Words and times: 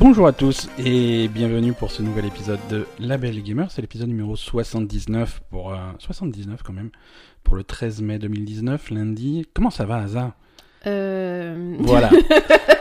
Bonjour 0.00 0.26
à 0.26 0.32
tous 0.32 0.66
et 0.78 1.28
bienvenue 1.28 1.74
pour 1.74 1.90
ce 1.90 2.00
nouvel 2.00 2.24
épisode 2.24 2.58
de 2.70 2.86
La 2.98 3.18
Belle 3.18 3.42
Gamer. 3.42 3.70
C'est 3.70 3.82
l'épisode 3.82 4.08
numéro 4.08 4.34
79 4.34 5.42
pour 5.50 5.74
euh, 5.74 5.76
79 5.98 6.62
quand 6.62 6.72
même 6.72 6.88
pour 7.44 7.54
le 7.54 7.64
13 7.64 8.00
mai 8.00 8.18
2019 8.18 8.92
lundi. 8.92 9.46
Comment 9.52 9.68
ça 9.68 9.84
va 9.84 9.98
Asa 9.98 10.34
Euh... 10.86 11.76
Voilà. 11.80 12.08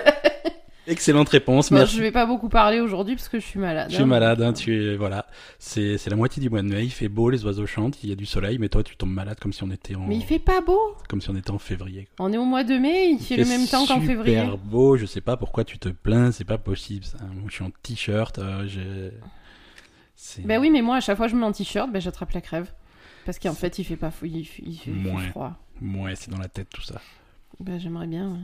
Excellente 0.89 1.29
réponse. 1.29 1.69
Bon, 1.69 1.77
Merci. 1.77 1.95
je 1.97 2.01
vais 2.01 2.11
pas 2.11 2.25
beaucoup 2.25 2.49
parler 2.49 2.79
aujourd'hui 2.79 3.15
parce 3.15 3.29
que 3.29 3.39
je 3.39 3.45
suis 3.45 3.59
malade. 3.59 3.89
Je 3.89 3.93
suis 3.95 4.03
hein. 4.03 4.07
malade, 4.07 4.41
hein, 4.41 4.53
tu 4.53 4.73
es 4.93 4.95
voilà. 4.97 5.27
C'est 5.59 5.97
c'est 5.99 6.09
la 6.09 6.15
moitié 6.15 6.41
du 6.41 6.49
mois 6.49 6.61
de 6.63 6.67
mai. 6.67 6.83
Il 6.83 6.89
fait 6.91 7.07
beau, 7.09 7.29
les 7.29 7.45
oiseaux 7.45 7.65
chantent, 7.67 8.03
il 8.03 8.09
y 8.09 8.11
a 8.11 8.15
du 8.15 8.25
soleil, 8.25 8.57
mais 8.57 8.69
toi 8.69 8.81
tu 8.83 8.97
tombes 8.97 9.11
malade 9.13 9.37
comme 9.39 9.53
si 9.53 9.63
on 9.63 9.69
était 9.71 9.95
en 9.95 10.07
Mais 10.07 10.15
il 10.15 10.23
fait 10.23 10.39
pas 10.39 10.61
beau. 10.61 10.79
comme 11.07 11.21
si 11.21 11.29
on 11.29 11.35
était 11.35 11.51
en 11.51 11.59
février. 11.59 12.07
quoi. 12.17 12.25
On 12.25 12.33
est 12.33 12.37
au 12.37 12.45
mois 12.45 12.63
de 12.63 12.73
mai, 12.77 13.09
il, 13.11 13.19
fait 13.23 13.37
le 13.37 13.45
même 13.45 13.67
temps 13.67 13.85
qu'en 13.85 14.01
février. 14.01 14.39
Super 14.39 14.57
beau. 14.57 14.97
Je 14.97 15.05
sais 15.05 15.21
pas 15.21 15.37
pourquoi 15.37 15.63
tu 15.63 15.77
te 15.77 15.89
plains. 15.89 16.31
C'est 16.31 16.43
pas 16.43 16.57
possible. 16.57 17.05
Ça. 17.05 17.17
Moi, 17.33 17.45
je 17.49 17.53
suis 17.53 17.63
en 17.63 17.69
t-shirt. 17.83 18.39
euh, 18.39 18.67
j'ai- 18.67 19.11
c'est- 20.15 20.41
Ben 20.41 20.59
oui, 20.59 20.69
mais 20.71 20.81
moi 20.81 20.95
à 20.97 20.99
chaque 21.01 21.17
fois 21.17 21.27
je 21.27 21.35
me 21.35 21.41
mets 21.41 21.45
en 21.45 21.51
t-shirt, 21.51 21.91
ben 21.91 22.01
j'attrape 22.01 22.31
la 22.31 22.41
crève. 22.41 22.71
Parce 23.25 23.37
qu'en 23.37 23.53
fait, 23.53 23.77
il 23.77 23.83
fait 23.83 23.95
pas 23.95 24.09
fou- 24.11 24.25
il 24.25 24.43
fait, 24.45 24.63
il 24.65 24.75
fait- 24.75 24.89
il 24.91 25.03
fait 25.03 25.11
Ouais. 25.15 25.27
froid. 25.29 25.53
Ouais, 25.81 26.15
c'est 26.15 26.31
dans 26.31 26.39
la 26.39 26.47
tête 26.47 26.67
tout 26.73 26.81
ça. 26.81 26.99
Ben 27.59 27.79
j'aimerais 27.79 28.07
bien. 28.07 28.29
ouais. 28.29 28.39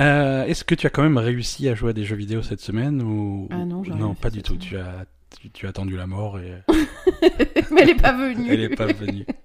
Euh, 0.00 0.44
Est-ce 0.44 0.64
que 0.64 0.74
tu 0.74 0.86
as 0.86 0.90
quand 0.90 1.02
même 1.02 1.18
réussi 1.18 1.68
à 1.68 1.74
jouer 1.74 1.90
à 1.90 1.92
des 1.92 2.04
jeux 2.04 2.16
vidéo 2.16 2.42
cette 2.42 2.60
semaine 2.60 3.00
ou 3.02 3.48
Ah 3.52 3.64
non, 3.64 3.82
non, 3.96 4.14
pas 4.14 4.30
du 4.30 4.42
tout. 4.42 4.56
Tu 4.56 4.76
as 4.76 5.06
tu, 5.40 5.50
tu 5.50 5.66
as 5.66 5.70
attendu 5.70 5.96
la 5.96 6.06
mort 6.06 6.38
et 6.38 6.52
mais 7.72 7.82
elle 7.82 7.90
est 7.90 8.00
pas 8.00 8.12
venue. 8.12 8.52
elle 8.52 8.60
est 8.60 8.76
pas 8.76 8.86
venue. 8.86 9.26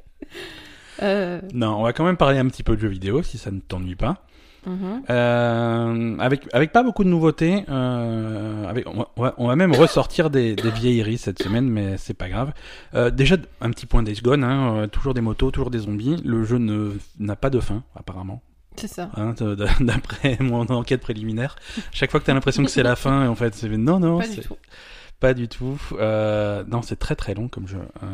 Euh, 1.02 1.40
Non, 1.54 1.78
on 1.80 1.84
va 1.84 1.94
quand 1.94 2.04
même 2.04 2.18
parler 2.18 2.40
un 2.40 2.48
petit 2.48 2.62
peu 2.62 2.76
de 2.76 2.82
jeux 2.82 2.90
vidéo 2.90 3.24
si 3.24 3.38
ça 3.38 3.52
ne 3.52 3.62
t'ennuie 3.62 3.96
pas. 3.96 4.26
mhm. 4.68 5.04
Euh, 5.10 6.18
avec 6.20 6.46
avec 6.52 6.74
pas 6.74 6.84
beaucoup 6.84 7.06
de 7.06 7.10
nouveautés. 7.10 7.64
Avec 7.70 8.86
on 8.86 9.06
va- 9.16 9.34
on 9.38 9.56
même 9.56 9.72
ressortir 9.74 10.30
des, 10.30 10.56
des 10.58 10.72
vieilleries 10.72 11.18
cette 11.18 11.42
semaine, 11.42 11.70
mais 11.70 11.96
c'est 11.98 12.14
pas 12.14 12.28
grave. 12.28 12.52
Déjà 13.14 13.38
un 13.62 13.72
petit 13.72 13.86
point 13.86 14.04
Days 14.04 14.20
Gone, 14.22 14.44
hein, 14.44 14.90
toujours 14.92 15.14
des 15.14 15.22
motos, 15.22 15.52
toujours 15.52 15.72
des 15.72 15.80
zombies. 15.80 16.18
Le 16.26 16.44
jeu 16.44 16.60
n'a 17.18 17.36
pas 17.38 17.50
de 17.50 17.62
fin 17.62 17.82
apparemment. 17.96 18.42
C'est 18.80 18.88
ça. 18.88 19.10
hein, 19.16 19.34
d'après 19.80 20.38
mon 20.40 20.66
enquête 20.68 21.02
préliminaire. 21.02 21.56
Chaque 21.92 22.12
fois 22.12 22.20
que 22.20 22.26
tu 22.26 22.32
as 22.32 22.34
l'impression 22.34 22.64
que 22.64 22.70
c'est 22.70 22.84
la 22.84 22.96
fin, 22.96 23.28
en 23.28 23.36
fait, 23.36 23.54
c'est 23.56 23.70
non, 23.70 24.00
non, 24.00 24.20
Pas 24.20 24.28
du 24.28 24.34
c'est 24.36 24.42
tout. 24.42 24.58
pas 25.20 25.34
du 25.34 25.48
tout. 25.48 25.80
Euh, 25.94 26.64
non, 26.68 26.82
c'est 26.82 26.96
très 26.98 27.16
très 27.16 27.34
long 27.34 27.48
comme 27.48 27.68
jeu. 27.68 27.82
Euh, 28.04 28.08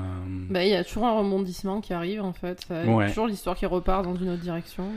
Ben 0.49 0.61
il 0.61 0.69
y 0.69 0.75
a 0.75 0.83
toujours 0.83 1.05
un 1.05 1.17
rebondissement 1.17 1.81
qui 1.81 1.93
arrive 1.93 2.21
en 2.23 2.33
fait. 2.33 2.65
Il 2.69 2.75
y 2.75 2.79
a 2.79 2.85
Ouais. 2.95 3.07
Toujours 3.09 3.27
l'histoire 3.27 3.55
qui 3.55 3.65
repart 3.65 4.03
dans 4.03 4.15
une 4.15 4.29
autre 4.29 4.41
direction. 4.41 4.89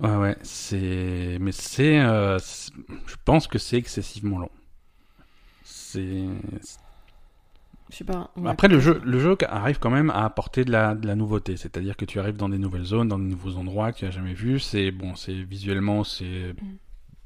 Ouais, 0.00 0.14
ouais, 0.16 0.36
c'est, 0.42 1.38
mais 1.40 1.52
c'est, 1.52 1.98
euh, 1.98 2.38
c'est- 2.38 2.70
je 3.06 3.14
pense 3.24 3.46
que 3.46 3.58
c'est 3.58 3.78
excessivement 3.78 4.38
long. 4.38 4.50
C'est, 5.64 6.24
Je 7.96 8.00
sais 8.00 8.04
pas. 8.04 8.30
ouais. 8.36 8.50
après 8.50 8.68
le 8.68 8.78
jeu, 8.78 9.00
le 9.06 9.18
jeu 9.18 9.38
arrive 9.48 9.78
quand 9.78 9.88
même 9.88 10.10
à 10.10 10.26
apporter 10.26 10.66
de 10.66 10.70
la, 10.70 10.94
de 10.94 11.06
la 11.06 11.14
nouveauté, 11.14 11.56
c'est-à-dire 11.56 11.96
que 11.96 12.04
tu 12.04 12.20
arrives 12.20 12.36
dans 12.36 12.50
des 12.50 12.58
nouvelles 12.58 12.84
zones, 12.84 13.08
dans 13.08 13.18
de 13.18 13.24
nouveaux 13.24 13.56
endroits 13.56 13.90
que 13.90 13.98
tu 14.00 14.04
n'as 14.04 14.10
jamais 14.10 14.34
vus. 14.34 14.60
C'est 14.60 14.90
bon, 14.90 15.14
c'est 15.16 15.32
visuellement 15.32 16.04
c'est 16.04 16.54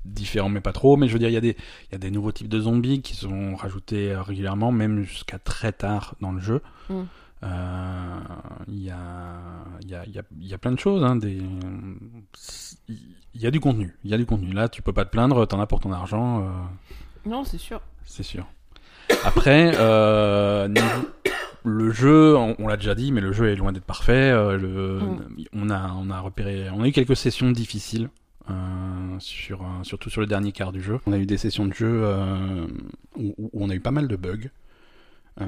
différent 0.04 0.48
mais 0.48 0.60
pas 0.60 0.72
trop. 0.72 0.96
Mais 0.96 1.08
je 1.08 1.12
veux 1.12 1.18
dire, 1.18 1.28
il 1.28 1.32
y 1.32 1.36
a 1.36 1.40
des, 1.40 1.56
il 1.88 1.92
y 1.92 1.94
a 1.96 1.98
des 1.98 2.12
nouveaux 2.12 2.30
types 2.30 2.46
de 2.46 2.60
zombies 2.60 3.02
qui 3.02 3.16
sont 3.16 3.56
rajoutés 3.56 4.12
euh, 4.12 4.22
régulièrement, 4.22 4.70
même 4.70 5.02
jusqu'à 5.02 5.40
très 5.40 5.72
tard 5.72 6.14
dans 6.20 6.30
le 6.30 6.40
jeu. 6.40 6.62
Mm. 6.88 7.00
Euh, 7.42 8.20
Il 8.68 8.80
y 8.80 8.90
a, 8.90 9.40
il 9.82 9.88
y 9.90 9.94
a, 9.96 10.04
il 10.06 10.12
y 10.12 10.18
a, 10.20 10.22
il 10.40 10.46
y 10.46 10.54
a 10.54 10.58
plein 10.58 10.70
de 10.72 10.78
choses. 10.78 11.02
Hein, 11.02 11.16
des, 11.16 11.42
il 12.88 13.40
y 13.40 13.46
a 13.46 13.50
du 13.50 13.58
contenu. 13.58 13.96
Il 14.04 14.10
y 14.10 14.14
a 14.14 14.18
du 14.18 14.26
contenu. 14.26 14.52
Là, 14.52 14.68
tu 14.68 14.82
peux 14.82 14.92
pas 14.92 15.04
te 15.04 15.10
plaindre. 15.10 15.46
T'en 15.48 15.60
as 15.60 15.66
pour 15.66 15.80
ton 15.80 15.90
argent. 15.92 16.44
euh, 16.44 17.28
Non, 17.28 17.42
c'est 17.42 17.58
sûr. 17.58 17.80
c'est 18.04 18.22
sûr. 18.22 18.46
Après, 19.24 19.72
euh, 19.76 20.68
le 21.64 21.90
jeu, 21.92 22.36
on, 22.36 22.56
on 22.58 22.66
l'a 22.68 22.76
déjà 22.76 22.94
dit, 22.94 23.12
mais 23.12 23.20
le 23.20 23.32
jeu 23.32 23.48
est 23.50 23.56
loin 23.56 23.72
d'être 23.72 23.84
parfait. 23.84 24.12
euh, 24.30 24.56
le, 24.56 25.00
Mm. 25.00 25.44
on 25.52 25.70
a, 25.70 25.92
on 25.94 26.10
a 26.10 26.20
repéré, 26.20 26.68
on 26.70 26.82
a 26.82 26.88
eu 26.88 26.92
quelques 26.92 27.16
sessions 27.16 27.50
difficiles. 27.50 28.08
euh, 28.48 28.54
sur, 29.18 29.64
surtout 29.82 30.10
sur 30.10 30.20
le 30.22 30.26
dernier 30.26 30.50
quart 30.52 30.72
du 30.72 30.82
jeu. 30.82 30.98
On 31.06 31.12
a 31.12 31.18
eu 31.18 31.26
des 31.26 31.36
sessions 31.36 31.66
de 31.66 31.74
jeu 31.74 32.00
euh, 32.04 32.66
où, 33.16 33.34
où 33.38 33.50
on 33.52 33.68
a 33.70 33.74
eu 33.74 33.80
pas 33.80 33.90
mal 33.92 34.08
de 34.08 34.16
bugs. 34.16 34.48
Euh, 35.40 35.44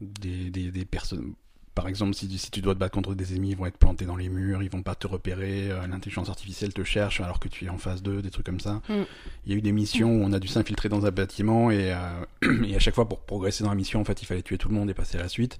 des, 0.00 0.50
des, 0.50 0.70
des 0.70 0.84
personnes. 0.84 1.32
Par 1.76 1.88
exemple, 1.88 2.14
si, 2.14 2.38
si 2.38 2.50
tu 2.50 2.62
dois 2.62 2.72
te 2.72 2.78
battre 2.78 2.94
contre 2.94 3.14
des 3.14 3.34
ennemis, 3.34 3.50
ils 3.50 3.56
vont 3.56 3.66
être 3.66 3.76
plantés 3.76 4.06
dans 4.06 4.16
les 4.16 4.30
murs, 4.30 4.62
ils 4.62 4.70
vont 4.70 4.82
pas 4.82 4.94
te 4.94 5.06
repérer, 5.06 5.70
euh, 5.70 5.86
l'intelligence 5.86 6.30
artificielle 6.30 6.72
te 6.72 6.82
cherche 6.82 7.20
alors 7.20 7.38
que 7.38 7.48
tu 7.48 7.66
es 7.66 7.68
en 7.68 7.76
phase 7.76 8.02
2, 8.02 8.22
des 8.22 8.30
trucs 8.30 8.46
comme 8.46 8.60
ça. 8.60 8.80
Mm. 8.88 9.02
Il 9.44 9.52
y 9.52 9.54
a 9.54 9.58
eu 9.58 9.60
des 9.60 9.72
missions 9.72 10.08
où 10.08 10.24
on 10.24 10.32
a 10.32 10.38
dû 10.38 10.48
s'infiltrer 10.48 10.88
dans 10.88 11.04
un 11.04 11.10
bâtiment 11.10 11.70
et, 11.70 11.92
euh, 11.92 12.64
et 12.66 12.74
à 12.74 12.78
chaque 12.78 12.94
fois 12.94 13.06
pour 13.06 13.20
progresser 13.20 13.62
dans 13.62 13.68
la 13.68 13.76
mission, 13.76 14.00
en 14.00 14.04
fait, 14.04 14.22
il 14.22 14.24
fallait 14.24 14.40
tuer 14.40 14.56
tout 14.56 14.70
le 14.70 14.74
monde 14.74 14.88
et 14.88 14.94
passer 14.94 15.18
à 15.18 15.20
la 15.20 15.28
suite. 15.28 15.58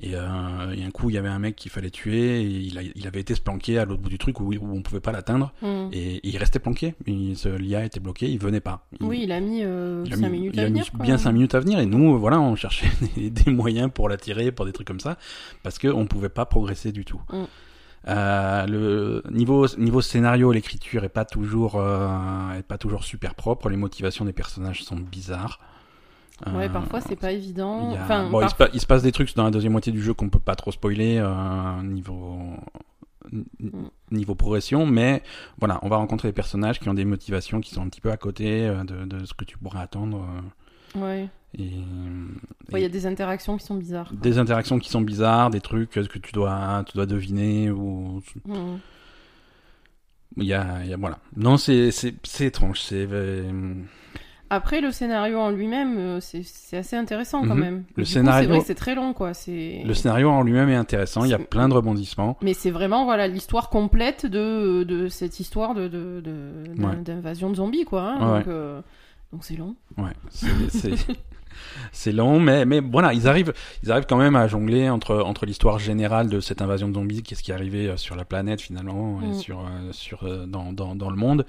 Et, 0.00 0.12
euh, 0.14 0.74
et 0.76 0.84
un 0.84 0.90
coup, 0.92 1.10
il 1.10 1.14
y 1.14 1.18
avait 1.18 1.28
un 1.28 1.40
mec 1.40 1.56
qu'il 1.56 1.72
fallait 1.72 1.90
tuer 1.90 2.40
et 2.40 2.44
il, 2.46 2.78
a- 2.78 2.82
il 2.94 3.06
avait 3.08 3.18
été 3.20 3.34
se 3.34 3.40
planquer 3.40 3.78
à 3.80 3.84
l'autre 3.84 4.00
bout 4.00 4.08
du 4.08 4.18
truc 4.18 4.38
où, 4.38 4.52
où 4.54 4.58
on 4.76 4.80
pouvait 4.80 5.00
pas 5.00 5.10
l'atteindre 5.10 5.52
Mm. 5.60 5.88
et, 5.92 6.20
il 6.22 6.36
restait 6.36 6.60
planqué. 6.60 6.94
L'IA 7.06 7.84
était 7.84 7.98
bloqué, 7.98 8.28
il 8.30 8.38
venait 8.38 8.60
pas. 8.60 8.86
Il- 9.00 9.06
Oui, 9.06 9.20
il 9.24 9.32
a 9.32 9.40
mis 9.40 9.58
il 9.58 9.64
a 10.12 10.16
5 10.16 10.22
mis- 10.26 10.30
minutes 10.38 10.52
il 10.54 10.60
à 10.60 10.62
a 10.62 10.66
venir. 10.66 10.84
mis 10.94 11.00
bien 11.02 11.18
5 11.18 11.32
minutes 11.32 11.54
à 11.56 11.60
venir 11.60 11.80
et 11.80 11.86
nous, 11.86 12.14
euh, 12.14 12.16
voilà, 12.16 12.38
on 12.40 12.54
cherchait 12.54 12.86
des, 13.16 13.28
des 13.30 13.50
moyens 13.50 13.90
pour 13.92 14.08
l'attirer, 14.08 14.52
pour 14.52 14.66
des 14.66 14.72
trucs 14.72 14.86
comme 14.86 15.00
ça, 15.00 15.18
parce 15.64 15.78
qu'on 15.80 16.06
pouvait 16.06 16.28
pas 16.28 16.46
progresser 16.46 16.92
du 16.92 17.04
tout. 17.04 17.20
Mm. 17.32 17.44
Euh, 18.06 18.66
le 18.66 19.22
niveau 19.32 19.66
niveau 19.76 20.00
scénario, 20.00 20.52
l'écriture 20.52 21.02
est 21.02 21.08
pas 21.08 21.24
toujours 21.24 21.74
euh, 21.76 22.52
est 22.56 22.62
pas 22.62 22.78
toujours 22.78 23.02
super 23.02 23.34
propre. 23.34 23.68
Les 23.68 23.76
motivations 23.76 24.24
des 24.24 24.32
personnages 24.32 24.84
sont 24.84 24.96
bizarres. 24.96 25.58
Ouais, 26.46 26.66
Euh, 26.66 26.68
parfois 26.68 27.00
c'est 27.00 27.16
pas 27.16 27.32
évident. 27.32 27.90
il, 27.90 27.94
y 27.94 27.96
a- 27.96 28.02
Enfin, 28.04 28.30
bon, 28.30 28.38
il, 28.38 28.42
par- 28.42 28.50
se 28.50 28.54
pa- 28.56 28.68
il 28.72 28.80
se 28.80 28.86
passe 28.86 29.02
des 29.02 29.10
trucs 29.12 29.34
dans 29.34 29.44
la 29.44 29.50
deuxième 29.50 29.72
moitié 29.72 29.90
du 29.92 30.00
jeu 30.02 30.14
qu'on 30.14 30.28
peut 30.28 30.38
pas 30.38 30.54
trop 30.54 30.70
spoiler 30.72 31.18
euh, 31.18 31.82
niveau 31.82 32.38
Mm. 33.32 33.88
niveau 34.12 34.34
progression, 34.34 34.86
mais 34.86 35.22
voilà, 35.58 35.80
on 35.82 35.88
va 35.88 35.96
rencontrer 35.96 36.28
des 36.28 36.32
personnages 36.32 36.78
qui 36.80 36.88
ont 36.88 36.94
des 36.94 37.04
motivations 37.04 37.60
qui 37.60 37.74
sont 37.74 37.82
un 37.82 37.88
petit 37.88 38.00
peu 38.00 38.10
à 38.10 38.16
côté 38.16 38.66
euh, 38.66 38.84
de, 38.84 39.04
de 39.04 39.24
ce 39.26 39.34
que 39.34 39.44
tu 39.44 39.58
pourrais 39.58 39.80
attendre. 39.80 40.24
ouais. 40.94 41.28
et, 41.58 41.70
Ouais, 42.72 42.80
il 42.80 42.82
y 42.82 42.86
a 42.86 42.88
des 42.88 43.04
interactions 43.06 43.56
qui 43.58 43.66
sont 43.66 43.74
bizarres. 43.74 44.08
quoi. 44.08 44.16
des 44.18 44.38
interactions 44.38 44.78
qui 44.78 44.88
sont 44.88 45.00
bizarres, 45.02 45.50
des 45.50 45.60
trucs 45.60 45.90
que 45.90 46.18
tu 46.18 46.32
dois, 46.32 46.84
tu 46.86 46.96
dois 46.96 47.06
deviner 47.06 47.70
ou 47.70 48.22
Mm. 48.46 48.76
il 50.38 50.44
y 50.44 50.54
a, 50.54 50.84
y 50.86 50.94
a- 50.94 50.96
voilà. 50.96 51.18
Non, 51.36 51.56
c'est 51.58 51.90
c'est 51.90 52.14
c'est 52.22 52.46
étrange. 52.46 52.80
C'est 52.80 53.06
Après, 54.50 54.80
le 54.80 54.90
scénario 54.92 55.38
en 55.38 55.50
lui-même, 55.50 55.98
euh, 55.98 56.20
c'est 56.20 56.76
assez 56.76 56.96
intéressant 56.96 57.40
quand 57.46 57.54
Mhm. 57.54 57.60
même. 57.60 57.84
Le 57.96 58.04
Du 58.04 58.08
scénario- 58.10 58.42
C'est 58.44 58.48
vrai 58.48 58.58
que 58.60 58.64
c'est 58.66 58.74
très 58.74 58.94
long, 58.94 59.12
quoi. 59.12 59.32
Le 59.46 59.92
scénario 59.94 60.30
en 60.30 60.42
lui-même 60.42 60.70
est 60.70 60.74
intéressant. 60.74 61.24
Il 61.24 61.30
y 61.30 61.34
a 61.34 61.38
plein 61.38 61.68
de 61.68 61.74
rebondissements. 61.74 62.36
Mais 62.42 62.54
c'est 62.54 62.70
vraiment 62.70 63.04
voilà 63.04 63.28
l'histoire 63.28 63.68
complète 63.68 64.24
de, 64.26 64.84
de 64.84 65.08
cette 65.08 65.38
histoire 65.40 65.74
de 65.74 65.88
de- 65.88 66.20
de- 66.24 66.74
d'un- 66.80 66.88
Ouais. 66.90 66.96
d'invasion 66.96 67.50
de 67.50 67.56
zombies, 67.56 67.84
quoi. 67.84 68.02
hein. 68.02 68.32
Ouais, 68.32 68.38
Donc 68.38 68.48
euh, 68.48 68.80
donc 69.32 69.44
c'est 69.44 69.56
long. 69.56 69.76
Ouais, 69.96 70.12
c'est 71.92 72.12
long, 72.12 72.38
mais 72.40 72.64
mais 72.64 72.80
voilà, 72.80 73.12
ils 73.12 73.26
arrivent 73.26 73.52
ils 73.82 73.90
arrivent 73.90 74.06
quand 74.08 74.16
même 74.18 74.36
à 74.36 74.46
jongler 74.46 74.88
entre 74.90 75.16
entre 75.18 75.44
l'histoire 75.46 75.78
générale 75.78 76.28
de 76.28 76.40
cette 76.40 76.62
invasion 76.62 76.88
de 76.88 76.94
zombies, 76.94 77.22
qu'est-ce 77.22 77.42
qui 77.42 77.50
est 77.50 77.54
arrivé 77.54 77.88
euh, 77.88 77.96
sur 77.96 78.14
la 78.16 78.24
planète 78.24 78.60
finalement 78.60 79.20
et 79.22 79.28
Mm. 79.28 79.34
sur 79.34 79.60
euh, 79.60 79.92
sur 79.92 80.24
euh, 80.24 80.46
dans, 80.46 80.72
dans 80.72 80.94
dans 80.94 81.10
le 81.10 81.16
monde, 81.16 81.46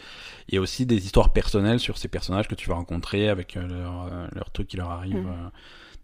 et 0.49 0.57
aussi 0.59 0.85
des 0.85 1.05
histoires 1.05 1.31
personnelles 1.31 1.79
sur 1.79 1.97
ces 1.97 2.07
personnages 2.07 2.47
que 2.47 2.55
tu 2.55 2.69
vas 2.69 2.75
rencontrer 2.75 3.29
avec 3.29 3.55
leurs 3.55 4.09
leurs 4.33 4.51
trucs 4.51 4.67
qui 4.67 4.77
leur 4.77 4.89
arrivent. 4.91 5.15
Mm. 5.17 5.51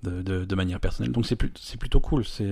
de, 0.03 0.21
de, 0.21 0.45
de 0.45 0.55
manière 0.55 0.79
personnelle 0.79 1.11
donc 1.11 1.25
c'est 1.25 1.35
plutôt 1.79 1.99
cool 1.99 2.25
c'est 2.25 2.43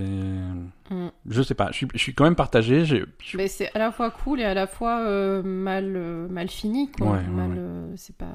Mm. 0.89 1.09
je 1.29 1.41
sais 1.43 1.53
pas 1.53 1.67
je 1.71 1.77
suis, 1.77 1.87
je 1.93 1.99
suis 1.99 2.13
quand 2.15 2.23
même 2.23 2.35
partagé 2.35 2.83
je- 2.83 3.05
Mais 3.37 3.47
c'est 3.47 3.69
à 3.75 3.79
la 3.79 3.91
fois 3.91 4.09
cool 4.11 4.39
et 4.39 4.43
à 4.45 4.53
la 4.55 4.65
fois 4.65 5.01
euh, 5.01 5.43
mal 5.43 5.93
euh, 5.95 6.27
mal 6.29 6.49
fini, 6.49 6.89
quoi. 6.91 7.11
Ouais, 7.11 7.17
ouais, 7.19 7.55
euh, 7.57 7.93
c'est 7.95 8.15
pas. 8.17 8.33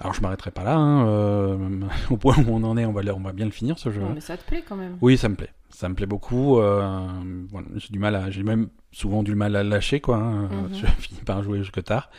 Alors 0.00 0.12
je 0.12 0.20
m'arrêterai 0.20 0.50
pas 0.50 0.64
là, 0.64 0.74
hein, 0.76 1.06
euh, 1.06 1.56
au 2.10 2.16
point 2.16 2.36
où 2.38 2.44
on 2.50 2.62
en 2.64 2.76
est, 2.76 2.84
on 2.84 2.92
va, 2.92 3.02
le- 3.02 3.14
on 3.14 3.20
va 3.20 3.32
bien 3.32 3.44
le 3.46 3.50
finir 3.52 3.78
ce 3.78 3.90
jeu. 3.90 4.00
Non, 4.00 4.10
mais 4.14 4.20
ça 4.20 4.36
te 4.36 4.44
plaît 4.44 4.64
quand 4.68 4.76
même. 4.76 4.98
Oui, 5.00 5.16
ça 5.16 5.28
me 5.28 5.34
plaît, 5.36 5.50
ça 5.70 5.88
me 5.88 5.94
plaît 5.94 6.06
beaucoup. 6.06 6.58
euh, 6.58 7.08
voilà, 7.50 7.68
j'ai 7.76 7.88
du 7.90 7.98
mal 7.98 8.14
à, 8.16 8.30
j'ai 8.30 8.42
même 8.42 8.68
souvent 8.92 9.22
du 9.22 9.34
mal 9.34 9.54
à 9.56 9.62
le 9.62 9.68
lâcher 9.70 10.00
quoi. 10.00 10.16
hein, 10.16 10.48
Mhm. 10.50 10.68
Je 10.74 10.86
finis 11.02 11.20
par 11.24 11.42
jouer 11.42 11.58
jusque 11.58 11.82
tard. 11.84 12.10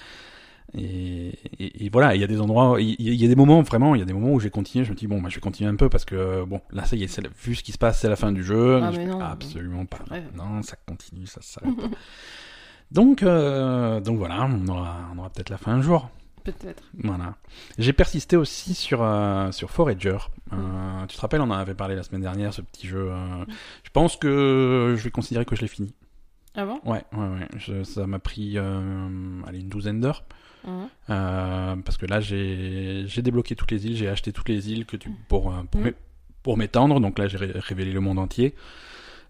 Et, 0.73 1.37
et- 1.59 1.85
et 1.85 1.89
voilà, 1.89 2.15
il 2.15 2.21
y 2.21 2.23
a 2.23 2.27
des 2.27 2.41
endroits, 2.41 2.81
il 2.81 2.95
y, 2.99 3.23
a 3.23 3.27
des 3.29 3.35
moments 3.35 3.61
vraiment, 3.61 3.95
il 3.95 3.99
y 3.99 4.01
a 4.01 4.05
des 4.05 4.11
moments 4.13 4.31
où 4.33 4.39
j'ai 4.41 4.49
continué, 4.49 4.83
je 4.83 4.91
me 4.91 4.95
dis 4.95 5.07
bon, 5.07 5.21
bah, 5.21 5.29
je 5.29 5.35
vais 5.35 5.41
continuer 5.41 5.69
un 5.69 5.75
peu 5.75 5.87
parce 5.89 6.03
que 6.05 6.43
bon, 6.43 6.59
là 6.71 6.83
ça 6.85 6.95
y 6.97 7.03
est, 7.03 7.17
la- 7.21 7.29
vu 7.43 7.55
ce 7.55 7.63
qui 7.63 7.71
se 7.71 7.77
passe, 7.77 7.99
c'est 8.01 8.09
la 8.09 8.15
fin 8.17 8.31
du 8.33 8.43
jeu. 8.43 8.81
Ah, 8.83 8.91
Je 8.91 8.97
mais 8.99 9.05
non. 9.05 9.19
absolument 9.21 9.85
pas. 9.85 9.99
Non, 10.35 10.61
ça 10.63 10.75
continue, 10.85 11.27
ça 11.27 11.41
s'arrête. 11.41 11.73
Donc, 12.91 13.23
euh, 13.23 13.99
donc 13.99 14.17
voilà, 14.19 14.45
on 14.45 14.67
aura, 14.67 14.97
on 15.13 15.17
aura 15.17 15.29
peut-être 15.31 15.49
la 15.49 15.57
fin 15.57 15.73
un 15.73 15.81
jour. 15.81 16.09
Peut-être. 16.45 16.83
Voilà. 17.03 17.35
J'ai 17.77 17.91
persisté 17.91 18.37
aussi 18.37 18.73
sur, 18.75 19.01
euh, 19.01 19.51
sur 19.51 19.69
Forager. 19.71 20.17
Euh, 20.53 21.05
Tu 21.07 21.15
te 21.17 21.21
rappelles, 21.21 21.41
on 21.41 21.45
en 21.49 21.51
avait 21.51 21.73
parlé 21.75 21.95
la 21.95 22.03
semaine 22.03 22.21
dernière, 22.21 22.53
ce 22.53 22.61
petit 22.61 22.87
jeu. 22.87 23.09
euh, 23.11 23.43
Je 23.83 23.89
pense 23.89 24.15
que 24.15 24.93
je 24.97 25.03
vais 25.03 25.11
considérer 25.11 25.43
que 25.43 25.55
je 25.55 25.61
l'ai 25.61 25.67
fini. 25.67 25.93
Ah 26.55 26.65
bon? 26.65 26.79
Ouais, 26.85 27.03
ouais, 27.13 27.27
ouais. 27.27 27.47
Je- 27.57 27.83
ça 27.83 28.07
m'a 28.07 28.19
pris 28.19 28.57
allez, 28.57 29.59
une 29.59 29.69
douzaine 29.69 29.99
d'heures. 29.99 30.23
Euh, 31.09 31.75
parce 31.77 31.97
que 31.97 32.05
là, 32.05 32.21
j'ai 32.21 33.05
débloqué 33.21 33.55
toutes 33.55 33.71
les 33.71 33.85
îles, 33.87 33.95
j'ai 33.95 34.07
acheté 34.07 34.31
toutes 34.31 34.49
les 34.49 34.71
îles 34.71 34.85
que 34.85 34.97
tu, 34.97 35.09
pour, 35.27 35.53
pour, 35.71 35.81
m'é- 35.81 35.93
pour 36.43 36.57
m'étendre. 36.57 36.99
Donc 36.99 37.19
là, 37.19 37.27
j'ai 37.27 37.37
ré- 37.37 37.51
révélé 37.55 37.91
le 37.91 37.99
monde 38.01 38.19
entier. 38.19 38.55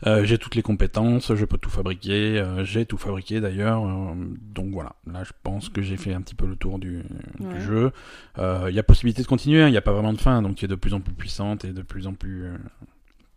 Euh, 0.05 0.25
j'ai 0.25 0.37
toutes 0.37 0.55
les 0.55 0.61
compétences, 0.61 1.33
je 1.33 1.45
peux 1.45 1.57
tout 1.57 1.69
fabriquer. 1.69 2.39
euh, 2.39 2.63
j'ai 2.63 2.85
tout 2.85 2.97
fabriqué 2.97 3.39
d'ailleurs. 3.41 3.85
euh, 3.85 4.13
donc 4.53 4.71
voilà, 4.71 4.95
là, 5.11 5.23
je 5.23 5.31
pense 5.43 5.69
que 5.69 5.81
j'ai 5.81 5.97
fait 5.97 6.13
un 6.13 6.21
petit 6.21 6.35
peu 6.35 6.45
le 6.45 6.55
tour 6.55 6.79
du, 6.79 7.03
jeu. 7.59 7.91
Euh, 8.37 8.67
Il 8.69 8.75
y 8.75 8.79
a 8.79 8.83
possibilité 8.83 9.21
de 9.21 9.27
continuer, 9.27 9.61
hein, 9.61 9.67
il 9.67 9.71
n'y 9.71 9.77
a 9.77 9.81
pas 9.81 9.93
vraiment 9.93 10.13
de 10.13 10.21
fin. 10.21 10.41
Donc 10.41 10.55
tu 10.55 10.65
es 10.65 10.67
de 10.67 10.75
plus 10.75 10.93
en 10.93 10.99
plus 10.99 11.13
puissante 11.13 11.65
et 11.65 11.71
de 11.71 11.81
plus 11.81 12.07
en 12.07 12.13
plus. 12.13 12.45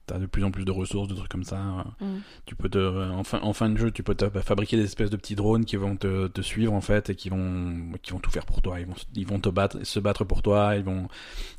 T'as 0.08 0.18
de 0.18 0.26
plus 0.26 0.42
en 0.42 0.50
plus 0.50 0.64
de 0.64 0.72
ressources, 0.72 1.06
de 1.06 1.14
trucs 1.14 1.30
comme 1.30 1.44
ça. 1.44 1.56
euh, 1.56 2.04
Mhm. 2.04 2.20
tu 2.46 2.56
peux 2.56 2.68
te, 2.68 3.10
en, 3.12 3.22
fin, 3.22 3.38
en 3.42 3.52
fin 3.52 3.68
de 3.70 3.76
jeu, 3.78 3.90
tu 3.92 4.02
peux 4.02 4.14
te 4.16 4.28
fabriquer 4.40 4.76
des 4.76 4.84
espèces 4.84 5.10
de 5.10 5.16
petits 5.16 5.36
drones 5.36 5.64
qui 5.64 5.76
vont 5.76 5.94
te, 5.96 6.26
te 6.26 6.40
suivre 6.40 6.72
en 6.72 6.80
fait 6.80 7.10
et 7.10 7.14
qui 7.14 7.28
vont, 7.28 7.92
qui 8.02 8.10
vont 8.12 8.18
tout 8.18 8.30
faire 8.30 8.46
pour 8.46 8.60
toi. 8.62 8.80
Ils 8.80 8.86
vont, 8.86 8.94
ils 9.14 9.26
vont 9.26 9.38
te 9.38 9.48
battre, 9.48 9.78
se 9.84 10.00
battre 10.00 10.24
pour 10.24 10.42
toi. 10.42 10.74
Ils 10.76 10.82
vont, 10.84 11.06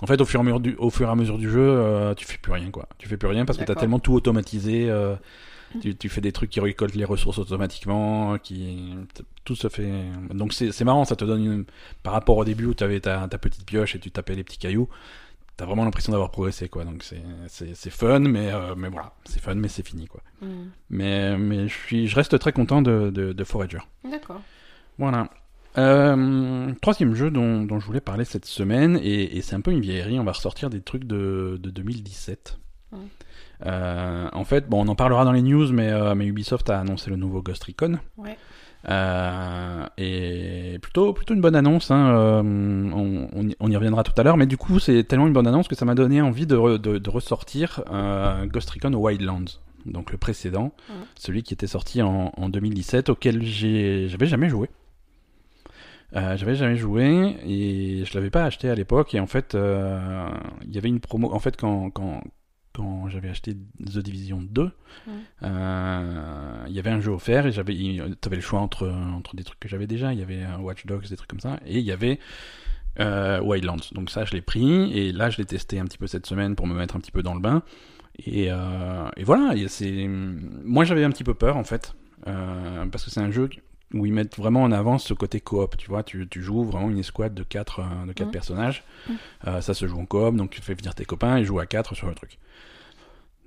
en 0.01 0.07
fait, 0.07 0.19
au 0.19 0.25
fur 0.25 0.39
et 0.39 0.41
à 0.41 0.43
mesure 0.43 0.59
du, 0.59 0.75
au 0.77 0.89
fur 0.89 1.07
et 1.07 1.11
à 1.11 1.15
mesure 1.15 1.37
du 1.37 1.49
jeu, 1.49 1.61
euh, 1.61 2.13
tu 2.15 2.25
fais 2.25 2.37
plus 2.37 2.51
rien 2.51 2.69
quoi. 2.71 2.89
Tu 2.97 3.07
fais 3.07 3.15
plus 3.17 3.29
rien 3.29 3.45
parce 3.45 3.57
que 3.57 3.63
t'as 3.63 3.75
tellement 3.79 3.99
tout 3.99 4.13
automatisé. 4.13 4.89
euh, 4.89 5.15
tu, 5.81 5.95
tu 5.95 6.09
fais 6.09 6.19
des 6.21 6.31
trucs 6.31 6.49
qui 6.49 6.59
récoltent 6.59 6.95
les 6.95 7.05
ressources 7.05 7.37
automatiquement, 7.37 8.39
qui 8.39 8.95
tout 9.45 9.55
se 9.55 9.67
fait. 9.69 9.91
Donc 10.33 10.51
c'est 10.53 10.83
marrant, 10.83 11.05
ça 11.05 11.15
te 11.15 11.23
donne 11.25 11.45
une... 11.45 11.65
par 12.01 12.13
rapport 12.13 12.37
au 12.37 12.43
début 12.43 12.65
où 12.65 12.73
tu 12.73 12.83
avais 12.83 12.99
ta, 12.99 13.27
ta 13.27 13.37
petite 13.37 13.65
pioche 13.67 13.95
et 13.95 13.99
tu 13.99 14.09
tapais 14.09 14.33
les 14.33 14.43
petits 14.43 14.57
cailloux. 14.57 14.89
T'as 15.59 15.65
vraiment 15.65 15.83
l'impression 15.83 16.13
d'avoir 16.13 16.31
progressé 16.31 16.69
quoi. 16.69 16.85
Donc 16.85 17.03
c'est 17.03 17.89
fun, 17.89 18.19
mais 18.19 18.49
euh, 18.49 18.75
mais 18.77 18.87
voilà, 18.87 19.11
c'est 19.25 19.41
fun, 19.41 19.55
mais 19.55 19.67
c'est 19.67 19.85
fini 19.85 20.07
quoi. 20.07 20.21
Mhm. 20.41 20.71
Mais, 20.89 21.37
mais 21.37 21.67
je, 21.67 21.73
suis, 21.73 22.07
je 22.07 22.15
reste 22.15 22.39
très 22.39 22.53
content 22.53 22.81
de, 22.81 23.09
de, 23.09 23.33
de 23.33 23.43
Forager. 23.43 23.79
D'accord. 24.09 24.39
Voilà. 24.97 25.29
Euh, 25.77 26.71
troisième 26.81 27.13
jeu 27.13 27.29
dont, 27.29 27.63
dont 27.63 27.77
je 27.77 27.85
voulais 27.85 27.99
parler 27.99 28.23
cette 28.23 28.45
semaine, 28.45 28.97
et, 29.03 29.37
et 29.37 29.41
c'est 29.41 29.53
un 29.53 29.59
peu 29.59 29.71
une 29.71 29.81
vieillerie, 29.81 30.17
on 30.17 30.23
va 30.23 30.31
ressortir 30.31 30.69
des 30.69 30.79
trucs 30.79 31.03
de, 31.03 31.59
de 31.61 31.69
2017. 31.69 32.57
Ouais. 32.93 32.99
Euh, 33.65 34.29
en 34.31 34.45
fait, 34.45 34.69
bon, 34.69 34.85
on 34.85 34.87
en 34.87 34.95
parlera 34.95 35.25
dans 35.25 35.33
les 35.33 35.41
news, 35.41 35.73
mais, 35.73 35.91
mais 36.15 36.25
Ubisoft 36.25 36.69
a 36.69 36.79
annoncé 36.79 37.09
le 37.09 37.17
nouveau 37.17 37.41
Ghost 37.41 37.65
Recon. 37.65 37.99
Ouais. 38.15 38.37
Euh, 38.87 39.85
et 39.97 40.79
plutôt, 40.81 41.11
plutôt 41.13 41.33
une 41.33 41.41
bonne 41.41 41.55
annonce, 41.55 41.91
hein, 41.91 42.15
euh, 42.15 42.41
on, 42.41 43.27
on 43.33 43.47
y, 43.49 43.55
on 43.59 43.69
y 43.69 43.75
reviendra 43.75 44.03
tout 44.03 44.13
à 44.15 44.23
l'heure, 44.23 44.37
mais 44.37 44.45
du 44.45 44.55
coup 44.55 44.79
c'est 44.79 45.03
tellement 45.03 45.27
une 45.27 45.33
bonne 45.33 45.47
annonce 45.47 45.67
que 45.67 45.75
ça 45.75 45.83
m'a 45.83 45.95
donné 45.95 46.21
envie 46.21 46.45
de, 46.47 46.55
re- 46.55 46.77
de, 46.77 46.97
de 46.97 47.09
ressortir 47.09 47.83
euh, 47.91 48.45
Ghost 48.45 48.69
Recon 48.69 48.93
Wildlands, 48.93 49.59
donc 49.85 50.11
le 50.13 50.17
précédent, 50.17 50.71
celui 51.15 51.43
qui 51.43 51.53
était 51.53 51.67
sorti 51.67 52.01
en, 52.01 52.31
en 52.37 52.47
2017, 52.49 53.09
auquel 53.09 53.43
j'ai- 53.43 54.07
j'avais 54.07 54.27
jamais 54.27 54.47
joué. 54.49 54.69
J'avais 56.13 56.55
jamais 56.55 56.75
joué 56.75 57.35
et 57.45 58.03
je 58.05 58.13
l'avais 58.15 58.31
pas 58.31 58.43
acheté 58.45 58.67
à 58.69 58.73
l'époque 58.75 59.13
et 59.13 59.19
en 59.19 59.27
fait 59.27 59.55
il 59.55 60.73
y 60.73 60.77
avait 60.77 60.87
une 60.89 60.99
promo 61.01 61.31
en 61.31 61.37
fait 61.39 61.55
quand 61.55 61.91
quand 61.91 62.23
quand 62.79 63.09
j'avais 63.09 63.29
acheté 63.29 63.53
The 63.53 63.99
Division 63.99 64.41
2 64.41 64.63
Ouais. 64.63 65.13
euh, 65.43 66.63
il 66.67 66.73
y 66.73 66.79
avait 66.79 66.89
un 66.89 66.99
jeu 67.01 67.11
offert 67.11 67.45
et 67.45 67.51
j'avais 67.51 67.75
t'avais 68.21 68.37
le 68.37 68.41
choix 68.41 68.59
entre 68.59 68.87
entre 68.89 69.35
des 69.35 69.43
trucs 69.43 69.59
que 69.59 69.67
j'avais 69.69 69.87
déjà. 69.87 70.13
Il 70.13 70.19
y 70.19 70.23
avait 70.23 70.43
euh, 70.43 70.57
Watch 70.57 70.85
Dogs 70.85 71.07
des 71.07 71.15
trucs 71.15 71.29
comme 71.29 71.39
ça. 71.39 71.59
Et 71.65 71.79
il 71.79 71.85
y 71.85 71.91
avait 71.91 72.19
euh, 72.99 73.39
Wildlands. 73.41 73.91
Donc 73.93 74.09
ça 74.09 74.25
je 74.25 74.31
l'ai 74.33 74.41
pris 74.41 74.91
et 74.97 75.11
là 75.11 75.29
je 75.29 75.37
l'ai 75.37 75.45
testé 75.45 75.79
un 75.79 75.85
petit 75.85 75.97
peu 75.97 76.07
cette 76.07 76.25
semaine 76.25 76.55
pour 76.55 76.67
me 76.67 76.73
mettre 76.73 76.95
un 76.95 76.99
petit 76.99 77.11
peu 77.11 77.21
dans 77.23 77.33
le 77.33 77.41
bain. 77.41 77.63
Et, 78.25 78.47
euh, 78.49 79.07
et 79.17 79.23
voilà. 79.23 79.53
C'est 79.67 80.07
moi 80.07 80.83
j'avais 80.85 81.03
un 81.03 81.11
petit 81.11 81.23
peu 81.23 81.33
peur 81.33 81.57
en 81.57 81.63
fait 81.63 81.93
parce 82.25 83.05
que 83.05 83.09
c'est 83.11 83.21
un 83.21 83.31
jeu 83.31 83.49
où 83.93 84.05
ils 84.05 84.13
mettent 84.13 84.37
vraiment 84.37 84.61
en 84.61 84.71
avant 84.71 84.99
ce 84.99 85.15
côté 85.15 85.39
coop, 85.41 85.75
tu 85.75 85.87
vois, 85.89 86.03
tu, 86.03 86.27
tu 86.29 86.43
joues 86.43 86.63
vraiment 86.63 86.91
une 86.91 86.99
escouade 86.99 87.33
de 87.33 87.41
quatre, 87.41 87.79
euh, 87.79 88.05
de 88.05 88.13
quatre 88.13 88.29
personnages. 88.29 88.83
Euh, 89.47 89.61
ça 89.61 89.73
se 89.73 89.87
joue 89.87 89.97
en 89.99 90.05
coop, 90.05 90.35
donc 90.35 90.51
tu 90.51 90.61
fais 90.61 90.75
venir 90.75 90.93
tes 90.93 91.05
copains 91.05 91.37
et 91.37 91.43
joues 91.43 91.59
à 91.59 91.65
quatre 91.65 91.95
sur 91.95 92.07
le 92.07 92.13
truc. 92.13 92.37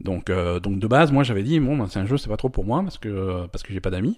Donc, 0.01 0.31
euh, 0.31 0.59
donc 0.61 0.79
de 0.79 0.87
base, 0.87 1.13
moi 1.13 1.23
j'avais 1.23 1.43
dit, 1.43 1.61
bon, 1.61 1.77
ben, 1.77 1.87
c'est 1.89 2.01
un 2.01 2.07
jeu, 2.07 2.17
c'est 2.17 2.29
pas 2.29 2.37
trop 2.37 2.49
pour 2.49 2.65
moi, 2.65 2.83
parce 2.83 2.99
que, 2.99 3.47
parce 3.47 3.63
que 3.63 3.73
j'ai 3.73 3.81
pas 3.81 3.91
d'amis, 3.91 4.17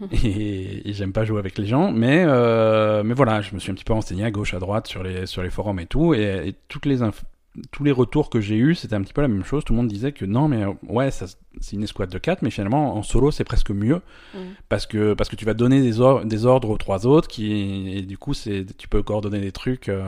et, 0.12 0.88
et 0.88 0.92
j'aime 0.92 1.12
pas 1.12 1.24
jouer 1.24 1.38
avec 1.38 1.58
les 1.58 1.66
gens, 1.66 1.90
mais, 1.92 2.24
euh, 2.26 3.02
mais 3.04 3.14
voilà, 3.14 3.40
je 3.40 3.54
me 3.54 3.60
suis 3.60 3.70
un 3.72 3.74
petit 3.74 3.84
peu 3.84 3.92
renseigné 3.94 4.24
à 4.24 4.30
gauche, 4.30 4.54
à 4.54 4.58
droite, 4.58 4.86
sur 4.86 5.02
les, 5.02 5.26
sur 5.26 5.42
les 5.42 5.50
forums 5.50 5.80
et 5.80 5.86
tout, 5.86 6.14
et, 6.14 6.48
et 6.48 6.54
toutes 6.68 6.86
les 6.86 7.02
inf- 7.02 7.22
tous 7.70 7.84
les 7.84 7.92
retours 7.92 8.30
que 8.30 8.40
j'ai 8.40 8.56
eus, 8.56 8.74
c'était 8.74 8.96
un 8.96 9.02
petit 9.02 9.12
peu 9.12 9.22
la 9.22 9.28
même 9.28 9.44
chose. 9.44 9.64
Tout 9.64 9.72
le 9.72 9.76
monde 9.78 9.86
disait 9.88 10.10
que 10.12 10.24
non, 10.24 10.48
mais 10.48 10.64
euh, 10.64 10.72
ouais, 10.88 11.10
c'est 11.12 11.36
une 11.72 11.82
escouade 11.84 12.10
de 12.10 12.18
4, 12.18 12.42
mais 12.42 12.50
finalement, 12.50 12.96
en 12.96 13.02
solo, 13.02 13.30
c'est 13.30 13.44
presque 13.44 13.70
mieux 13.70 14.00
Mhm. 14.34 14.54
parce 14.68 14.86
que 14.86 15.14
parce 15.14 15.30
que 15.30 15.36
tu 15.36 15.44
vas 15.44 15.54
donner 15.54 15.80
des, 15.80 16.00
or- 16.00 16.24
des 16.24 16.44
ordres 16.46 16.70
aux 16.70 16.76
trois 16.78 17.06
autres 17.06 17.28
qui 17.28 17.88
et 17.96 18.02
du 18.02 18.18
coup 18.18 18.34
c'est 18.34 18.66
tu 18.76 18.88
peux 18.88 19.02
coordonner 19.04 19.40
des 19.40 19.52
trucs 19.52 19.88
euh, 19.88 20.02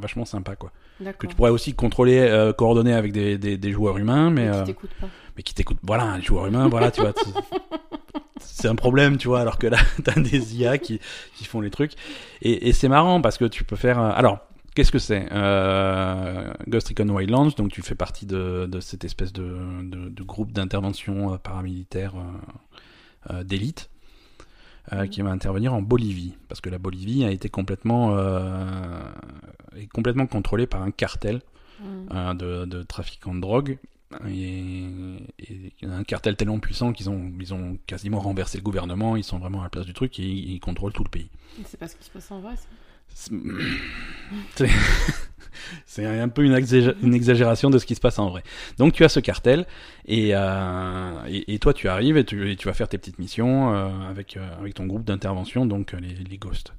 vachement 0.00 0.24
sympas 0.24 0.54
quoi 0.54 0.70
que 1.18 1.26
tu 1.26 1.34
pourrais 1.34 1.50
aussi 1.50 1.74
contrôler 1.74 2.18
euh, 2.18 2.52
coordonner 2.52 2.92
avec 2.94 3.10
des, 3.12 3.36
des, 3.36 3.56
des 3.56 3.72
joueurs 3.72 3.98
humains 3.98 4.30
mais 4.30 4.46
Mais 4.48 4.58
qui 4.58 4.64
t'écoute 4.64 4.90
pas. 5.00 5.08
mais 5.36 5.42
qui 5.42 5.54
t'écoutent 5.54 5.78
voilà 5.82 6.16
les 6.16 6.22
joueurs 6.22 6.46
humains 6.46 6.68
voilà 6.68 6.92
tu 6.92 7.00
vois 7.00 7.12
c'est 8.40 8.68
un 8.68 8.74
problème 8.76 9.16
tu 9.16 9.28
vois 9.28 9.40
alors 9.40 9.58
que 9.58 9.66
là 9.66 9.78
t'as 10.04 10.20
des 10.20 10.56
IA 10.56 10.78
qui 10.78 11.00
qui 11.34 11.44
font 11.44 11.60
les 11.60 11.70
trucs 11.70 11.92
et, 12.42 12.68
et 12.68 12.72
c'est 12.72 12.88
marrant 12.88 13.20
parce 13.20 13.38
que 13.38 13.44
tu 13.46 13.64
peux 13.64 13.76
faire 13.76 13.98
alors 13.98 14.38
Qu'est-ce 14.74 14.90
que 14.90 14.98
c'est? 14.98 15.28
Euh, 15.30 16.52
Ghost 16.68 16.88
Recon 16.88 17.08
Wildlands, 17.08 17.50
donc 17.56 17.70
tu 17.70 17.80
fais 17.82 17.94
partie 17.94 18.26
de, 18.26 18.66
de 18.70 18.80
cette 18.80 19.04
espèce 19.04 19.32
de, 19.32 19.56
de, 19.84 20.08
de 20.08 20.22
groupe 20.24 20.50
d'intervention 20.52 21.32
euh, 21.32 21.36
paramilitaire 21.38 22.14
euh, 23.30 23.44
d'élite 23.44 23.88
euh, 24.92 25.02
Mhm. 25.04 25.08
qui 25.08 25.22
va 25.22 25.30
intervenir 25.30 25.72
en 25.72 25.80
Bolivie, 25.80 26.34
parce 26.48 26.60
que 26.60 26.68
la 26.70 26.78
Bolivie 26.78 27.24
a 27.24 27.30
été 27.30 27.48
complètement, 27.48 28.18
est 29.76 29.86
complètement 29.92 30.26
contrôlée 30.26 30.66
par 30.66 30.82
un 30.82 30.90
cartel 30.90 31.40
Mhm. 31.80 32.36
de, 32.36 32.64
de 32.66 32.82
trafiquants 32.82 33.34
de 33.34 33.40
drogue. 33.40 33.78
Et, 34.28 34.84
un 35.82 36.04
cartel 36.04 36.36
tellement 36.36 36.58
puissant 36.60 36.92
qu'ils 36.92 37.10
ont, 37.10 37.32
ils 37.40 37.52
ont 37.54 37.78
quasiment 37.86 38.20
renversé 38.20 38.58
le 38.58 38.62
gouvernement, 38.64 39.16
ils 39.16 39.24
sont 39.24 39.38
vraiment 39.38 39.60
à 39.60 39.64
la 39.64 39.70
place 39.70 39.86
du 39.86 39.92
truc 39.94 40.18
et 40.20 40.22
ils, 40.22 40.52
ils 40.54 40.60
contrôlent 40.60 40.92
tout 40.92 41.02
le 41.04 41.10
pays. 41.10 41.28
C'est 41.64 41.78
pas 41.78 41.88
ce 41.88 41.96
qui 41.96 42.04
se 42.04 42.10
passe 42.10 42.30
en 42.30 42.40
vrai, 42.40 42.54
ça. 42.56 42.66
C'est 45.86 46.04
un 46.04 46.28
peu 46.28 46.42
une, 46.44 46.54
exagé- 46.54 46.94
une 47.02 47.14
exagération 47.14 47.70
de 47.70 47.78
ce 47.78 47.86
qui 47.86 47.94
se 47.94 48.00
passe 48.00 48.18
en 48.18 48.28
vrai. 48.28 48.42
Donc 48.78 48.92
tu 48.92 49.04
as 49.04 49.08
ce 49.08 49.20
cartel 49.20 49.66
et, 50.06 50.30
euh, 50.34 51.12
et, 51.28 51.54
et 51.54 51.58
toi 51.58 51.72
tu 51.72 51.88
arrives 51.88 52.16
et 52.16 52.24
tu, 52.24 52.50
et 52.50 52.56
tu 52.56 52.66
vas 52.66 52.74
faire 52.74 52.88
tes 52.88 52.98
petites 52.98 53.18
missions 53.18 53.72
euh, 53.74 53.88
avec, 54.10 54.36
euh, 54.36 54.46
avec 54.58 54.74
ton 54.74 54.86
groupe 54.86 55.04
d'intervention, 55.04 55.64
donc 55.66 55.92
les, 55.92 56.14
les 56.14 56.38
ghosts. 56.38 56.72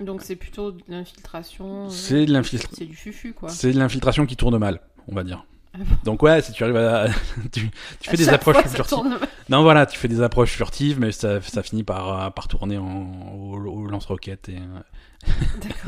Donc 0.00 0.22
c'est 0.22 0.36
plutôt 0.36 0.70
de 0.72 0.82
l'infiltration. 0.88 1.88
C'est 1.90 2.26
de 2.26 2.32
l'infiltration. 2.32 2.76
C'est 2.78 2.84
du 2.86 2.94
fufu, 2.94 3.32
quoi. 3.32 3.48
C'est 3.48 3.72
de 3.72 3.78
l'infiltration 3.78 4.26
qui 4.26 4.36
tourne 4.36 4.56
mal, 4.58 4.80
on 5.08 5.14
va 5.14 5.24
dire. 5.24 5.44
Ah 5.78 5.84
bon 5.88 5.96
Donc 6.04 6.22
ouais, 6.22 6.40
si 6.42 6.52
tu 6.52 6.64
arrives 6.64 6.76
à... 6.76 7.08
tu, 7.52 7.70
tu 8.00 8.08
À 8.08 8.10
fais 8.10 8.16
des 8.16 8.28
approches 8.28 8.56
fois, 8.56 8.64
furtives. 8.68 8.96
tourne. 8.98 9.18
Non 9.48 9.62
voilà, 9.62 9.86
tu 9.86 9.98
fais 9.98 10.08
des 10.08 10.20
approches 10.22 10.52
furtives, 10.52 10.98
mais 11.00 11.12
ça, 11.12 11.40
ça 11.40 11.62
finit 11.62 11.84
par, 11.84 12.26
euh, 12.26 12.30
par 12.30 12.48
tourner 12.48 12.78
en, 12.78 13.10
au, 13.34 13.56
au 13.56 13.86
lance-roquettes 13.86 14.48
et, 14.48 14.56
euh, 14.56 15.30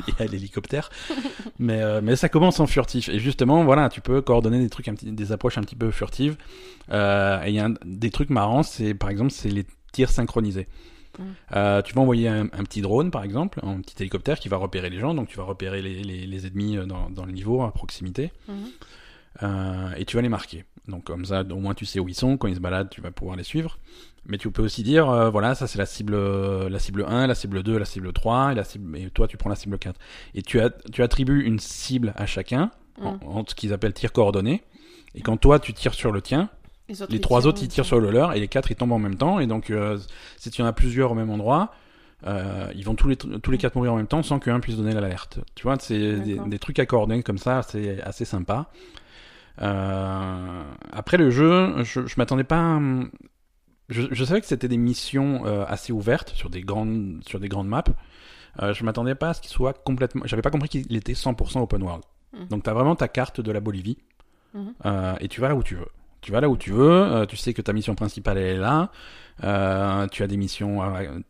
et 0.18 0.23
à 0.23 0.26
l'hélicoptère. 0.26 0.90
mais, 1.59 1.80
euh, 1.82 2.00
mais 2.02 2.16
ça 2.16 2.28
commence 2.28 2.61
en 2.61 2.66
furtif. 2.66 3.09
Et 3.09 3.18
justement, 3.18 3.64
voilà, 3.64 3.88
tu 3.88 4.00
peux 4.00 4.20
coordonner 4.23 4.59
des 4.61 4.70
trucs, 4.70 4.88
un 4.88 4.94
petit, 4.94 5.11
des 5.12 5.32
approches 5.32 5.59
un 5.59 5.62
petit 5.62 5.76
peu 5.76 5.90
furtives. 5.90 6.37
Euh, 6.90 7.42
et 7.44 7.49
il 7.50 7.54
y 7.54 7.61
a 7.61 7.66
un- 7.66 7.75
des 7.85 8.11
trucs 8.11 8.30
marrants, 8.30 8.62
c'est 8.62 8.94
par 8.94 9.11
exemple, 9.11 9.30
c'est 9.30 9.50
les 9.50 9.66
tirs 9.92 10.11
synchronisés. 10.11 10.68
Mm. 11.18 11.23
Euh, 11.56 11.82
tu 11.82 11.94
vas 11.94 12.00
envoyer 12.00 12.28
un, 12.28 12.42
un 12.44 12.64
petit 12.64 12.80
drone, 12.82 13.11
par 13.11 13.25
exemple, 13.25 13.61
un 13.64 13.80
petit 13.80 13.94
hélicoptère 14.00 14.38
qui 14.38 14.49
va 14.49 14.56
repérer 14.56 14.90
les 14.90 14.99
gens, 15.00 15.12
donc 15.14 15.28
tu 15.28 15.37
vas 15.37 15.42
repérer 15.44 15.82
les, 15.82 16.02
les, 16.02 16.26
les 16.26 16.47
ennemis 16.47 16.76
dans, 16.87 17.11
dans 17.11 17.25
le 17.25 17.32
niveau, 17.32 17.62
à 17.62 17.73
proximité, 17.73 18.32
Mhm. 18.49 18.54
Euh, 19.42 19.90
et 19.96 20.04
tu 20.04 20.16
vas 20.16 20.22
les 20.22 20.28
marquer. 20.28 20.64
Donc 20.88 21.04
comme 21.04 21.25
ça, 21.25 21.42
au 21.42 21.56
moins 21.56 21.75
tu 21.75 21.87
sais 21.87 22.00
où 22.00 22.08
ils 22.08 22.14
sont, 22.14 22.37
quand 22.37 22.49
ils 22.49 22.56
se 22.56 22.60
baladent, 22.60 22.90
tu 22.90 23.00
vas 23.00 23.10
pouvoir 23.10 23.37
les 23.37 23.44
suivre. 23.44 23.78
Mais 24.26 24.37
tu 24.37 24.50
peux 24.50 24.62
aussi 24.62 24.82
dire, 24.82 25.08
euh, 25.08 25.30
voilà, 25.30 25.54
ça 25.54 25.66
c'est 25.66 25.78
la 25.78 25.87
cible, 25.87 26.14
la 26.14 26.78
cible 26.78 27.04
1, 27.08 27.26
la 27.26 27.34
cible 27.34 27.62
2, 27.62 27.78
la 27.78 27.84
cible 27.84 28.12
3, 28.12 28.52
et, 28.52 28.54
la 28.54 28.64
cible, 28.64 28.96
et 28.99 29.08
toi 29.10 29.26
tu 29.26 29.37
prends 29.37 29.49
la 29.50 29.56
cible 29.56 29.78
4. 29.78 29.99
Et 30.34 30.42
tu, 30.42 30.60
attribues 30.60 31.44
une 31.44 31.58
cible 31.58 32.12
à 32.16 32.26
chacun, 32.26 32.70
en, 33.00 33.12
Mhm. 33.12 33.18
en 33.25 33.44
ce 33.46 33.54
qu'ils 33.54 33.72
appellent 33.72 33.94
tir 33.94 34.12
coordonné. 34.12 34.62
Et 35.14 35.22
quand 35.22 35.37
toi 35.37 35.58
tu 35.58 35.72
tires 35.72 35.94
sur 35.94 36.12
le 36.12 36.20
tien, 36.20 36.50
Les, 36.88 36.94
les 37.08 37.20
trois 37.20 37.46
autres 37.46 37.62
ils 37.62 37.68
tirent 37.68 37.84
sur 37.87 38.00
le 38.00 38.10
leur, 38.10 38.32
et 38.34 38.40
les 38.40 38.49
quatre 38.49 38.70
ils 38.70 38.76
tombent 38.76 38.92
en 38.92 38.99
même 38.99 39.16
temps. 39.16 39.40
Et 39.40 39.46
donc 39.46 39.70
euh, 39.70 39.96
si 40.37 40.50
tu 40.50 40.60
en 40.60 40.66
as 40.66 40.72
plusieurs 40.72 41.12
au 41.12 41.14
même 41.14 41.30
endroit, 41.30 41.72
euh, 42.26 42.70
ils 42.75 42.84
vont 42.84 42.94
tous 42.94 43.08
les, 43.08 43.16
tous 43.16 43.50
les 43.50 43.58
quatre 43.58 43.76
mourir 43.76 43.94
en 43.94 43.96
même 43.96 44.06
temps 44.06 44.22
sans 44.22 44.38
qu'un 44.38 44.60
puisse 44.60 44.76
donner 44.76 44.92
l'alerte. 44.92 45.38
Tu 45.54 45.62
vois, 45.62 45.76
c'est 45.80 46.16
des, 46.16 46.38
des 46.38 46.58
trucs 46.58 46.78
à 46.78 46.84
coordonner 46.87 47.22
comme 47.22 47.38
ça, 47.38 47.62
c'est 47.62 48.02
assez 48.02 48.25
sympa. 48.26 48.70
Euh, 49.62 50.62
après 50.93 51.17
le 51.17 51.31
jeu, 51.31 51.83
je, 51.83 52.07
je 52.07 52.14
m'attendais 52.19 52.45
pas. 52.45 52.59
à- 52.76 52.81
Je, 53.88 54.02
je 54.11 54.25
savais 54.25 54.40
que 54.40 54.47
c'était 54.47 54.69
des 54.69 54.76
missions 54.76 55.45
euh, 55.47 55.64
assez 55.67 55.93
ouvertes 55.93 56.31
sur 56.35 56.49
des 56.49 56.61
grandes 56.62 57.23
sur 57.26 57.40
des 57.40 57.49
grandes 57.49 57.69
maps. 57.69 57.83
Euh, 58.62 58.73
je 58.75 58.85
m'attendais 58.85 59.14
pas 59.14 59.31
à 59.31 59.35
ce 59.35 59.40
qu'il 59.40 59.50
soit 59.50 59.73
complètement. 59.85 60.23
J'avais 60.26 60.43
pas 60.43 60.50
compris 60.50 60.69
qu'il 60.69 60.95
était 60.97 61.12
100% 61.14 61.61
open 61.61 61.83
world. 61.83 62.05
Mhm. 62.33 62.47
Donc 62.49 62.62
t'as 62.62 62.73
vraiment 62.73 62.95
ta 62.97 63.09
carte 63.09 63.40
de 63.40 63.50
la 63.52 63.61
Bolivie 63.61 63.99
Mhm. 64.55 64.75
euh, 64.87 65.14
et 65.21 65.29
tu 65.29 65.40
vas 65.40 65.49
là 65.49 65.55
où 65.57 65.62
tu 65.62 65.75
veux. 65.76 65.87
Tu 66.21 66.33
vas 66.33 66.40
là 66.40 66.49
où 66.50 66.57
tu 66.57 66.71
veux, 66.71 67.25
tu 67.29 67.37
sais 67.37 67.55
que 67.55 67.62
ta 67.62 67.73
mission 67.73 67.95
principale 67.95 68.37
elle 68.38 68.57
est 68.57 68.61
là. 68.61 68.90
Tu 70.12 70.23
as 70.23 70.26
des 70.26 70.37
missions, 70.37 70.81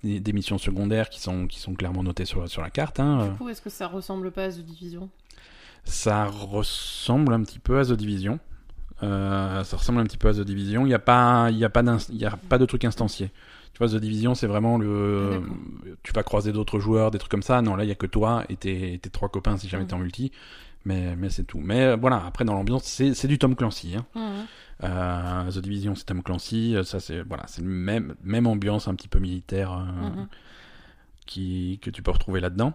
des 0.03 0.33
missions 0.33 0.59
secondaires 0.59 1.09
qui 1.11 1.21
sont 1.21 1.47
qui 1.47 1.61
sont 1.61 1.75
clairement 1.75 2.03
notées 2.03 2.25
sur 2.25 2.49
sur 2.49 2.61
la 2.61 2.71
carte. 2.71 2.99
Hein. 2.99 3.29
Du 3.29 3.35
coup, 3.37 3.49
est-ce 3.49 3.63
que 3.63 3.71
ça 3.71 3.87
ressemble 3.87 4.33
pas 4.33 4.45
à 4.45 4.49
The 4.51 4.59
Division? 4.59 5.09
Ça 5.85 6.27
ressemble 6.27 7.33
un 7.33 7.43
petit 7.43 7.59
peu 7.59 7.79
à 7.79 7.85
The 7.85 7.93
Division. 7.93 8.39
Euh, 9.03 9.65
ça 9.65 9.77
ressemble 9.79 10.01
un 10.01 10.05
petit 10.05 10.19
peu 10.19 10.29
à 10.29 10.35
The 10.35 10.41
Division. 10.41 10.83
Il 10.85 10.89
n'y 10.89 10.95
a 10.95 10.99
pas, 10.99 11.49
il 11.51 11.57
y 11.57 11.65
a 11.65 11.71
pas, 11.71 11.83
y 12.13 12.25
a 12.25 12.37
pas 12.37 12.59
de 12.59 12.67
truc 12.67 12.85
instancié. 12.85 13.31
Tu 13.73 13.79
vois, 13.79 13.89
The 13.89 14.01
Division, 14.01 14.35
c'est 14.35 14.47
vraiment 14.47 14.77
le. 14.79 15.41
Ah, 15.43 15.89
tu 16.03 16.13
vas 16.13 16.23
croiser 16.23 16.53
d'autres 16.53 16.79
joueurs, 16.81 17.11
des 17.11 17.19
trucs 17.19 17.31
comme 17.31 17.43
ça. 17.43 17.63
Non, 17.63 17.77
là, 17.77 17.85
il 17.85 17.89
y 17.89 17.93
a 17.93 17.95
que 17.97 18.07
toi 18.07 18.45
et 18.49 18.57
tes, 18.57 18.99
tes 18.99 19.11
trois 19.11 19.29
copains 19.29 19.57
si 19.57 19.69
jamais 19.69 19.85
Mhm. 19.85 19.89
t'es 19.89 19.95
en 19.95 19.99
multi. 19.99 20.33
Mais, 20.85 21.15
mais 21.17 21.29
c'est 21.31 21.45
tout. 21.45 21.61
Mais 21.63 21.83
euh, 21.83 21.97
voilà, 21.97 22.23
après, 22.27 22.45
dans 22.45 22.55
l'ambiance, 22.55 22.85
c'est 22.85 23.27
du 23.27 23.39
Tom 23.39 23.55
Clancy. 23.57 23.97
Hein. 23.97 24.05
Mhm. 24.15 24.47
Euh, 24.85 25.51
The 25.51 25.59
Division, 25.59 25.95
c'est 25.95 26.05
Tom 26.05 26.23
Clancy. 26.23 26.77
Ça, 26.85 27.01
c'est 27.01 27.23
voilà, 27.23 27.45
c'est 27.47 27.63
même, 27.63 28.15
même 28.23 28.47
ambiance 28.47 28.87
un 28.89 28.95
petit 28.95 29.09
peu 29.09 29.19
militaire 29.19 29.73
euh, 29.73 30.09
Mhm. 30.09 30.27
qui, 31.27 31.79
que 31.83 31.91
tu 31.91 32.03
peux 32.03 32.11
retrouver 32.11 32.41
là-dedans. 32.41 32.73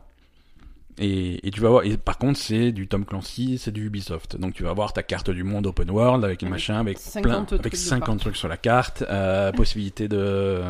Et, 0.98 1.46
et 1.46 1.52
tu 1.52 1.60
vas 1.60 1.70
voir, 1.70 1.84
et 1.84 1.98
par 1.98 2.18
contre, 2.18 2.40
c'est 2.40 2.72
du 2.72 2.88
Tom 2.88 3.06
Clancy, 3.06 3.58
c'est 3.58 3.72
du 3.72 3.88
Ubisoft. 3.88 4.38
Donc 4.38 4.54
tu 4.54 4.64
vas 4.64 4.70
avoir 4.70 4.94
ta 4.94 5.04
carte 5.04 5.30
du 5.30 5.44
monde 5.44 5.68
open 5.68 5.90
world 5.90 6.24
avec 6.24 6.42
un 6.44 6.50
machin, 6.50 6.80
avec 6.80 6.98
50 6.98 7.24
plein, 7.24 7.44
trucs 7.44 7.60
avec 7.60 7.74
de 7.74 7.78
50 7.78 8.06
partout. 8.06 8.20
trucs 8.20 8.36
sur 8.38 8.48
la 8.48 8.58
carte, 8.58 9.04
euh, 9.10 9.52
possibilité 9.52 10.08
de, 10.08 10.62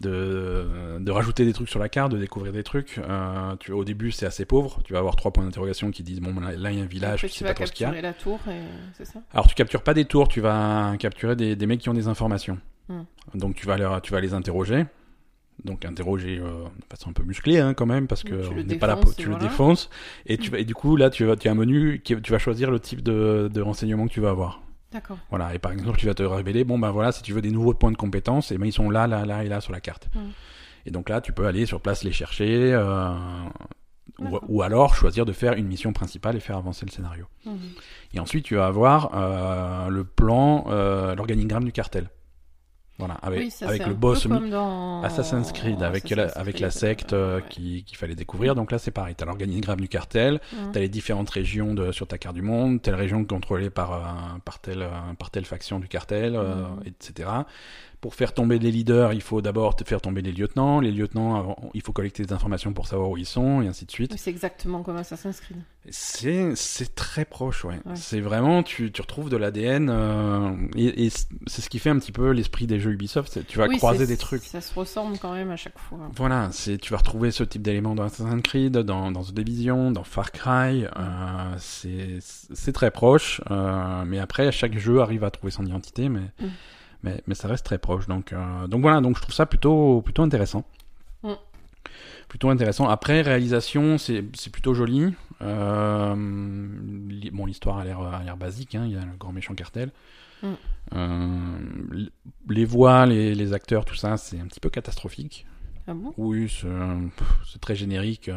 de, 0.00 0.98
de 1.00 1.10
rajouter 1.10 1.44
des 1.44 1.52
trucs 1.52 1.68
sur 1.68 1.78
la 1.78 1.90
carte, 1.90 2.12
de 2.12 2.18
découvrir 2.18 2.52
des 2.52 2.62
trucs. 2.62 2.98
Euh, 2.98 3.56
tu, 3.60 3.72
au 3.72 3.84
début, 3.84 4.10
c'est 4.10 4.26
assez 4.26 4.46
pauvre. 4.46 4.80
Tu 4.84 4.94
vas 4.94 5.00
avoir 5.00 5.16
trois 5.16 5.32
points 5.32 5.44
d'interrogation 5.44 5.90
qui 5.90 6.02
disent, 6.02 6.20
bon, 6.20 6.38
là, 6.40 6.52
là, 6.52 6.72
il 6.72 6.78
y 6.78 6.80
a 6.80 6.84
un 6.84 6.86
village, 6.86 7.20
tu 7.20 7.28
sais 7.28 7.44
pas 7.44 7.52
trop 7.52 7.66
ce 7.66 7.72
qu'il 7.72 7.84
y 7.84 7.88
a. 7.88 7.92
capturer 7.92 8.02
la 8.02 8.14
tour 8.14 8.40
et 8.48 8.60
c'est 8.96 9.04
ça 9.04 9.20
Alors 9.32 9.46
tu 9.48 9.54
captures 9.54 9.82
pas 9.82 9.92
des 9.94 10.06
tours, 10.06 10.28
tu 10.28 10.40
vas 10.40 10.94
capturer 10.98 11.36
des, 11.36 11.56
des 11.56 11.66
mecs 11.66 11.80
qui 11.80 11.90
ont 11.90 11.94
des 11.94 12.08
informations. 12.08 12.58
Hmm. 12.88 13.02
Donc 13.34 13.54
tu 13.56 13.66
vas, 13.66 13.76
leur, 13.76 14.00
tu 14.00 14.12
vas 14.12 14.20
les 14.20 14.32
interroger. 14.32 14.86
Donc 15.64 15.84
interroger 15.84 16.38
euh, 16.38 16.64
de 16.64 16.84
façon 16.88 17.10
un 17.10 17.12
peu 17.12 17.22
musclée 17.22 17.58
hein, 17.58 17.74
quand 17.74 17.86
même 17.86 18.06
parce 18.06 18.22
que 18.22 18.46
Tu 18.46 18.54
le 18.54 18.60
on 18.62 18.64
n'est 18.64 18.76
pas 18.76 18.86
là 18.86 18.96
pour 18.96 19.14
tu 19.14 19.24
le 19.24 19.32
voilà. 19.32 19.48
défonces 19.48 19.88
et 20.26 20.36
tu 20.36 20.50
vas 20.50 20.58
et 20.58 20.64
du 20.64 20.74
coup 20.74 20.96
là 20.96 21.08
tu 21.10 21.24
vas 21.24 21.34
tu 21.36 21.48
as 21.48 21.52
un 21.52 21.54
menu 21.54 22.00
qui 22.04 22.20
tu 22.20 22.30
vas 22.30 22.38
choisir 22.38 22.70
le 22.70 22.78
type 22.78 23.02
de, 23.02 23.50
de 23.52 23.60
renseignement 23.62 24.06
que 24.06 24.12
tu 24.12 24.20
vas 24.20 24.30
avoir. 24.30 24.62
D'accord. 24.92 25.18
Voilà 25.30 25.54
et 25.54 25.58
par 25.58 25.72
exemple 25.72 25.98
tu 25.98 26.06
vas 26.06 26.14
te 26.14 26.22
révéler 26.22 26.64
bon 26.64 26.78
ben 26.78 26.90
voilà 26.90 27.10
si 27.10 27.22
tu 27.22 27.32
veux 27.32 27.40
des 27.40 27.50
nouveaux 27.50 27.74
points 27.74 27.90
de 27.90 27.96
compétences 27.96 28.52
et 28.52 28.58
ben 28.58 28.66
ils 28.66 28.72
sont 28.72 28.90
là 28.90 29.06
là 29.06 29.24
là 29.24 29.44
et 29.44 29.48
là 29.48 29.60
sur 29.60 29.72
la 29.72 29.80
carte. 29.80 30.08
Hmm. 30.14 30.30
Et 30.84 30.90
donc 30.90 31.08
là 31.08 31.20
tu 31.20 31.32
peux 31.32 31.46
aller 31.46 31.64
sur 31.64 31.80
place 31.80 32.04
les 32.04 32.12
chercher 32.12 32.72
euh, 32.74 33.12
ou, 34.18 34.62
alors 34.62 34.94
choisir 34.94 35.24
de 35.24 35.32
faire 35.32 35.54
une 35.54 35.66
mission 35.66 35.92
principale 35.92 36.36
et 36.36 36.40
faire 36.40 36.56
avancer 36.56 36.86
le 36.86 36.90
scénario. 36.90 37.26
Mhm. 37.44 37.58
Et 38.14 38.20
ensuite, 38.20 38.46
tu 38.46 38.54
vas 38.54 38.66
avoir 38.66 39.10
euh, 39.14 39.90
le 39.90 40.04
plan, 40.04 40.64
l'organigramme 41.14 41.64
du 41.64 41.72
cartel. 41.72 42.08
Voilà, 42.98 43.14
avec, 43.22 43.40
oui, 43.40 43.50
ça, 43.50 43.68
avec 43.68 43.86
le 43.86 43.92
boss 43.92 44.26
dans 44.26 45.02
Assassin's 45.02 45.52
Creed, 45.52 45.82
avec, 45.82 46.08
la, 46.08 46.28
avec 46.30 46.60
la 46.60 46.70
secte 46.70 47.12
euh, 47.12 47.36
ouais. 47.36 47.44
qui- 47.50 47.84
qu'il 47.84 47.98
fallait 47.98 48.14
découvrir. 48.14 48.54
Donc 48.54 48.72
là, 48.72 48.78
c'est 48.78 48.90
pareil. 48.90 49.14
Tu 49.14 49.22
as 49.22 49.26
l'organigramme 49.26 49.80
du 49.80 49.88
cartel, 49.88 50.40
Mhm. 50.52 50.72
tu 50.72 50.78
as 50.78 50.80
les 50.80 50.88
différentes 50.88 51.28
régions 51.28 51.74
de, 51.74 51.92
sur 51.92 52.06
ta 52.06 52.16
carte 52.16 52.34
du 52.34 52.42
monde, 52.42 52.80
telle 52.80 52.94
région 52.94 53.22
contrôlée 53.26 53.68
par, 53.68 53.92
euh, 53.92 53.98
par, 54.46 54.60
telle, 54.60 54.80
euh, 54.82 54.88
par 55.18 55.30
telle 55.30 55.44
faction 55.44 55.78
du 55.78 55.88
cartel, 55.88 56.36
euh, 56.36 56.54
Mhm. 56.68 56.82
etc. 56.86 57.28
Pour 58.06 58.14
faire 58.14 58.32
tomber 58.34 58.60
les 58.60 58.70
leaders, 58.70 59.14
il 59.14 59.20
faut 59.20 59.42
d'abord 59.42 59.74
te 59.74 59.82
faire 59.82 60.00
tomber 60.00 60.22
les 60.22 60.30
lieutenants. 60.30 60.78
Les 60.78 60.92
lieutenants, 60.92 61.34
avant, 61.34 61.56
il 61.74 61.82
faut 61.82 61.90
collecter 61.92 62.24
des 62.24 62.32
informations 62.32 62.72
pour 62.72 62.86
savoir 62.86 63.10
où 63.10 63.16
ils 63.16 63.26
sont, 63.26 63.62
et 63.62 63.66
ainsi 63.66 63.84
de 63.84 63.90
suite. 63.90 64.14
C'est 64.16 64.30
exactement 64.30 64.84
comme 64.84 64.96
Assassin's 64.96 65.40
Creed. 65.40 65.56
C'est 65.90 66.94
très 66.94 67.24
proche, 67.24 67.64
ouais. 67.64 67.80
Ouais. 67.84 67.96
C'est 67.96 68.20
vraiment, 68.20 68.62
tu, 68.62 68.92
tu 68.92 69.00
retrouves 69.02 69.28
de 69.28 69.36
l'ADN, 69.36 69.88
euh, 69.90 70.50
et, 70.76 71.06
et 71.06 71.10
c'est 71.10 71.62
ce 71.62 71.68
qui 71.68 71.80
fait 71.80 71.90
un 71.90 71.98
petit 71.98 72.12
peu 72.12 72.30
l'esprit 72.30 72.68
des 72.68 72.78
jeux 72.78 72.92
Ubisoft. 72.92 73.32
c'est- 73.32 73.44
Tu 73.44 73.58
vas 73.58 73.66
Oui, 73.66 73.76
croiser 73.76 74.06
des 74.06 74.16
trucs. 74.16 74.44
Ça 74.44 74.60
se 74.60 74.72
ressemble 74.74 75.18
quand 75.18 75.32
même 75.32 75.50
à 75.50 75.56
chaque 75.56 75.78
fois. 75.78 75.98
Voilà, 76.14 76.48
c'est 76.52 76.78
tu 76.78 76.92
vas 76.92 76.98
retrouver 76.98 77.32
ce 77.32 77.42
type 77.42 77.62
d'éléments 77.62 77.96
dans 77.96 78.04
Assassin's 78.04 78.42
Creed, 78.42 78.72
dans, 78.78 79.10
dans 79.10 79.24
The 79.24 79.34
Division, 79.34 79.90
dans 79.90 80.04
Far 80.04 80.30
Cry. 80.30 80.84
Euh, 80.84 81.54
c'est 81.58 82.18
c'est 82.20 82.72
très 82.72 82.92
proche, 82.92 83.40
euh, 83.50 84.04
mais 84.06 84.20
après 84.20 84.52
chaque 84.52 84.78
jeu 84.78 85.00
arrive 85.00 85.24
à 85.24 85.32
trouver 85.32 85.50
son 85.50 85.66
identité, 85.66 86.08
mais 86.08 86.20
Mm. 86.40 86.46
Mais, 87.06 87.22
mais 87.26 87.34
ça 87.34 87.48
reste 87.48 87.64
très 87.64 87.78
proche. 87.78 88.06
Donc 88.06 88.32
euh, 88.32 88.66
donc 88.66 88.82
voilà, 88.82 89.00
donc 89.00 89.16
je 89.16 89.22
trouve 89.22 89.34
ça 89.34 89.46
plutôt 89.46 90.02
plutôt 90.02 90.22
intéressant. 90.22 90.64
Mm. 91.22 91.32
Plutôt 92.28 92.50
intéressant. 92.50 92.88
Après 92.88 93.22
réalisation, 93.22 93.96
c'est 93.98 94.22
plutôt 94.50 94.74
joli. 94.74 95.14
Euh, 95.42 96.14
li- 97.08 97.30
bon, 97.30 97.46
l'histoire 97.46 97.78
a 97.78 97.84
l'air 97.84 98.36
basique. 98.36 98.74
Hein, 98.74 98.84
il 98.86 98.92
y 98.92 98.96
a 98.96 99.04
le 99.04 99.16
grand 99.18 99.32
méchant 99.32 99.54
cartel. 99.54 99.92
Mm. 100.42 100.48
Euh, 100.94 101.58
les 102.48 102.64
voix, 102.64 103.06
les, 103.06 103.34
les 103.34 103.52
acteurs, 103.52 103.84
tout 103.84 103.94
ça, 103.94 104.16
c'est 104.16 104.40
un 104.40 104.46
petit 104.46 104.60
peu 104.60 104.70
catastrophique. 104.70 105.46
Ah 105.86 105.94
bon? 105.94 106.12
Oui, 106.16 106.52
c'est 107.50 107.60
très 107.60 107.76
générique. 107.76 108.28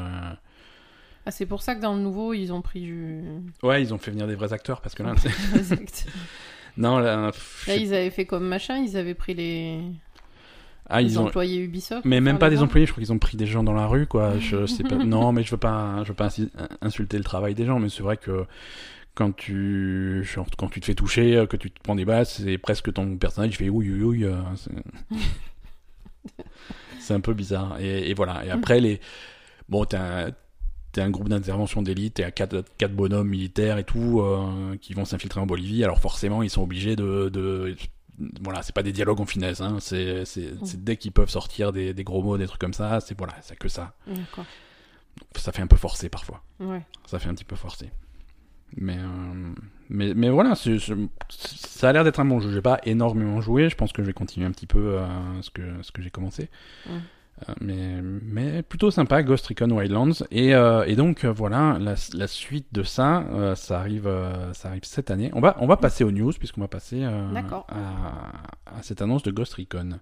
Ah, 1.26 1.32
c'est 1.32 1.46
pour 1.46 1.62
ça 1.62 1.76
que 1.76 1.82
dans 1.82 1.94
le 1.96 2.00
nouveau, 2.02 2.34
ils 2.34 2.52
ont 2.54 2.62
pris 2.62 2.82
du. 2.82 3.24
Ouais, 3.64 3.82
ils 3.82 3.94
ont 3.94 3.98
fait 3.98 4.12
venir 4.12 4.28
des 4.28 4.36
vrais 4.36 4.54
acteurs 4.54 4.82
parce 4.82 4.96
que 4.96 5.04
là. 5.04 5.16
non, 6.78 7.00
là, 7.00 7.32
pff, 7.32 7.66
Là, 7.68 7.76
ils 7.76 7.94
avaient 7.94 8.10
fait 8.10 8.26
comme 8.26 8.48
machin, 8.48 8.78
ils 8.78 8.96
avaient 8.98 9.14
pris 9.14 9.34
les, 9.34 9.80
ah, 10.88 11.02
les 11.02 11.12
ils 11.14 11.20
ont, 11.20 11.26
employés 11.28 11.60
Ubisoft. 11.62 12.06
mais 12.06 12.22
même 12.22 12.38
pas 12.40 12.50
des 12.50 12.62
employés. 12.62 12.86
Je 12.86 12.92
crois 12.92 13.04
qu'ils 13.04 13.14
ont 13.14 13.20
pris 13.20 13.38
des 13.38 13.46
gens 13.46 13.64
dans 13.64 13.74
la 13.74 13.86
rue, 13.88 14.08
quoi. 14.08 14.34
Je 14.40 14.66
sais 14.66 14.84
pas. 14.84 14.96
Non, 14.96 15.32
mais 15.32 15.44
je 15.44 15.52
veux 15.52 15.58
pas, 15.58 16.04
je 16.04 16.10
veux 16.10 16.16
pas 16.16 16.30
insulter 16.82 17.18
le 17.18 17.24
travail 17.24 17.54
des 17.56 17.66
gens, 17.66 17.80
mais 17.80 17.90
c'est 17.90 18.04
vrai 18.04 18.18
que 18.18 18.46
quand 19.16 19.36
tu, 19.36 20.24
genre, 20.24 20.48
quand 20.58 20.70
tu 20.70 20.80
te 20.80 20.86
fais 20.86 20.96
toucher, 20.96 21.46
que 21.50 21.58
tu 21.58 21.72
te 21.72 21.80
prends 21.84 21.96
des 21.96 22.06
balles, 22.06 22.26
c'est 22.26 22.58
presque 22.58 22.94
ton 22.94 23.18
personnage 23.18 23.52
qui 23.52 23.58
fait 23.58 23.70
ouille 23.70 23.90
ouille 23.92 24.04
ouille. 24.26 24.36
c'est- 24.56 25.18
C'est 27.00 27.14
un 27.14 27.20
peu 27.22 27.34
bizarre. 27.34 27.78
Et, 27.80 28.10
et 28.10 28.14
voilà. 28.14 28.46
Et 28.46 28.52
après 28.52 28.80
les, 28.80 29.00
bon, 29.68 29.84
t'as 29.86 30.30
t'as 30.92 31.04
un 31.04 31.10
groupe 31.10 31.30
d'intervention 31.30 31.82
d'élite, 31.82 32.16
t'as 32.16 32.32
quatre, 32.32 32.64
quatre 32.78 32.96
bonhommes 32.96 33.30
militaires 33.30 33.78
et 33.78 33.84
tout 33.84 34.22
euh, 34.22 34.76
qui 34.78 34.94
vont 34.94 35.06
s'infiltrer 35.06 35.40
en 35.40 35.46
Bolivie. 35.46 35.84
Alors 35.84 36.00
forcément, 36.00 36.44
ils 36.44 36.50
sont 36.50 36.64
obligés 36.64 36.96
de, 36.96 37.30
de 37.30 37.76
voilà, 38.42 38.62
c'est 38.62 38.76
pas 38.76 38.84
des 38.84 38.92
dialogues 38.92 39.22
en 39.22 39.26
finesse. 39.26 39.62
Hein. 39.62 39.78
C'est, 39.80 40.26
c'est, 40.26 40.84
dès 40.84 40.98
qu'ils 40.98 41.12
peuvent 41.12 41.30
sortir 41.30 41.72
des, 41.72 41.94
des 41.94 42.04
gros 42.04 42.22
mots, 42.22 42.38
des 42.38 42.48
trucs 42.48 42.60
comme 42.60 42.74
ça. 42.74 43.00
C'est 43.00 43.18
voilà, 43.18 43.36
c'est 43.42 43.58
que 43.58 43.70
ça. 43.70 43.94
Ça 45.36 45.52
fait 45.52 45.62
un 45.62 45.68
peu 45.68 45.78
forcé 45.78 46.10
parfois. 46.10 46.42
Ouais. 46.60 46.82
Ça 47.06 47.20
fait 47.20 47.30
un 47.30 47.34
petit 47.34 47.46
peu 47.46 47.56
forcé. 47.56 47.92
Mais, 48.76 48.98
euh, 48.98 49.54
mais, 49.90 50.14
mais 50.14 50.30
voilà, 50.30 50.54
ça 50.56 51.90
a 51.90 51.94
l'air 51.94 52.04
d'être 52.04 52.20
un 52.20 52.26
bon 52.26 52.40
jeu. 52.40 52.52
J'ai 52.52 52.62
pas 52.62 52.80
énormément 52.84 53.42
joué. 53.42 53.70
Je 53.70 53.76
pense 53.76 53.92
que 53.92 54.04
je 54.04 54.08
vais 54.08 54.14
continuer 54.14 54.46
un 54.46 54.52
petit 54.52 54.68
peu 54.68 55.00
euh, 55.00 55.08
ce 55.42 55.50
que, 55.50 55.62
ce 55.82 55.92
que 55.92 56.02
j'ai 56.02 56.12
commencé. 56.12 56.50
Mm. 56.86 56.92
Euh, 57.48 57.54
mais, 57.62 58.02
mais 58.02 58.64
plutôt 58.64 58.92
sympa, 58.92 59.24
Ghost 59.24 59.48
Recon 59.48 59.72
Wildlands. 59.72 60.26
Et, 60.32 60.54
euh, 60.54 60.84
et 60.86 60.96
donc, 60.96 61.24
euh, 61.24 61.32
voilà, 61.32 61.78
la, 61.80 61.96
la 62.14 62.28
suite 62.28 62.68
de 62.72 62.84
ça, 62.84 63.24
euh, 63.32 63.56
ça, 63.56 63.80
arrive, 63.80 64.12
ça 64.54 64.70
arrive 64.70 64.84
cette 64.84 65.12
année. 65.12 65.32
On 65.34 65.40
va, 65.40 65.56
on 65.60 65.68
va 65.68 65.78
passer 65.78 66.04
aux 66.04 66.12
news, 66.12 66.34
puisqu'on 66.38 66.62
va 66.62 66.68
passer 66.68 67.04
à, 67.04 67.14
à 68.66 68.82
cette 68.82 69.02
annonce 69.02 69.24
de 69.24 69.32
Ghost 69.32 69.54
Recon. 69.54 70.00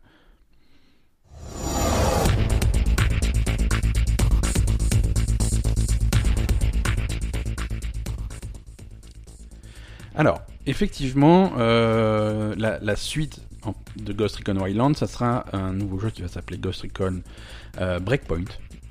Alors, 10.15 10.41
effectivement, 10.65 11.53
la, 11.58 12.79
la 12.79 12.96
suite 12.96 13.47
de 13.98 14.14
Ghost 14.14 14.38
Recon 14.38 14.58
Wildlands, 14.62 14.94
ça 14.96 15.08
sera 15.08 15.46
un 15.54 15.74
nouveau 15.74 16.00
jeu 16.00 16.10
qui 16.10 16.22
va 16.22 16.28
s'appeler 16.28 16.58
Ghost 16.58 16.82
Recon 16.84 17.22
euh, 17.80 18.00
Breakpoint. 18.00 18.46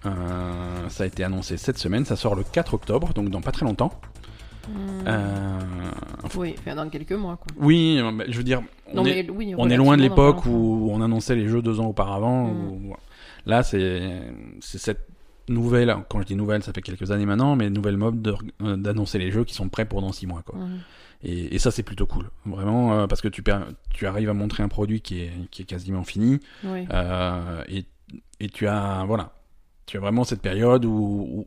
Euh, 0.04 0.88
ça 0.88 1.04
a 1.04 1.06
été 1.06 1.25
annoncé 1.25 1.56
cette 1.56 1.78
semaine, 1.78 2.04
ça 2.04 2.16
sort 2.16 2.35
le 2.35 2.44
4 2.44 2.75
octobre, 2.75 3.12
donc 3.14 3.30
dans 3.30 3.40
pas 3.40 3.52
très 3.52 3.64
longtemps. 3.64 3.92
Hmm. 4.68 5.04
Euh, 5.06 5.61
Oui, 6.37 6.54
enfin, 6.58 6.75
dans 6.75 6.88
quelques 6.88 7.12
mois, 7.12 7.37
quoi. 7.37 7.46
oui, 7.58 8.00
je 8.28 8.37
veux 8.37 8.42
dire, 8.44 8.62
on, 8.92 8.96
Non, 8.96 9.04
est, 9.06 9.23
mais 9.23 9.30
oui, 9.30 9.54
on 9.56 9.68
est 9.70 9.76
loin 9.76 9.96
de 9.96 10.02
l'époque 10.02 10.44
où 10.46 10.88
on 10.92 11.00
annonçait 11.00 11.37
les 11.37 11.49
jeux 11.49 11.62
deux 11.62 11.78
ans 11.80 11.87
auparavant. 11.87 12.49
Mm. 12.49 12.68
où- 12.68 12.80
voilà. 12.87 13.00
Là, 13.46 13.62
c'est 13.62 14.23
cette 14.61 15.06
nouvelle, 15.49 15.94
quand 16.08 16.20
je 16.20 16.26
dis 16.26 16.35
nouvelle, 16.35 16.64
ça 16.64 16.73
fait 16.73 16.82
quelques 16.82 17.12
années 17.12 17.26
maintenant, 17.26 17.54
mais 17.54 17.70
nouvelle 17.70 17.96
mode 17.96 18.20
de- 18.23 18.75
d'annoncer 18.76 19.18
les 19.20 19.30
jeux 19.30 19.44
qui 19.44 19.54
sont 19.54 19.68
prêts 19.68 19.85
pour 19.85 20.00
dans 20.02 20.11
six 20.12 20.26
mois. 20.26 20.42
Quoi. 20.44 20.58
Mhm. 20.58 20.78
Et, 21.23 21.54
et 21.54 21.58
ça, 21.58 21.70
c'est 21.70 21.82
plutôt 21.82 22.06
cool. 22.06 22.30
Vraiment, 22.44 22.92
euh, 23.00 23.06
parce 23.06 23.20
que 23.20 23.28
tu, 23.28 23.42
tu 23.94 24.06
arrives 24.06 24.28
à 24.30 24.35
montrer 24.35 24.62
un 24.62 24.68
produit 24.68 25.00
qui 25.00 25.20
est, 25.23 25.32
qui 25.50 25.62
est 25.62 25.64
quasiment 25.66 26.04
fini. 26.04 26.40
Oui. 26.64 26.87
Euh, 26.92 27.62
et, 27.68 27.85
et 28.40 28.49
tu 28.49 28.66
as 28.68 29.04
voilà, 29.06 29.32
tu 29.87 29.96
as 29.96 30.00
vraiment 30.00 30.25
cette 30.25 30.42
période 30.42 30.85
où, 30.85 30.90
où- 30.92 31.46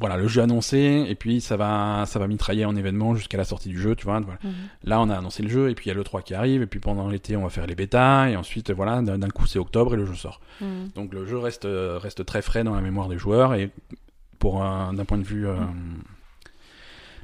voilà 0.00 0.16
le 0.16 0.26
jeu 0.28 0.40
annoncé 0.40 1.04
et 1.08 1.14
puis 1.16 1.40
ça 1.42 1.56
va 1.56 2.04
ça 2.06 2.18
va 2.18 2.26
mitrailler 2.26 2.64
en 2.64 2.74
événement 2.76 3.14
jusqu'à 3.14 3.36
la 3.36 3.44
sortie 3.44 3.68
du 3.68 3.78
jeu, 3.80 3.94
tu 3.94 4.04
vois. 4.04 4.20
Voilà. 4.20 4.38
Mhm. 4.42 4.52
Là, 4.84 5.00
on 5.00 5.10
a 5.10 5.16
annoncé 5.18 5.42
le 5.42 5.50
jeu 5.50 5.68
et 5.70 5.74
puis 5.74 5.86
il 5.86 5.88
y 5.88 5.90
a 5.90 5.94
le 5.94 6.04
3 6.04 6.22
qui 6.22 6.34
arrive 6.34 6.62
et 6.62 6.66
puis 6.66 6.80
pendant 6.80 7.08
l'été, 7.08 7.36
on 7.36 7.42
va 7.42 7.50
faire 7.50 7.66
les 7.66 7.74
bêtas 7.74 8.28
et 8.30 8.36
ensuite 8.36 8.70
voilà, 8.70 9.02
d'un 9.02 9.28
coup 9.28 9.46
c'est 9.46 9.58
octobre 9.58 9.92
et 9.94 9.96
le 9.96 10.06
jeu 10.06 10.14
sort. 10.14 10.40
Mhm. 10.60 10.90
Donc 10.94 11.12
le 11.12 11.26
jeu 11.26 11.36
reste 11.36 11.66
reste 11.70 12.24
très 12.24 12.40
frais 12.42 12.64
dans 12.64 12.74
la 12.74 12.80
mémoire 12.80 13.08
des 13.08 13.18
joueurs 13.18 13.54
et 13.54 13.70
pour 14.38 14.62
un- 14.62 14.94
d'un 14.94 15.04
point 15.04 15.18
de 15.18 15.24
vue 15.24 15.46
euh, 15.46 15.56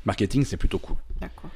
marketing, 0.04 0.44
c'est 0.44 0.56
plutôt 0.56 0.78
cool. 0.78 0.96
D'accord. 1.20 1.50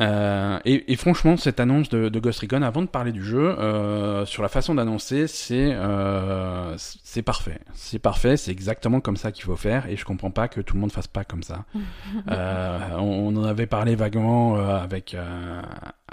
Euh, 0.00 0.58
et, 0.64 0.92
et 0.92 0.96
franchement, 0.96 1.36
cette 1.36 1.60
annonce 1.60 1.88
de, 1.88 2.08
de 2.08 2.20
Ghost 2.20 2.40
Recon, 2.40 2.62
avant 2.62 2.82
de 2.82 2.86
parler 2.86 3.12
du 3.12 3.22
jeu, 3.22 3.58
euh, 3.58 4.24
sur 4.24 4.42
la 4.42 4.48
façon 4.48 4.74
d'annoncer, 4.74 5.26
c'est 5.26 5.72
euh, 5.72 6.74
c'est 6.76 7.22
parfait. 7.22 7.58
C'est 7.74 7.98
parfait, 7.98 8.36
c'est 8.36 8.50
exactement 8.50 9.00
comme 9.00 9.16
ça 9.16 9.32
qu'il 9.32 9.44
faut 9.44 9.56
faire, 9.56 9.86
et 9.88 9.96
je 9.96 10.04
comprends 10.04 10.30
pas 10.30 10.48
que 10.48 10.60
tout 10.60 10.74
le 10.74 10.80
monde 10.80 10.92
fasse 10.92 11.08
pas 11.08 11.24
comme 11.24 11.42
ça. 11.42 11.64
Euh, 12.30 12.78
on, 12.98 13.34
on 13.34 13.36
en 13.36 13.44
avait 13.44 13.66
parlé 13.66 13.94
vaguement 13.96 14.56
euh, 14.56 14.76
avec 14.76 15.14
euh, 15.14 15.60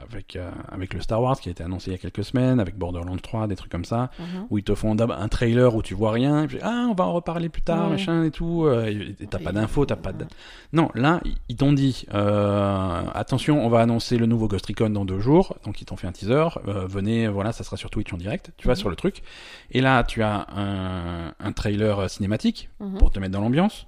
avec 0.07 0.35
euh, 0.35 0.49
avec 0.71 0.93
le 0.93 1.01
Star 1.01 1.21
Wars 1.21 1.39
qui 1.39 1.49
a 1.49 1.51
été 1.51 1.63
annoncé 1.63 1.91
il 1.91 1.93
y 1.93 1.95
a 1.95 1.99
quelques 1.99 2.23
semaines, 2.23 2.59
avec 2.59 2.77
Borderlands 2.77 3.17
3, 3.17 3.47
des 3.47 3.55
trucs 3.55 3.71
comme 3.71 3.85
ça, 3.85 4.09
Mhm. 4.19 4.47
où 4.49 4.57
ils 4.57 4.63
te 4.63 4.75
font 4.75 4.95
un 4.99 5.27
trailer 5.27 5.73
où 5.75 5.81
tu 5.81 5.93
vois 5.93 6.11
rien, 6.11 6.43
et 6.43 6.47
puis 6.47 6.59
ah 6.61 6.87
on 6.89 6.93
va 6.93 7.05
en 7.05 7.13
reparler 7.13 7.49
plus 7.49 7.61
tard, 7.61 7.89
machin 7.89 8.23
et 8.23 8.31
tout, 8.31 8.65
euh, 8.65 8.85
et 9.19 9.27
t'as 9.27 9.39
pas 9.39 9.51
d'infos, 9.51 9.85
t'as 9.85 9.95
pas 9.95 10.13
de... 10.13 10.25
Non, 10.73 10.89
là, 10.95 11.21
ils- 11.49 11.55
t'ont 11.55 11.73
dit, 11.73 12.05
euh, 12.13 13.01
attention, 13.13 13.65
on 13.65 13.69
va 13.69 13.79
annoncer 13.81 14.17
le 14.17 14.25
nouveau 14.25 14.47
Ghost 14.47 14.65
Recon 14.67 14.89
dans 14.89 15.05
deux 15.05 15.19
jours, 15.19 15.55
donc 15.65 15.81
ils 15.81 15.85
t'ont 15.85 15.95
fait 15.97 16.07
un 16.07 16.11
teaser, 16.11 16.45
euh, 16.67 16.85
venez, 16.87 17.27
voilà, 17.27 17.51
ça 17.51 17.63
sera 17.63 17.75
sur 17.77 17.89
Twitch 17.89 18.13
en 18.13 18.17
direct, 18.17 18.51
tu 18.57 18.67
vas 18.67 18.73
Mhm. 18.73 18.77
sur 18.79 18.89
le 18.89 18.95
truc, 18.95 19.21
et 19.71 19.81
là, 19.81 20.03
tu 20.03 20.23
as 20.23 20.47
un, 20.55 21.33
un 21.39 21.51
trailer 21.51 22.09
cinématique 22.09 22.69
Mhm. 22.79 22.97
pour 22.97 23.11
te 23.11 23.19
mettre 23.19 23.33
dans 23.33 23.41
l'ambiance, 23.41 23.87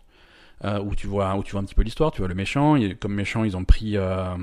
euh, 0.63 0.79
où 0.79 0.93
tu 0.95 1.07
vois 1.07 1.35
où 1.35 1.43
tu 1.43 1.51
vois 1.53 1.61
un 1.61 1.63
petit 1.63 1.75
peu 1.75 1.81
l'histoire, 1.83 2.11
tu 2.11 2.19
vois 2.19 2.27
le 2.27 2.35
méchant, 2.35 2.75
et 2.75 2.95
comme 2.95 3.13
méchant, 3.13 3.43
ils 3.43 3.57
ont 3.57 3.63
pris, 3.65 3.97
euh, 3.97 4.35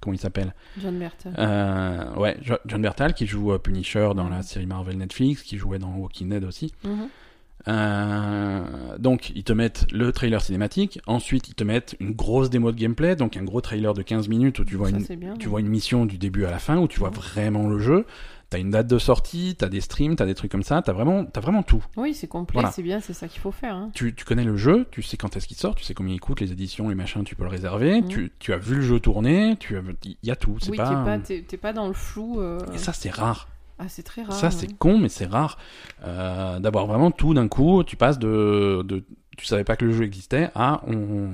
comment 0.00 0.14
il 0.14 0.18
s'appelle? 0.18 0.54
John 0.80 0.96
Merton. 0.96 1.32
euh, 1.38 2.14
Ouais, 2.16 2.36
Jo- 2.42 2.58
John 2.66 2.80
Bertal, 2.82 3.14
qui 3.14 3.26
joue 3.26 3.58
Punisher 3.58 4.10
dans 4.14 4.24
Mhm. 4.24 4.30
la 4.30 4.42
série 4.42 4.66
Marvel 4.66 4.96
Netflix, 4.98 5.42
qui 5.42 5.56
jouait 5.58 5.78
dans 5.78 5.94
Walking 5.96 6.28
Dead 6.28 6.44
aussi. 6.44 6.72
Mhm. 6.84 7.08
Donc 8.98 9.30
ils 9.34 9.44
te 9.44 9.52
mettent 9.52 9.86
le 9.92 10.12
trailer 10.12 10.40
cinématique, 10.40 11.00
ensuite 11.06 11.48
ils 11.48 11.54
te 11.54 11.64
mettent 11.64 11.96
une 12.00 12.12
grosse 12.12 12.50
démo 12.50 12.72
de 12.72 12.76
gameplay, 12.78 13.16
donc 13.16 13.36
un 13.36 13.44
gros 13.44 13.60
trailer 13.60 13.94
de 13.94 14.02
15 14.02 14.28
minutes 14.28 14.58
où 14.58 14.64
tu 14.64 14.76
vois, 14.76 14.90
Ça, 14.90 14.96
une, 14.96 15.16
bien. 15.16 15.34
tu 15.38 15.48
vois 15.48 15.60
une 15.60 15.68
mission 15.68 16.06
du 16.06 16.18
début 16.18 16.44
à 16.44 16.50
la 16.50 16.58
fin, 16.58 16.78
où 16.78 16.88
tu 16.88 16.98
vois 16.98 17.10
Mhm. 17.10 17.16
vraiment 17.16 17.68
le 17.68 17.78
jeu, 17.78 18.06
t'as 18.50 18.58
une 18.58 18.70
date 18.70 18.86
de 18.86 18.98
sortie, 18.98 19.54
t'as 19.58 19.68
des 19.68 19.80
streams, 19.80 20.16
t'as 20.16 20.24
des 20.26 20.34
trucs 20.34 20.50
comme 20.50 20.62
ça, 20.62 20.80
t'as 20.82 20.92
vraiment, 20.92 21.26
vraiment 21.36 21.62
tout. 21.62 21.84
Oui, 21.96 22.14
c'est 22.14 22.26
complet, 22.28 22.54
Voilà. 22.60 22.70
c'est 22.70 22.82
bien, 22.82 23.00
c'est 23.00 23.12
ça 23.12 23.28
qu'il 23.28 23.40
faut 23.40 23.52
faire. 23.52 23.74
hein. 23.74 23.90
Tu, 23.94 24.14
tu 24.14 24.24
connais 24.24 24.44
le 24.44 24.56
jeu, 24.56 24.86
tu 24.90 25.02
sais 25.02 25.16
quand 25.16 25.36
est-ce 25.36 25.46
qu'il 25.46 25.56
sort, 25.56 25.74
tu 25.74 25.84
sais 25.84 25.94
combien 25.94 26.14
il 26.14 26.20
coûte, 26.20 26.40
les 26.40 26.50
éditions, 26.52 26.88
les 26.88 26.94
machins, 26.94 27.24
tu 27.24 27.34
peux 27.36 27.44
le 27.44 27.50
réserver, 27.50 28.00
Mhm. 28.00 28.08
tu, 28.08 28.32
tu 28.38 28.52
as 28.52 28.58
vu 28.58 28.76
le 28.76 28.80
jeu 28.82 29.00
tourner, 29.00 29.56
tu 29.60 29.76
as, 29.76 29.82
il 30.04 30.16
y 30.22 30.30
a 30.30 30.36
tout, 30.36 30.56
c'est 30.60 30.70
Oui, 30.70 30.76
pas... 30.78 31.18
t'es 31.18 31.56
pas, 31.56 31.72
dans 31.72 31.88
le 31.88 31.92
flou. 31.94 32.40
euh, 32.40 32.58
Et 32.74 32.78
ça 32.78 32.92
c'est 32.92 33.10
rare. 33.10 33.48
Ah, 33.80 33.84
c'est 33.88 34.02
très 34.02 34.22
rare. 34.24 34.32
Ça, 34.34 34.48
hein. 34.48 34.50
c'est 34.50 34.76
con, 34.76 34.98
mais 34.98 35.08
c'est 35.08 35.26
rare 35.26 35.56
euh, 36.04 36.58
d'avoir 36.58 36.86
vraiment 36.86 37.10
tout 37.12 37.32
d'un 37.34 37.46
coup. 37.46 37.84
Tu 37.84 37.94
passes 37.96 38.18
de, 38.18 38.82
de, 38.84 39.04
tu 39.38 39.46
savais 39.46 39.64
pas 39.64 39.76
que 39.76 39.84
le 39.86 39.92
jeu 39.92 40.04
existait 40.04 40.50
à 40.54 40.82
on, 40.86 41.28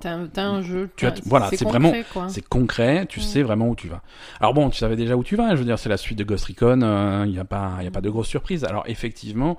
T'as 0.00 0.42
un, 0.42 0.62
jeu. 0.62 0.90
Tu 0.96 1.06
as- 1.06 1.14
voilà, 1.26 1.48
c'est 1.50 1.64
concret, 1.64 1.78
vraiment- 2.04 2.28
c'est 2.28 2.44
concret. 2.48 3.06
Tu 3.08 3.20
Mm. 3.20 3.22
sais 3.22 3.42
vraiment 3.42 3.68
où 3.68 3.76
tu 3.76 3.86
vas. 3.88 4.02
Alors 4.40 4.54
bon, 4.54 4.70
tu 4.70 4.78
savais 4.78 4.96
déjà 4.96 5.16
où 5.16 5.22
tu 5.22 5.36
vas. 5.36 5.50
Je 5.54 5.60
veux 5.60 5.64
dire, 5.64 5.78
c'est 5.78 5.88
la 5.88 5.96
suite 5.96 6.18
de 6.18 6.24
Ghost 6.24 6.46
Recon. 6.46 6.80
Il 7.26 7.30
n'y 7.32 7.38
a 7.38 7.44
pas, 7.44 7.76
il 7.80 7.84
y 7.84 7.88
a 7.88 7.90
pas 7.92 8.00
de 8.00 8.10
grosse 8.10 8.28
surprise. 8.28 8.64
Alors 8.64 8.84
effectivement. 8.86 9.56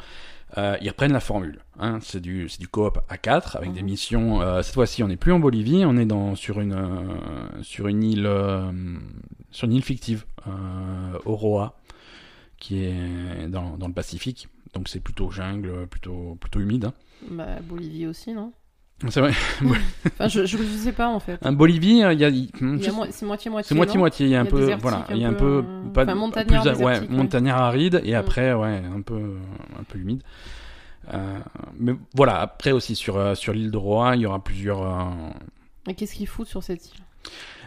euh, 0.57 0.77
ils 0.79 0.87
reprennent 0.87 1.11
la 1.11 1.19
formule. 1.19 1.59
Hein. 1.79 1.97
C'est 2.01 2.21
du, 2.21 2.47
c'est 2.47 2.59
du 2.61 2.67
coop 2.69 2.99
à 3.09 3.17
4 3.17 3.57
avec 3.57 3.73
des 3.73 3.81
Mhm. 3.81 3.85
missions. 3.89 4.41
euh, 4.41 4.61
cette 4.61 4.75
fois-ci, 4.75 5.03
on 5.03 5.07
n'est 5.07 5.17
plus 5.17 5.33
en 5.33 5.39
Bolivie, 5.39 5.83
on 5.85 5.97
est 5.97 6.05
dans 6.05 6.35
sur 6.35 6.61
une 6.61 6.71
euh, 6.73 7.61
sur 7.61 7.87
une 7.87 8.03
île 8.03 8.25
euh, 8.25 8.71
sur 9.51 9.65
une 9.67 9.73
île 9.73 9.83
fictive, 9.83 10.23
euh, 10.47 11.17
Oroa, 11.25 11.75
qui 12.57 12.83
est 12.85 13.47
dans, 13.49 13.75
dans 13.75 13.87
le 13.87 13.93
Pacifique. 13.93 14.47
Donc 14.73 14.87
c'est 14.87 14.99
plutôt 15.01 15.29
jungle, 15.31 15.87
plutôt 15.87 16.37
plutôt 16.39 16.59
humide. 16.61 16.85
hein. 16.85 16.93
Bah, 17.29 17.59
Bolivie 17.63 18.07
aussi, 18.07 18.33
non? 18.33 18.51
C'est 19.09 19.19
vrai. 19.19 19.33
Enfin, 20.05 20.27
je, 20.29 20.45
je, 20.45 20.57
je 20.57 20.63
sais 20.63 20.93
pas 20.93 21.09
en 21.09 21.19
fait. 21.19 21.37
Un 21.45 21.51
Bolivie, 21.51 22.01
euh, 22.03 22.13
il 22.13 22.19
y 22.19 22.25
a, 22.25 22.29
il- 22.29 22.49
Il 22.61 22.75
y 22.79 22.83
je 22.83 22.89
a 22.89 22.93
mo- 22.93 23.05
C'est 23.11 23.25
moitié-moitié. 23.25 23.67
C'est 23.69 23.75
moitié 23.75 23.97
moitié. 23.99 24.25
Il 24.27 24.31
y 24.31 24.35
a 24.35 24.41
un 24.41 24.45
peu, 24.45 24.73
voilà, 24.75 25.05
il 25.11 25.17
y 25.17 25.25
a 25.25 25.27
un 25.27 25.33
peu, 25.33 25.63
euh, 25.65 25.89
pas 25.93 26.03
enfin, 26.03 26.15
montagnard, 26.15 26.63
plus, 26.63 26.83
ouais, 26.83 26.99
ouais. 26.99 27.07
montagnard 27.09 27.61
aride 27.61 28.01
et 28.05 28.13
Mm. 28.13 28.15
après, 28.15 28.53
ouais, 28.53 28.81
un 28.95 29.01
peu, 29.01 29.37
un 29.77 29.83
peu 29.83 29.99
humide. 29.99 30.23
Euh, 31.13 31.37
mais 31.77 31.93
voilà, 32.15 32.39
après 32.39 32.71
aussi 32.71 32.95
sur 32.95 33.17
euh, 33.17 33.35
sur 33.35 33.53
l'île 33.53 33.69
de 33.71 33.77
Roa, 33.77 34.15
il 34.15 34.21
y 34.21 34.25
aura 34.25 34.43
plusieurs. 34.43 34.81
euh, 34.81 35.03
Mais 35.87 35.93
qu'est-ce 35.93 36.15
qu'ils 36.15 36.27
foutent 36.27 36.47
sur 36.47 36.63
cette 36.63 36.85
île? 36.93 37.01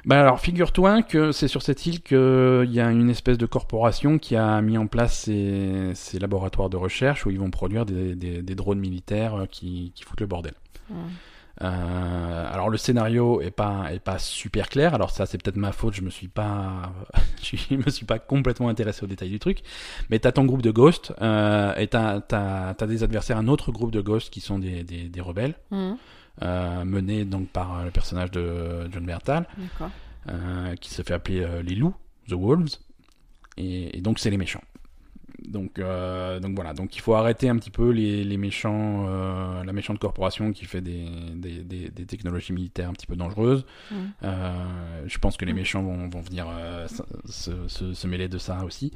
Bah 0.04 0.20
alors, 0.20 0.40
figure-toi 0.40 1.02
que 1.02 1.32
c'est 1.32 1.48
sur 1.48 1.60
cette 1.62 1.84
île 1.84 2.00
qu'il 2.02 2.70
y 2.70 2.80
a 2.80 2.90
une 2.90 3.10
espèce 3.10 3.36
de 3.36 3.46
corporation 3.46 4.18
qui 4.18 4.36
a 4.36 4.60
mis 4.62 4.78
en 4.78 4.86
place 4.86 5.18
ces, 5.24 5.90
ces 5.94 6.18
laboratoires 6.18 6.70
de 6.70 6.76
recherche 6.76 7.26
où 7.26 7.30
ils 7.30 7.38
vont 7.38 7.50
produire 7.50 7.84
des, 7.84 8.14
des, 8.14 8.42
des 8.42 8.54
drones 8.54 8.78
militaires 8.78 9.34
euh, 9.34 9.46
qui, 9.46 9.92
qui 9.94 10.04
foutent 10.04 10.20
le 10.20 10.26
bordel. 10.26 10.54
Euh, 11.60 12.46
alors 12.52 12.70
le 12.70 12.76
scénario 12.76 13.40
est 13.40 13.50
pas 13.50 13.92
est 13.92 13.98
pas 13.98 14.18
super 14.18 14.68
clair. 14.68 14.94
Alors 14.94 15.10
ça 15.10 15.26
c'est 15.26 15.42
peut-être 15.42 15.56
ma 15.56 15.72
faute. 15.72 15.94
Je 15.94 16.02
me 16.02 16.10
suis 16.10 16.28
pas 16.28 16.92
je 17.42 17.74
me 17.74 17.90
suis 17.90 18.06
pas 18.06 18.20
complètement 18.20 18.68
intéressé 18.68 19.02
aux 19.02 19.08
détails 19.08 19.30
du 19.30 19.40
truc. 19.40 19.62
Mais 20.08 20.20
t'as 20.20 20.30
ton 20.30 20.44
groupe 20.44 20.62
de 20.62 20.70
ghosts 20.70 21.12
euh, 21.20 21.74
et 21.74 21.88
t'as 21.88 22.20
t'as 22.20 22.86
des 22.86 23.02
adversaires, 23.02 23.38
un 23.38 23.48
autre 23.48 23.72
groupe 23.72 23.90
de 23.90 24.00
ghosts 24.00 24.30
qui 24.32 24.40
sont 24.40 24.58
des 24.60 24.84
des, 24.84 25.08
des 25.08 25.20
rebelles 25.20 25.56
Mhm. 25.72 25.96
Euh, 26.42 26.84
menés 26.84 27.24
donc 27.24 27.48
par 27.48 27.84
le 27.84 27.90
personnage 27.90 28.30
de 28.30 28.88
John 28.92 29.04
Bertal 29.04 29.46
euh, 30.28 30.74
qui 30.76 30.90
se 30.90 31.02
fait 31.02 31.14
appeler 31.14 31.42
euh, 31.42 31.62
les 31.62 31.74
loups, 31.74 31.94
the 32.28 32.32
wolves. 32.34 32.76
Et, 33.56 33.98
et 33.98 34.00
donc 34.00 34.18
c'est 34.18 34.30
les 34.30 34.36
méchants. 34.36 34.62
Donc, 35.46 35.78
euh, 35.78 36.40
donc 36.40 36.54
voilà, 36.56 36.74
donc 36.74 36.96
il 36.96 37.00
faut 37.00 37.14
arrêter 37.14 37.48
un 37.48 37.56
petit 37.56 37.70
peu 37.70 37.90
les, 37.90 38.24
les 38.24 38.36
méchants, 38.36 39.06
euh, 39.08 39.62
la 39.64 39.72
méchante 39.72 39.98
corporation 40.00 40.52
qui 40.52 40.64
fait 40.64 40.80
des, 40.80 41.06
des, 41.34 41.62
des, 41.62 41.88
des 41.90 42.06
technologies 42.06 42.52
militaires 42.52 42.88
un 42.88 42.92
petit 42.92 43.06
peu 43.06 43.14
dangereuses. 43.16 43.64
Euh, 44.24 45.04
je 45.06 45.18
pense 45.18 45.36
que 45.36 45.44
les 45.44 45.52
méchants 45.52 45.82
vont, 45.82 46.08
vont 46.08 46.20
venir 46.20 46.46
euh, 46.50 46.86
se, 46.88 47.02
se, 47.30 47.68
se- 47.68 47.94
se 47.94 48.06
mêler 48.08 48.28
de 48.28 48.36
ça 48.38 48.64
aussi. 48.64 48.92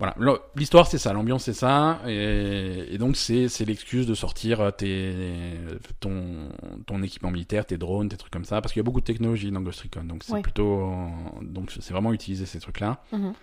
Voilà, 0.00 0.16
l'histoire 0.56 0.88
c'est 0.88 0.98
ça, 0.98 1.12
l'ambiance 1.12 1.44
c'est 1.44 1.52
ça, 1.52 2.00
et, 2.06 2.86
et 2.94 2.98
donc 2.98 3.16
c'est 3.16 3.48
c'est 3.48 3.64
l'excuse 3.64 4.08
de 4.08 4.14
sortir 4.14 4.72
tes, 4.76 5.54
ton, 6.00 6.48
ton 6.84 7.00
équipement 7.02 7.30
militaire, 7.30 7.64
tes 7.64 7.78
drones, 7.78 8.08
tes 8.08 8.16
trucs 8.16 8.32
comme 8.32 8.44
ça, 8.44 8.60
parce 8.60 8.72
qu'il 8.72 8.80
y 8.80 8.84
a 8.84 8.84
beaucoup 8.84 9.00
de 9.00 9.04
technologie 9.06 9.52
dans 9.52 9.60
Ghost 9.60 9.82
Recon, 9.82 10.02
donc 10.04 10.24
c'est 10.24 10.32
Ouais. 10.32 10.42
plutôt, 10.42 10.90
donc 11.42 11.70
c'est 11.70 11.92
vraiment 11.92 12.12
utiliser 12.12 12.44
ces 12.44 12.58
trucs-là 12.58 13.02
Mhm. 13.12 13.34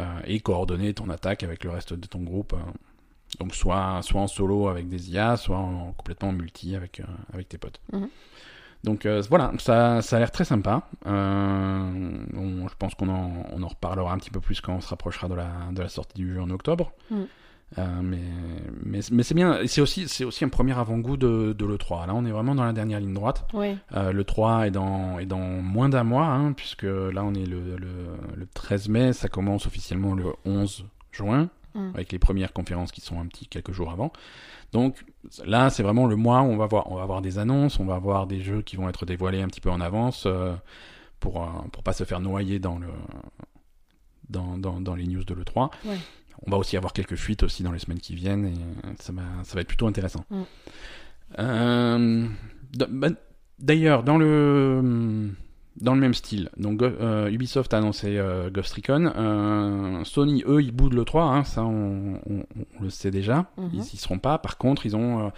euh, 0.00 0.04
et 0.26 0.38
coordonner 0.40 0.92
ton 0.92 1.08
attaque 1.08 1.42
avec 1.42 1.64
le 1.64 1.70
reste 1.70 1.94
de 1.94 2.06
ton 2.06 2.20
groupe. 2.22 2.52
euh. 2.52 2.58
donc 3.40 3.54
soit 3.54 4.00
soit 4.02 4.20
en 4.20 4.28
solo 4.28 4.68
avec 4.68 4.88
des 4.88 5.10
IA, 5.10 5.36
soit 5.38 5.56
en, 5.58 5.92
complètement 5.94 6.28
en 6.28 6.32
multi 6.32 6.76
avec 6.76 7.00
euh, 7.00 7.04
avec 7.32 7.48
tes 7.48 7.56
potes. 7.58 7.80
Mhm. 7.92 8.08
Donc 8.84 9.04
euh, 9.06 9.22
voilà, 9.28 9.52
ça, 9.58 10.00
ça 10.02 10.16
a 10.16 10.18
l'air 10.18 10.30
très 10.30 10.44
sympa. 10.44 10.82
Euh, 11.06 12.18
on- 12.36 12.68
je 12.68 12.74
pense 12.78 12.94
qu'on 12.94 13.08
en, 13.08 13.32
on 13.52 13.62
en 13.62 13.68
reparlera 13.68 14.12
un 14.12 14.18
petit 14.18 14.30
peu 14.30 14.40
plus 14.40 14.60
quand 14.60 14.74
on 14.74 14.80
se 14.80 14.88
rapprochera 14.88 15.28
de 15.28 15.34
la, 15.34 15.48
de 15.72 15.82
la 15.82 15.88
sortie 15.88 16.16
du 16.22 16.32
jeu 16.34 16.40
en 16.40 16.50
octobre. 16.50 16.92
Mhm. 17.10 17.26
Euh, 17.78 17.86
mais 18.00 18.20
mais, 18.84 19.00
mais 19.10 19.22
c'est 19.24 19.34
bien, 19.34 19.58
c'est 19.66 19.80
aussi, 19.80 20.06
c'est 20.06 20.22
aussi 20.24 20.44
un 20.44 20.48
premier 20.48 20.78
avant-goût 20.78 21.16
de, 21.16 21.52
de 21.52 21.66
l'E3. 21.66 22.06
Là, 22.06 22.14
on 22.14 22.24
est 22.24 22.30
vraiment 22.30 22.54
dans 22.54 22.64
la 22.64 22.72
dernière 22.72 23.00
ligne 23.00 23.12
droite. 23.12 23.44
Ouais. 23.52 23.76
Euh, 23.96 24.12
le 24.12 24.22
3 24.22 24.68
est 24.68 24.70
dans, 24.70 25.18
est 25.18 25.26
dans 25.26 25.40
moins 25.40 25.88
d'un 25.88 26.04
mois, 26.04 26.26
hein, 26.26 26.52
puisque 26.52 26.84
là 26.84 27.24
on 27.24 27.34
est 27.34 27.44
le, 27.44 27.76
le, 27.76 27.88
le 28.36 28.46
13 28.54 28.88
mai, 28.88 29.12
ça 29.12 29.28
commence 29.28 29.66
officiellement 29.66 30.14
le 30.14 30.26
11 30.44 30.84
juin, 31.10 31.48
Mm. 31.76 31.90
avec 31.94 32.12
les 32.12 32.18
premières 32.18 32.52
conférences 32.52 32.90
qui 32.90 33.00
sont 33.00 33.20
un 33.20 33.26
petit 33.26 33.46
quelques 33.46 33.72
jours 33.72 33.90
avant. 33.90 34.12
Donc 34.72 35.04
là 35.44 35.70
c'est 35.70 35.82
vraiment 35.82 36.06
le 36.06 36.16
mois 36.16 36.40
où 36.40 36.46
on 36.46 36.56
va 36.56 36.66
voir, 36.66 36.90
on 36.90 36.96
va 36.96 37.02
avoir 37.02 37.22
des 37.22 37.38
annonces, 37.38 37.78
on 37.78 37.84
va 37.84 37.94
avoir 37.94 38.26
des 38.26 38.40
jeux 38.40 38.62
qui 38.62 38.76
vont 38.76 38.88
être 38.88 39.04
dévoilés 39.04 39.42
un 39.42 39.48
petit 39.48 39.60
peu 39.60 39.70
en 39.70 39.80
avance 39.80 40.24
euh, 40.26 40.54
pour, 41.20 41.42
euh, 41.42 41.46
pour 41.72 41.82
pas 41.82 41.92
se 41.92 42.04
faire 42.04 42.20
noyer 42.20 42.58
dans, 42.58 42.78
le, 42.78 42.88
dans, 44.30 44.56
dans, 44.56 44.80
dans 44.80 44.94
les 44.94 45.06
news 45.06 45.24
de 45.24 45.34
l'E3. 45.34 45.70
Ouais. 45.84 45.98
On 46.46 46.50
va 46.50 46.56
aussi 46.56 46.76
avoir 46.76 46.92
quelques 46.92 47.16
fuites 47.16 47.42
aussi 47.42 47.62
dans 47.62 47.72
les 47.72 47.78
semaines 47.78 48.00
qui 48.00 48.14
viennent 48.14 48.46
et 48.46 49.00
ça 49.00 49.12
va, 49.12 49.22
ça 49.44 49.54
va 49.54 49.60
être 49.60 49.68
plutôt 49.68 49.86
intéressant. 49.86 50.24
Mm. 50.30 50.42
Euh, 51.38 52.28
bah, 52.90 53.08
D'ailleurs, 53.58 54.02
dans 54.02 54.18
le 54.18 55.30
dans 55.80 55.94
le 55.94 56.00
même 56.00 56.14
style, 56.14 56.48
donc 56.56 56.80
euh, 56.82 57.28
Ubisoft 57.30 57.74
a 57.74 57.78
annoncé 57.78 58.16
euh, 58.16 58.48
Ghost 58.50 58.72
Recon, 58.74 59.12
euh, 59.14 60.04
Sony 60.04 60.42
eux 60.46 60.62
ils 60.62 60.72
boudent 60.72 60.94
le 60.94 61.04
3, 61.04 61.24
hein, 61.24 61.44
ça 61.44 61.64
on, 61.64 62.14
on- 62.28 62.44
on 62.78 62.82
le 62.82 62.88
sait 62.90 63.10
déjà, 63.10 63.46
Mhm. 63.58 63.70
ils 63.74 63.80
y 63.80 63.96
seront 63.96 64.18
pas. 64.18 64.38
Par 64.38 64.56
contre, 64.56 64.86
ils 64.86 64.96
ont, 64.96 65.26
euh, 65.26 65.28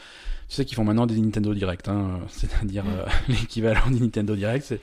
tu 0.49 0.55
sais 0.55 0.65
qu'ils 0.65 0.77
font 0.77 0.85
maintenant 0.85 1.07
des 1.07 1.21
Nintendo 1.21 1.53
Direct, 1.55 1.89
hein, 1.89 2.21
c'est-à-dire 2.29 2.85
euh, 2.87 3.05
l'équivalent 3.29 3.91
du 3.91 4.01
Nintendo 4.01 4.37
Direct, 4.37 4.75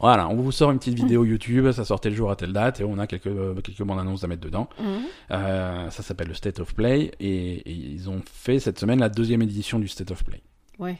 voilà, 0.00 0.28
on 0.28 0.36
vous 0.36 0.50
sort 0.50 0.70
une 0.70 0.78
petite 0.78 0.94
vidéo 0.94 1.24
YouTube, 1.24 1.70
ça 1.72 1.84
sortait 1.84 2.08
le 2.10 2.16
jour 2.16 2.30
à 2.30 2.36
telle 2.36 2.52
date 2.54 2.80
et 2.80 2.84
on 2.84 2.98
a 2.98 3.06
quelques 3.06 3.62
quelques 3.62 3.82
bandes 3.82 4.00
annonces 4.00 4.24
à 4.24 4.28
mettre 4.28 4.42
dedans. 4.42 4.68
Mhm. 4.80 5.02
Ça 5.28 6.02
s'appelle 6.02 6.28
le 6.28 6.34
State 6.34 6.58
of 6.58 6.74
Play 6.74 7.12
et, 7.20 7.54
et 7.56 7.70
ils 7.72 8.08
ont 8.08 8.22
fait 8.32 8.58
cette 8.60 8.78
semaine 8.78 9.00
la 9.00 9.08
deuxième 9.10 9.42
édition 9.42 9.78
du 9.78 9.88
State 9.88 10.10
of 10.10 10.24
Play. 10.24 10.40
Ouais. 10.78 10.96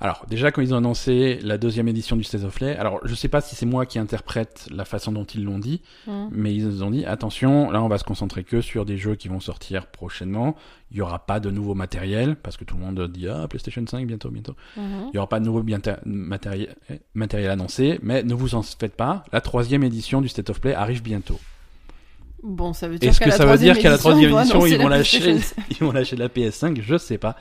Alors, 0.00 0.24
déjà, 0.28 0.52
quand 0.52 0.62
ils 0.62 0.72
ont 0.72 0.76
annoncé 0.76 1.40
la 1.42 1.58
deuxième 1.58 1.88
édition 1.88 2.14
du 2.14 2.22
State 2.22 2.44
of 2.44 2.54
Play, 2.54 2.76
alors 2.76 3.00
je 3.04 3.12
sais 3.16 3.26
pas 3.28 3.40
si 3.40 3.56
c'est 3.56 3.66
moi 3.66 3.84
qui 3.84 3.98
interprète 3.98 4.68
la 4.70 4.84
façon 4.84 5.10
dont 5.10 5.24
ils 5.24 5.42
l'ont 5.42 5.58
dit, 5.58 5.82
Mhm. 6.06 6.28
mais 6.30 6.54
ils 6.54 6.84
ont 6.84 6.90
dit 6.92 7.04
attention, 7.04 7.70
là 7.72 7.82
on 7.82 7.88
va 7.88 7.98
se 7.98 8.04
concentrer 8.04 8.44
que 8.44 8.60
sur 8.60 8.84
des 8.84 8.96
jeux 8.96 9.16
qui 9.16 9.26
vont 9.26 9.40
sortir 9.40 9.86
prochainement. 9.86 10.54
Il 10.92 10.98
y 10.98 11.00
aura 11.00 11.18
pas 11.26 11.40
de 11.40 11.50
nouveau 11.50 11.74
matériel, 11.74 12.36
parce 12.36 12.56
que 12.56 12.62
tout 12.64 12.76
le 12.76 12.82
monde 12.84 13.10
dit 13.12 13.26
ah, 13.28 13.46
PlayStation 13.48 13.84
5 13.84 14.06
bientôt, 14.06 14.30
bientôt. 14.30 14.54
Mhm. 14.76 15.08
Il 15.12 15.16
y 15.16 15.18
aura 15.18 15.28
pas 15.28 15.40
de 15.40 15.44
nouveau 15.46 15.64
matériel, 16.04 17.50
annoncé, 17.50 17.98
mais 18.02 18.22
ne 18.22 18.34
vous 18.34 18.54
en 18.54 18.62
faites 18.62 18.94
pas, 18.94 19.24
la 19.32 19.40
troisième 19.40 19.82
édition 19.82 20.20
du 20.20 20.28
State 20.28 20.48
of 20.50 20.60
Play 20.60 20.74
arrive 20.74 21.02
bientôt. 21.02 21.40
Bon, 22.44 22.72
ça 22.72 22.86
veut 22.86 22.98
dire 22.98 23.10
Est-ce 23.10 23.18
qu'à 23.18 23.24
que 23.26 23.30
la 23.30 23.36
ça 23.36 23.46
veut 23.46 23.58
dire 23.58 23.76
qu'à 23.78 23.90
la 23.90 23.98
troisième 23.98 24.32
édition 24.32 24.64
ils 24.64 24.78
vont 24.78 24.86
lâcher, 24.88 25.38
ils 25.70 25.76
vont 25.78 25.90
lâcher 25.90 26.14
la 26.14 26.28
PS5 26.28 26.80
Je 26.80 26.96
sais 26.96 27.18
pas. 27.18 27.36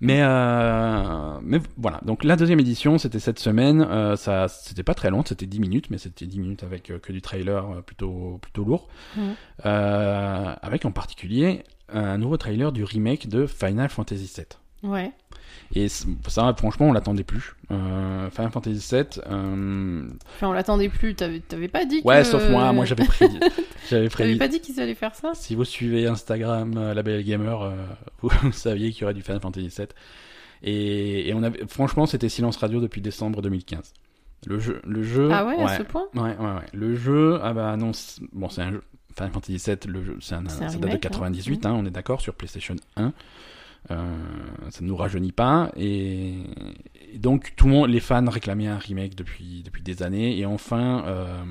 Mais 0.00 0.20
euh, 0.22 1.38
mais 1.42 1.60
voilà. 1.76 2.00
Donc 2.04 2.24
la 2.24 2.36
deuxième 2.36 2.60
édition, 2.60 2.98
c'était 2.98 3.18
cette 3.18 3.38
semaine. 3.38 3.82
Euh, 3.82 4.16
ça, 4.16 4.48
c'était 4.48 4.82
pas 4.82 4.94
très 4.94 5.10
long, 5.10 5.22
c'était 5.24 5.46
10 5.46 5.60
minutes, 5.60 5.90
mais 5.90 5.98
c'était 5.98 6.26
10 6.26 6.40
minutes 6.40 6.62
avec 6.62 6.90
euh, 6.90 6.98
que 6.98 7.12
du 7.12 7.22
trailer 7.22 7.82
plutôt 7.84 8.38
plutôt 8.42 8.64
lourd. 8.64 8.88
Avec 9.62 10.84
en 10.84 10.92
particulier 10.92 11.64
un 11.88 12.18
nouveau 12.18 12.36
trailer 12.36 12.72
du 12.72 12.84
remake 12.84 13.28
de 13.28 13.46
Final 13.46 13.88
Fantasy 13.88 14.30
VII. 14.36 14.46
Ouais. 14.90 15.12
Et 15.74 15.88
ça, 15.88 16.54
franchement, 16.56 16.86
on 16.88 16.92
l'attendait 16.92 17.24
plus. 17.24 17.54
Euh, 17.70 18.30
Final 18.30 18.50
Fantasy 18.52 18.94
VII. 18.94 19.04
euh, 19.28 20.06
Enfin, 20.34 20.48
on 20.48 20.52
l'attendait 20.52 20.88
plus. 20.88 21.14
T'avais 21.14 21.40
t'avais 21.40 21.68
pas 21.68 21.84
dit 21.84 22.00
Ouais, 22.04 22.18
que... 22.18 22.24
sauf 22.24 22.48
moi. 22.48 22.72
Moi, 22.72 22.84
j'avais 22.84 23.04
prédit. 23.04 23.38
j'avais 23.40 24.08
T'avais 24.08 24.08
prédit. 24.08 24.36
pas 24.38 24.48
dit 24.48 24.60
qu'ils 24.60 24.78
allaient 24.80 24.94
faire 24.94 25.14
ça 25.14 25.32
Si 25.34 25.54
vous 25.54 25.64
suivez 25.64 26.06
Instagram, 26.06 26.74
euh, 26.76 26.94
la 26.94 27.02
Belle 27.02 27.24
Gamer, 27.24 27.62
euh, 27.62 27.74
vous, 28.20 28.28
vous 28.42 28.52
saviez 28.52 28.92
qu'il 28.92 29.02
y 29.02 29.04
aurait 29.04 29.14
du 29.14 29.22
Final 29.22 29.40
Fantasy 29.40 29.68
VII. 29.68 29.86
Et, 30.62 31.28
et 31.28 31.34
on 31.34 31.42
avait, 31.42 31.60
franchement, 31.68 32.06
c'était 32.06 32.28
silence 32.28 32.56
radio 32.56 32.80
depuis 32.80 33.00
décembre 33.00 33.42
2015. 33.42 33.92
Le 34.46 34.58
jeu, 34.58 34.80
le 34.84 35.02
jeu. 35.02 35.30
Ah 35.32 35.44
ouais, 35.46 35.56
à 35.58 35.78
ce 35.78 35.82
point 35.82 36.04
ouais, 36.14 36.20
ouais, 36.22 36.36
ouais. 36.38 36.66
Le 36.72 36.94
jeu, 36.94 37.38
ah 37.42 37.52
bah 37.54 37.76
non, 37.76 37.92
bon, 38.32 38.48
c'est 38.48 38.62
un 38.62 38.72
jeu. 38.72 38.82
Final 39.16 39.32
Fantasy 39.32 39.56
VII, 39.64 39.76
le 39.92 40.02
jeu, 40.04 40.16
c'est 40.20 40.34
un, 40.34 40.48
ça 40.48 40.60
date 40.66 40.80
de 40.80 40.86
remake, 40.86 41.00
98, 41.02 41.66
hein. 41.66 41.70
hein, 41.70 41.76
on 41.78 41.86
est 41.86 41.90
d'accord, 41.90 42.20
sur 42.20 42.34
PlayStation 42.34 42.74
1. 42.96 43.12
Euh, 43.90 44.16
ça 44.70 44.80
ne 44.82 44.88
nous 44.88 44.96
rajeunit 44.96 45.32
pas. 45.32 45.70
Et, 45.76 46.34
et 47.12 47.18
donc 47.18 47.52
tout 47.56 47.66
le 47.66 47.72
monde, 47.72 47.90
les 47.90 48.00
fans 48.00 48.24
réclamaient 48.28 48.66
un 48.66 48.78
remake 48.78 49.14
depuis 49.14 49.62
depuis 49.64 49.82
des 49.82 50.02
années. 50.02 50.38
Et 50.38 50.46
enfin 50.46 51.04
euh, 51.06 51.42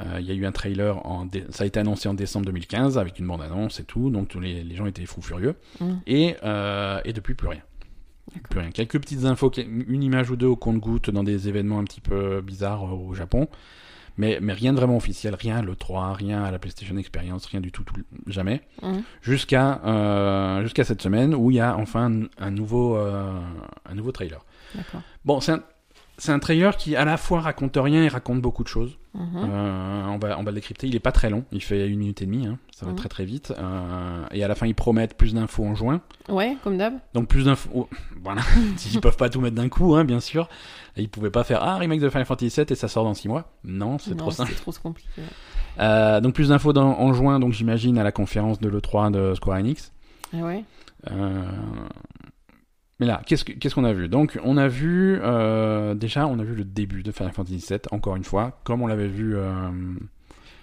euh, 0.00 0.16
il 0.20 0.26
y 0.26 0.30
a 0.32 0.34
eu 0.34 0.44
un 0.44 0.50
trailer 0.52 1.06
en 1.06 1.24
dé- 1.24 1.44
ça 1.50 1.62
a 1.64 1.66
été 1.68 1.78
annoncé 1.78 2.08
en 2.08 2.14
décembre 2.14 2.46
2015 2.46 2.98
avec 2.98 3.18
une 3.20 3.26
bande 3.28 3.42
annonce 3.42 3.78
et 3.78 3.84
tout. 3.84 4.10
Donc 4.10 4.28
tous 4.28 4.40
les, 4.40 4.64
les 4.64 4.74
gens 4.74 4.86
étaient 4.86 5.06
fous 5.06 5.22
furieux. 5.22 5.54
Mhm. 5.80 6.00
et 6.06 6.34
et 7.04 7.12
depuis 7.12 7.34
plus 7.34 7.48
rien. 7.48 7.62
Plus 8.50 8.58
rien. 8.60 8.70
Quelques 8.70 8.98
petites 8.98 9.24
infos 9.26 9.52
une 9.58 10.02
image 10.02 10.30
ou 10.30 10.36
deux 10.36 10.46
au 10.46 10.56
compte-goutte 10.56 11.10
dans 11.10 11.22
des 11.22 11.46
événements 11.48 11.78
un 11.78 11.84
petit 11.84 12.00
peu 12.00 12.40
bizarres 12.40 12.82
au 12.92 13.14
Japon 13.14 13.48
mais, 14.16 14.38
mais 14.40 14.52
rien 14.52 14.72
de 14.72 14.78
vraiment 14.78 14.96
officiel, 14.96 15.34
rien 15.34 15.56
à 15.56 15.62
l'E3, 15.62 16.12
rien 16.14 16.42
à 16.44 16.50
la 16.50 16.58
PlayStation 16.58 16.96
Experience, 16.96 17.46
rien 17.46 17.60
du 17.60 17.72
tout, 17.72 17.82
tout 17.84 17.94
jamais. 18.26 18.62
Jusqu'à 19.22 19.80
euh, 19.84 20.62
jusqu'à 20.62 20.84
cette 20.84 21.02
semaine 21.02 21.34
où 21.34 21.50
il 21.50 21.56
y 21.56 21.60
a 21.60 21.76
enfin 21.76 22.10
un, 22.10 22.22
un 22.38 22.50
nouveau 22.50 22.96
euh, 22.96 23.32
un 23.88 23.94
nouveau 23.94 24.12
trailer. 24.12 24.44
Bon, 25.24 25.40
c'est 25.40 25.52
un 25.52 25.62
c'est 26.18 26.32
un 26.32 26.38
trailer 26.38 26.76
qui 26.76 26.96
à 26.96 27.04
la 27.04 27.16
fois 27.16 27.40
raconte 27.40 27.76
rien 27.76 28.02
et 28.02 28.08
raconte 28.08 28.40
beaucoup 28.40 28.62
de 28.62 28.68
choses. 28.68 28.98
Mhm. 29.14 29.28
Euh, 29.36 30.04
on 30.08 30.18
va 30.18 30.38
on 30.38 30.42
va 30.42 30.50
le 30.50 30.56
décrypter. 30.56 30.86
Il 30.88 30.96
est 30.96 31.00
pas 31.00 31.12
très 31.12 31.30
long, 31.30 31.44
il 31.52 31.62
fait 31.62 31.86
une 31.88 31.98
minute 32.00 32.20
et 32.22 32.26
demie, 32.26 32.46
hein. 32.46 32.58
ça 32.74 32.84
va 32.84 32.92
Mhm. 32.92 32.96
très 32.98 33.08
très 33.08 33.24
vite. 33.24 33.52
Euh, 33.56 34.24
et 34.32 34.42
à 34.42 34.48
la 34.48 34.54
fin 34.56 34.66
ils 34.66 34.74
promettent 34.74 35.16
plus 35.16 35.34
d'infos 35.34 35.64
en 35.64 35.74
juin. 35.74 36.00
Ouais, 36.28 36.56
comme 36.64 36.78
d'hab. 36.78 36.94
Donc 37.14 37.28
plus 37.28 37.44
d'infos. 37.44 37.70
oh, 37.74 37.88
voilà, 38.22 38.42
ils 38.92 39.00
peuvent 39.00 39.16
pas 39.16 39.28
tout 39.28 39.40
mettre 39.40 39.54
d'un 39.56 39.68
coup, 39.68 39.94
hein, 39.94 40.04
bien 40.04 40.20
sûr. 40.20 40.48
Et 40.96 41.02
ils 41.02 41.08
pouvaient 41.08 41.30
pas 41.30 41.44
faire 41.44 41.60
ah 41.62 41.76
remake 41.76 42.00
de 42.00 42.08
Final 42.08 42.24
Fantasy 42.26 42.60
VII 42.60 42.66
et 42.70 42.74
ça 42.74 42.88
sort 42.88 43.04
dans 43.04 43.14
6 43.14 43.28
mois. 43.28 43.52
Non, 43.64 43.98
c'est 43.98 44.16
trop 44.16 44.30
simple. 44.30 44.52
C'est 44.54 44.60
trop 44.62 44.72
compliqué. 44.82 45.22
Euh, 45.80 46.20
donc 46.20 46.34
plus 46.34 46.48
d'infos 46.50 46.76
en 46.76 47.12
juin, 47.12 47.40
donc 47.40 47.52
j'imagine 47.52 47.98
à 47.98 48.04
la 48.04 48.12
conférence 48.12 48.60
de 48.60 48.68
l'E3 48.68 49.10
de 49.12 49.34
Square 49.34 49.58
Enix. 49.58 49.92
Ah 50.32 50.38
ouais. 50.44 50.64
Euh, 51.10 51.42
Mais 53.00 53.06
là, 53.06 53.20
qu'est-ce 53.26 53.44
que- 53.44 53.52
qu'est-ce 53.52 53.74
qu'on 53.74 53.84
a 53.84 53.92
vu? 53.92 54.08
Donc, 54.08 54.38
on 54.44 54.56
a 54.56 54.68
vu 54.68 55.18
euh, 55.22 55.94
déjà, 55.94 56.26
on 56.28 56.38
a 56.38 56.44
vu 56.44 56.54
le 56.54 56.64
début 56.64 57.02
de 57.02 57.10
Final 57.12 57.32
Fantasy 57.32 57.64
VII, 57.68 57.80
encore 57.90 58.14
une 58.16 58.22
fois, 58.24 58.60
comme 58.64 58.82
on 58.82 58.86
l'avait 58.86 59.08
vu 59.08 59.34
euh, 59.36 59.68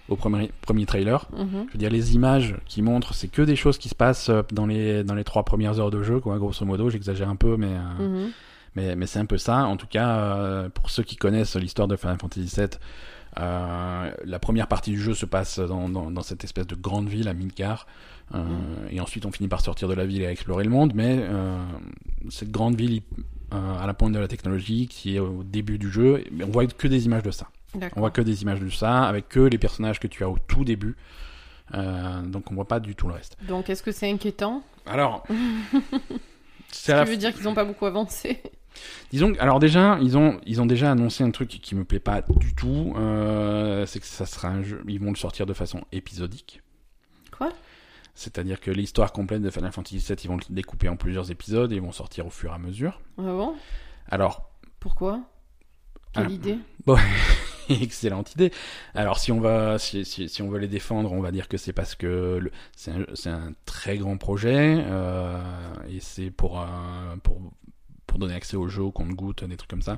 au 0.08 0.16
premier, 0.16 0.52
premier 0.62 0.86
trailer. 0.86 1.28
Mhm. 1.38 1.66
Je 1.68 1.74
veux 1.74 1.80
dire, 1.80 1.90
les 1.90 2.16
images 2.16 2.56
qui 2.66 2.82
montrent, 2.82 3.14
c'est 3.14 3.28
que 3.28 3.42
des 3.42 3.56
choses 3.58 3.78
qui 3.78 3.90
se 3.90 3.96
passent 3.96 4.30
euh, 4.30 4.44
dans 4.54 4.66
les 4.66 5.04
dans 5.04 5.16
les 5.16 5.24
trois 5.26 5.44
premières 5.44 5.80
heures 5.80 5.92
de 5.92 6.04
jeu, 6.04 6.20
quoi, 6.22 6.38
grosso 6.38 6.66
modo. 6.66 6.90
J'exagère 6.90 7.28
un 7.30 7.36
peu, 7.36 7.58
mais 7.58 7.68
euh, 7.74 8.08
Mhm. 8.08 8.30
mais, 8.76 8.96
mais 8.96 9.08
c'est 9.08 9.20
un 9.20 9.26
peu 9.26 9.38
ça. 9.38 9.66
En 9.66 9.76
tout 9.76 9.88
cas, 9.88 10.70
pour 10.74 10.90
ceux 10.90 11.04
qui 11.04 11.18
connaissent 11.18 11.58
l'histoire 11.58 11.90
de 11.90 11.98
Final 11.98 12.18
Fantasy 12.18 12.50
VII, 12.56 12.68
la 13.38 14.40
première 14.40 14.68
partie 14.68 14.92
du 14.92 15.00
jeu 15.02 15.14
se 15.14 15.26
passe 15.26 15.60
dans, 15.60 15.90
dans, 15.90 16.12
dans 16.12 16.22
cette 16.22 16.44
espèce 16.44 16.68
de 16.68 16.76
grande 16.76 17.08
ville 17.10 17.28
à 17.28 17.34
Midgar. 17.34 17.88
Euh, 18.34 18.40
Et 18.90 19.00
ensuite, 19.02 19.26
on 19.26 19.32
finit 19.32 19.50
par 19.50 19.62
sortir 19.62 19.88
de 19.88 19.94
la 19.94 20.06
ville 20.06 20.22
et 20.22 20.26
explorer 20.26 20.64
le 20.64 20.70
monde. 20.70 20.94
Mais 20.96 21.18
euh, 21.20 21.58
cette 22.30 22.52
grande 22.52 22.76
ville 22.76 23.02
euh, 23.54 23.78
à 23.80 23.86
la 23.88 23.94
pointe 23.94 24.14
de 24.14 24.20
la 24.20 24.28
technologie, 24.28 24.88
qui 24.88 25.16
est 25.16 25.20
au 25.20 25.44
début 25.44 25.78
du 25.78 25.90
jeu, 25.92 26.24
on 26.42 26.48
voit 26.52 26.66
que 26.68 26.88
des 26.88 27.06
images 27.06 27.24
de 27.24 27.32
ça. 27.32 27.48
On 27.96 28.00
voit 28.02 28.12
que 28.12 28.22
des 28.22 28.42
images 28.42 28.60
de 28.60 28.70
ça, 28.70 29.04
avec 29.04 29.30
que 29.30 29.40
les 29.40 29.58
personnages 29.58 30.00
que 30.00 30.08
tu 30.08 30.24
as 30.24 30.30
au 30.30 30.38
tout 30.48 30.64
début. 30.66 30.96
Euh, 31.74 32.22
donc 32.24 32.52
on 32.52 32.56
voit 32.56 32.68
pas 32.68 32.80
du 32.82 32.96
tout 32.96 33.08
le 33.08 33.14
reste. 33.14 33.38
Donc, 33.48 33.70
est-ce 33.70 33.82
que 33.84 33.92
c'est 33.94 34.10
inquiétant? 34.12 34.62
Alors, 34.86 35.26
Ça 36.72 36.96
la 36.98 37.04
veut 37.04 37.18
dire 37.18 37.34
qu'ils 37.34 37.44
n'ont 37.44 37.54
pas 37.54 37.66
beaucoup 37.66 37.86
avancé. 37.86 38.42
Disons, 39.12 39.34
que- 39.34 39.40
alors 39.40 39.60
déjà, 39.60 39.98
ils 40.02 40.18
ont, 40.18 40.40
ils 40.46 40.62
ont 40.62 40.66
déjà 40.66 40.92
annoncé 40.92 41.24
un 41.24 41.32
truc 41.32 41.50
qui 41.50 41.76
me 41.76 41.84
plaît 41.84 42.00
pas 42.00 42.22
du 42.22 42.54
tout. 42.56 42.94
euh, 42.98 43.86
c'est 43.86 44.00
que 44.00 44.06
ça 44.06 44.26
sera 44.26 44.48
un 44.50 44.64
jeu, 44.64 44.82
ils 44.88 45.00
vont 45.00 45.10
le 45.12 45.18
sortir 45.18 45.46
de 45.46 45.54
façon 45.54 45.82
épisodique. 45.92 46.62
Quoi? 47.38 47.52
C'est-à-dire 48.14 48.60
que 48.60 48.72
l'histoire 48.72 49.12
complète 49.14 49.42
de 49.42 49.50
Final 49.50 49.72
Fantasy 49.72 49.98
VII, 49.98 50.18
ils 50.24 50.28
vont 50.28 50.38
le 50.38 50.44
découper 50.54 50.90
en 50.90 50.98
plusieurs 50.98 51.32
épisodes 51.32 51.72
et 51.72 51.76
ils 51.76 51.82
vont 51.82 51.92
sortir 51.92 52.28
au 52.28 52.30
fur 52.30 52.52
et 52.52 52.56
à 52.56 52.58
mesure. 52.58 53.00
Ah 53.18 53.22
bon? 53.24 53.56
Alors, 54.10 54.50
Pourquoi? 54.80 55.22
Quelle 56.14 56.26
Ah. 56.28 56.30
idée? 56.30 56.58
excellente 57.70 58.34
idée. 58.34 58.52
Alors, 58.96 59.18
si 59.20 59.32
on 59.32 59.40
va, 59.40 59.78
si, 59.80 60.04
si, 60.04 60.28
si 60.28 60.42
on 60.42 60.50
veut 60.50 60.60
les 60.60 60.68
défendre, 60.68 61.12
on 61.14 61.22
va 61.22 61.32
dire 61.32 61.48
que 61.48 61.56
c'est 61.58 61.72
parce 61.74 61.96
que 61.96 62.52
c'est 62.76 62.92
un, 63.30 63.54
très 63.66 63.98
grand 63.98 64.18
projet 64.18 64.84
euh, 64.86 65.40
et 65.90 66.00
c'est 66.02 66.32
pour, 66.32 66.60
un- 66.60 67.18
pour 67.24 67.40
pour 68.08 68.20
donner 68.20 68.34
accès 68.34 68.58
au 68.58 68.68
jeu, 68.68 68.82
au 68.82 68.92
compte-goutte, 68.92 69.46
des 69.46 69.56
trucs 69.56 69.70
comme 69.70 69.82
ça. 69.82 69.98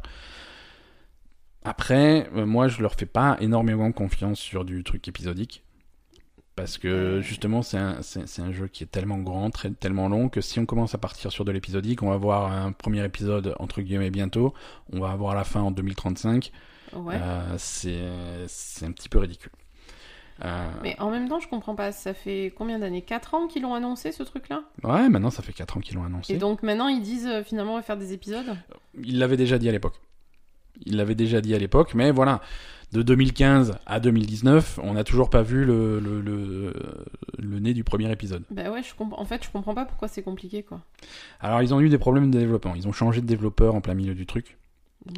Après, 1.63 2.29
euh, 2.35 2.45
moi, 2.45 2.67
je 2.67 2.81
leur 2.81 2.93
fais 2.93 3.05
pas 3.05 3.37
énormément 3.39 3.91
confiance 3.91 4.39
sur 4.39 4.65
du 4.65 4.83
truc 4.83 5.07
épisodique. 5.07 5.63
Parce 6.55 6.77
que 6.77 7.19
justement, 7.21 7.63
c'est 7.63 7.77
un, 7.77 8.51
jeu 8.51 8.67
qui 8.67 8.83
est 8.83 8.87
tellement 8.87 9.17
grand, 9.17 9.49
très, 9.49 9.71
tellement 9.71 10.07
long, 10.07 10.29
que 10.29 10.39
si 10.39 10.59
on 10.59 10.67
commence 10.67 10.93
à 10.93 10.99
partir 10.99 11.31
sur 11.31 11.45
de 11.45 11.51
l'épisodique, 11.51 12.03
on 12.03 12.09
va 12.09 12.17
voir 12.17 12.51
un 12.51 12.71
premier 12.71 13.03
épisode, 13.03 13.55
entre 13.57 13.81
guillemets, 13.81 14.11
bientôt, 14.11 14.53
on 14.91 14.99
va 14.99 15.09
avoir 15.09 15.33
la 15.33 15.43
fin 15.43 15.61
en 15.61 15.71
2035. 15.71 16.51
Ouais. 16.95 17.15
Euh, 17.19 17.55
c'est, 17.57 18.85
un 18.85 18.91
petit 18.91 19.09
peu 19.09 19.17
ridicule. 19.17 19.51
Euh, 20.45 20.69
Mais 20.83 20.95
en 20.99 21.09
même 21.09 21.27
temps, 21.27 21.39
je 21.39 21.47
comprends 21.47 21.73
pas. 21.73 21.91
Ça 21.91 22.13
fait 22.13 22.53
combien 22.55 22.77
d'années? 22.77 23.01
4 23.01 23.33
ans 23.33 23.47
qu'ils 23.47 23.63
l'ont 23.63 23.73
annoncé 23.73 24.11
ce 24.11 24.21
truc-là? 24.21 24.63
Ouais, 24.83 25.09
maintenant, 25.09 25.31
ça 25.31 25.41
fait 25.41 25.53
4 25.53 25.77
ans 25.77 25.79
qu'ils 25.79 25.95
l'ont 25.95 26.05
annoncé. 26.05 26.33
Et 26.33 26.37
donc 26.37 26.61
maintenant, 26.61 26.87
ils 26.87 27.01
disent 27.01 27.27
euh, 27.27 27.43
finalement 27.43 27.73
on 27.73 27.77
va 27.77 27.81
faire 27.81 27.97
des 27.97 28.13
épisodes? 28.13 28.57
Il 29.03 29.17
l'avait 29.19 29.37
déjà 29.37 29.57
dit 29.57 29.69
à 29.69 29.71
l'époque. 29.71 29.99
Il 30.85 30.97
l'avait 30.97 31.15
déjà 31.15 31.39
dit 31.41 31.53
à 31.53 31.59
l'époque, 31.59 31.93
mais 31.93 32.11
voilà, 32.11 32.41
de 32.93 33.01
2015 33.01 33.73
à 33.87 33.99
2019, 33.99 34.79
on 34.83 34.93
n'a 34.93 35.03
toujours 35.03 35.31
pas 35.31 35.41
vu 35.41 35.65
le, 35.65 35.99
le, 35.99 36.21
le, 36.21 36.73
le 37.39 37.59
nez 37.59 37.73
du 37.73 37.83
premier 37.83 38.11
épisode. 38.11 38.43
Bah 38.51 38.69
ouais, 38.69 38.83
je. 38.83 38.91
En 38.99 39.25
fait, 39.25 39.43
je 39.43 39.49
comprends 39.49 39.73
pas 39.73 39.85
pourquoi 39.85 40.07
c'est 40.07 40.21
compliqué 40.21 40.61
quoi. 40.61 40.79
Alors, 41.39 41.63
ils 41.63 41.73
ont 41.73 41.81
eu 41.81 41.89
des 41.89 41.97
problèmes 41.97 42.29
de 42.29 42.37
développement. 42.37 42.75
Ils 42.75 42.87
ont 42.87 42.91
changé 42.91 43.19
de 43.19 43.25
développeur 43.25 43.73
en 43.73 43.81
plein 43.81 43.95
milieu 43.95 44.13
du 44.13 44.27
truc. 44.27 44.57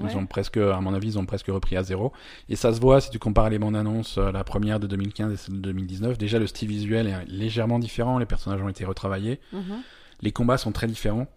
Ouais. 0.01 0.09
Ils 0.09 0.17
ont 0.17 0.25
presque, 0.25 0.55
à 0.57 0.79
mon 0.79 0.93
avis, 0.93 1.09
ils 1.09 1.19
ont 1.19 1.25
presque 1.25 1.47
repris 1.47 1.75
à 1.75 1.83
zéro. 1.83 2.13
Et 2.47 2.55
ça 2.55 2.73
se 2.73 2.79
voit 2.79 3.01
si 3.01 3.09
tu 3.09 3.19
compares 3.19 3.49
les 3.49 3.59
bandes 3.59 3.75
annonces, 3.75 4.17
euh, 4.17 4.31
la 4.31 4.43
première 4.45 4.79
de 4.79 4.87
2015 4.87 5.33
et 5.33 5.37
celle 5.37 5.55
de 5.55 5.59
2019. 5.59 6.17
Déjà, 6.17 6.39
le 6.39 6.47
style 6.47 6.69
visuel 6.69 7.07
est 7.07 7.25
légèrement 7.27 7.77
différent. 7.77 8.17
Les 8.17 8.25
personnages 8.25 8.61
ont 8.61 8.69
été 8.69 8.85
retravaillés. 8.85 9.39
Mhm. 9.51 9.81
Les 10.21 10.31
combats 10.31 10.57
sont 10.57 10.71
très 10.71 10.87
différents. 10.87 11.27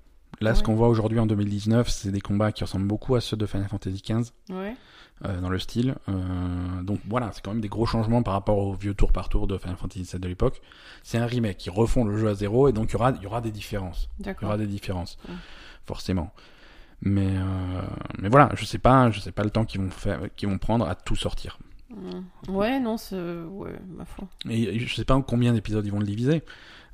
Là, 0.40 0.55
ce 0.55 0.62
qu'on 0.62 0.77
voit 0.77 0.88
aujourd'hui 0.88 1.18
en 1.18 1.27
2019, 1.27 1.88
c'est 1.88 2.12
des 2.12 2.20
combats 2.20 2.53
qui 2.53 2.62
ressemblent 2.62 2.87
beaucoup 2.87 3.16
à 3.16 3.20
ceux 3.20 3.37
de 3.37 3.44
Final 3.44 3.66
Fantasy 3.68 4.03
XV. 4.03 4.31
Ouais. 4.51 4.77
Euh, 5.24 5.40
dans 5.40 5.48
le 5.48 5.59
style. 5.59 5.94
Euh, 6.09 6.83
donc 6.83 7.00
voilà, 7.09 7.31
c'est 7.33 7.42
quand 7.44 7.52
même 7.52 7.61
des 7.61 7.68
gros 7.68 7.87
changements 7.87 8.22
par 8.22 8.35
rapport 8.35 8.59
au 8.59 8.72
vieux 8.74 8.94
tour 8.94 9.12
par 9.12 9.28
tour 9.28 9.46
de 9.46 9.59
Final 9.59 9.76
Fantasy 9.76 10.02
VII 10.02 10.20
de 10.20 10.28
l'époque. 10.28 10.61
C'est 11.02 11.18
un 11.18 11.26
remake, 11.26 11.64
ils 11.66 11.70
refont 11.70 12.04
le 12.04 12.16
jeu 12.16 12.28
à 12.28 12.35
zéro 12.35 12.68
et 12.68 12.72
donc 12.72 12.90
il 12.90 12.92
y 12.94 12.96
aura, 12.96 13.11
il 13.12 13.22
y 13.22 13.26
aura 13.26 13.40
des 13.40 13.50
différences. 13.50 14.09
Il 14.20 14.26
y 14.42 14.44
aura 14.44 14.57
des 14.59 14.66
différences, 14.66 15.18
Ouais. 15.28 15.35
forcément. 15.87 16.33
Mais 17.00 17.28
euh, 17.37 17.83
mais 18.18 18.28
voilà, 18.28 18.50
je 18.57 18.64
sais 18.64 18.78
pas, 18.78 19.11
je 19.11 19.20
sais 19.20 19.31
pas 19.33 19.44
le 19.44 19.50
temps 19.50 19.64
qu'ils 19.64 19.81
vont 19.81 19.90
faire, 19.90 20.20
qu'ils 20.37 20.48
vont 20.48 20.59
prendre 20.59 20.87
à 20.88 20.94
tout 20.94 21.14
sortir. 21.16 21.59
Ouais, 22.48 22.81
non, 22.81 22.96
c'est. 22.98 23.16
Ouais, 23.16 23.72
ma 23.96 24.04
foi. 24.04 24.28
Et 24.48 24.78
je 24.78 24.94
sais 24.94 25.04
pas 25.04 25.14
en 25.14 25.22
combien 25.22 25.52
d'épisodes 25.54 25.87
ils 25.87 25.92
vont 25.92 26.00
le 26.00 26.07
diviser. 26.07 26.42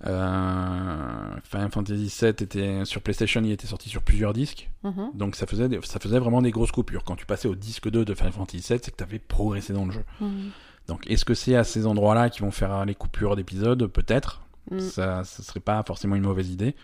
Euh, 0.06 1.36
Final 1.44 1.70
Fantasy 1.70 2.12
VII 2.20 2.28
était 2.30 2.84
sur 2.84 3.00
PlayStation, 3.00 3.40
il 3.44 3.52
était 3.52 3.66
sorti 3.66 3.88
sur 3.88 4.02
plusieurs 4.02 4.32
disques, 4.32 4.68
Mhm. 4.82 5.10
donc 5.14 5.36
ça 5.36 5.46
faisait, 5.46 5.68
des- 5.68 5.80
ça 5.82 5.98
faisait 6.00 6.18
vraiment 6.18 6.42
des 6.42 6.50
grosses 6.50 6.72
coupures. 6.72 7.04
Quand 7.04 7.16
tu 7.16 7.26
passais 7.26 7.48
au 7.48 7.54
disque 7.54 7.88
2 7.90 8.04
de 8.04 8.14
Final 8.14 8.32
Fantasy 8.32 8.56
VII, 8.58 8.80
c'est 8.82 8.90
que 8.90 8.96
tu 8.96 9.02
avais 9.04 9.18
progressé 9.18 9.72
dans 9.72 9.86
le 9.86 9.92
jeu. 9.92 10.04
Mhm. 10.20 10.50
Donc 10.88 11.08
est-ce 11.10 11.24
que 11.24 11.34
c'est 11.34 11.56
à 11.56 11.64
ces 11.64 11.86
endroits-là 11.86 12.28
qu'ils 12.28 12.42
vont 12.44 12.50
faire 12.50 12.84
les 12.84 12.94
coupures 12.94 13.36
d'épisodes? 13.36 13.86
Peut-être. 13.86 14.42
Mm. 14.70 14.80
Ça, 14.80 15.24
ça 15.24 15.42
serait 15.42 15.60
pas 15.60 15.82
forcément 15.86 16.16
une 16.16 16.22
mauvaise 16.24 16.50
idée. 16.50 16.74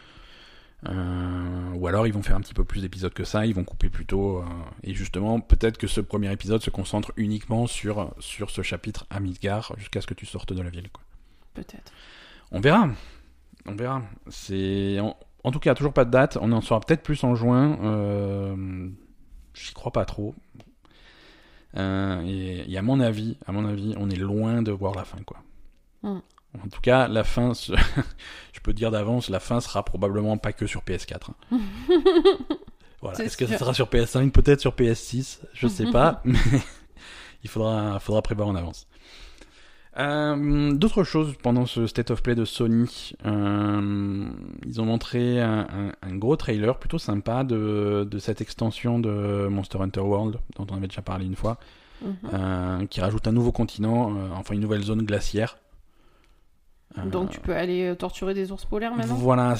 Euh, 0.88 1.72
ou 1.74 1.86
alors 1.88 2.06
ils 2.06 2.12
vont 2.14 2.22
faire 2.22 2.36
un 2.36 2.40
petit 2.40 2.54
peu 2.54 2.64
plus 2.64 2.80
d'épisodes 2.80 3.12
que 3.12 3.24
ça, 3.24 3.44
ils 3.44 3.54
vont 3.54 3.64
couper 3.64 3.90
plus 3.90 4.06
tôt. 4.06 4.38
euh, 4.38 4.44
et 4.82 4.94
justement, 4.94 5.38
peut-être 5.40 5.76
que 5.76 5.86
ce 5.86 6.00
premier 6.00 6.32
épisode 6.32 6.62
se 6.62 6.70
concentre 6.70 7.12
uniquement 7.18 7.66
sur, 7.66 8.14
sur 8.18 8.48
ce 8.50 8.62
chapitre 8.62 9.06
à 9.10 9.20
Midgar 9.20 9.72
jusqu'à 9.76 10.00
ce 10.00 10.06
que 10.06 10.14
tu 10.14 10.24
sortes 10.24 10.54
de 10.54 10.62
la 10.62 10.70
ville. 10.70 10.88
Peut-être. 11.52 11.92
On 12.52 12.60
verra. 12.60 12.88
On 13.66 13.74
verra. 13.74 14.02
C'est 14.28 14.98
en, 15.00 15.16
en 15.44 15.50
tout 15.50 15.58
cas 15.60 15.74
toujours 15.74 15.92
pas 15.92 16.04
de 16.04 16.10
date. 16.10 16.38
On 16.40 16.50
en 16.52 16.60
saura 16.60 16.80
peut-être 16.80 17.02
plus 17.02 17.22
en 17.24 17.34
juin. 17.34 17.78
Euh... 17.82 18.88
J'y 19.54 19.72
crois 19.74 19.92
pas 19.92 20.04
trop. 20.04 20.34
Euh, 21.76 22.22
et, 22.24 22.72
et 22.72 22.78
à 22.78 22.82
mon 22.82 23.00
avis, 23.00 23.36
à 23.46 23.52
mon 23.52 23.64
avis, 23.66 23.94
on 23.98 24.10
est 24.10 24.16
loin 24.16 24.62
de 24.62 24.72
voir 24.72 24.94
la 24.94 25.04
fin, 25.04 25.18
quoi. 25.24 25.38
Hmm. 26.02 26.18
En 26.64 26.68
tout 26.68 26.80
cas, 26.80 27.06
la 27.06 27.22
fin, 27.22 27.54
se- 27.54 27.72
je 28.52 28.60
peux 28.60 28.72
te 28.72 28.76
dire 28.76 28.90
d'avance, 28.90 29.28
la 29.28 29.38
fin 29.38 29.60
sera 29.60 29.84
probablement 29.84 30.36
pas 30.36 30.52
que 30.52 30.66
sur 30.66 30.82
PS4. 30.82 31.30
hein. 31.52 31.60
Voilà. 33.02 33.24
Est-ce 33.24 33.36
que 33.38 33.46
ça 33.46 33.56
sera 33.56 33.72
sur 33.72 33.86
PS5 33.86 34.30
Peut-être 34.30 34.60
sur 34.60 34.72
PS6, 34.74 35.38
je 35.54 35.66
sais 35.68 35.86
pas, 35.90 36.20
mais 36.24 36.38
il 37.42 37.48
faudra, 37.48 37.98
faudra 37.98 38.20
prévoir 38.20 38.48
en 38.48 38.54
avance. 38.54 38.86
Euh, 39.98 40.72
D'autres 40.72 41.02
choses 41.02 41.34
pendant 41.42 41.66
ce 41.66 41.86
State 41.86 42.10
of 42.12 42.22
Play 42.22 42.34
de 42.36 42.44
Sony, 42.44 43.12
euh, 43.26 44.28
ils 44.64 44.80
ont 44.80 44.84
montré 44.84 45.40
un, 45.40 45.60
un- 45.60 45.92
un 46.08 46.16
gros 46.16 46.36
trailer 46.36 46.78
plutôt 46.78 46.98
sympa 46.98 47.42
de, 47.42 48.06
de 48.08 48.18
cette 48.18 48.40
extension 48.40 48.98
de 49.00 49.48
Monster 49.48 49.78
Hunter 49.80 50.00
World 50.00 50.36
dont 50.56 50.66
on 50.70 50.76
avait 50.76 50.86
déjà 50.86 51.02
parlé 51.02 51.26
une 51.26 51.34
fois, 51.36 51.58
Mhm. 52.02 52.14
euh, 52.32 52.86
qui 52.86 53.00
rajoute 53.00 53.26
un 53.28 53.32
nouveau 53.32 53.52
continent, 53.52 54.12
enfin 54.34 54.54
une 54.54 54.60
nouvelle 54.60 54.82
zone 54.82 55.02
glaciaire. 55.02 55.58
Donc 57.06 57.30
tu 57.30 57.40
peux 57.40 57.54
aller 57.54 57.94
torturer 57.96 58.32
des 58.34 58.50
ours 58.50 58.64
polaires 58.64 58.94
maintenant? 58.96 59.14
Voilà, 59.14 59.54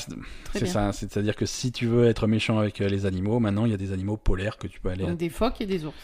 c'est 0.52 0.66
ça. 0.66 0.92
C'est-à-dire 0.92 1.36
que 1.36 1.46
si 1.46 1.70
tu 1.70 1.86
veux 1.86 2.06
être 2.06 2.26
méchant 2.26 2.58
avec 2.58 2.78
les 2.80 3.04
animaux, 3.06 3.38
maintenant 3.40 3.66
il 3.66 3.70
y 3.70 3.74
a 3.74 3.76
des 3.76 3.92
animaux 3.92 4.16
polaires 4.16 4.56
que 4.58 4.66
tu 4.66 4.80
peux 4.80 4.88
aller. 4.88 5.06
Donc 5.06 5.16
des 5.18 5.28
phoques 5.28 5.60
et 5.60 5.66
des 5.66 5.84
ours. 5.84 5.94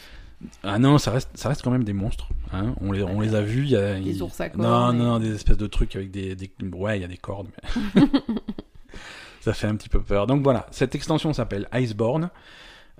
Ah 0.63 0.77
non, 0.77 0.97
ça 0.99 1.11
reste, 1.11 1.29
ça 1.35 1.49
reste 1.49 1.63
quand 1.63 1.71
même 1.71 1.83
des 1.83 1.93
monstres. 1.93 2.29
Hein. 2.53 2.75
On, 2.81 2.91
les, 2.91 3.01
on 3.03 3.21
les 3.21 3.33
a 3.35 3.41
vus. 3.41 3.65
Y 3.65 3.75
a, 3.75 3.99
Des 3.99 4.21
ours 4.21 4.39
à 4.39 4.49
Non, 4.49 4.93
non, 4.93 5.19
des 5.19 5.33
espèces 5.33 5.57
de 5.57 5.67
trucs 5.67 5.95
avec 5.95 6.11
des. 6.11 6.35
des... 6.35 6.51
Ouais, 6.73 6.97
il 6.99 7.01
y 7.01 7.05
a 7.05 7.07
des 7.07 7.17
cordes. 7.17 7.49
Mais... 7.95 8.03
ça 9.41 9.53
fait 9.53 9.67
un 9.67 9.75
petit 9.75 9.89
peu 9.89 10.01
peur. 10.01 10.27
Donc 10.27 10.43
voilà, 10.43 10.67
cette 10.71 10.93
extension 10.95 11.33
s'appelle 11.33 11.67
Iceborne. 11.73 12.29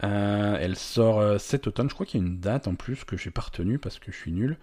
Euh, 0.04 0.58
elle 0.60 0.76
sort 0.76 1.19
euh, 1.19 1.38
cet 1.38 1.67
automne. 1.67 1.89
Je 1.89 1.93
crois 1.93 2.06
qu'il 2.06 2.21
y 2.21 2.23
a 2.23 2.28
une 2.28 2.39
date 2.39 2.67
en 2.67 2.76
plus 2.76 3.04
que 3.04 3.17
j'ai 3.17 3.32
pas 3.32 3.41
retenue 3.41 3.80
parce 3.80 4.00
que 4.00 4.12
je 4.12 4.17
suis 4.17 4.32
nul. 4.32 4.58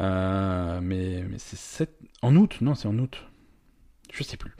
Euh, 0.00 0.80
mais 0.82 1.24
mais 1.28 1.38
c'est 1.38 1.58
sept- 1.58 1.98
en 2.22 2.34
août. 2.36 2.58
Non, 2.60 2.74
c'est 2.74 2.88
en 2.88 2.98
août. 2.98 3.24
Je 4.12 4.22
sais 4.22 4.36
plus. 4.36 4.52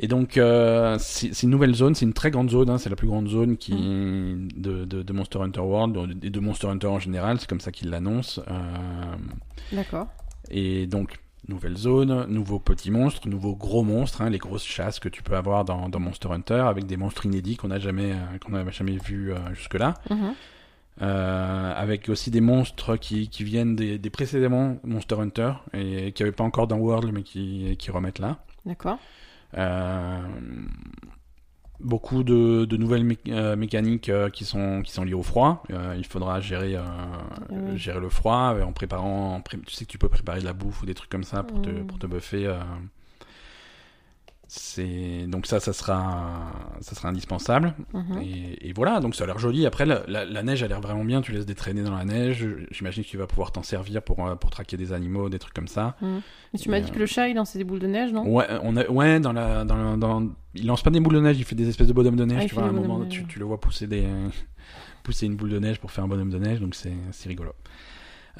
Et 0.00 0.06
donc, 0.06 0.36
euh, 0.36 0.96
c'est 1.00 1.42
une 1.42 1.50
nouvelle 1.50 1.74
zone, 1.74 1.94
c'est 1.94 2.04
une 2.04 2.12
très 2.12 2.30
grande 2.30 2.50
zone, 2.50 2.70
hein, 2.70 2.78
c'est 2.78 2.90
la 2.90 2.96
plus 2.96 3.08
grande 3.08 3.28
zone 3.28 3.56
qui, 3.56 3.72
de, 3.72 4.84
de, 4.84 5.02
de 5.02 5.12
Monster 5.12 5.40
Hunter 5.40 5.60
World, 5.60 6.24
et 6.24 6.30
de 6.30 6.40
Monster 6.40 6.68
Hunter 6.68 6.86
en 6.86 7.00
général, 7.00 7.40
c'est 7.40 7.48
comme 7.48 7.60
ça 7.60 7.72
qu'ils 7.72 7.90
l'annoncent. 7.90 8.40
Euh, 8.48 9.16
D'accord. 9.72 10.06
et 10.50 10.86
donc, 10.86 11.18
nouvelle 11.48 11.76
zone, 11.76 12.26
nouveaux 12.28 12.60
petits 12.60 12.92
monstres, 12.92 13.28
nouveaux 13.28 13.56
gros 13.56 13.82
monstres, 13.82 14.22
hein, 14.22 14.30
les 14.30 14.38
grosses 14.38 14.66
chasses 14.66 15.00
que 15.00 15.08
tu 15.08 15.22
peux 15.22 15.36
avoir 15.36 15.64
dans, 15.64 15.88
dans 15.88 15.98
Monster 15.98 16.28
Hunter, 16.30 16.62
avec 16.66 16.86
des 16.86 16.96
monstres 16.96 17.26
inédits 17.26 17.56
qu'on 17.56 17.68
n'a 17.68 17.80
jamais, 17.80 18.12
euh, 18.12 18.38
qu'on 18.44 18.52
n'a 18.52 18.70
jamais 18.70 18.98
vus 18.98 19.32
jusque-là. 19.52 19.94
Mhm. 20.10 20.34
Euh, 21.00 21.72
avec 21.76 22.08
aussi 22.08 22.32
des 22.32 22.40
monstres 22.40 22.96
qui, 22.96 23.28
qui 23.28 23.44
viennent 23.44 23.76
des, 23.76 23.98
des 23.98 24.10
précédemment 24.10 24.78
Monster 24.84 25.16
Hunter, 25.20 25.52
et 25.72 26.12
qui 26.12 26.22
n'avaient 26.22 26.34
pas 26.34 26.44
encore 26.44 26.68
dans 26.68 26.78
World, 26.78 27.10
mais 27.12 27.22
qui, 27.22 27.76
qui 27.78 27.90
remettent 27.90 28.18
là. 28.18 28.38
D'accord. 28.66 28.98
Euh, 29.56 30.20
beaucoup 31.80 32.24
de, 32.24 32.64
de 32.64 32.76
nouvelles 32.76 33.04
mé- 33.06 33.18
euh, 33.28 33.54
mécaniques 33.56 34.08
euh, 34.08 34.30
qui, 34.30 34.44
sont, 34.44 34.82
qui 34.82 34.90
sont 34.92 35.04
liées 35.04 35.14
au 35.14 35.22
froid. 35.22 35.62
Euh, 35.70 35.94
il 35.96 36.04
faudra 36.04 36.40
gérer, 36.40 36.76
Oui. 37.50 37.78
gérer 37.78 38.00
le 38.00 38.08
froid 38.08 38.56
en 38.62 38.72
préparant. 38.72 39.36
en 39.36 39.40
pré- 39.40 39.58
Tu 39.66 39.74
sais 39.74 39.84
que 39.84 39.90
tu 39.90 39.98
peux 39.98 40.08
préparer 40.08 40.40
de 40.40 40.44
la 40.44 40.52
bouffe 40.54 40.82
ou 40.82 40.86
des 40.86 40.94
trucs 40.94 41.10
comme 41.10 41.24
ça 41.24 41.42
pour 41.44 41.62
te, 41.62 41.70
Mm. 41.70 41.86
pour 41.86 41.98
te 41.98 42.06
buffer. 42.06 42.46
Euh. 44.48 44.50
C'est 44.50 45.26
donc 45.26 45.46
ça, 45.46 45.60
ça 45.60 45.72
sera, 45.72 46.50
ça 46.80 46.94
sera 46.94 47.08
indispensable. 47.08 47.74
Mhm. 47.92 48.22
Et, 48.22 48.68
et 48.68 48.72
voilà, 48.72 49.00
donc 49.00 49.14
ça 49.14 49.24
a 49.24 49.26
l'air 49.26 49.38
joli. 49.38 49.66
Après, 49.66 49.84
la, 49.86 50.02
la- 50.08 50.24
la 50.24 50.42
neige 50.42 50.62
a 50.62 50.68
l'air 50.68 50.80
vraiment 50.80 51.04
bien. 51.04 51.20
Tu 51.20 51.32
laisses 51.32 51.46
des 51.46 51.54
traînées 51.54 51.82
dans 51.82 51.94
la 51.94 52.04
neige. 52.04 52.46
J'imagine 52.70 53.04
que 53.04 53.08
tu 53.08 53.16
vas 53.18 53.26
pouvoir 53.26 53.52
t'en 53.52 53.62
servir 53.62 54.02
pour, 54.02 54.26
euh, 54.26 54.34
pour 54.36 54.50
traquer 54.50 54.76
des 54.76 54.92
animaux, 54.92 55.28
des 55.28 55.38
trucs 55.38 55.54
comme 55.54 55.68
ça. 55.68 55.96
Mhm. 56.00 56.20
Mais 56.54 56.58
tu 56.58 56.70
m'as 56.70 56.80
dit 56.80 56.90
euh, 56.90 56.94
que 56.94 56.98
le 56.98 57.06
chat 57.06 57.28
il 57.28 57.36
lançait 57.36 57.58
des 57.58 57.64
boules 57.64 57.78
de 57.78 57.86
neige, 57.86 58.12
non? 58.12 58.26
Ouais, 58.26 58.46
on 58.62 58.76
a, 58.76 58.86
ouais, 58.88 59.20
dans 59.20 59.32
la, 59.32 59.64
dans, 59.64 59.76
la- 59.76 59.96
dans- 59.96 60.28
il 60.54 60.66
lance 60.66 60.82
pas 60.82 60.90
des 60.90 61.00
boules 61.00 61.14
de 61.14 61.20
neige, 61.20 61.38
il 61.38 61.44
fait 61.44 61.54
des 61.54 61.68
espèces 61.68 61.86
de 61.88 61.92
bonhommes 61.92 62.16
de 62.16 62.24
neige. 62.24 62.42
Ah, 62.44 62.48
tu 62.48 62.54
vois, 62.54 62.64
à 62.64 62.68
un 62.68 62.72
moment, 62.72 63.04
tu, 63.06 63.24
tu 63.26 63.38
le 63.38 63.44
vois 63.44 63.60
pousser 63.60 63.86
des, 63.86 64.04
pousser 65.02 65.26
une 65.26 65.36
boule 65.36 65.50
de 65.50 65.58
neige 65.58 65.78
pour 65.78 65.90
faire 65.92 66.04
un 66.04 66.08
bonhomme 66.08 66.30
de 66.30 66.38
neige, 66.38 66.60
donc 66.60 66.74
c'est, 66.74 66.92
c'est 67.12 67.28
rigolo. 67.28 67.52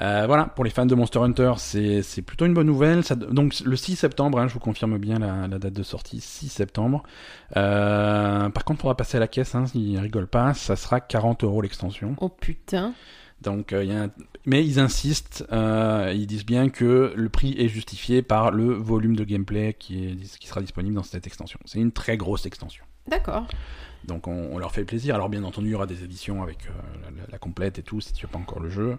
Euh, 0.01 0.23
voilà, 0.27 0.45
pour 0.45 0.63
les 0.63 0.69
fans 0.69 0.85
de 0.85 0.95
Monster 0.95 1.19
Hunter, 1.19 1.53
c'est, 1.57 2.21
plutôt 2.21 2.45
une 2.45 2.53
bonne 2.53 2.67
nouvelle. 2.67 3.03
Ça, 3.03 3.15
donc 3.15 3.59
le 3.59 3.75
6 3.75 3.95
septembre, 3.97 4.39
hein, 4.39 4.47
je 4.47 4.53
vous 4.53 4.59
confirme 4.59 4.97
bien 4.97 5.19
la, 5.19 5.47
la 5.47 5.59
date 5.59 5.73
de 5.73 5.83
sortie, 5.83 6.21
6 6.21 6.49
septembre. 6.49 7.03
Euh, 7.57 8.49
par 8.49 8.63
contre, 8.63 8.81
faudra 8.81 8.95
passer 8.95 9.17
à 9.17 9.19
la 9.19 9.27
caisse, 9.27 9.55
hein, 9.55 9.65
s'ils 9.65 9.99
rigolent 9.99 10.27
pas, 10.27 10.53
ça 10.53 10.75
sera 10.75 11.01
40 11.01 11.43
euros 11.43 11.61
l'extension. 11.61 12.15
Oh 12.21 12.29
putain. 12.29 12.93
Donc, 13.41 13.71
euh, 13.71 13.83
il 13.83 13.89
y 13.91 13.95
a 13.95 14.03
un- 14.03 14.11
mais 14.45 14.65
ils 14.65 14.79
insistent, 14.79 15.45
ils 15.51 16.27
disent 16.27 16.45
bien 16.45 16.69
que 16.69 17.13
le 17.15 17.29
prix 17.29 17.55
est 17.57 17.67
justifié 17.67 18.21
par 18.21 18.51
le 18.51 18.73
volume 18.73 19.15
de 19.15 19.23
gameplay 19.23 19.73
qui, 19.77 20.05
est, 20.05 20.37
qui 20.39 20.47
sera 20.47 20.61
disponible 20.61 20.95
dans 20.95 21.03
cette 21.03 21.27
extension. 21.27 21.59
C'est 21.65 21.79
une 21.79 21.91
très 21.91 22.17
grosse 22.17 22.45
extension. 22.45 22.83
D'accord. 23.07 23.47
Donc 24.05 24.27
on, 24.27 24.49
on 24.51 24.57
leur 24.57 24.71
fait 24.71 24.85
plaisir. 24.85 25.15
Alors 25.15 25.29
bien 25.29 25.43
entendu, 25.43 25.67
il 25.67 25.71
y 25.71 25.75
aura 25.75 25.87
des 25.87 26.03
éditions 26.03 26.41
avec 26.41 26.67
euh, 26.67 26.71
la, 27.03 27.23
la 27.31 27.37
complète 27.37 27.79
et 27.79 27.83
tout, 27.83 28.01
si 28.01 28.13
tu 28.13 28.25
n'as 28.25 28.31
pas 28.31 28.39
encore 28.39 28.59
le 28.61 28.69
jeu. 28.69 28.97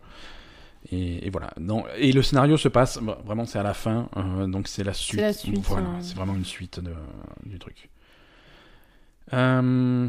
Et, 0.91 1.27
et 1.27 1.31
voilà. 1.31 1.51
Non, 1.61 1.85
et 1.99 2.11
le 2.13 2.23
scénario 2.23 2.57
se 2.57 2.69
passe, 2.69 2.99
vraiment 3.25 3.45
c'est 3.45 3.59
à 3.59 3.63
la 3.63 3.75
fin, 3.75 4.09
euh, 4.17 4.47
donc 4.47 4.67
c'est 4.67 4.83
la 4.85 4.95
suite. 4.95 5.21
la 5.21 5.33
suite, 5.33 5.59
Voilà, 5.67 5.87
hein. 5.89 5.99
c'est 6.01 6.17
vraiment 6.17 6.35
une 6.35 6.45
suite 6.45 6.81
de- 6.81 6.95
du 7.45 7.59
truc. 7.59 7.91
Euh, 9.33 10.09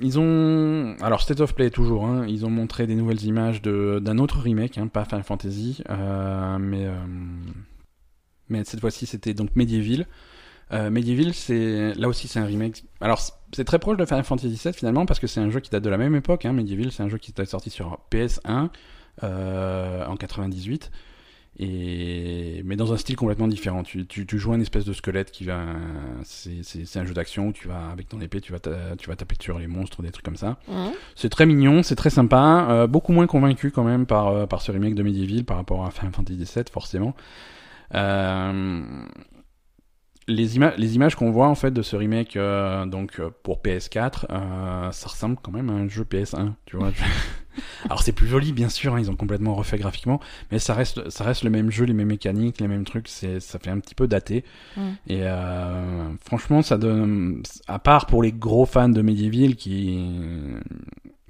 ils 0.00 0.18
ont, 0.18 0.96
alors 1.00 1.20
State 1.20 1.40
of 1.40 1.54
Play 1.54 1.70
toujours, 1.70 2.06
hein, 2.06 2.24
ils 2.26 2.44
ont 2.44 2.50
montré 2.50 2.86
des 2.86 2.94
nouvelles 2.94 3.22
images 3.24 3.62
de- 3.62 4.00
d'un 4.02 4.18
autre 4.18 4.40
remake, 4.40 4.78
hein, 4.78 4.88
pas 4.88 5.04
Final 5.04 5.22
Fantasy, 5.24 5.82
euh, 5.90 6.58
mais 6.58 6.86
mais 8.48 8.64
cette 8.64 8.80
fois-ci 8.80 9.06
c'était 9.06 9.34
donc 9.34 9.54
Medieval. 9.56 10.06
Medieval, 10.90 11.34
c'est 11.34 11.92
là 11.94 12.08
aussi 12.08 12.28
c'est 12.28 12.38
un 12.40 12.46
remake. 12.46 12.84
Alors 13.02 13.20
c'est 13.52 13.64
très 13.64 13.78
proche 13.78 13.98
de 13.98 14.06
Final 14.06 14.24
Fantasy 14.24 14.58
VII 14.62 14.72
finalement 14.72 15.04
parce 15.04 15.20
que 15.20 15.26
c'est 15.26 15.38
un 15.40 15.50
jeu 15.50 15.60
qui 15.60 15.68
date 15.70 15.84
de 15.84 15.90
la 15.90 15.98
même 15.98 16.14
époque. 16.14 16.46
Medieval, 16.46 16.90
c'est 16.90 17.02
un 17.02 17.10
jeu 17.10 17.18
qui 17.18 17.30
était 17.30 17.44
sorti 17.44 17.68
sur 17.68 17.98
PS1 18.10 18.48
euh, 18.48 18.68
en 19.22 20.16
98. 20.16 20.90
Et... 21.58 22.62
Mais 22.64 22.76
dans 22.76 22.94
un 22.94 22.96
style 22.96 23.14
complètement 23.14 23.46
différent. 23.46 23.82
Tu, 23.82 24.06
tu, 24.06 24.24
tu 24.26 24.38
joues 24.38 24.52
un 24.54 24.60
espèce 24.60 24.86
de 24.86 24.92
squelette 24.94 25.30
qui 25.30 25.44
va. 25.44 25.60
C'est 26.24 26.96
un 26.96 27.04
jeu 27.04 27.12
d'action 27.12 27.48
où 27.48 27.52
tu 27.52 27.68
vas, 27.68 27.88
avec 27.90 28.08
ton 28.08 28.20
épée, 28.22 28.40
tu 28.40 28.52
vas, 28.52 28.58
ta- 28.58 28.96
tu 28.98 29.08
vas 29.10 29.16
taper 29.16 29.34
sur 29.40 29.58
les 29.58 29.66
monstres, 29.66 30.02
des 30.02 30.10
trucs 30.10 30.24
comme 30.24 30.36
ça. 30.36 30.56
C'est 31.14 31.28
très 31.28 31.44
mignon, 31.44 31.82
c'est 31.82 31.94
très 31.96 32.08
sympa. 32.10 32.66
euh, 32.70 32.86
beaucoup 32.86 33.12
moins 33.12 33.26
convaincu 33.26 33.70
quand 33.70 33.84
même 33.84 34.06
par, 34.06 34.28
euh, 34.28 34.46
par 34.46 34.62
ce 34.62 34.72
remake 34.72 34.94
de 34.94 35.02
Medieval 35.02 35.44
par 35.44 35.58
rapport 35.58 35.84
à 35.84 35.90
Final 35.90 36.12
Fantasy 36.12 36.38
VII, 36.38 36.64
forcément. 36.72 37.14
Euh, 37.94 39.04
les, 40.28 40.56
ima- 40.58 40.74
les 40.78 40.94
images 40.94 41.16
qu'on 41.16 41.30
voit 41.32 41.48
en 41.48 41.54
fait 41.54 41.70
de 41.72 41.82
ce 41.82 41.96
remake 41.96 42.36
euh, 42.36 42.86
donc 42.86 43.20
euh, 43.20 43.30
pour 43.42 43.60
PS4, 43.60 44.24
euh, 44.30 44.90
ça 44.92 45.08
ressemble 45.08 45.36
quand 45.42 45.52
même 45.52 45.68
à 45.68 45.74
un 45.74 45.88
jeu 45.88 46.04
PS1, 46.04 46.52
tu 46.64 46.76
vois. 46.76 46.88
Alors 47.84 48.02
c'est 48.02 48.12
plus 48.12 48.28
joli 48.28 48.52
bien 48.52 48.68
sûr, 48.68 48.94
hein, 48.94 49.00
ils 49.00 49.10
ont 49.10 49.16
complètement 49.16 49.54
refait 49.54 49.78
graphiquement, 49.78 50.20
mais 50.50 50.58
ça 50.58 50.74
reste 50.74 51.08
ça 51.10 51.24
reste 51.24 51.44
le 51.44 51.50
même 51.50 51.70
jeu, 51.70 51.84
les 51.84 51.94
mêmes 51.94 52.08
mécaniques, 52.08 52.60
les 52.60 52.68
mêmes 52.68 52.84
trucs, 52.84 53.08
c'est 53.08 53.40
ça 53.40 53.58
fait 53.58 53.70
un 53.70 53.78
petit 53.78 53.94
peu 53.94 54.06
daté. 54.06 54.44
Mm. 54.76 54.80
Et 55.08 55.20
euh, 55.22 56.08
franchement, 56.24 56.62
ça 56.62 56.78
donne 56.78 57.42
à 57.66 57.78
part 57.78 58.06
pour 58.06 58.22
les 58.22 58.32
gros 58.32 58.66
fans 58.66 58.88
de 58.88 59.02
Medieval 59.02 59.56
qui 59.56 59.98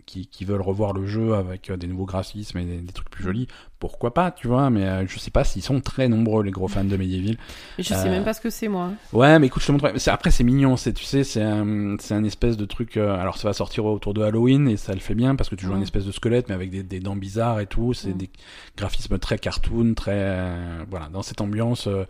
qui, 0.06 0.26
qui 0.26 0.44
veulent 0.44 0.60
revoir 0.62 0.92
le 0.92 1.06
jeu 1.06 1.34
avec 1.34 1.70
euh, 1.70 1.76
des 1.76 1.86
nouveaux 1.86 2.04
graphismes 2.06 2.58
et 2.58 2.64
des, 2.64 2.78
des 2.78 2.92
trucs 2.92 3.10
plus 3.10 3.24
jolis, 3.24 3.48
pourquoi 3.78 4.14
pas, 4.14 4.30
tu 4.30 4.46
vois, 4.46 4.70
mais 4.70 4.84
euh, 4.84 5.06
je 5.06 5.18
sais 5.18 5.30
pas 5.30 5.42
s'ils 5.44 5.62
sont 5.62 5.80
très 5.80 6.08
nombreux, 6.08 6.42
les 6.44 6.50
gros 6.52 6.68
fans 6.68 6.84
de 6.84 6.96
Medieval. 6.96 7.36
Et 7.78 7.82
je 7.82 7.88
sais 7.88 7.94
Euh, 8.08 8.10
même 8.10 8.24
pas 8.24 8.32
ce 8.34 8.40
que 8.40 8.50
c'est, 8.50 8.68
moi. 8.68 8.90
Ouais, 9.12 9.38
mais 9.38 9.48
écoute, 9.48 9.62
je 9.62 9.72
te. 9.72 9.98
C'est- 9.98 10.10
Après, 10.10 10.30
c'est 10.30 10.44
mignon, 10.44 10.76
c'est, 10.76 10.92
tu 10.92 11.04
sais, 11.04 11.24
c'est 11.24 11.42
un, 11.42 11.96
c'est 11.98 12.14
un 12.14 12.24
espèce 12.24 12.56
de 12.56 12.64
truc. 12.64 12.96
euh, 12.96 13.14
alors, 13.16 13.36
ça 13.38 13.48
va 13.48 13.52
sortir 13.54 13.84
autour 13.86 14.14
de 14.14 14.22
Halloween 14.22 14.68
et 14.68 14.76
ça 14.76 14.92
le 14.94 15.00
fait 15.00 15.14
bien 15.14 15.34
parce 15.36 15.48
que 15.50 15.54
tu 15.56 15.66
joues 15.66 15.74
un 15.74 15.78
Mm. 15.78 15.82
espèce 15.82 16.04
de 16.04 16.12
squelette, 16.12 16.48
mais 16.48 16.54
avec 16.54 16.70
des, 16.70 16.82
des 16.82 17.00
dents 17.00 17.16
bizarres 17.16 17.60
et 17.60 17.66
tout. 17.66 17.92
C'est 17.92 18.12
des 18.16 18.30
graphismes 18.76 19.18
très 19.18 19.38
cartoon, 19.38 19.94
très. 19.94 20.12
euh, 20.14 20.84
voilà, 20.90 21.08
dans 21.12 21.22
cette 21.22 21.40
ambiance 21.40 21.86
euh, 21.88 22.04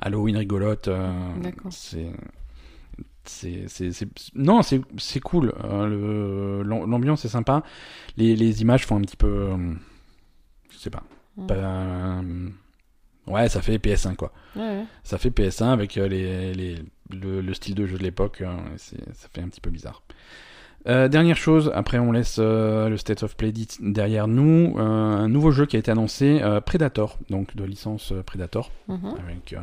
Halloween 0.00 0.36
rigolote. 0.36 0.88
euh, 0.88 1.10
D'accord. 1.42 1.70
c'est. 1.72 2.06
C'est, 3.28 3.66
non, 4.34 4.62
c'est, 4.62 5.20
cool. 5.20 5.52
euh, 5.64 6.62
l'ambiance 6.64 7.24
est 7.24 7.28
sympa. 7.28 7.62
Les, 8.16 8.34
les 8.36 8.62
images 8.62 8.86
font 8.86 8.96
un 8.96 9.02
petit 9.02 9.16
peu. 9.16 9.26
euh, 9.52 9.74
je 10.70 10.78
sais 10.78 10.90
pas. 10.90 11.02
Mm. 11.36 11.46
pas, 11.46 11.54
euh, 11.54 12.48
ouais, 13.26 13.48
ça 13.48 13.60
fait 13.62 13.78
PS1 13.78 14.16
quoi 14.16 14.32
Ouais, 14.56 14.62
ouais. 14.62 14.84
ça 15.04 15.18
fait 15.18 15.30
PS1 15.30 15.70
avec 15.72 15.94
les, 15.96 16.54
les, 16.54 16.78
le, 17.10 17.40
le 17.40 17.54
style 17.54 17.74
de 17.74 17.86
jeu 17.86 17.98
de 17.98 18.02
l'époque. 18.02 18.42
hein, 18.42 18.58
ça 18.76 19.28
fait 19.32 19.42
un 19.42 19.48
petit 19.48 19.60
peu 19.60 19.70
bizarre. 19.70 20.02
Euh, 20.88 21.08
dernière 21.08 21.36
chose, 21.36 21.70
après 21.74 21.98
on 21.98 22.12
laisse 22.12 22.38
euh, 22.38 22.88
le 22.88 22.96
State 22.96 23.22
of 23.22 23.36
Play 23.36 23.52
derrière 23.80 24.26
nous. 24.26 24.74
euh, 24.78 24.80
un 24.80 25.28
nouveau 25.28 25.50
jeu 25.50 25.66
qui 25.66 25.76
a 25.76 25.78
été 25.78 25.90
annoncé, 25.90 26.40
Predator, 26.64 27.18
donc 27.28 27.54
de 27.54 27.64
licence 27.64 28.12
Predator. 28.24 28.70
Mhm. 28.88 29.14
Avec, 29.22 29.54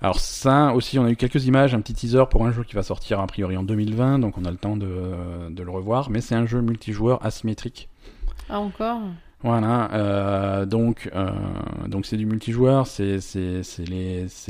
Alors 0.00 0.18
ça 0.18 0.74
aussi, 0.74 0.98
on 0.98 1.04
a 1.04 1.10
eu 1.10 1.16
quelques 1.16 1.46
images, 1.46 1.74
un 1.74 1.80
petit 1.80 1.94
teaser 1.94 2.24
pour 2.28 2.44
un 2.44 2.52
jeu 2.52 2.64
qui 2.64 2.74
va 2.74 2.82
sortir 2.82 3.20
a 3.20 3.26
priori 3.26 3.56
en 3.56 3.62
2020, 3.62 4.18
donc 4.18 4.36
on 4.36 4.44
a 4.44 4.50
le 4.50 4.56
temps 4.56 4.76
de, 4.76 5.48
de 5.50 5.62
le 5.62 5.70
revoir. 5.70 6.10
Mais 6.10 6.20
c'est 6.20 6.34
un 6.34 6.46
jeu 6.46 6.60
multijoueur 6.60 7.24
asymétrique. 7.24 7.88
Ah, 8.48 8.58
encore? 8.58 9.00
Voilà, 9.42 9.90
euh, 9.94 10.66
donc 10.66 11.08
euh, 11.14 11.30
donc 11.86 12.04
c'est 12.04 12.18
du 12.18 12.26
multijoueur, 12.26 12.86
c'est 12.86 13.18
les 13.34 13.62
c'est 13.62 13.84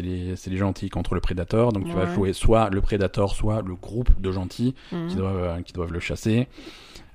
les 0.03 0.35
les 0.35 0.57
gentils 0.57 0.89
contre 0.89 1.15
le 1.15 1.21
prédateur, 1.21 1.73
donc 1.73 1.85
tu 1.87 1.93
vas 1.93 2.13
jouer 2.13 2.33
soit 2.33 2.71
le 2.71 2.81
prédateur, 2.81 3.31
soit 3.35 3.63
le 3.63 3.77
groupe 3.77 4.09
de 4.21 4.33
gentils 4.33 4.75
Mhm. 4.91 5.07
qui 5.09 5.15
doivent 5.15 5.37
euh, 5.45 5.63
qui 5.63 5.73
doivent 5.73 5.93
le 5.93 6.01
chasser. 6.01 6.49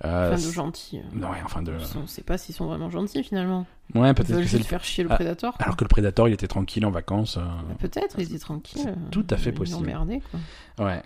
Euh, 0.03 0.33
Enfin, 0.33 0.47
de 0.47 0.51
gentils. 0.53 1.01
non, 1.13 1.29
ouais, 1.29 1.37
enfin 1.43 1.61
de 1.61 1.73
On 2.01 2.05
sait 2.07 2.21
pas 2.21 2.37
s'ils 2.37 2.53
sont 2.55 2.65
vraiment 2.65 2.89
gentils, 2.89 3.23
finalement. 3.23 3.65
ouais 3.93 4.13
peut-être 4.13 4.39
que 4.41 4.47
c'est 4.47 4.57
le... 4.57 4.63
faire 4.63 4.83
chier 4.83 5.03
le 5.03 5.11
Ah, 5.11 5.15
prédateur. 5.15 5.53
quoi. 5.53 5.65
alors 5.65 5.75
que 5.77 5.83
le 5.83 5.89
prédateur 5.89 6.27
il 6.29 6.33
était 6.33 6.47
tranquille 6.47 6.85
en 6.85 6.91
vacances. 6.91 7.37
Peut-être, 7.79 8.17
tranquilles. 8.39 8.81
c'est 8.83 8.89
euh, 8.89 8.95
tout 9.11 9.25
à 9.29 9.37
fait 9.37 9.51
possible. 9.51 9.79
emmerdé, 9.79 10.21
quoi. 10.77 10.85
Ouais. 10.85 11.01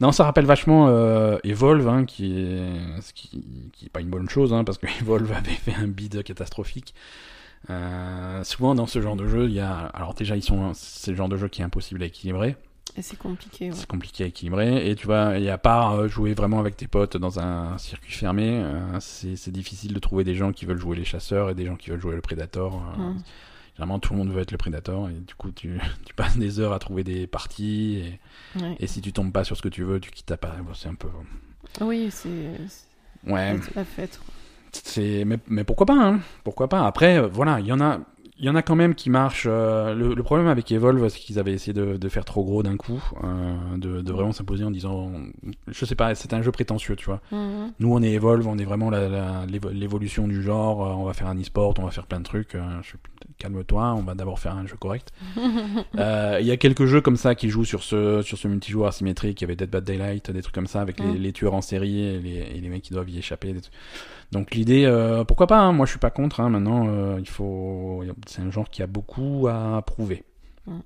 Non, 0.00 0.12
ça 0.12 0.24
rappelle 0.24 0.46
vachement 0.46 0.86
euh, 0.88 1.38
Evolve, 1.44 1.88
hein, 1.88 2.04
qui 2.04 2.38
est 2.40 3.00
ce 3.00 3.12
qui, 3.12 3.70
qui 3.72 3.86
est 3.86 3.90
pas 3.90 4.00
une 4.00 4.10
bonne 4.10 4.28
chose, 4.28 4.52
hein, 4.52 4.64
parce 4.64 4.78
que 4.78 4.86
Evolve 5.00 5.32
avait 5.32 5.50
fait 5.50 5.74
un 5.74 5.88
bid 5.88 6.22
catastrophique. 6.22 6.94
Euh, 7.70 8.44
souvent 8.44 8.74
dans 8.74 8.86
ce 8.86 9.00
genre 9.02 9.16
de 9.16 9.26
jeu, 9.26 9.46
il 9.46 9.52
y 9.52 9.60
a, 9.60 9.74
alors 9.94 10.14
déjà 10.14 10.36
ils 10.36 10.42
sont, 10.42 10.72
c'est 10.74 11.10
le 11.10 11.16
genre 11.16 11.28
de 11.28 11.36
jeu 11.36 11.48
qui 11.48 11.60
est 11.60 11.64
impossible 11.64 12.02
à 12.02 12.06
équilibrer, 12.06 12.54
Et 12.96 13.02
c'est 13.02 13.18
compliqué, 13.18 13.66
ouais. 13.70 13.76
c'est 13.76 13.86
compliqué 13.86 14.24
à 14.24 14.26
équilibrer, 14.28 14.88
et 14.88 14.94
tu 14.94 15.06
vois, 15.06 15.38
et 15.38 15.50
à 15.50 15.58
part 15.58 15.94
euh, 15.94 16.08
jouer 16.08 16.34
vraiment 16.34 16.60
avec 16.60 16.76
tes 16.76 16.86
potes 16.86 17.16
dans 17.16 17.40
un 17.40 17.76
circuit 17.76 18.12
fermé, 18.12 18.60
euh, 18.62 19.00
c'est 19.00 19.50
difficile 19.50 19.92
de 19.92 19.98
trouver 19.98 20.22
des 20.22 20.36
gens 20.36 20.52
qui 20.52 20.66
veulent 20.66 20.78
jouer 20.80 20.96
les 20.96 21.04
chasseurs 21.04 21.50
et 21.50 21.54
des 21.54 21.66
gens 21.66 21.74
qui 21.76 21.90
veulent 21.90 22.00
jouer 22.00 22.14
le 22.14 22.20
prédateur. 22.22 22.74
euh, 22.74 23.02
Mhm. 23.02 23.22
Généralement, 23.78 24.00
tout 24.00 24.12
le 24.12 24.18
monde 24.18 24.30
veut 24.32 24.40
être 24.40 24.50
le 24.50 24.58
prédateur, 24.58 25.08
et 25.08 25.12
du 25.14 25.34
coup, 25.36 25.52
tu, 25.52 25.78
tu 26.04 26.12
passes 26.14 26.36
des 26.36 26.58
heures 26.58 26.72
à 26.72 26.80
trouver 26.80 27.04
des 27.04 27.26
parties, 27.28 28.02
et, 28.04 28.60
Ouais. 28.60 28.76
et 28.80 28.86
si 28.88 29.00
tu 29.00 29.12
tombes 29.12 29.30
pas 29.32 29.44
sur 29.44 29.56
ce 29.56 29.62
que 29.62 29.68
tu 29.68 29.84
veux, 29.84 30.00
tu 30.00 30.10
quittes 30.10 30.26
ta 30.26 30.36
part. 30.36 30.56
Bon, 30.64 30.74
c'est 30.74 30.88
un 30.88 30.94
peu. 30.96 31.08
Oui, 31.80 32.08
c'est 32.10 32.28
Ouais, 33.26 33.56
la 33.76 33.84
fête. 33.84 34.20
Mais, 34.98 35.38
mais 35.46 35.64
pourquoi 35.64 35.86
pas, 35.86 35.94
hein 35.94 36.20
Pourquoi 36.44 36.68
pas 36.68 36.86
Après, 36.86 37.18
euh, 37.18 37.26
voilà, 37.28 37.60
il 37.60 37.66
y 37.66 37.72
en 37.72 37.80
a. 37.80 38.00
Il 38.40 38.44
y 38.44 38.48
en 38.50 38.54
a 38.54 38.62
quand 38.62 38.76
même 38.76 38.94
qui 38.94 39.10
marchent. 39.10 39.46
euh, 39.48 39.94
le, 39.94 40.14
le 40.14 40.22
problème 40.22 40.46
avec 40.46 40.70
Evolve, 40.70 41.08
c'est 41.08 41.18
qu'ils 41.18 41.40
avaient 41.40 41.52
essayé 41.52 41.72
de, 41.72 41.96
de 41.96 42.08
faire 42.08 42.24
trop 42.24 42.44
gros 42.44 42.62
d'un 42.62 42.76
coup, 42.76 43.02
euh, 43.24 43.76
de, 43.76 44.00
de 44.00 44.12
vraiment 44.12 44.30
s'imposer 44.32 44.62
en 44.64 44.70
disant, 44.70 45.10
je 45.66 45.84
sais 45.84 45.96
pas, 45.96 46.14
c'est 46.14 46.32
un 46.32 46.42
jeu 46.42 46.52
prétentieux, 46.52 46.94
tu 46.94 47.06
vois. 47.06 47.20
Mhm. 47.32 47.72
Nous, 47.80 47.92
on 47.92 48.00
est 48.00 48.12
Evolve, 48.12 48.46
on 48.46 48.56
est 48.56 48.64
vraiment 48.64 48.90
la- 48.90 49.08
la- 49.08 49.44
l'évolution 49.72 50.28
du 50.28 50.40
genre. 50.42 50.86
euh, 50.86 50.90
on 50.90 51.04
va 51.04 51.14
faire 51.14 51.26
un 51.26 51.36
e-sport, 51.40 51.74
on 51.78 51.84
va 51.84 51.90
faire 51.90 52.06
plein 52.06 52.20
de 52.20 52.24
trucs. 52.24 52.54
euh, 52.54 52.60
Calme-toi, 53.38 53.94
on 53.96 54.02
va 54.02 54.14
d'abord 54.14 54.38
faire 54.38 54.54
un 54.56 54.66
jeu 54.66 54.76
correct. 54.78 55.12
Euh, 55.98 56.38
Il 56.40 56.46
y 56.46 56.50
a 56.52 56.56
quelques 56.56 56.84
jeux 56.86 57.00
comme 57.00 57.16
ça 57.16 57.34
qui 57.34 57.48
jouent 57.50 57.64
sur 57.64 57.82
ce 57.82 58.22
sur 58.22 58.38
ce 58.38 58.46
multijoueur 58.46 58.88
asymétrique. 58.88 59.40
Il 59.40 59.44
y 59.44 59.46
avait 59.46 59.56
Dead 59.56 59.70
Bad 59.70 59.84
Daylight, 59.84 60.30
des 60.30 60.42
trucs 60.42 60.54
comme 60.54 60.66
ça 60.66 60.80
avec 60.80 61.00
les, 61.00 61.06
Mm. 61.06 61.16
les 61.16 61.32
tueurs 61.32 61.54
en 61.54 61.60
série 61.60 62.00
et 62.02 62.18
les, 62.20 62.30
et 62.56 62.60
les 62.60 62.68
mecs 62.68 62.82
qui 62.82 62.92
doivent 62.92 63.08
y 63.10 63.18
échapper. 63.18 63.52
des 63.52 63.60
trucs. 63.60 63.72
Donc 64.32 64.54
l'idée, 64.54 64.84
euh, 64.84 65.24
pourquoi 65.24 65.46
pas 65.46 65.58
hein, 65.58 65.72
Moi, 65.72 65.86
je 65.86 65.90
suis 65.90 65.98
pas 65.98 66.10
contre. 66.10 66.40
hein, 66.40 66.50
maintenant, 66.50 66.88
euh, 66.88 67.16
il 67.18 67.28
faut. 67.28 68.02
C'est 68.26 68.42
un 68.42 68.50
genre 68.50 68.68
qui 68.68 68.82
a 68.82 68.86
beaucoup 68.86 69.48
à 69.48 69.82
prouver. 69.82 70.24
Mm. 70.66 70.80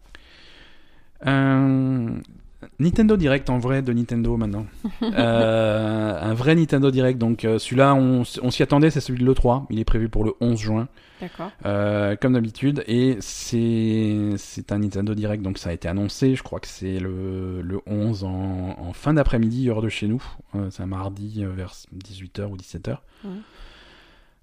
Nintendo 2.83 3.16
Direct 3.16 3.49
en 3.51 3.59
vrai 3.59 3.83
de 3.83 3.92
Nintendo 3.92 4.37
maintenant. 4.37 4.66
Euh, 5.03 6.18
un 6.21 6.33
vrai 6.33 6.55
Nintendo 6.55 6.90
Direct. 6.90 7.18
Donc 7.18 7.45
euh, 7.45 7.59
celui-là, 7.59 7.95
on, 7.95 8.25
s'y 8.25 8.62
attendait, 8.62 8.90
c'est 8.90 9.01
celui 9.01 9.23
de 9.23 9.31
l'E3. 9.31 9.66
Il 9.68 9.79
est 9.79 9.85
prévu 9.85 10.09
pour 10.09 10.25
le 10.25 10.33
11 10.40 10.59
juin. 10.59 10.88
D'accord. 11.21 11.51
Euh, 11.66 12.16
comme 12.16 12.33
d'habitude, 12.33 12.83
et 12.87 13.18
c'est 13.21 14.37
un 14.71 14.79
Nintendo 14.79 15.14
Direct, 15.14 15.42
donc 15.42 15.59
ça 15.59 15.71
a 15.71 15.73
été 15.73 15.88
annoncé, 15.88 16.35
je 16.35 16.42
crois 16.42 16.61
que 16.61 16.66
c'est 16.66 16.99
le, 16.99 17.61
le 17.62 17.81
11 17.87 18.25
en, 18.25 18.77
en 18.79 18.92
fin 18.92 19.14
d'après-midi, 19.14 19.68
heure 19.68 19.83
de 19.83 19.88
chez 19.88 20.09
nous, 20.09 20.23
c'est 20.71 20.83
un 20.83 20.87
mardi 20.87 21.45
vers 21.45 21.73
18h 21.95 22.47
ou 22.47 22.57
17h. 22.57 22.97
Ouais. 23.25 23.31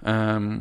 Euh, 0.08 0.58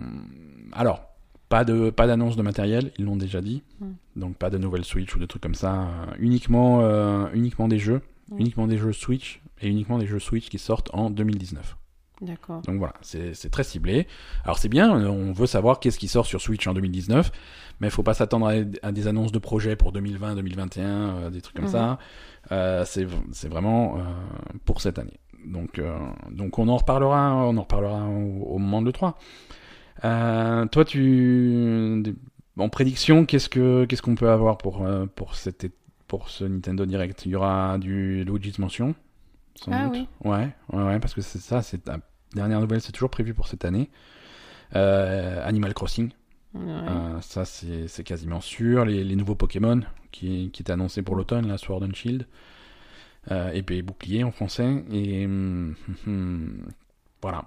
alors, 0.73 1.08
pas 1.49 1.65
de 1.65 1.91
pas 1.91 2.07
d'annonce 2.07 2.37
de 2.37 2.43
matériel, 2.43 2.93
ils 2.99 3.05
l'ont 3.05 3.17
déjà 3.17 3.41
dit, 3.41 3.63
Mm. 3.81 3.87
donc 4.17 4.37
pas 4.37 4.51
de 4.51 4.59
nouvelle 4.59 4.85
Switch 4.85 5.15
ou 5.15 5.19
de 5.19 5.27
trucs 5.27 5.43
comme 5.43 5.55
ça, 5.55 5.83
euh, 5.83 5.87
uniquement, 6.19 6.81
euh, 6.83 7.27
uniquement 7.35 7.69
des 7.69 7.79
jeux, 7.79 8.03
Mm. 8.31 8.41
uniquement 8.41 8.67
des 8.67 8.77
jeux 8.79 8.93
Switch, 8.93 9.41
et 9.61 9.69
uniquement 9.69 9.99
des 9.99 10.07
jeux 10.07 10.19
Switch 10.21 10.49
qui 10.51 10.59
sortent 10.59 10.91
en 10.93 11.11
2019. 11.11 11.77
D'accord. 12.21 12.63
Donc 12.63 12.79
voilà, 12.79 12.95
c'est 13.01 13.33
très 13.51 13.63
ciblé. 13.63 14.07
Alors 14.45 14.59
c'est 14.59 14.69
bien, 14.69 14.99
euh, 15.01 15.07
on 15.09 15.33
veut 15.33 15.47
savoir 15.47 15.79
qu'est-ce 15.81 15.99
qui 15.99 16.09
sort 16.09 16.27
sur 16.27 16.41
Switch 16.41 16.67
en 16.67 16.75
2019, 16.75 17.31
mais 17.81 17.87
il 17.87 17.91
faut 17.93 18.03
pas 18.03 18.15
s'attendre 18.15 18.49
à, 18.49 18.55
à 18.87 18.91
des 18.93 19.07
annonces 19.07 19.31
de 19.33 19.39
projets 19.39 19.77
pour 19.77 19.93
2020, 19.93 20.35
2021, 20.35 20.87
euh, 20.89 21.31
des 21.31 21.41
trucs 21.41 21.55
comme 21.57 21.69
ça. 21.69 21.99
Euh, 22.51 22.85
c'est 22.85 23.49
vraiment 23.49 23.99
euh, 23.99 24.01
pour 24.65 24.81
cette 24.81 24.99
année. 24.99 25.19
Donc 25.47 25.81
donc 26.33 26.59
on 26.59 26.67
en 26.69 26.77
reparlera, 26.77 27.37
on 27.37 27.57
en 27.57 27.63
reparlera 27.63 28.05
au, 28.09 28.43
au 28.55 28.59
moment 28.59 28.81
de 28.81 28.87
le 28.87 28.93
3. 28.93 29.17
Euh, 30.05 30.67
toi 30.67 30.85
tu 30.85 32.03
en 32.57 32.69
prédiction, 32.69 33.25
qu'est-ce 33.27 33.49
que 33.49 33.85
qu'est-ce 33.85 34.03
qu'on 34.03 34.15
peut 34.17 34.31
avoir 34.31 34.59
pour 34.59 34.85
euh, 34.85 35.07
pour 35.07 35.35
cette 35.35 35.71
pour 36.07 36.29
ce 36.31 36.45
Nintendo 36.45 36.87
Direct? 36.87 37.25
Il 37.27 37.33
y 37.33 37.37
aura 37.37 37.79
du 37.79 38.25
Luigi's 38.25 38.59
Mansion. 38.59 38.95
sans 39.55 39.73
Ah 39.73 39.85
doute. 39.89 40.09
oui. 40.25 40.31
Ouais, 40.31 40.49
ouais, 40.73 40.83
ouais, 40.85 41.01
parce 41.01 41.15
que 41.15 41.21
c'est 41.21 41.39
ça, 41.41 41.63
c'est 41.63 41.87
la 41.87 41.99
dernière 42.35 42.61
nouvelle, 42.61 42.81
c'est 42.81 42.93
toujours 42.93 43.11
prévu 43.11 43.35
pour 43.35 43.49
cette 43.49 43.65
année. 43.65 43.91
Euh, 44.77 45.47
Animal 45.47 45.75
Crossing, 45.75 46.11
Ouais. 46.55 46.63
euh, 46.63 47.21
ça 47.21 47.45
c'est 47.45 47.89
c'est 47.89 48.05
quasiment 48.05 48.41
sûr. 48.41 48.85
Les, 48.85 49.05
les 49.05 49.17
nouveaux 49.17 49.35
Pokémon 49.35 49.81
qui, 50.13 50.51
qui 50.53 50.63
étaient 50.63 50.73
annoncés 50.73 51.03
pour 51.03 51.17
l'automne, 51.17 51.47
la 51.47 51.59
Sword 51.59 51.83
and 51.85 51.95
Shield, 51.95 52.27
euh, 53.31 53.51
épée 53.53 53.77
et 53.79 53.83
bouclier 53.83 54.25
en 54.25 54.31
français. 54.31 54.85
Et 54.91 55.25
hum, 55.27 55.75
hum, 56.07 56.67
voilà, 57.23 57.45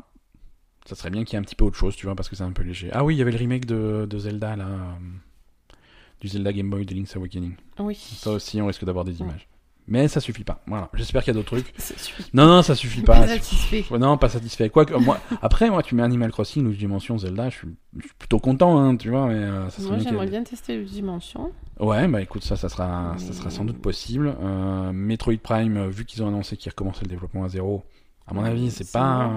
ça 0.85 0.95
serait 0.95 1.09
bien 1.09 1.23
qu'il 1.23 1.33
y 1.33 1.35
ait 1.37 1.39
un 1.39 1.43
petit 1.43 1.55
peu 1.55 1.65
autre 1.65 1.77
chose, 1.77 1.95
tu 1.95 2.05
vois, 2.05 2.15
parce 2.15 2.29
que 2.29 2.35
c'est 2.35 2.43
un 2.43 2.51
peu 2.51 2.63
léger. 2.63 2.89
Ah 2.91 3.03
oui, 3.03 3.15
il 3.15 3.17
y 3.17 3.21
avait 3.21 3.31
le 3.31 3.37
remake 3.37 3.65
de, 3.65 4.07
de 4.09 4.17
Zelda 4.17 4.55
là, 4.55 4.65
euh, 4.67 5.75
du 6.19 6.27
Zelda 6.27 6.51
Game 6.53 6.69
Boy 6.69 6.85
de 6.85 6.93
Link's 6.93 7.15
Awakening. 7.15 7.55
Oui. 7.79 7.95
Ça 7.95 8.31
aussi, 8.31 8.61
on 8.61 8.67
risque 8.67 8.85
d'avoir 8.85 9.05
des 9.05 9.13
Ouais. 9.21 9.27
images. 9.27 9.47
Mais 9.87 10.07
ça 10.07 10.19
suffit 10.21 10.43
pas. 10.43 10.61
Voilà, 10.67 10.89
j'espère 10.93 11.23
qu'il 11.23 11.33
y 11.33 11.37
a 11.37 11.39
d'autres 11.41 11.57
trucs. 11.57 11.73
Ça 11.77 11.97
suffit. 11.97 12.23
Non, 12.33 12.45
non, 12.45 12.61
ça 12.61 12.75
suffit 12.75 13.01
Pas 13.01 13.21
pas. 13.21 13.27
satisfait. 13.27 13.83
Ouais, 13.89 13.97
non, 13.97 14.15
pas 14.15 14.29
satisfait. 14.29 14.69
Quoi 14.69 14.85
que, 14.85 14.93
moi, 14.93 15.19
après, 15.41 15.69
moi, 15.71 15.81
tu 15.81 15.95
mets 15.95 16.03
Animal 16.03 16.31
Crossing 16.31 16.65
ou 16.67 16.71
Dimension 16.71 17.17
Zelda, 17.17 17.49
je 17.49 17.57
suis, 17.57 17.67
je 17.97 18.03
suis 18.05 18.13
plutôt 18.17 18.39
content, 18.39 18.77
hein, 18.79 18.95
tu 18.95 19.09
vois, 19.09 19.25
mais 19.27 19.33
euh, 19.33 19.69
ça 19.71 19.81
serait 19.81 19.95
Moi, 19.95 19.97
j'aimerais 19.97 20.27
bien 20.27 20.43
tester 20.43 20.77
le 20.77 20.85
Dimension. 20.85 21.51
Ouais, 21.79 22.07
bah 22.07 22.21
écoute, 22.21 22.43
ça, 22.43 22.55
ça 22.55 22.69
sera, 22.69 23.15
ça 23.17 23.33
sera 23.33 23.49
sans 23.49 23.65
doute 23.65 23.79
possible. 23.81 24.33
Euh, 24.39 24.91
Metroid 24.93 25.37
Prime, 25.41 25.75
euh, 25.77 25.87
vu 25.89 26.05
qu'ils 26.05 26.21
ont 26.21 26.27
annoncé 26.27 26.55
qu'ils 26.57 26.69
recommençaient 26.69 27.03
le 27.05 27.09
développement 27.09 27.43
à 27.43 27.49
zéro, 27.49 27.83
à 28.31 28.33
mon 28.33 28.43
avis, 28.43 28.71
c'est 28.71 28.91
pas, 28.91 29.29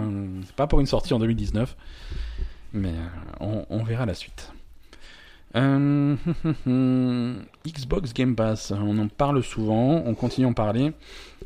pas 0.57 0.67
pour 0.67 0.81
une 0.81 0.87
sortie 0.87 1.13
en 1.13 1.19
2019, 1.19 1.77
mais 2.73 2.89
euh, 2.91 3.07
on, 3.41 3.67
on 3.69 3.83
verra 3.83 4.07
la 4.07 4.15
suite. 4.15 4.51
Euh, 5.57 6.17
Xbox 7.67 8.13
Game 8.13 8.35
Pass, 8.35 8.73
on 8.73 8.99
en 8.99 9.09
parle 9.09 9.43
souvent, 9.43 10.03
on 10.05 10.15
continue 10.15 10.47
à 10.47 10.51
en 10.51 10.53
parler. 10.55 10.93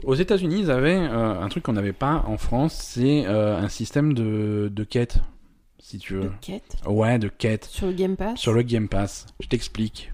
Aux 0.04 0.14
États-Unis, 0.14 0.60
ils 0.60 0.70
avaient 0.70 0.96
euh, 0.96 1.40
un 1.42 1.48
truc 1.48 1.64
qu'on 1.64 1.72
n'avait 1.74 1.92
pas 1.92 2.24
en 2.26 2.38
France, 2.38 2.74
c'est 2.74 3.26
euh, 3.26 3.58
un 3.58 3.68
système 3.68 4.14
de, 4.14 4.70
de 4.72 4.84
quête, 4.84 5.18
si 5.78 5.98
tu 5.98 6.14
De 6.14 6.18
veux. 6.20 6.32
quête? 6.40 6.76
Ouais, 6.86 7.18
de 7.18 7.28
quête 7.28 7.64
Sur 7.64 7.86
le 7.88 7.92
Game 7.92 8.16
Pass? 8.16 8.38
sur 8.38 8.52
le 8.52 8.62
Game 8.62 8.88
Pass. 8.88 9.26
Je 9.40 9.48
t'explique. 9.48 10.12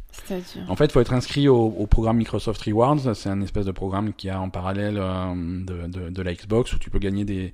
En 0.69 0.77
fait, 0.77 0.87
il 0.87 0.93
faut 0.93 1.01
être 1.01 1.13
inscrit 1.13 1.49
au, 1.49 1.57
au 1.67 1.87
programme 1.87 2.17
Microsoft 2.19 2.63
Rewards. 2.63 3.15
C'est 3.15 3.29
un 3.29 3.41
espèce 3.41 3.67
de 3.67 3.73
programme 3.73 4.13
qui 4.13 4.29
a 4.31 4.41
en 4.41 4.51
parallèle 4.51 4.97
euh, 4.99 5.35
de, 5.35 5.87
de, 5.87 6.11
de 6.11 6.23
la 6.23 6.35
Xbox 6.35 6.73
où 6.73 6.79
tu 6.79 6.91
peux 6.91 6.99
gagner 6.99 7.25
des, 7.25 7.53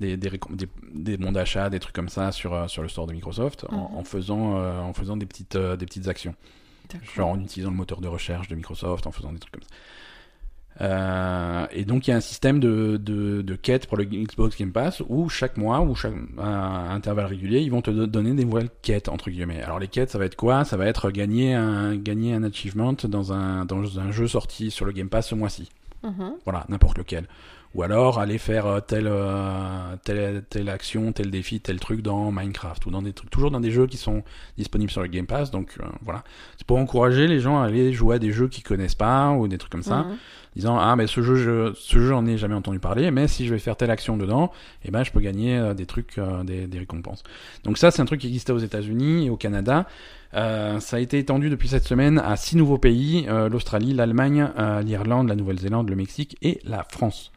des, 0.00 0.16
des, 0.16 0.28
récom- 0.28 0.54
des, 0.56 0.68
des 0.94 1.16
bons 1.16 1.32
d'achat, 1.32 1.70
des 1.70 1.80
trucs 1.80 1.94
comme 1.94 2.08
ça 2.08 2.32
sur, 2.32 2.52
euh, 2.54 2.68
sur 2.68 2.82
le 2.82 2.88
store 2.88 3.06
de 3.06 3.12
Microsoft 3.12 3.66
en, 3.70 3.90
Mhm. 3.90 3.96
en 3.98 4.04
faisant, 4.04 4.56
euh, 4.58 4.80
en 4.80 4.92
faisant 4.92 5.16
des, 5.16 5.26
petites, 5.26 5.56
euh, 5.56 5.76
des 5.76 5.86
petites 5.86 6.08
actions. 6.08 6.34
Genre 7.16 7.28
en 7.30 7.40
utilisant 7.40 7.70
le 7.70 7.76
moteur 7.76 8.00
de 8.00 8.08
recherche 8.08 8.48
de 8.48 8.54
Microsoft, 8.54 9.06
en 9.06 9.12
faisant 9.12 9.32
des 9.32 9.38
trucs 9.38 9.52
comme 9.54 9.62
ça. 9.62 9.68
Euh, 10.80 11.66
et 11.70 11.84
donc 11.84 12.06
il 12.06 12.10
y 12.10 12.12
a 12.12 12.16
un 12.16 12.20
système 12.20 12.58
de, 12.58 12.96
de, 13.00 13.42
de 13.42 13.54
quêtes 13.54 13.86
pour 13.86 13.96
le 13.96 14.04
Xbox 14.04 14.58
Game 14.58 14.72
Pass 14.72 15.02
où 15.08 15.28
chaque 15.28 15.56
mois 15.56 15.80
ou 15.82 15.94
chaque 15.94 16.14
à 16.36 16.92
intervalle 16.92 17.26
régulier 17.26 17.60
ils 17.60 17.70
vont 17.70 17.80
te 17.80 17.92
do- 17.92 18.06
donner 18.08 18.34
des 18.34 18.44
nouvelles 18.44 18.70
quêtes 18.82 19.08
entre 19.08 19.30
guillemets. 19.30 19.62
Alors 19.62 19.78
les 19.78 19.86
quêtes 19.86 20.10
ça 20.10 20.18
va 20.18 20.24
être 20.24 20.34
quoi? 20.34 20.64
Ça 20.64 20.76
va 20.76 20.86
être 20.86 21.10
gagner 21.12 21.54
un 21.54 21.94
gagner 21.96 22.34
un 22.34 22.42
achievement 22.42 22.92
dans 23.04 23.32
un 23.32 23.64
dans 23.66 24.00
un 24.00 24.10
jeu 24.10 24.26
sorti 24.26 24.72
sur 24.72 24.84
le 24.84 24.90
Game 24.90 25.08
Pass 25.08 25.28
ce 25.28 25.36
mois-ci. 25.36 25.68
Mhm. 26.02 26.32
Voilà 26.44 26.66
n'importe 26.68 26.98
lequel. 26.98 27.26
Ou 27.74 27.82
alors 27.82 28.20
aller 28.20 28.38
faire 28.38 28.66
euh, 28.66 28.80
telle, 28.80 29.08
euh, 29.08 29.96
telle 30.04 30.44
telle 30.48 30.68
action, 30.68 31.12
tel 31.12 31.30
défi, 31.30 31.60
tel 31.60 31.80
truc 31.80 32.02
dans 32.02 32.30
Minecraft 32.30 32.86
ou 32.86 32.90
dans 32.90 33.02
des 33.02 33.12
trucs 33.12 33.30
toujours 33.30 33.50
dans 33.50 33.60
des 33.60 33.72
jeux 33.72 33.86
qui 33.88 33.96
sont 33.96 34.22
disponibles 34.56 34.92
sur 34.92 35.02
le 35.02 35.08
Game 35.08 35.26
Pass. 35.26 35.50
Donc 35.50 35.76
euh, 35.80 35.84
voilà, 36.02 36.22
c'est 36.56 36.66
pour 36.66 36.78
encourager 36.78 37.26
les 37.26 37.40
gens 37.40 37.60
à 37.60 37.64
aller 37.66 37.92
jouer 37.92 38.16
à 38.16 38.18
des 38.20 38.30
jeux 38.32 38.46
qu'ils 38.48 38.62
connaissent 38.62 38.94
pas 38.94 39.32
ou 39.32 39.48
des 39.48 39.58
trucs 39.58 39.72
comme 39.72 39.82
ça 39.82 40.02
Mhm. 40.04 40.16
disant 40.54 40.78
ah 40.78 40.94
mais 40.94 41.08
ce 41.08 41.20
jeu 41.20 41.34
je, 41.34 41.72
ce 41.74 41.98
jeu 41.98 42.08
j'en 42.10 42.24
ai 42.26 42.38
jamais 42.38 42.54
entendu 42.54 42.78
parler 42.78 43.10
mais 43.10 43.26
si 43.26 43.44
je 43.46 43.52
vais 43.52 43.58
faire 43.58 43.76
telle 43.76 43.90
action 43.90 44.16
dedans 44.16 44.52
et 44.84 44.92
ben 44.92 45.02
je 45.02 45.10
peux 45.10 45.20
gagner 45.20 45.74
des 45.74 45.84
trucs 45.86 46.18
euh, 46.18 46.44
des, 46.44 46.68
des 46.68 46.78
récompenses 46.78 47.24
donc 47.64 47.76
ça 47.76 47.90
c'est 47.90 48.02
un 48.02 48.04
truc 48.04 48.20
qui 48.20 48.28
existait 48.28 48.52
aux 48.52 48.58
États-Unis 48.58 49.26
et 49.26 49.30
au 49.30 49.36
Canada 49.36 49.86
Euh, 50.36 50.80
ça 50.80 50.96
a 50.96 51.00
été 51.00 51.18
étendu 51.18 51.48
depuis 51.48 51.68
cette 51.68 51.86
semaine 51.86 52.18
à 52.18 52.36
six 52.36 52.56
nouveaux 52.56 52.78
pays 52.78 53.24
euh, 53.28 53.48
l'Australie 53.48 53.94
l'Allemagne 53.94 54.48
euh, 54.58 54.82
l'Irlande 54.82 55.28
la 55.28 55.36
Nouvelle-Zélande 55.36 55.88
le 55.88 55.94
Mexique 55.96 56.36
et 56.42 56.58
la 56.64 56.82
France. 56.82 57.30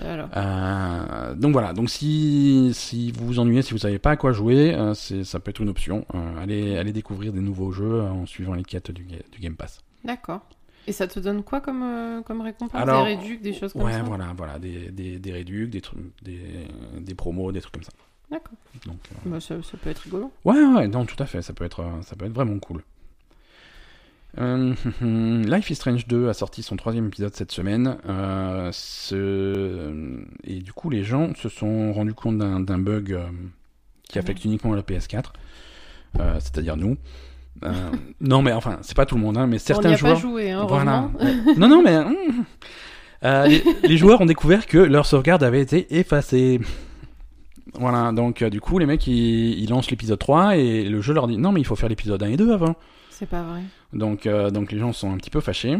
Euh, 0.00 1.34
donc 1.34 1.52
voilà, 1.52 1.72
donc 1.72 1.90
si, 1.90 2.70
si 2.74 3.12
vous 3.12 3.26
vous 3.26 3.38
ennuyez, 3.38 3.62
si 3.62 3.72
vous 3.72 3.78
savez 3.78 3.98
pas 3.98 4.10
à 4.12 4.16
quoi 4.16 4.32
jouer, 4.32 4.74
euh, 4.74 4.94
ça 4.94 5.40
peut 5.40 5.50
être 5.50 5.60
une 5.60 5.68
option. 5.68 6.04
Euh, 6.14 6.42
allez, 6.42 6.76
allez 6.76 6.92
découvrir 6.92 7.32
des 7.32 7.40
nouveaux 7.40 7.72
jeux 7.72 8.00
en 8.02 8.26
suivant 8.26 8.54
les 8.54 8.62
quêtes 8.64 8.90
du, 8.90 9.04
du 9.04 9.40
Game 9.40 9.56
Pass. 9.56 9.80
D'accord. 10.04 10.40
Et 10.86 10.92
ça 10.92 11.06
te 11.06 11.20
donne 11.20 11.42
quoi 11.42 11.60
comme, 11.60 11.82
euh, 11.82 12.22
comme 12.22 12.40
récompense? 12.40 12.80
Alors, 12.80 13.04
Des 13.04 13.14
réducs, 13.16 13.42
des 13.42 13.52
choses 13.52 13.72
comme 13.74 13.82
Ouais, 13.82 13.92
ça? 13.92 14.02
voilà, 14.02 14.32
voilà, 14.36 14.58
des, 14.58 14.90
des, 14.90 15.18
des 15.18 15.32
réducs, 15.32 15.70
des, 15.70 15.80
trucs, 15.82 15.98
des, 16.22 16.40
des 16.98 17.14
promos, 17.14 17.52
des 17.52 17.60
trucs 17.60 17.74
comme 17.74 17.82
ça. 17.84 17.92
D'accord. 18.30 18.56
Donc, 18.86 18.96
euh, 19.12 19.28
Bah, 19.30 19.40
ça, 19.40 19.56
ça 19.62 19.76
peut 19.76 19.90
être 19.90 19.98
rigolo. 20.00 20.32
ouais, 20.44 20.64
ouais, 20.64 20.88
non, 20.88 21.04
tout 21.04 21.22
à 21.22 21.26
fait, 21.26 21.42
ça 21.42 21.52
peut 21.52 21.64
être, 21.64 21.84
ça 22.02 22.16
peut 22.16 22.24
être 22.24 22.32
vraiment 22.32 22.58
cool. 22.58 22.82
Euh, 24.38 24.74
Life 25.44 25.70
is 25.70 25.74
Strange 25.76 26.06
2 26.06 26.28
a 26.28 26.34
sorti 26.34 26.62
son 26.62 26.76
troisième 26.76 27.06
épisode 27.06 27.34
cette 27.34 27.52
semaine. 27.52 27.96
Euh, 28.08 28.70
ce- 28.72 30.22
Et 30.44 30.60
du 30.60 30.72
coup, 30.72 30.90
les 30.90 31.02
gens 31.04 31.34
se 31.34 31.48
sont 31.48 31.92
rendus 31.92 32.14
compte 32.14 32.38
d'un 32.38 32.78
bug 32.78 33.12
euh, 33.12 33.26
qui 34.08 34.18
affecte 34.18 34.44
uniquement 34.44 34.74
la 34.74 34.82
PS4, 34.82 35.32
euh, 36.20 36.34
c'est-à-dire 36.40 36.76
nous. 36.76 36.96
Non, 38.20 38.42
mais 38.42 38.52
enfin, 38.52 38.78
c'est 38.82 38.96
pas 38.96 39.04
tout 39.06 39.16
le 39.16 39.20
monde, 39.20 39.36
hein, 39.36 39.46
mais 39.46 39.56
On 39.56 39.58
certains 39.58 39.88
n'y 39.88 39.94
a 39.94 39.98
joueurs. 39.98 40.14
pas 40.14 40.20
joué, 40.20 40.50
hein, 40.50 40.64
Voilà. 40.68 41.10
non, 41.58 41.68
non, 41.68 41.82
mais. 41.82 41.96
hum. 41.96 42.14
Euh, 43.22 43.46
les, 43.48 43.62
les 43.86 43.96
joueurs 43.98 44.20
ont 44.22 44.26
découvert 44.26 44.66
que 44.66 44.78
leur 44.78 45.04
sauvegarde 45.04 45.42
avait 45.42 45.60
été 45.60 45.94
effacée. 45.98 46.58
Voilà, 47.74 48.12
donc 48.12 48.42
du 48.44 48.60
coup, 48.62 48.78
les 48.78 48.86
mecs 48.86 49.06
ils, 49.06 49.58
ils 49.62 49.68
lancent 49.68 49.90
l'épisode 49.90 50.18
3 50.18 50.56
et 50.56 50.84
le 50.84 51.02
jeu 51.02 51.12
leur 51.12 51.26
dit 51.28 51.36
non, 51.36 51.52
mais 51.52 51.60
il 51.60 51.66
faut 51.66 51.76
faire 51.76 51.88
l'épisode 51.90 52.22
1 52.22 52.28
et 52.30 52.36
2 52.38 52.50
avant. 52.52 52.76
C'est 53.20 53.28
pas 53.28 53.42
vrai. 53.44 53.60
Donc, 53.92 54.26
euh, 54.26 54.50
donc 54.50 54.72
les 54.72 54.78
gens 54.78 54.92
sont 54.92 55.12
un 55.12 55.16
petit 55.18 55.30
peu 55.30 55.40
fâchés. 55.40 55.78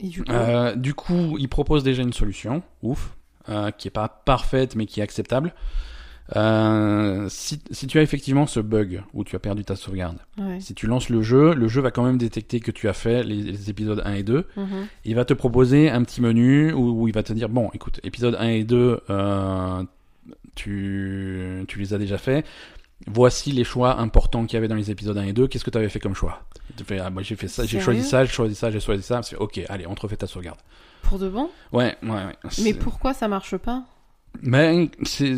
Et 0.00 0.08
du 0.08 0.24
coup, 0.24 0.32
Euh, 0.32 0.74
du 0.74 0.94
coup, 0.94 1.36
ils 1.38 1.48
proposent 1.48 1.84
déjà 1.84 2.02
une 2.02 2.12
solution, 2.14 2.62
ouf, 2.82 3.14
euh, 3.50 3.70
qui 3.70 3.88
est 3.88 3.90
pas 3.90 4.08
parfaite 4.08 4.74
mais 4.76 4.86
qui 4.86 5.00
est 5.00 5.02
acceptable. 5.02 5.52
Euh, 6.36 7.26
si, 7.28 7.60
si 7.70 7.86
tu 7.86 7.98
as 7.98 8.02
effectivement 8.02 8.46
ce 8.46 8.58
bug 8.60 9.02
où 9.12 9.24
tu 9.24 9.36
as 9.36 9.38
perdu 9.38 9.62
ta 9.62 9.76
sauvegarde, 9.76 10.16
ouais. 10.38 10.58
si 10.58 10.72
tu 10.74 10.86
lances 10.86 11.10
le 11.10 11.20
jeu, 11.20 11.52
le 11.54 11.68
jeu 11.68 11.82
va 11.82 11.90
quand 11.90 12.02
même 12.02 12.16
détecter 12.16 12.60
que 12.60 12.70
tu 12.70 12.88
as 12.88 12.94
fait 12.94 13.22
les, 13.22 13.36
les 13.42 13.68
épisodes 13.68 14.00
1 14.06 14.14
et 14.14 14.22
2 14.22 14.46
Mhm. 14.56 14.86
il 15.04 15.14
va 15.16 15.26
te 15.26 15.34
proposer 15.34 15.90
un 15.90 16.02
petit 16.02 16.22
menu 16.22 16.72
où, 16.72 17.02
où 17.02 17.08
il 17.08 17.14
va 17.14 17.22
te 17.22 17.34
dire 17.34 17.50
bon 17.50 17.68
écoute 17.74 18.00
épisode 18.04 18.36
1 18.40 18.48
et 18.48 18.64
2 18.64 19.00
euh, 19.10 19.82
tu, 20.54 21.64
tu 21.68 21.78
les 21.78 21.92
as 21.92 21.98
déjà 21.98 22.16
fait 22.16 22.46
voici 23.06 23.52
les 23.52 23.64
choix 23.64 23.98
importants 23.98 24.46
qu'il 24.46 24.54
y 24.54 24.58
avait 24.58 24.68
dans 24.68 24.74
les 24.74 24.90
épisodes 24.90 25.16
1 25.16 25.24
et 25.24 25.32
2 25.32 25.48
qu'est-ce 25.48 25.64
que 25.64 25.70
tu 25.70 25.78
avais 25.78 25.88
fait 25.88 26.00
comme 26.00 26.14
choix? 26.14 26.42
Tu 26.76 26.84
fais, 26.84 26.98
ah, 26.98 27.10
moi 27.10 27.22
j'ai 27.22 27.36
fait 27.36 27.48
ça 27.48 27.66
j'ai 27.66 27.80
choisi 27.80 28.02
ça 28.02 28.24
j'ai 28.24 28.32
choisi 28.32 28.54
ça 28.54 28.70
j'ai 28.70 28.80
choisi 28.80 29.02
ça. 29.02 29.22
C'est, 29.22 29.36
ok 29.36 29.60
allez 29.68 29.86
on 29.86 29.94
te 29.94 30.00
refait 30.00 30.16
ta 30.16 30.26
sauvegarde. 30.26 30.58
Pour 31.02 31.18
de 31.18 31.28
bon? 31.28 31.50
Ouais 31.72 31.96
ouais, 32.02 32.10
ouais. 32.10 32.36
Mais 32.62 32.74
pourquoi 32.74 33.14
ça 33.14 33.28
marche 33.28 33.56
pas? 33.56 33.84
Mais 34.42 34.90
c'est 35.04 35.34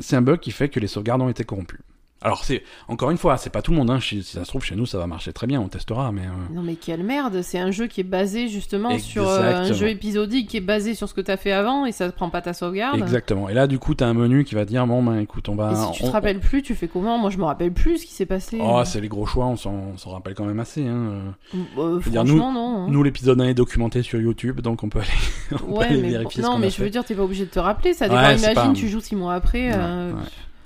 c'est 0.00 0.16
un 0.16 0.22
bug 0.22 0.40
qui 0.40 0.50
fait 0.50 0.68
que 0.68 0.80
les 0.80 0.88
sauvegardes 0.88 1.22
ont 1.22 1.28
été 1.28 1.44
corrompues 1.44 1.80
alors 2.22 2.44
c'est 2.44 2.62
encore 2.88 3.10
une 3.10 3.18
fois 3.18 3.36
c'est 3.36 3.50
pas 3.50 3.60
tout 3.62 3.72
le 3.72 3.76
monde 3.76 3.90
hein. 3.90 4.00
Si 4.00 4.22
ça 4.22 4.42
se 4.44 4.48
trouve 4.48 4.64
chez 4.64 4.74
nous 4.74 4.86
ça 4.86 4.96
va 4.98 5.06
marcher 5.06 5.32
très 5.34 5.46
bien 5.46 5.60
on 5.60 5.68
testera 5.68 6.12
mais 6.12 6.22
euh, 6.22 6.54
Non 6.54 6.62
mais 6.62 6.74
quelle 6.76 7.02
merde, 7.04 7.42
c'est 7.42 7.58
un 7.58 7.70
jeu 7.70 7.86
qui 7.88 8.00
est 8.00 8.04
basé 8.04 8.48
justement 8.48 8.98
sur 8.98 9.28
euh, 9.28 9.54
un 9.56 9.72
jeu 9.72 9.88
épisodique 9.88 10.48
qui 10.48 10.56
est 10.56 10.60
basé 10.62 10.94
sur 10.94 11.08
ce 11.08 11.14
que 11.14 11.20
t'as 11.20 11.36
fait 11.36 11.52
avant 11.52 11.84
et 11.84 11.92
ça 11.92 12.10
te 12.10 12.16
prend 12.16 12.30
pas 12.30 12.40
ta 12.40 12.54
sauvegarde. 12.54 12.98
exactement 12.98 13.48
et 13.50 13.54
là 13.54 13.66
du 13.66 13.78
coup 13.78 13.94
t'as 13.94 14.06
un 14.06 14.14
menu 14.14 14.44
qui 14.44 14.54
va 14.54 14.64
dire 14.64 14.86
bon 14.86 15.02
ben 15.02 15.18
écoute 15.18 15.48
on 15.50 15.56
va 15.56 15.72
Et 15.72 15.74
si 15.76 15.92
tu 15.98 16.04
on- 16.04 16.06
te 16.08 16.12
rappelles 16.12 16.40
plus, 16.40 16.62
tu 16.62 16.74
fais 16.74 16.88
comment? 16.88 17.18
Moi 17.18 17.28
je 17.30 17.36
me 17.38 17.44
rappelle 17.44 17.72
plus 17.72 17.98
ce 17.98 18.06
qui 18.06 18.14
s'est 18.14 18.26
passé. 18.26 18.58
Oh, 18.62 18.80
c'est 18.84 19.00
les 19.00 19.08
gros 19.08 19.26
choix, 19.26 19.46
on 19.46 19.56
s'en 19.56 20.10
rappelle 20.10 20.34
quand 20.34 20.44
même 20.46 20.58
assez. 20.60 20.86
Hein. 20.86 21.34
Euh, 21.54 21.98
veux 21.98 22.10
dire, 22.10 22.24
franchement 22.26 22.52
non. 22.52 22.84
hein. 22.84 22.86
Nous, 22.88 23.02
l'épisode 23.02 23.40
1 23.40 23.44
est 23.48 23.54
documenté 23.54 24.02
sur 24.02 24.20
YouTube, 24.20 24.60
donc 24.62 24.82
on 24.82 24.88
peut 24.88 25.00
aller, 25.00 25.08
on 25.52 25.56
peut 25.58 25.64
Ouais, 25.78 25.84
aller 25.86 26.00
mais 26.02 26.08
vérifier 26.10 26.42
bon- 26.42 26.52
non, 26.52 26.58
mais 26.58 26.70
je 26.70 26.82
veux 26.82 26.88
dire, 26.90 27.04
t'es 27.04 27.14
pas 27.14 27.22
obligé 27.22 27.44
de 27.44 27.50
te 27.50 27.58
rappeler. 27.58 27.92
Ça 27.94 28.08
dépend. 28.08 28.20
Ouais, 28.22 28.36
imagine, 28.36 28.54
pas- 28.54 28.72
tu 28.74 28.88
joues 28.88 29.00
six 29.00 29.16
mois 29.16 29.34
après. 29.34 29.70
Ouais. 29.72 30.12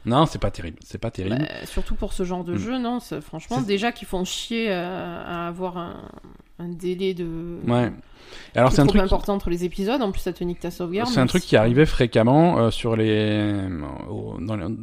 Non, 0.07 0.25
c'est 0.27 0.39
pas 0.41 0.51
terrible. 0.51 0.79
C'est 0.85 0.99
pas 0.99 1.11
terrible. 1.11 1.39
bah, 1.41 1.67
surtout 1.67 1.95
pour 1.95 2.13
ce 2.13 2.25
genre 2.25 2.43
de 2.45 2.55
Mm. 2.55 2.59
jeu, 2.59 2.79
non. 2.79 2.99
Franchement, 3.21 3.61
déjà 3.61 3.93
qu'ils 3.93 4.09
font 4.09 4.25
chier 4.25 4.73
à, 4.73 5.21
à 5.23 5.49
avoir 5.49 5.77
un, 5.77 6.09
un 6.59 6.69
délai 6.69 7.13
de. 7.15 7.59
Ouais. 7.67 7.93
Alors 8.55 8.71
qui 8.71 8.77
c'est 8.77 8.81
est 8.81 8.85
un 8.85 8.87
truc. 8.87 9.01
qui- 9.01 9.05
important 9.05 9.35
entre 9.35 9.51
les 9.51 9.65
épisodes. 9.65 10.01
En 10.01 10.11
plus, 10.13 10.21
ça 10.21 10.33
te 10.33 10.43
nique 10.45 10.61
ta 10.61 10.71
sauvegarde. 10.71 11.11
C'est 11.11 11.21
un 11.21 11.27
truc 11.27 11.43
qui 11.43 11.57
arrivait 11.57 11.87
fréquemment 11.87 12.59
euh, 12.61 12.71
sur 12.71 12.97
les 12.97 13.69
au, 14.09 14.39
dans 14.41 14.57
les- 14.57 14.75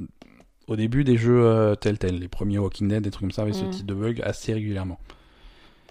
au 0.67 0.75
début 0.75 1.03
des 1.03 1.17
jeux 1.17 1.43
euh, 1.45 1.75
tel 1.75 1.97
tel, 1.97 2.19
les 2.19 2.27
premiers 2.27 2.59
Walking 2.59 2.87
Dead, 2.89 3.01
des 3.01 3.09
trucs 3.09 3.21
comme 3.21 3.31
ça, 3.31 3.41
avec 3.43 3.55
ce 3.55 3.63
Mm. 3.63 3.69
type 3.71 3.85
de 3.85 3.93
bug 3.93 4.21
assez 4.23 4.53
régulièrement. 4.53 4.99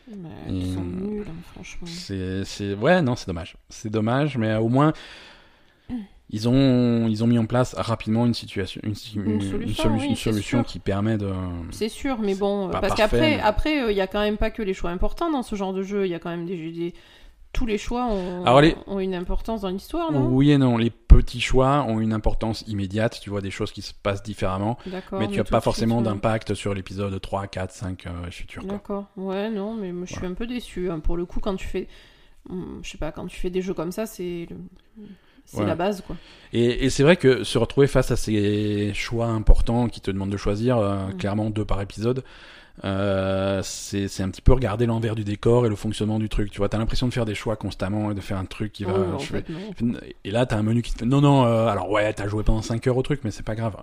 Et- 0.08 0.12
Ils 0.52 0.72
sont 0.74 0.82
nuls, 0.84 1.24
hein, 1.28 1.32
franchement. 1.52 1.88
C'est, 1.90 2.44
c'est, 2.44 2.74
ouais, 2.74 3.02
non, 3.02 3.16
c'est 3.16 3.26
dommage. 3.26 3.56
C'est 3.70 3.90
dommage, 3.90 4.36
mais 4.38 4.54
au 4.54 4.68
moins, 4.68 4.92
ils 6.30 6.48
ont, 6.48 7.06
ils 7.08 7.22
ont 7.22 7.26
mis 7.26 7.38
en 7.38 7.46
place 7.46 7.74
rapidement 7.74 8.26
une 8.26 8.34
situation, 8.34 8.80
une, 8.84 8.90
Une 8.90 9.40
solution, 9.40 9.84
solu- 9.90 10.00
oui, 10.00 10.06
une 10.08 10.16
solution 10.16 10.62
qui 10.64 10.78
permet 10.80 11.18
de. 11.18 11.30
C'est 11.70 11.88
sûr, 11.88 12.18
mais 12.18 12.34
bon, 12.34 12.68
parce 12.70 12.94
qu'après, 12.94 13.36
mais- 13.36 13.40
après, 13.40 13.82
euh, 13.84 13.92
il 13.92 13.96
y 13.96 14.00
a 14.00 14.06
quand 14.06 14.20
même 14.20 14.36
pas 14.36 14.50
que 14.50 14.62
les 14.62 14.74
choix 14.74 14.90
importants 14.90 15.30
dans 15.30 15.42
ce 15.42 15.54
genre 15.56 15.72
de 15.72 15.82
jeu. 15.82 16.04
Il 16.06 16.10
y 16.10 16.14
a 16.14 16.18
quand 16.18 16.30
même 16.30 16.46
des, 16.46 16.72
des- 16.72 16.94
tous 17.52 17.64
les 17.64 17.78
choix 17.78 18.06
ont, 18.06 18.44
Alors, 18.44 18.60
les- 18.60 18.76
ont 18.86 18.98
une 19.00 19.14
importance 19.14 19.62
dans 19.62 19.70
l'histoire, 19.70 20.12
non? 20.12 20.26
Oui 20.28 20.50
et 20.50 20.58
non, 20.58 20.76
les 20.76 20.90
petits 20.90 21.40
choix 21.40 21.84
ont 21.88 22.00
une 22.00 22.12
importance 22.12 22.64
immédiate. 22.66 23.18
Tu 23.22 23.30
vois 23.30 23.40
des 23.40 23.50
choses 23.52 23.70
qui 23.72 23.80
se 23.80 23.94
passent 23.94 24.22
différemment, 24.22 24.76
D'accord. 24.86 25.20
mais 25.20 25.26
tu 25.28 25.34
mais 25.34 25.40
as 25.40 25.44
tout 25.44 25.52
pas 25.52 25.60
forcément 25.62 26.02
d'impact 26.02 26.52
sur 26.54 26.74
l'épisode 26.74 27.18
3, 27.18 27.46
4, 27.46 27.70
5 27.70 28.06
euh, 28.06 28.30
futur. 28.30 28.62
D'accord. 28.64 29.06
Ouais, 29.16 29.48
non, 29.48 29.74
mais 29.74 29.92
moi, 29.92 30.06
je 30.06 30.14
suis 30.14 30.26
un 30.26 30.34
peu 30.34 30.46
déçu. 30.46 30.90
hein. 30.90 30.98
Pour 30.98 31.16
le 31.16 31.24
coup, 31.24 31.40
quand 31.40 31.54
tu 31.56 31.66
fais, 31.66 31.88
hum, 32.50 32.80
je 32.82 32.90
sais 32.90 32.98
pas, 32.98 33.10
quand 33.12 33.26
tu 33.26 33.38
fais 33.38 33.48
des 33.48 33.62
jeux 33.62 33.74
comme 33.74 33.92
ça, 33.92 34.04
c'est 34.04 34.48
c'est 35.46 35.58
Ouais. 35.60 35.66
la 35.66 35.74
base, 35.74 36.02
quoi. 36.06 36.16
Et, 36.52 36.84
et 36.84 36.90
c'est 36.90 37.02
vrai 37.02 37.16
que 37.16 37.42
se 37.44 37.58
retrouver 37.58 37.86
face 37.86 38.10
à 38.10 38.16
ces 38.16 38.92
choix 38.94 39.26
importants 39.26 39.88
qui 39.88 40.00
te 40.00 40.10
demandent 40.10 40.30
de 40.30 40.36
choisir, 40.36 40.76
euh, 40.78 41.08
Mm. 41.08 41.16
clairement 41.16 41.50
deux 41.50 41.64
par 41.64 41.80
épisode, 41.80 42.22
euh, 42.84 43.62
c'est 43.64 44.20
un 44.20 44.28
petit 44.28 44.42
peu 44.42 44.52
regarder 44.52 44.84
l'envers 44.86 45.14
du 45.14 45.24
décor 45.24 45.64
et 45.66 45.68
le 45.70 45.76
fonctionnement 45.76 46.18
du 46.18 46.28
truc. 46.28 46.50
Tu 46.50 46.58
vois, 46.58 46.68
t'as 46.68 46.76
l'impression 46.78 47.08
de 47.08 47.12
faire 47.12 47.24
des 47.24 47.34
choix 47.34 47.56
constamment 47.56 48.10
et 48.10 48.14
de 48.14 48.20
faire 48.20 48.36
un 48.38 48.44
truc 48.44 48.72
qui 48.72 48.84
va. 48.84 48.92
Je 49.18 49.24
fais-. 49.24 49.44
Et 50.24 50.30
là, 50.30 50.44
t'as 50.46 50.56
un 50.56 50.62
menu 50.62 50.82
qui 50.82 50.92
te 50.92 50.98
fait 50.98 51.06
non, 51.06 51.20
non, 51.22 51.46
euh, 51.46 51.66
alors 51.68 51.90
ouais, 51.90 52.12
t'as 52.12 52.28
joué 52.28 52.42
pendant 52.42 52.60
5 52.62 52.86
heures 52.86 52.96
au 52.98 53.02
truc, 53.02 53.20
mais 53.24 53.30
c'est 53.30 53.42
pas 53.44 53.54
grave. 53.54 53.76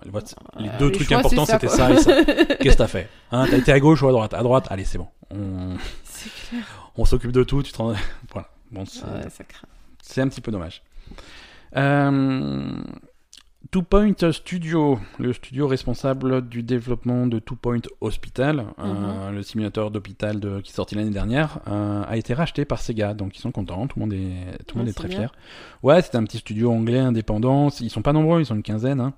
Les 0.58 0.68
Euh, 0.68 0.78
deux 0.78 0.86
les 0.86 0.92
trucs 0.92 1.08
choix, 1.08 1.18
importants, 1.18 1.44
c'était 1.44 1.68
ça 1.68 1.92
et 1.92 1.96
ça. 1.98 2.24
Qu'est-ce 2.24 2.74
que 2.74 2.78
t'as 2.78 2.86
fait? 2.86 3.08
Hein, 3.32 3.46
T'as 3.50 3.58
été 3.58 3.72
à 3.72 3.80
gauche 3.80 4.00
ou 4.02 4.08
à 4.08 4.12
droite? 4.12 4.32
À 4.32 4.42
droite, 4.42 4.66
allez, 4.70 4.84
c'est 4.84 4.98
bon. 4.98 5.08
On, 5.30 5.74
c'est 6.04 6.30
clair. 6.48 6.62
on 6.96 7.04
s'occupe 7.04 7.32
de 7.32 7.42
tout, 7.42 7.62
tu 7.62 7.72
te 7.72 7.78
rends... 7.78 7.94
Voilà. 8.32 8.48
Bon, 8.70 8.84
c'est 8.86 9.02
Ouais, 9.04 10.22
un 10.22 10.28
petit 10.28 10.40
peu 10.40 10.52
dommage. 10.52 10.82
Euh... 11.76 12.82
Two 13.70 13.82
Point 13.82 14.14
Studio, 14.30 15.00
le 15.18 15.32
studio 15.32 15.66
responsable 15.66 16.46
du 16.46 16.62
développement 16.62 17.26
de 17.26 17.40
Two 17.40 17.56
Point 17.56 17.80
Hospital, 18.00 18.66
euh, 18.78 19.30
le 19.32 19.42
simulateur 19.42 19.90
d'hôpital 19.90 20.38
qui 20.62 20.70
est 20.70 20.74
sorti 20.74 20.94
l'année 20.94 21.10
dernière, 21.10 21.58
euh, 21.66 22.04
a 22.06 22.16
été 22.16 22.34
racheté 22.34 22.64
par 22.64 22.78
Sega, 22.78 23.14
donc 23.14 23.36
ils 23.36 23.40
sont 23.40 23.50
contents, 23.50 23.88
tout 23.88 23.98
le 23.98 24.04
monde 24.04 24.12
est, 24.12 24.62
tout 24.66 24.76
le 24.76 24.82
monde 24.82 24.90
est 24.90 24.92
très 24.92 25.08
fier. 25.08 25.32
Ouais, 25.82 26.00
c'est 26.02 26.14
un 26.14 26.22
petit 26.22 26.38
studio 26.38 26.70
anglais 26.70 27.00
indépendant, 27.00 27.68
ils 27.80 27.90
sont 27.90 28.02
pas 28.02 28.12
nombreux, 28.12 28.42
ils 28.42 28.46
sont 28.46 28.54
une 28.54 28.62
quinzaine. 28.62 29.00
hein. 29.00 29.12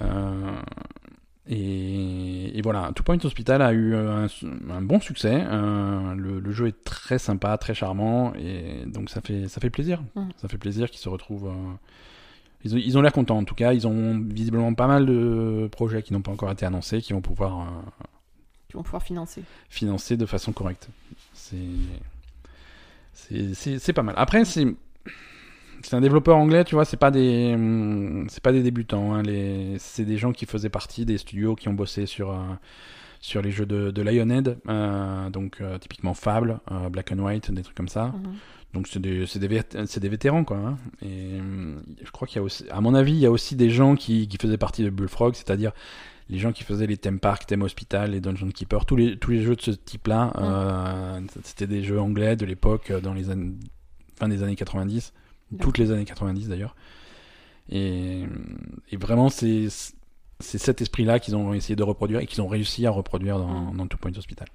Euh, 0.00 0.52
et, 1.48 2.58
et 2.58 2.62
voilà, 2.62 2.90
Two 2.94 3.04
Point 3.04 3.18
Hospital 3.24 3.62
a 3.62 3.72
eu 3.72 3.94
un, 3.94 4.26
un 4.70 4.82
bon 4.82 5.00
succès. 5.00 5.44
euh, 5.46 6.14
le, 6.14 6.40
le 6.40 6.52
jeu 6.52 6.66
est 6.68 6.84
très 6.84 7.18
sympa, 7.18 7.56
très 7.58 7.74
charmant, 7.74 8.32
et 8.34 8.84
donc 8.86 9.10
ça 9.10 9.20
fait 9.20 9.48
ça 9.48 9.60
fait 9.60 9.70
plaisir. 9.70 10.02
Mhm. 10.16 10.30
Ça 10.36 10.48
fait 10.48 10.58
plaisir 10.58 10.90
qu'ils 10.90 11.00
se 11.00 11.08
retrouvent 11.08 11.52
Ils 12.64 12.74
ont, 12.74 12.78
ils 12.78 12.98
ont 12.98 13.02
l'air 13.02 13.12
contents 13.12 13.38
en 13.38 13.44
tout 13.44 13.54
cas. 13.54 13.72
Ils 13.74 13.86
ont 13.86 14.18
visiblement 14.18 14.74
pas 14.74 14.88
mal 14.88 15.06
de 15.06 15.68
projets 15.70 16.02
qui 16.02 16.12
n'ont 16.12 16.22
pas 16.22 16.32
encore 16.32 16.50
été 16.50 16.66
annoncés, 16.66 17.00
qui 17.00 17.12
vont 17.12 17.20
pouvoir 17.20 17.60
euh, 17.60 17.64
Qui 18.68 18.74
vont 18.76 18.82
pouvoir 18.82 19.02
financer. 19.04 19.42
financer 19.68 20.16
de 20.16 20.26
façon 20.26 20.52
correcte. 20.52 20.88
C'est 21.32 21.54
c'est 23.54 23.92
pas 23.92 24.02
mal. 24.02 24.14
Après, 24.18 24.44
c'est 24.44 24.66
c'est 25.86 25.96
un 25.96 26.00
développeur 26.00 26.36
anglais, 26.36 26.64
tu 26.64 26.74
vois, 26.74 26.84
c'est 26.84 26.96
pas 26.96 27.10
des 27.10 27.52
hum, 27.54 28.26
c'est 28.28 28.42
pas 28.42 28.52
des 28.52 28.62
débutants. 28.62 29.14
hein, 29.14 29.22
les 29.22 29.76
c'est 29.78 30.04
des 30.04 30.16
gens 30.18 30.32
qui 30.32 30.46
faisaient 30.46 30.68
partie 30.70 31.04
des 31.04 31.18
studios 31.18 31.54
qui 31.54 31.68
ont 31.68 31.74
bossé 31.74 32.06
sur 32.06 32.30
euh, 32.30 32.36
sur 33.20 33.42
les 33.42 33.50
jeux 33.50 33.66
de, 33.66 33.90
de 33.90 34.02
Lionhead, 34.02 34.58
euh, 34.68 35.30
donc 35.30 35.60
euh, 35.60 35.78
typiquement 35.78 36.14
Fable, 36.14 36.60
Black 36.92 37.12
and 37.12 37.18
White, 37.18 37.50
des 37.50 37.62
trucs 37.62 37.76
comme 37.76 37.88
ça. 37.88 38.08
Mhm. 38.08 38.34
Donc 38.74 38.88
c'est 38.88 39.00
des, 39.00 39.26
c'est 39.26 39.38
des, 39.38 39.48
vét- 39.48 39.86
c'est 39.86 40.00
des 40.00 40.08
vétérans 40.10 40.44
quoi. 40.44 40.58
hein. 40.58 40.76
Et 41.02 41.40
hum, 41.40 41.82
je 42.04 42.10
crois 42.10 42.28
qu'il 42.28 42.36
y 42.36 42.40
a 42.40 42.42
aussi, 42.42 42.64
à 42.70 42.80
mon 42.80 42.94
avis, 42.94 43.12
il 43.12 43.18
y 43.20 43.26
a 43.26 43.30
aussi 43.30 43.56
des 43.56 43.70
gens 43.70 43.94
qui, 43.96 44.28
qui 44.28 44.36
faisaient 44.36 44.58
partie 44.58 44.82
de 44.84 44.90
Bullfrog, 44.90 45.34
c'est-à-dire 45.34 45.72
les 46.28 46.38
gens 46.38 46.52
qui 46.52 46.64
faisaient 46.64 46.86
les 46.88 46.96
theme 46.98 47.20
parks, 47.20 47.46
theme 47.46 47.62
hospital, 47.62 48.10
les 48.10 48.20
dungeon 48.20 48.48
keeper, 48.50 48.84
tous 48.84 48.96
les 48.96 49.16
tous 49.18 49.30
les 49.30 49.42
jeux 49.42 49.54
de 49.56 49.62
ce 49.62 49.70
type-là. 49.70 50.32
euh, 50.38 51.20
c'était 51.44 51.66
des 51.68 51.82
jeux 51.84 52.00
anglais 52.00 52.36
de 52.36 52.44
l'époque, 52.44 52.92
dans 53.02 53.14
les 53.14 53.30
années 53.30 53.52
fin 54.18 54.28
des 54.28 54.42
années 54.42 54.56
90, 54.56 55.12
toutes 55.60 55.78
les 55.78 55.90
années 55.90 56.04
90 56.04 56.48
d'ailleurs. 56.48 56.76
Et, 57.68 58.24
et 58.90 58.96
vraiment 58.96 59.28
c'est 59.28 59.68
cet 60.38 60.80
esprit-là 60.80 61.18
qu'ils 61.18 61.34
ont 61.36 61.52
essayé 61.54 61.76
de 61.76 61.82
reproduire 61.82 62.20
et 62.20 62.26
qu'ils 62.26 62.42
ont 62.42 62.48
réussi 62.48 62.86
à 62.86 62.90
reproduire 62.90 63.38
dans, 63.38 63.72
Mm. 63.72 63.76
dans 63.76 63.86
Two 63.86 63.98
Point 63.98 64.16
Hospital. 64.16 64.48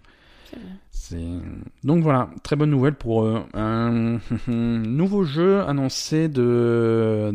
Donc 1.84 2.04
voilà, 2.04 2.30
très 2.43 2.56
bonne 2.56 2.70
nouvelle 2.70 2.95
pour 2.95 3.24
eux. 3.26 3.43
Un 3.54 4.20
nouveau 4.47 5.24
jeu 5.26 5.62
annoncé 5.62 6.30
de 6.30 7.32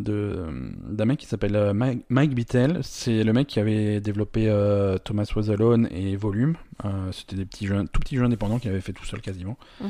d'un 0.89 1.05
mec 1.05 1.19
qui 1.19 1.27
s'appelle 1.27 1.57
euh, 1.57 1.75
Mike, 1.75 2.05
Mike 2.09 2.35
Bittel. 2.35 2.79
C'est 2.83 3.23
le 3.25 3.33
mec 3.33 3.47
qui 3.49 3.61
avait 3.61 4.01
développé 4.01 4.49
euh, 4.49 4.97
Thomas 4.99 5.31
Was 5.37 5.51
Alone 5.51 5.89
et 5.91 6.17
Volume. 6.17 6.55
Euh, 6.85 7.11
C'était 7.13 7.37
des 7.37 7.45
petits 7.45 7.67
jeux, 7.67 7.85
tout 7.93 8.01
petits 8.01 8.17
jeux 8.17 8.25
indépendants 8.25 8.59
qu'il 8.59 8.71
avait 8.71 8.81
fait 8.81 8.93
tout 8.93 9.05
seul 9.05 9.21
quasiment, 9.21 9.59
Mhm. 9.81 9.89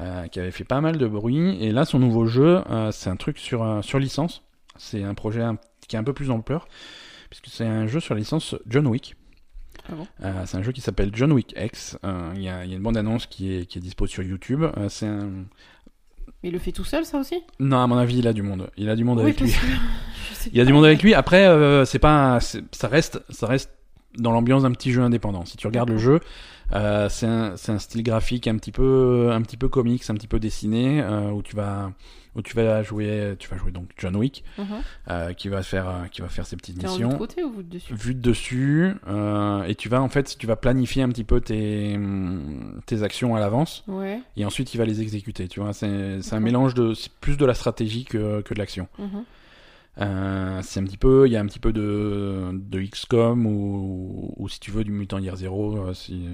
euh, 0.00 0.26
qui 0.28 0.40
avait 0.40 0.50
fait 0.50 0.64
pas 0.64 0.80
mal 0.80 0.96
de 0.96 1.06
bruit. 1.06 1.62
Et 1.62 1.72
là, 1.72 1.84
son 1.84 1.98
nouveau 1.98 2.26
jeu, 2.26 2.62
euh, 2.70 2.90
c'est 2.92 3.10
un 3.10 3.16
truc 3.16 3.38
sur 3.38 3.62
euh, 3.62 3.82
sur 3.82 3.98
licence. 3.98 4.42
C'est 4.78 5.02
un 5.02 5.14
projet 5.14 5.42
qui 5.88 5.96
est 5.96 5.98
un 5.98 6.04
peu 6.04 6.12
plus 6.14 6.30
ampleur 6.30 6.68
puisque 7.28 7.46
c'est 7.48 7.66
un 7.66 7.86
jeu 7.86 7.98
sur 8.00 8.14
la 8.14 8.20
licence 8.20 8.54
John 8.66 8.86
Wick. 8.86 9.16
Ah 9.90 9.94
bon 9.94 10.06
Euh, 10.22 10.42
c'est 10.46 10.56
un 10.56 10.62
jeu 10.62 10.72
qui 10.72 10.80
s'appelle 10.80 11.10
John 11.12 11.32
Wick 11.32 11.54
X. 11.56 11.98
Euh, 12.04 12.32
Il 12.34 12.42
y, 12.42 12.48
a, 12.48 12.64
il 12.64 12.70
y 12.70 12.74
a 12.74 12.76
une 12.76 12.82
bande-annonce 12.82 13.26
qui 13.26 13.52
est, 13.54 13.66
qui 13.66 13.78
est 13.78 13.80
dispo 13.80 14.06
sur 14.06 14.22
YouTube. 14.22 14.62
Euh, 14.62 14.88
c'est 14.88 15.06
un... 15.06 15.28
Il 16.42 16.52
le 16.52 16.58
fait 16.58 16.72
tout 16.72 16.84
seul, 16.84 17.04
ça 17.04 17.18
aussi? 17.18 17.42
Non, 17.58 17.78
à 17.78 17.86
mon 17.86 17.96
avis, 17.96 18.18
il 18.18 18.28
a 18.28 18.32
du 18.32 18.42
monde. 18.42 18.68
Il 18.76 18.88
a 18.88 18.96
du 18.96 19.04
monde 19.04 19.18
Oui, 19.18 19.24
avec 19.24 19.40
lui. 19.40 19.54
Il 20.52 20.60
a 20.60 20.64
du 20.64 20.72
monde 20.72 20.84
avec 20.84 21.02
lui. 21.02 21.12
Après, 21.12 21.48
c'est 21.86 21.98
pas, 21.98 22.38
ça 22.40 22.86
reste, 22.88 23.20
ça 23.30 23.48
reste 23.48 23.70
dans 24.16 24.30
l'ambiance 24.30 24.62
d'un 24.62 24.70
petit 24.70 24.92
jeu 24.92 25.02
indépendant. 25.02 25.44
Si 25.44 25.56
tu 25.56 25.66
regardes 25.66 25.90
le 25.90 25.98
jeu, 25.98 26.20
euh, 26.72 27.08
c'est 27.08 27.26
un, 27.26 27.56
c'est 27.56 27.72
un 27.72 27.78
style 27.78 28.02
graphique 28.02 28.46
un 28.48 28.56
petit 28.56 28.72
peu, 28.72 29.30
un 29.32 29.42
petit 29.42 29.56
peu 29.56 29.68
comics, 29.68 30.02
un 30.08 30.14
petit 30.14 30.26
peu 30.28 30.38
dessiné, 30.40 31.00
euh, 31.02 31.30
où 31.30 31.42
tu 31.42 31.54
vas, 31.56 31.92
où 32.34 32.42
tu 32.42 32.54
vas 32.56 32.82
jouer, 32.82 33.34
tu 33.38 33.48
vas 33.48 33.56
jouer 33.56 33.70
donc 33.72 33.88
John 33.96 34.14
Wick, 34.16 34.44
Mhm. 34.58 34.66
euh, 35.10 35.32
qui 35.32 35.48
va 35.48 35.62
faire, 35.62 36.06
qui 36.10 36.20
va 36.22 36.28
faire 36.28 36.46
ses 36.46 36.56
petites 36.56 36.82
missions. 36.82 37.08
l'autre 37.08 37.18
côté 37.18 37.44
ou 37.44 37.52
vous 37.52 37.62
dessus? 37.62 37.94
Vue 37.94 38.14
de 38.14 38.20
dessus 38.20 38.92
et 39.68 39.74
tu 39.74 39.88
vas 39.88 40.02
en 40.02 40.08
fait 40.08 40.36
tu 40.38 40.46
vas 40.46 40.56
planifier 40.56 41.02
un 41.02 41.08
petit 41.08 41.24
peu 41.24 41.40
tes 41.40 41.98
tes 42.86 43.02
actions 43.02 43.34
à 43.36 43.40
l'avance 43.40 43.84
Ouais. 43.88 44.20
et 44.36 44.44
ensuite 44.44 44.74
il 44.74 44.78
va 44.78 44.84
les 44.84 45.00
exécuter 45.00 45.48
tu 45.48 45.60
vois 45.60 45.72
c'est 45.72 46.20
un 46.32 46.40
mélange 46.40 46.74
de 46.74 46.92
plus 47.20 47.36
de 47.36 47.46
la 47.46 47.54
stratégie 47.54 48.04
que, 48.04 48.40
que 48.42 48.54
de 48.54 48.58
l'action 48.58 48.88
Mhm. 48.98 49.24
Euh, 50.00 50.60
c'est 50.62 50.80
un 50.80 50.84
petit 50.84 50.98
peu 50.98 51.26
il 51.26 51.32
y 51.32 51.36
a 51.36 51.40
un 51.40 51.46
petit 51.46 51.58
peu 51.58 51.72
de 51.72 52.50
de 52.52 52.80
XCOM 52.82 53.46
ou, 53.46 54.32
ou 54.36 54.48
si 54.48 54.60
tu 54.60 54.70
veux 54.70 54.84
du 54.84 54.92
Mutant 54.92 55.18
Year 55.18 55.36
Zero 55.36 55.76
euh, 55.78 55.94
si, 55.94 56.28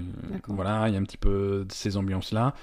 voilà 0.47 0.87
il 0.89 0.93
y 0.93 0.97
a 0.97 0.99
un 0.99 1.03
petit 1.03 1.17
peu 1.17 1.65
de 1.67 1.71
ces 1.73 1.95
ambiances 1.95 2.31
là 2.33 2.53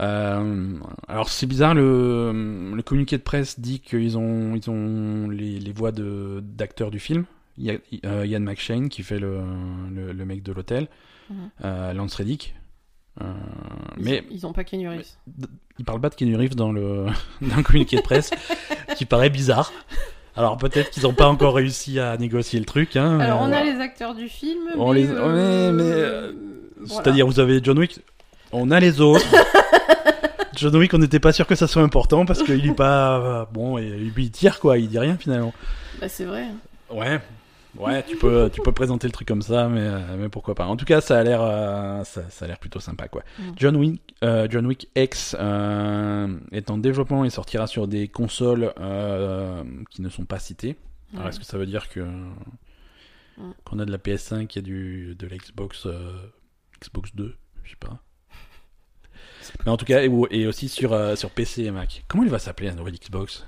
euh, 0.00 0.78
alors 1.08 1.28
c'est 1.28 1.46
bizarre 1.46 1.74
le, 1.74 2.72
le 2.74 2.82
communiqué 2.82 3.18
de 3.18 3.22
presse 3.22 3.58
dit 3.58 3.80
qu'ils 3.80 4.16
ont 4.16 4.54
ils 4.54 4.70
ont 4.70 5.28
les, 5.28 5.58
les 5.58 5.72
voix 5.72 5.90
de 5.90 6.40
d'acteurs 6.44 6.90
du 6.92 7.00
film 7.00 7.24
il 7.56 7.64
y 7.64 7.70
a 7.72 7.78
euh, 8.04 8.24
Ian 8.24 8.38
McShane 8.40 8.88
qui 8.88 9.02
fait 9.02 9.18
le, 9.18 9.40
le, 9.92 10.12
le 10.12 10.24
mec 10.24 10.42
de 10.42 10.52
l'hôtel 10.52 10.88
Mhm. 11.30 11.92
Lance 11.94 12.14
Reddick 12.14 12.54
euh, 13.20 13.24
Ils- 13.98 14.04
mais 14.04 14.24
Ils 14.30 14.46
ont 14.46 14.54
pas 14.54 14.64
Kenny 14.64 14.88
Reeves. 14.88 15.04
il 15.78 15.84
parle 15.84 16.00
pas 16.00 16.08
de 16.08 16.14
Keanu 16.14 16.36
Reeves 16.36 16.54
dans 16.54 16.72
le, 16.72 17.04
dans 17.42 17.56
le 17.58 17.62
communiqué 17.62 17.96
de 17.96 18.00
presse, 18.02 18.30
qui 18.96 19.04
paraît 19.04 19.28
bizarre. 19.28 19.70
Alors 20.38 20.56
peut-être 20.56 20.90
qu'ils 20.90 21.02
n'ont 21.02 21.12
pas 21.14 21.26
encore 21.26 21.54
réussi 21.56 21.98
à 21.98 22.16
négocier 22.16 22.60
le 22.60 22.64
truc. 22.64 22.94
Hein, 22.96 23.18
Alors, 23.18 23.40
on 23.42 23.50
a 23.52 23.64
les 23.64 23.80
acteurs 23.80 24.14
du 24.14 24.28
film. 24.28 24.60
On 24.76 24.92
mais, 24.92 25.00
les- 25.00 25.08
euh, 25.10 25.72
mais, 25.72 25.82
euh, 25.84 26.32
voilà. 26.80 27.02
C'est-à-dire, 27.02 27.26
vous 27.26 27.40
avez 27.40 27.60
John 27.62 27.76
Wick, 27.78 28.00
on 28.52 28.70
a 28.70 28.78
les 28.78 29.00
autres. 29.00 29.26
John 30.54 30.74
Wick, 30.76 30.94
on 30.94 30.98
n'était 30.98 31.18
pas 31.20 31.32
sûr 31.32 31.46
que 31.46 31.54
ça 31.56 31.66
soit 31.66 31.82
important 31.82 32.24
parce 32.24 32.42
qu'il 32.42 32.64
est 32.66 32.72
pas 32.74 33.18
euh, 33.18 33.44
bon 33.52 33.78
et 33.78 33.88
lui 33.90 34.24
il 34.24 34.30
tire 34.30 34.60
quoi, 34.60 34.78
il 34.78 34.88
dit 34.88 34.98
rien 34.98 35.16
finalement. 35.18 35.52
Bah, 36.00 36.08
c'est 36.08 36.24
vrai. 36.24 36.46
Ouais, 36.90 37.20
ouais, 37.78 38.02
tu 38.04 38.16
peux, 38.16 38.50
tu 38.52 38.60
peux 38.60 38.72
présenter 38.72 39.06
le 39.06 39.12
truc 39.12 39.26
comme 39.28 39.42
ça, 39.42 39.68
mais, 39.68 39.80
euh, 39.80 40.16
mais 40.18 40.28
pourquoi 40.28 40.54
pas. 40.54 40.66
En 40.66 40.76
tout 40.76 40.84
cas, 40.84 41.00
ça 41.00 41.18
a 41.18 41.22
l'air, 41.22 41.40
euh, 41.42 42.04
ça, 42.04 42.28
ça 42.30 42.44
a 42.44 42.48
l'air 42.48 42.58
plutôt 42.58 42.80
sympa 42.80 43.08
quoi. 43.08 43.22
Mm. 43.38 43.42
John 43.56 43.76
Wick, 43.76 44.14
euh, 44.24 44.46
John 44.50 44.66
Wick 44.66 44.88
X 44.96 45.36
euh, 45.38 46.36
est 46.52 46.70
en 46.70 46.78
développement 46.78 47.24
et 47.24 47.30
sortira 47.30 47.66
sur 47.66 47.88
des 47.88 48.08
consoles 48.08 48.72
qui 49.90 50.02
ne 50.02 50.08
sont 50.08 50.24
pas 50.24 50.38
citées. 50.38 50.76
Alors, 51.14 51.28
est-ce 51.28 51.38
que 51.40 51.46
ça 51.46 51.56
veut 51.58 51.66
dire 51.66 51.88
que 51.88 52.04
Mm. 53.38 53.52
qu'on 53.64 53.78
a 53.78 53.84
de 53.84 53.92
la 53.92 53.98
PS5, 53.98 54.50
il 54.52 54.56
y 54.56 54.58
a 54.58 54.62
du 54.62 55.14
de 55.14 55.26
l'Xbox 55.28 55.86
euh, 55.86 56.16
Xbox 56.82 57.14
2, 57.14 57.36
je 57.62 57.70
sais 57.70 57.76
pas. 57.76 58.02
Mais 59.64 59.70
en 59.70 59.76
tout 59.76 59.84
cas, 59.84 60.02
et, 60.02 60.10
et 60.32 60.46
aussi 60.46 60.68
sur 60.68 61.16
sur 61.16 61.30
PC 61.30 61.62
et 61.62 61.70
Mac. 61.70 62.04
Comment 62.08 62.24
il 62.24 62.30
va 62.30 62.38
s'appeler 62.40 62.68
la 62.68 62.74
nouvelle 62.74 62.94
Xbox? 62.94 63.46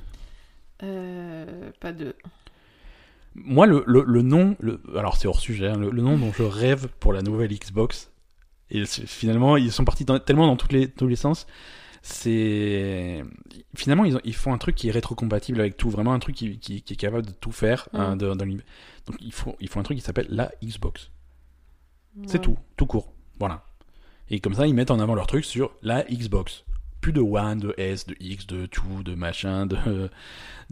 Euh, 0.82 1.70
pas 1.80 1.92
de. 1.92 2.14
Moi, 3.34 3.66
le, 3.66 3.84
le, 3.86 4.02
le 4.06 4.22
nom, 4.22 4.56
le, 4.60 4.80
alors 4.96 5.16
c'est 5.16 5.28
hors 5.28 5.38
sujet, 5.40 5.68
hein, 5.68 5.76
le, 5.78 5.90
le 5.90 6.02
nom 6.02 6.18
dont 6.18 6.32
je 6.32 6.42
rêve 6.42 6.88
pour 7.00 7.12
la 7.12 7.22
nouvelle 7.22 7.52
Xbox, 7.52 8.10
et 8.70 8.84
finalement, 8.86 9.56
ils 9.56 9.70
sont 9.72 9.84
partis 9.84 10.04
dans- 10.04 10.18
tellement 10.18 10.46
dans 10.46 10.56
tous 10.56 10.72
les, 10.72 10.88
tous 10.88 11.06
les 11.06 11.16
sens, 11.16 11.46
c'est. 12.02 13.22
Finalement, 13.76 14.04
ils, 14.04 14.16
ont- 14.16 14.20
ils 14.24 14.34
font 14.34 14.52
un 14.52 14.58
truc 14.58 14.74
qui 14.74 14.88
est 14.88 14.92
rétrocompatible 14.92 15.60
avec 15.60 15.76
tout, 15.76 15.90
vraiment 15.90 16.12
un 16.12 16.18
truc 16.18 16.34
qui, 16.36 16.58
qui, 16.58 16.82
qui 16.82 16.92
est 16.92 16.96
capable 16.96 17.26
de 17.26 17.32
tout 17.32 17.52
faire. 17.52 17.88
hein, 17.92 18.14
Mm. 18.14 18.18
de- 18.18 18.34
dans 18.34 18.44
l'univers. 18.44 18.66
Donc, 19.06 19.16
il 19.20 19.32
faut, 19.32 19.56
il 19.60 19.68
faut 19.68 19.80
un 19.80 19.82
truc 19.82 19.98
qui 19.98 20.04
s'appelle 20.04 20.26
la 20.30 20.50
Xbox. 20.62 21.10
C'est 22.26 22.40
tout, 22.40 22.56
tout 22.76 22.86
court. 22.86 23.12
Voilà. 23.38 23.64
Et 24.30 24.40
comme 24.40 24.54
ça, 24.54 24.66
ils 24.66 24.74
mettent 24.74 24.90
en 24.90 24.98
avant 24.98 25.14
leur 25.14 25.26
truc 25.28 25.44
sur 25.44 25.72
la 25.82 26.02
Xbox. 26.04 26.64
Plus 27.00 27.12
de 27.12 27.20
One, 27.20 27.58
de 27.60 27.74
S, 27.78 28.06
de 28.06 28.14
X, 28.20 28.46
de 28.46 28.66
tout, 28.66 29.02
de 29.02 29.14
machin, 29.14 29.66
de, 29.66 30.10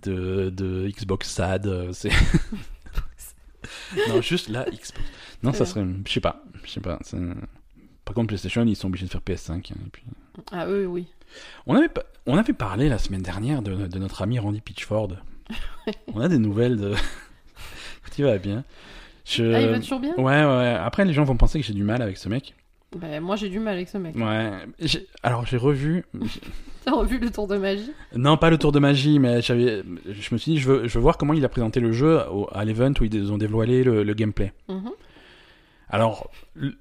de, 0.03 0.51
de 0.51 0.89
Xbox 0.89 1.29
SAD. 1.31 1.67
euh, 1.67 1.93
C'est. 1.93 2.11
non, 4.09 4.21
juste 4.21 4.49
la 4.49 4.65
Xbox. 4.65 4.93
Non, 5.43 5.53
ça 5.53 5.65
serait. 5.65 5.87
Je 6.07 6.13
sais 6.13 6.21
pas. 6.21 6.43
Je 6.65 6.71
sais 6.71 6.81
pas. 6.81 6.99
Par 8.05 8.15
contre, 8.15 8.29
PlayStation, 8.29 8.65
ils 8.67 8.77
sont 8.77 8.89
obligés 8.89 9.07
de 9.07 9.11
faire 9.11 9.21
PS5. 9.21 9.53
hein, 9.53 9.61
et 9.87 9.91
puis... 9.91 10.03
Ah, 10.53 10.67
eux, 10.67 10.87
oui. 10.87 11.07
on, 11.67 11.75
avait, 11.77 11.91
on 12.27 12.37
avait 12.39 12.53
parlé 12.55 12.89
la 12.89 12.99
semaine 12.99 13.23
dernière 13.23 13.61
de, 13.61 13.87
de 13.87 13.99
notre 13.99 14.23
ami 14.23 14.39
Randy 14.39 14.61
Pitchford. 14.61 15.09
on 16.15 16.21
a 16.21 16.29
des 16.29 16.39
nouvelles 16.39 16.77
de. 16.79 16.91
Écoute, 18.01 18.19
il 18.19 18.25
va 18.25 18.39
bien. 18.39 18.65
Je... 19.25 19.45
Ah, 19.53 19.61
il 19.61 19.69
va 19.69 19.79
toujours 19.79 20.01
bien? 20.01 20.15
Ouais, 20.17 20.45
ouais. 20.45 20.77
Après, 20.81 21.05
les 21.05 21.13
gens 21.13 21.25
vont 21.25 21.37
penser 21.37 21.61
que 21.61 21.67
j'ai 21.67 21.75
du 21.75 21.85
mal 21.85 22.01
avec 22.01 22.17
ce 22.17 22.29
mec. 22.31 22.55
Bah, 22.97 23.21
moi, 23.21 23.37
j'ai 23.37 23.49
du 23.51 23.59
mal 23.61 23.75
avec 23.75 23.89
ce 23.89 23.99
mec. 23.99 24.17
Ouais. 24.17 24.51
Alors, 25.23 25.45
j'ai 25.47 25.57
revu. 25.59 26.05
T'as 26.85 26.93
revu 26.93 27.19
le 27.19 27.31
tour 27.31 27.47
de 27.47 27.57
magie? 27.59 27.93
Non, 28.17 28.37
pas 28.39 28.49
le 28.49 28.57
tour 28.57 28.73
de 28.73 28.79
magie, 28.79 29.19
mais 29.19 29.43
j'avais. 29.43 29.83
Je 30.07 30.35
me 30.35 30.39
suis 30.39 30.53
dit, 30.53 30.59
je 30.59 30.69
veux, 30.69 30.89
je 30.89 30.95
veux 30.95 31.03
voir 31.03 31.19
comment 31.19 31.35
il 31.35 31.45
a 31.45 31.49
présenté 31.51 31.81
le 31.81 31.93
jeu 31.93 32.21
au- 32.31 32.49
à 32.53 32.65
l'event 32.65 32.93
où 33.01 33.05
ils 33.05 33.31
ont 33.33 33.37
dévoilé 33.37 33.85
le, 33.85 34.03
le 34.05 34.15
gameplay. 34.15 34.53
Mhm. 34.69 34.91
Alors, 35.91 36.31
le- 36.55 36.77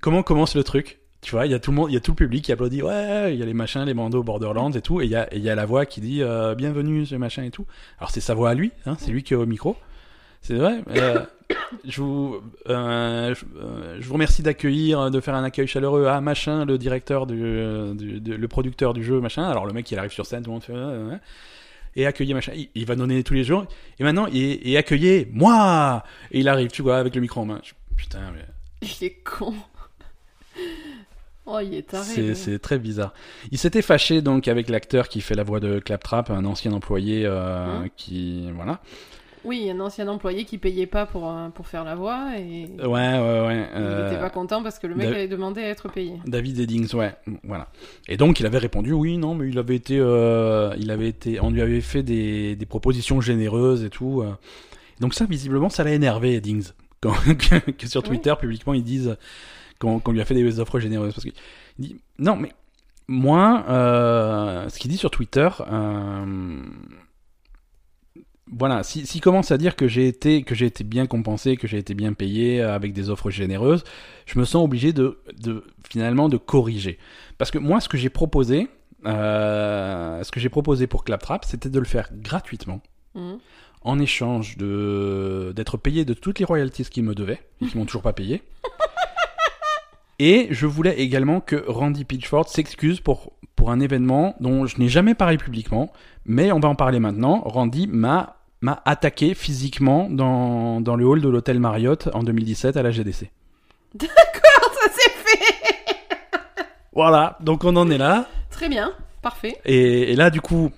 comment 0.00 0.22
commence 0.22 0.54
le 0.56 0.62
truc? 0.64 0.98
Tu 1.22 1.30
vois, 1.30 1.46
il 1.46 1.52
y 1.52 1.54
a 1.54 1.58
tout 1.58 1.70
le 1.70 1.76
monde, 1.76 1.90
il 1.90 1.94
y 1.94 1.96
a 1.96 2.00
tout 2.00 2.10
le 2.10 2.16
public 2.16 2.44
qui 2.44 2.52
applaudit. 2.52 2.82
Ouais, 2.82 3.32
il 3.32 3.38
y 3.40 3.42
a 3.42 3.46
les 3.46 3.54
machins, 3.54 3.82
les 3.84 3.94
bandeaux 3.94 4.22
Borderlands 4.22 4.72
et 4.72 4.82
tout, 4.82 5.00
et 5.00 5.06
il 5.06 5.10
y 5.10 5.16
a, 5.16 5.32
et 5.32 5.38
il 5.38 5.42
y 5.42 5.48
a 5.48 5.54
la 5.54 5.64
voix 5.64 5.86
qui 5.86 6.02
dit 6.02 6.22
euh, 6.22 6.54
bienvenue, 6.54 7.06
ce 7.06 7.14
machin 7.14 7.44
et 7.44 7.50
tout. 7.50 7.64
Alors 7.98 8.10
c'est 8.10 8.20
sa 8.20 8.34
voix 8.34 8.50
à 8.50 8.54
lui, 8.54 8.72
hein, 8.84 8.96
c'est 8.98 9.10
lui 9.10 9.22
qui 9.22 9.32
est 9.32 9.36
au 9.38 9.46
micro. 9.46 9.74
C'est 10.42 10.56
vrai. 10.56 10.82
euh, 10.90 11.20
je 11.86 12.00
vous, 12.00 12.40
euh, 12.68 13.34
je, 13.34 13.44
euh, 13.58 13.96
je 14.00 14.06
vous 14.06 14.14
remercie 14.14 14.42
d'accueillir, 14.42 15.10
de 15.10 15.20
faire 15.20 15.34
un 15.34 15.44
accueil 15.44 15.66
chaleureux 15.66 16.06
à 16.06 16.20
machin, 16.20 16.64
le 16.64 16.78
directeur 16.78 17.26
du, 17.26 17.36
du- 17.94 18.20
de- 18.20 18.34
le 18.34 18.48
producteur 18.48 18.94
du 18.94 19.02
jeu, 19.04 19.20
machin. 19.20 19.44
Alors 19.44 19.66
le 19.66 19.72
mec, 19.72 19.90
il 19.90 19.98
arrive 19.98 20.12
sur 20.12 20.26
scène, 20.26 20.42
tout 20.42 20.50
le 20.50 20.54
monde 20.54 20.62
fait. 20.62 21.20
Et 21.96 22.06
accueillir 22.06 22.34
machin, 22.34 22.52
il, 22.56 22.68
il 22.74 22.86
va 22.86 22.96
donner 22.96 23.22
tous 23.22 23.34
les 23.34 23.44
jours. 23.44 23.66
Et 24.00 24.02
maintenant, 24.04 24.26
et, 24.32 24.70
et 24.72 24.76
accueillez 24.76 25.28
moi. 25.32 26.02
Et 26.32 26.40
il 26.40 26.48
arrive, 26.48 26.70
tu 26.70 26.82
vois, 26.82 26.98
avec 26.98 27.14
le 27.14 27.20
micro 27.20 27.40
en 27.40 27.44
main. 27.46 27.60
Je- 27.62 27.72
putain, 27.96 28.18
mais 28.34 28.44
Il 28.82 29.06
est 29.06 29.16
con. 29.24 29.54
Oh, 31.46 31.58
il 31.62 31.74
est 31.74 31.82
taré. 31.88 32.34
C'est 32.34 32.58
très 32.58 32.78
bizarre. 32.78 33.12
Il 33.52 33.58
s'était 33.58 33.82
fâché 33.82 34.22
donc 34.22 34.48
avec 34.48 34.68
l'acteur 34.70 35.08
qui 35.08 35.20
fait 35.20 35.34
la 35.34 35.42
voix 35.42 35.60
de 35.60 35.78
Claptrap, 35.78 36.30
un 36.30 36.44
ancien 36.46 36.72
employé 36.72 37.26
euh, 37.26 37.66
Hein 37.84 37.88
qui 37.96 38.50
voilà. 38.52 38.80
Oui, 39.44 39.70
un 39.70 39.78
ancien 39.80 40.08
employé 40.08 40.44
qui 40.44 40.58
payait 40.58 40.86
pas 40.86 41.04
pour, 41.06 41.28
euh, 41.30 41.48
pour 41.50 41.66
faire 41.66 41.84
la 41.84 41.94
voix 41.94 42.30
et 42.38 42.66
Ouais 42.78 42.86
ouais 42.88 43.46
ouais. 43.46 43.68
il 43.74 43.82
euh, 43.82 44.06
était 44.10 44.18
pas 44.20 44.30
content 44.30 44.62
parce 44.62 44.78
que 44.78 44.86
le 44.86 44.94
mec 44.94 45.06
avait 45.08 45.28
demandé 45.28 45.60
à 45.62 45.68
être 45.68 45.88
payé. 45.90 46.14
David 46.26 46.58
Eddings, 46.60 46.94
ouais, 46.94 47.14
voilà. 47.44 47.68
Et 48.08 48.16
donc 48.16 48.40
il 48.40 48.46
avait 48.46 48.58
répondu 48.58 48.92
oui, 48.92 49.18
non, 49.18 49.34
mais 49.34 49.48
il 49.48 49.58
avait 49.58 49.76
été, 49.76 49.98
euh, 49.98 50.74
il 50.78 50.90
avait 50.90 51.08
été, 51.08 51.40
on 51.40 51.50
lui 51.50 51.60
avait 51.60 51.80
fait 51.82 52.02
des, 52.02 52.56
des 52.56 52.66
propositions 52.66 53.20
généreuses 53.20 53.84
et 53.84 53.90
tout. 53.90 54.22
euh. 54.22 54.32
Donc 55.00 55.12
ça, 55.14 55.24
visiblement, 55.26 55.68
ça 55.68 55.84
l'a 55.84 55.92
énervé 55.92 56.34
Eddings, 56.36 56.70
quand, 57.00 57.12
que, 57.76 57.86
sur 57.86 58.02
Oui. 58.02 58.08
Twitter 58.08 58.34
publiquement 58.40 58.72
ils 58.74 58.84
disent 58.84 59.16
qu'on 59.78 59.98
qu'on 59.98 60.12
lui 60.12 60.20
a 60.20 60.24
fait 60.24 60.34
des 60.34 60.60
offres 60.60 60.80
généreuses 60.80 61.12
parce 61.12 61.24
qu'il 61.24 61.34
dit 61.78 61.96
non, 62.18 62.36
mais 62.36 62.52
moi, 63.08 63.64
euh, 63.68 64.68
ce 64.70 64.78
qu'il 64.78 64.90
dit 64.90 64.96
sur 64.96 65.10
Twitter. 65.10 65.48
euh, 65.70 66.56
voilà, 68.52 68.82
si- 68.82 69.06
s'il 69.06 69.20
commence 69.20 69.50
à 69.50 69.58
dire 69.58 69.74
que 69.76 69.88
j'ai 69.88 70.06
été 70.06 70.42
que 70.42 70.54
j'ai 70.54 70.66
été 70.66 70.84
bien 70.84 71.06
compensé, 71.06 71.56
que 71.56 71.66
j'ai 71.66 71.78
été 71.78 71.94
bien 71.94 72.12
payé 72.12 72.60
euh, 72.62 72.74
avec 72.74 72.92
des 72.92 73.08
offres 73.10 73.30
généreuses, 73.30 73.84
je 74.26 74.38
me 74.38 74.44
sens 74.44 74.64
obligé 74.64 74.92
de, 74.92 75.18
de 75.40 75.64
finalement 75.88 76.28
de 76.28 76.36
corriger. 76.36 76.98
Parce 77.38 77.50
que 77.50 77.58
moi, 77.58 77.80
ce 77.80 77.88
que 77.88 77.96
j'ai 77.96 78.10
proposé, 78.10 78.68
euh, 79.06 80.22
ce 80.22 80.30
que 80.30 80.40
j'ai 80.40 80.48
proposé 80.50 80.86
pour 80.86 81.04
Claptrap, 81.04 81.44
c'était 81.44 81.70
de 81.70 81.78
le 81.78 81.84
faire 81.86 82.10
gratuitement, 82.12 82.80
Mhm. 83.14 83.38
en 83.82 83.98
échange 83.98 84.56
de 84.56 85.52
d'être 85.56 85.76
payé 85.76 86.04
de 86.04 86.14
toutes 86.14 86.38
les 86.38 86.44
royalties 86.44 86.84
qu'ils 86.84 87.04
me 87.04 87.14
devaient, 87.14 87.40
et 87.62 87.66
qui 87.66 87.76
m'ont 87.78 87.86
toujours 87.86 88.02
pas 88.02 88.12
payé. 88.12 88.42
Et 90.20 90.46
je 90.50 90.66
voulais 90.66 91.00
également 91.00 91.40
que 91.40 91.64
Randy 91.66 92.04
Pitchford 92.04 92.48
s'excuse 92.48 93.00
pour, 93.00 93.32
pour 93.56 93.70
un 93.70 93.80
événement 93.80 94.36
dont 94.40 94.66
je 94.66 94.78
n'ai 94.78 94.88
jamais 94.88 95.14
parlé 95.14 95.36
publiquement, 95.38 95.92
mais 96.24 96.52
on 96.52 96.60
va 96.60 96.68
en 96.68 96.74
parler 96.74 97.00
maintenant. 97.00 97.40
Randy 97.44 97.86
m'a 97.86 98.36
m'a 98.60 98.80
attaqué 98.86 99.34
physiquement 99.34 100.08
dans, 100.10 100.80
dans 100.80 100.96
le 100.96 101.04
hall 101.04 101.20
de 101.20 101.28
l'hôtel 101.28 101.60
Marriott 101.60 102.08
en 102.14 102.22
2017 102.22 102.78
à 102.78 102.82
la 102.82 102.90
GDC. 102.90 103.30
ça 104.00 104.06
s'est 104.90 105.10
fait 105.10 106.64
Voilà, 106.94 107.36
donc 107.40 107.64
on 107.64 107.76
en 107.76 107.90
est 107.90 107.98
là. 107.98 108.26
Très 108.50 108.70
bien, 108.70 108.92
parfait. 109.20 109.60
Et, 109.66 110.12
et 110.12 110.16
là, 110.16 110.30
du 110.30 110.40
coup, 110.40 110.70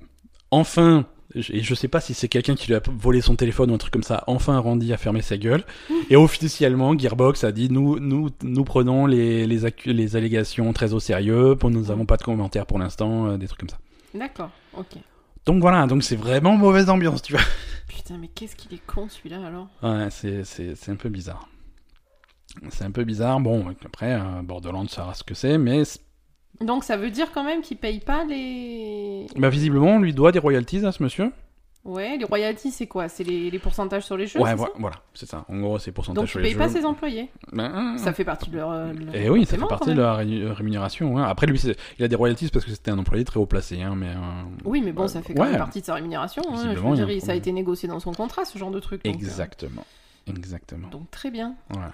enfin, 0.51 1.07
et 1.37 1.63
je 1.63 1.75
sais 1.75 1.89
pas 1.89 2.01
si 2.01 2.15
c'est 2.15 2.29
quelqu'un 2.29 2.55
qui 2.55 2.69
lui 2.69 2.75
a 2.75 2.83
volé 2.87 3.21
son 3.21 3.37
téléphone 3.37 3.71
ou 3.71 3.75
un 3.75 3.79
truc 3.79 3.93
comme 3.93 4.03
ça, 4.03 4.25
enfin 4.27 4.59
Randy 4.59 4.93
a 4.93 4.97
fermé 4.97 5.23
sa 5.23 5.37
gueule. 5.37 5.65
Et 6.11 6.17
officiellement, 6.17 6.97
Gearbox 6.97 7.45
a 7.45 7.53
dit 7.53 7.71
nous, 7.71 7.99
nous, 7.99 8.31
nous 8.43 8.65
prenons 8.65 9.07
les, 9.07 9.47
les, 9.47 10.17
allégations 10.17 10.73
très 10.73 10.95
au 10.95 11.01
sérieux, 11.01 11.57
pour, 11.57 11.71
nous 11.71 11.87
n'avons 11.87 12.07
pas 12.07 12.17
de 12.17 12.23
commentaires 12.23 12.67
pour 12.67 12.79
l'instant, 12.79 13.27
euh, 13.27 13.37
des 13.37 13.47
trucs 13.47 13.61
comme 13.61 13.69
ça. 13.69 13.79
D'accord, 14.15 14.51
ok. 14.77 14.97
Donc 15.45 15.61
voilà, 15.61 15.87
donc 15.87 16.03
c'est 16.03 16.17
vraiment 16.17 16.57
mauvaise 16.57 16.89
ambiance, 16.89 17.23
tu 17.23 17.33
vois. 17.33 17.43
Putain, 17.89 18.19
mais 18.19 18.29
qu'est-ce 18.29 18.57
qu'il 18.57 18.75
est 18.75 18.85
con 18.87 19.09
celui-là 19.09 19.47
alors? 19.47 19.69
Ouais, 19.83 20.09
c'est, 20.11 20.89
un 20.89 20.97
peu 20.97 21.09
bizarre. 21.09 21.49
C'est 22.71 22.85
un 22.85 22.91
peu 22.91 23.05
bizarre. 23.05 23.39
Bon, 23.41 23.67
après, 23.85 24.15
euh, 24.15 24.43
Borderlands, 24.43 24.89
ça 24.89 25.13
ce 25.15 25.23
que 25.23 25.35
c'est, 25.35 25.59
mais 25.59 25.83
Donc 26.61 26.85
ça 26.85 26.97
veut 26.97 27.11
dire 27.11 27.33
quand 27.33 27.45
même 27.45 27.61
qu'il 27.63 27.77
paye 27.77 28.01
pas 28.01 28.25
les. 28.25 29.27
bah, 29.37 29.49
visiblement, 29.51 29.97
on 29.97 29.99
lui 30.01 30.15
doit 30.15 30.33
des 30.33 30.39
royalties 30.39 30.85
à 30.87 30.93
ce 30.93 31.03
monsieur. 31.03 31.33
Ouais, 31.85 32.17
les 32.17 32.25
royalties 32.25 32.73
c'est 32.73 32.89
quoi? 32.89 33.09
C'est 33.09 33.23
les, 33.23 33.49
les 33.49 33.59
pourcentages 33.61 34.03
sur 34.05 34.17
les 34.17 34.27
jeux 34.27 34.41
ouais, 34.41 34.57
voilà, 34.57 34.97
c'est 35.15 35.29
ça. 35.29 35.45
En 35.49 35.61
gros, 35.61 35.79
c'est 35.79 35.93
pourcentage 35.93 36.23
Donc 36.23 36.29
sur 36.29 36.41
il 36.41 36.43
les 36.43 36.49
paye 36.49 36.59
pas 36.59 36.67
jeux. 36.67 36.81
ses 36.81 36.85
employés. 36.85 37.29
Ben, 37.53 37.97
Ça 37.97 38.13
fait 38.13 38.25
partie 38.25 38.51
de 38.51 38.57
leur. 38.57 38.73
euh, 38.73 38.93
leur 38.93 39.15
Et 39.15 39.31
oui, 39.31 39.47
ça 39.47 39.57
fait 39.57 39.65
partie 39.69 39.95
de 39.95 40.01
la 40.01 40.15
ré- 40.15 40.51
rémunération. 40.51 41.17
hein. 41.17 41.23
Après, 41.23 41.47
lui, 41.47 41.61
il 41.99 42.05
a 42.05 42.09
des 42.09 42.17
royalties 42.17 42.49
parce 42.49 42.65
que 42.65 42.73
c'était 42.73 42.91
un 42.91 42.99
employé 42.99 43.25
très 43.25 43.39
haut 43.39 43.47
placé. 43.47 43.81
Hein, 43.83 43.95
mais, 43.97 44.09
euh, 44.09 44.43
Oui, 44.65 44.83
mais 44.85 44.91
bon, 44.91 45.07
ça 45.07 45.23
fait 45.23 45.33
quand 45.33 45.43
ouais, 45.45 45.51
même 45.51 45.59
partie 45.59 45.81
de 45.81 45.87
sa 45.87 45.95
rémunération. 45.95 46.43
hein. 46.51 46.57
Je 46.57 46.69
veux 46.81 46.95
il 46.97 47.03
a 47.03 47.13
il- 47.13 47.21
ça 47.23 47.31
a 47.33 47.35
été 47.37 47.53
négocié 47.53 47.89
dans 47.89 48.01
son 48.01 48.11
contrat, 48.13 48.45
ce 48.45 48.59
genre 48.59 48.73
de 48.73 48.81
truc. 48.81 49.05
donc, 49.05 49.15
euh, 49.15 49.17
Exactement. 49.19 49.85
Exactement. 50.27 50.89
Donc 50.89 51.09
très 51.13 51.31
bien. 51.31 51.55
Voilà. 51.71 51.93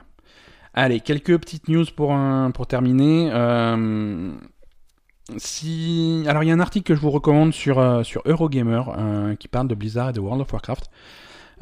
Allez, 0.75 1.01
quelques 1.01 1.39
petites 1.39 1.69
news 1.69 1.85
pour, 1.95 2.13
un- 2.13 2.51
pour 2.51 2.67
terminer. 2.67 3.31
Euh, 3.33 4.33
si... 5.37 6.25
Alors, 6.27 6.43
il 6.43 6.49
y 6.49 6.51
a 6.51 6.55
un 6.55 6.61
article 6.61 6.87
que 6.87 6.95
je 6.95 7.01
vous 7.01 7.11
recommande 7.11 7.53
sur, 7.53 7.79
euh, 7.79 8.03
sur 8.03 8.23
Eurogamer 8.25 8.83
euh, 8.97 9.35
qui 9.37 9.49
parle 9.49 9.69
de 9.69 9.75
Blizzard 9.75 10.11
et 10.11 10.13
de 10.13 10.21
World 10.21 10.41
of 10.43 10.53
Warcraft. 10.53 10.91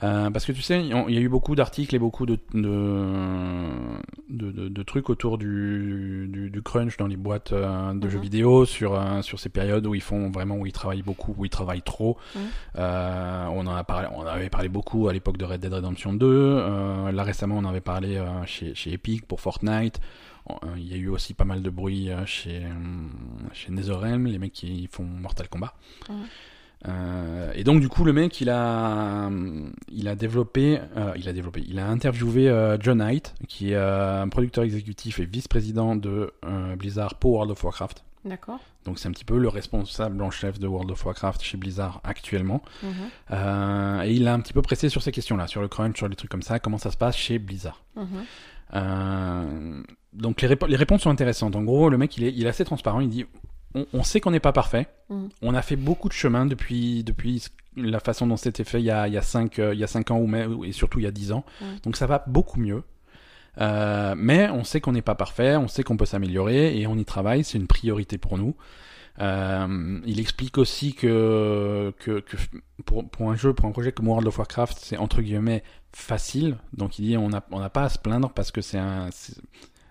Euh, 0.03 0.31
parce 0.31 0.47
que 0.47 0.53
tu 0.53 0.63
sais, 0.63 0.81
il 0.83 1.15
y 1.15 1.19
a 1.19 1.21
eu 1.21 1.29
beaucoup 1.29 1.55
d'articles 1.55 1.95
et 1.95 1.99
beaucoup 1.99 2.25
de, 2.25 2.39
de, 2.55 2.65
de, 4.31 4.51
de- 4.51 4.69
de 4.69 4.83
trucs 4.83 5.11
autour 5.11 5.37
du, 5.37 6.27
du, 6.33 6.49
du 6.51 6.63
crunch 6.63 6.97
dans 6.97 7.07
les 7.07 7.17
boîtes 7.17 7.53
euh, 7.53 7.93
de 7.93 8.07
Mhm. 8.07 8.11
jeux 8.11 8.19
vidéo 8.19 8.65
sur, 8.65 8.95
euh, 8.95 9.21
sur 9.23 9.39
ces 9.39 9.51
périodes 9.51 9.87
où 9.87 9.95
ils 9.95 10.01
font 10.01 10.31
vraiment, 10.31 10.57
où 10.57 10.65
ils 10.67 10.73
travaillent 10.73 11.03
beaucoup, 11.03 11.35
où 11.37 11.45
ils 11.45 11.51
travaillent 11.51 11.83
trop. 11.83 12.17
Mhm. 12.35 12.41
On, 12.79 13.67
en 13.67 13.75
a 13.75 13.85
parlé, 13.85 14.09
on 14.15 14.23
avait 14.23 14.49
parlé 14.49 14.69
beaucoup 14.69 15.09
à 15.09 15.13
l'époque 15.13 15.37
de 15.37 15.45
Red 15.45 15.61
Dead 15.61 15.73
Redemption 15.73 16.15
2. 16.15 16.27
Euh, 16.27 17.13
là 17.13 17.23
récemment, 17.23 17.57
on 17.57 17.65
en 17.65 17.69
avait 17.71 17.81
parlé 17.81 18.23
chez, 18.47 18.75
chez 18.75 18.93
Epic 18.95 19.27
pour 19.27 19.41
Fortnite. 19.41 20.01
Il 20.77 20.87
y 20.91 20.95
a 20.95 20.97
eu 20.97 21.09
aussi 21.09 21.35
pas 21.35 21.45
mal 21.45 21.63
de 21.63 21.71
bruit 21.71 22.09
chez, 22.27 22.63
chez 23.53 23.71
NetherRealm, 23.71 24.27
les 24.27 24.39
mecs 24.39 24.53
qui 24.55 24.89
font 24.91 25.05
Mortal 25.05 25.49
Kombat. 25.49 25.75
Mhm. 26.09 26.17
Euh, 26.89 27.53
et 27.55 27.63
donc 27.63 27.83
du 27.83 27.91
coup 27.91 28.05
le 28.05 28.15
mec 28.15 28.41
il 28.41 28.49
a 28.49 29.29
il 29.93 30.09
a 30.09 30.15
développé 30.15 30.81
euh, 30.97 31.13
il 31.17 31.29
a 31.29 31.35
développé 31.35 31.63
il 31.69 31.79
a 31.79 31.87
interviewé 31.87 32.49
euh, 32.49 32.79
John 32.81 33.03
Haidt 33.03 33.35
qui 33.49 33.73
est 33.73 33.77
un 33.77 34.27
producteur 34.31 34.65
exécutif 34.65 35.19
et 35.21 35.27
vice-président 35.27 35.95
de 35.95 36.33
Blizzard 36.79 37.17
pour 37.17 37.33
World 37.33 37.51
of 37.51 37.63
Warcraft 37.63 38.03
D'accord. 38.25 38.61
donc 38.87 38.99
c'est 38.99 39.09
un 39.09 39.13
petit 39.13 39.27
peu 39.27 39.39
le 39.39 39.49
responsable 39.49 40.23
en 40.23 40.31
chef 40.31 40.59
de 40.59 40.67
World 40.67 40.91
of 40.91 41.05
Warcraft 41.05 41.43
chez 41.43 41.59
Blizzard 41.59 42.01
actuellement 42.03 42.63
Mhm. 42.83 44.03
Et 44.07 44.13
il 44.15 44.27
a 44.27 44.33
un 44.33 44.41
petit 44.41 44.55
peu 44.55 44.63
pressé 44.63 44.89
sur 44.89 45.03
ces 45.03 45.13
questions 45.13 45.37
là 45.37 45.47
sur 45.49 45.61
le 45.61 45.69
crunch 45.69 45.99
sur 45.99 46.09
les 46.09 46.17
trucs 46.17 46.31
comme 46.31 46.41
ça 46.41 46.61
comment 46.61 46.79
ça 46.79 46.91
se 46.91 46.97
passe 46.97 47.15
chez 47.17 47.39
Blizzard 47.39 47.83
Mhm. 47.97 49.85
donc 50.15 50.41
les, 50.41 50.57
les 50.69 50.77
réponses 50.77 51.03
sont 51.03 51.11
intéressantes. 51.11 51.57
En 51.57 51.63
gros, 51.63 51.89
le 51.91 51.99
mec, 51.99 52.17
il 52.17 52.25
est, 52.25 52.33
il 52.33 52.47
est 52.47 52.49
assez 52.49 52.65
transparent. 52.65 53.01
Il 53.01 53.09
dit, 53.09 53.27
on, 53.75 53.87
on 53.93 54.03
sait 54.03 54.21
qu'on 54.21 54.31
n'est 54.31 54.41
pas 54.41 54.53
parfait. 54.53 54.89
Mhm. 55.09 55.29
On 55.43 55.55
a 55.55 55.63
fait 55.63 55.77
beaucoup 55.77 56.09
de 56.09 56.15
chemin 56.15 56.47
depuis, 56.47 57.05
depuis 57.05 57.45
la 57.77 58.01
façon 58.01 58.27
dont 58.27 58.37
c'était 58.37 58.65
fait 58.65 58.81
il 58.81 58.87
y 58.87 58.91
a, 58.91 59.07
il 59.07 59.15
y 59.15 59.19
a 59.19 59.23
5 59.23 59.59
il 59.59 59.79
y 59.79 59.85
a 59.85 59.87
cinq 59.87 60.11
ans 60.11 60.19
ou 60.19 60.27
même, 60.27 60.65
et 60.65 60.73
surtout 60.73 60.99
il 60.99 61.05
y 61.05 61.09
a 61.09 61.13
10 61.13 61.33
ans. 61.33 61.45
Mhm. 61.61 61.67
Donc 61.85 61.97
ça 61.97 62.07
va 62.07 62.25
beaucoup 62.27 62.61
mieux. 62.61 62.83
Euh, 63.61 64.15
mais 64.17 64.49
on 64.51 64.65
sait 64.65 64.81
qu'on 64.81 64.93
n'est 64.93 65.03
pas 65.03 65.15
parfait, 65.15 65.57
on 65.57 65.69
sait 65.69 65.83
qu'on 65.83 65.97
peut 65.97 66.07
s'améliorer 66.07 66.79
et 66.79 66.87
on 66.87 66.97
y 66.97 67.05
travaille. 67.05 67.45
C'est 67.45 67.59
une 67.59 67.67
priorité 67.67 68.19
pour 68.19 68.39
nous. 68.39 68.55
Euh, 69.21 70.01
il 70.07 70.21
explique 70.21 70.57
aussi 70.57 70.95
que, 70.95 71.93
que, 71.99 72.21
que 72.21 72.37
pour, 72.87 73.09
pour 73.11 73.31
un 73.31 73.37
jeu, 73.37 73.53
pour 73.53 73.67
un 73.67 73.73
projet 73.73 73.93
comme 73.93 74.09
World 74.09 74.27
of 74.27 74.39
Warcraft, 74.39 74.79
c'est 74.81 74.97
entre 74.97 75.21
guillemets 75.21 75.63
facile. 75.93 76.57
Donc 76.73 76.99
il 76.99 77.07
dit 77.07 77.17
on 77.17 77.29
n'a 77.29 77.45
on 77.51 77.61
n'a 77.61 77.71
pas 77.71 77.85
à 77.85 77.89
se 77.89 77.99
plaindre 77.99 78.31
parce 78.31 78.51
que 78.51 78.61
c'est 78.61 78.79
un, 78.79 79.09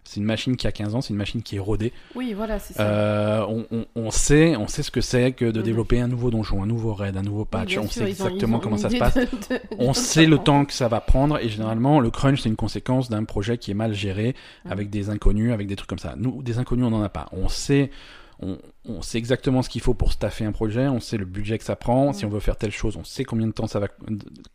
c'est 0.10 0.20
une 0.20 0.26
machine 0.26 0.56
qui 0.58 0.66
a 0.66 0.72
15 0.72 0.96
ans, 0.96 1.02
c'est 1.02 1.12
une 1.12 1.18
machine 1.18 1.44
qui 1.44 1.58
est 1.58 1.60
rodée. 1.60 1.94
Oui, 2.16 2.34
voilà, 2.34 2.58
c'est 2.58 2.74
ça. 2.74 2.84
Euh, 2.84 3.46
on, 3.48 3.66
on, 3.72 3.86
on 3.96 4.10
sait, 4.12 4.56
on 4.56 4.68
sait 4.68 4.82
ce 4.82 4.90
que 4.90 5.02
c'est 5.02 5.34
que 5.34 5.46
de 5.46 5.62
développer 5.62 6.00
un 6.02 6.08
nouveau 6.08 6.32
donjon, 6.32 6.64
un 6.64 6.66
nouveau 6.66 6.94
raid, 6.94 7.16
un 7.16 7.22
nouveau 7.22 7.46
patch. 7.46 7.78
on 7.78 7.84
sûr, 7.88 8.04
sait 8.06 8.10
exactement 8.10 8.58
ont 8.58 8.60
comment 8.60 8.78
ça 8.78 8.90
se 8.90 8.98
passe. 8.98 9.16
de- 9.16 9.22
de- 9.22 9.60
On 9.78 9.94
sait 9.94 10.26
le 10.26 10.40
temps 10.40 10.66
que 10.66 10.74
ça 10.74 10.88
va 10.88 11.00
prendre 11.00 11.38
et 11.40 11.48
généralement 11.50 12.00
le 12.00 12.10
crunch 12.10 12.42
c'est 12.42 12.50
une 12.50 12.56
conséquence 12.56 13.10
d'un 13.10 13.24
projet 13.24 13.58
qui 13.60 13.72
est 13.72 13.76
mal 13.76 13.94
géré 13.94 14.36
avec 14.66 14.90
des 14.90 15.10
inconnus, 15.10 15.54
avec 15.54 15.68
des 15.68 15.76
trucs 15.76 15.90
comme 15.90 16.00
ça. 16.00 16.16
Nous, 16.18 16.42
des 16.42 16.58
inconnus, 16.58 16.86
on 16.86 16.90
n'en 16.90 17.04
a 17.04 17.10
pas. 17.10 17.28
On 17.32 17.48
sait, 17.48 17.92
on, 18.42 18.58
on 18.88 19.02
sait 19.02 19.18
exactement 19.20 19.62
ce 19.62 19.70
qu'il 19.70 19.82
faut 19.82 19.94
pour 19.94 20.12
staffer 20.12 20.46
un 20.46 20.52
projet, 20.52 20.88
on 20.88 21.00
sait 21.00 21.18
le 21.18 21.26
budget 21.26 21.58
que 21.60 21.64
ça 21.66 21.76
prend. 21.76 22.14
Si 22.14 22.26
on 22.26 22.30
veut 22.30 22.40
faire 22.40 22.56
telle 22.58 22.72
chose, 22.72 22.98
on 22.98 23.04
sait 23.04 23.26
combien 23.26 23.46
de 23.48 23.52
temps 23.52 23.68
ça 23.68 23.80
va, 23.80 23.88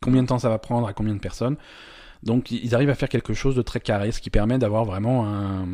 combien 0.01 0.23
de 0.23 0.27
temps 0.29 0.39
ça 0.39 0.49
va 0.49 0.59
prendre 0.59 0.89
à 0.89 0.93
combien 0.93 1.15
de 1.15 1.21
personnes. 1.21 1.57
Donc 2.25 2.51
ils 2.51 2.75
arrivent 2.75 2.91
à 2.91 2.95
faire 2.95 3.09
quelque 3.11 3.35
chose 3.35 3.55
de 3.55 3.62
très 3.62 3.81
carré, 3.81 4.11
ce 4.11 4.20
qui 4.20 4.31
permet 4.31 4.59
d'avoir 4.59 4.85
vraiment 4.85 5.27
un, 5.27 5.64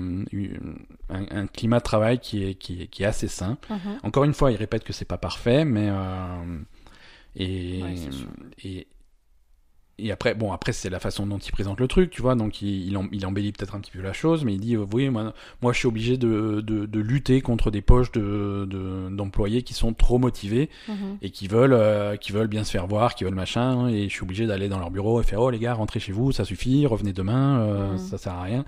un, 1.09 1.25
un 1.31 1.47
climat 1.47 1.79
de 1.79 1.85
travail 1.85 2.19
qui 2.19 2.45
est, 2.45 2.55
qui 2.55 2.83
est, 2.83 2.87
qui 2.89 3.05
est 3.05 3.07
assez 3.07 3.29
sain. 3.29 3.57
Mhm. 3.71 3.79
Encore 4.03 4.25
une 4.25 4.35
fois, 4.35 4.51
il 4.51 4.57
répète 4.57 4.83
que 4.85 4.93
c'est 4.93 5.05
pas 5.05 5.17
parfait, 5.19 5.65
mais 5.65 5.89
euh, 5.91 6.59
et, 7.37 7.83
Ouais, 7.83 7.95
c'est 7.97 8.13
sûr. 8.13 8.27
et 8.65 8.87
et 10.07 10.13
après, 10.13 10.35
bon, 10.35 10.53
après 10.53 10.73
c'est 10.73 10.91
la 10.91 11.01
façon 11.01 11.27
dont 11.27 11.39
il 11.39 11.53
présente 11.53 11.81
le 11.81 11.89
truc, 11.89 12.11
tu 12.11 12.23
vois, 12.23 12.35
donc 12.35 12.63
il, 12.63 12.87
il, 12.89 12.97
em- 12.97 13.09
il 13.13 13.25
embellit 13.27 13.53
peut-être 13.53 13.75
un 13.75 13.81
petit 13.81 13.91
peu 13.91 14.01
la 14.01 14.13
chose, 14.13 14.45
mais 14.45 14.55
il 14.55 14.61
dit, 14.61 14.75
euh, 14.77 14.85
oui, 14.93 15.09
moi, 15.11 15.33
moi 15.63 15.73
je 15.73 15.79
suis 15.79 15.89
obligé 15.89 16.17
de, 16.17 16.61
de, 16.61 16.87
de 16.87 17.01
lutter 17.01 17.41
contre 17.41 17.71
des 17.71 17.81
poches 17.83 18.13
de, 18.13 18.67
de- 18.69 19.09
d'employés 19.15 19.63
qui 19.63 19.75
sont 19.75 19.93
trop 19.95 20.19
motivés 20.19 20.69
Mhm. 20.89 21.19
et 21.23 21.31
qui 21.31 21.49
veulent, 21.49 21.73
euh, 21.73 22.17
qui 22.17 22.33
veulent 22.33 22.49
bien 22.49 22.65
se 22.65 22.71
faire 22.71 22.87
voir, 22.87 23.15
qui 23.15 23.25
veulent 23.25 23.35
machin, 23.35 23.89
et 23.89 24.05
je 24.09 24.13
suis 24.15 24.23
obligé 24.23 24.47
d'aller 24.47 24.69
dans 24.69 24.79
leur 24.79 24.91
bureau 24.91 25.21
et 25.21 25.25
faire, 25.25 25.41
oh 25.41 25.51
les 25.51 25.59
gars, 25.59 25.75
rentrez 25.75 26.01
chez 26.01 26.13
vous, 26.13 26.33
ça 26.33 26.45
suffit, 26.45 26.87
revenez 26.87 27.13
demain, 27.13 27.61
euh, 27.61 27.93
Mhm. 27.93 27.99
ça 27.99 28.19
sert 28.19 28.33
à 28.35 28.43
rien. 28.43 28.65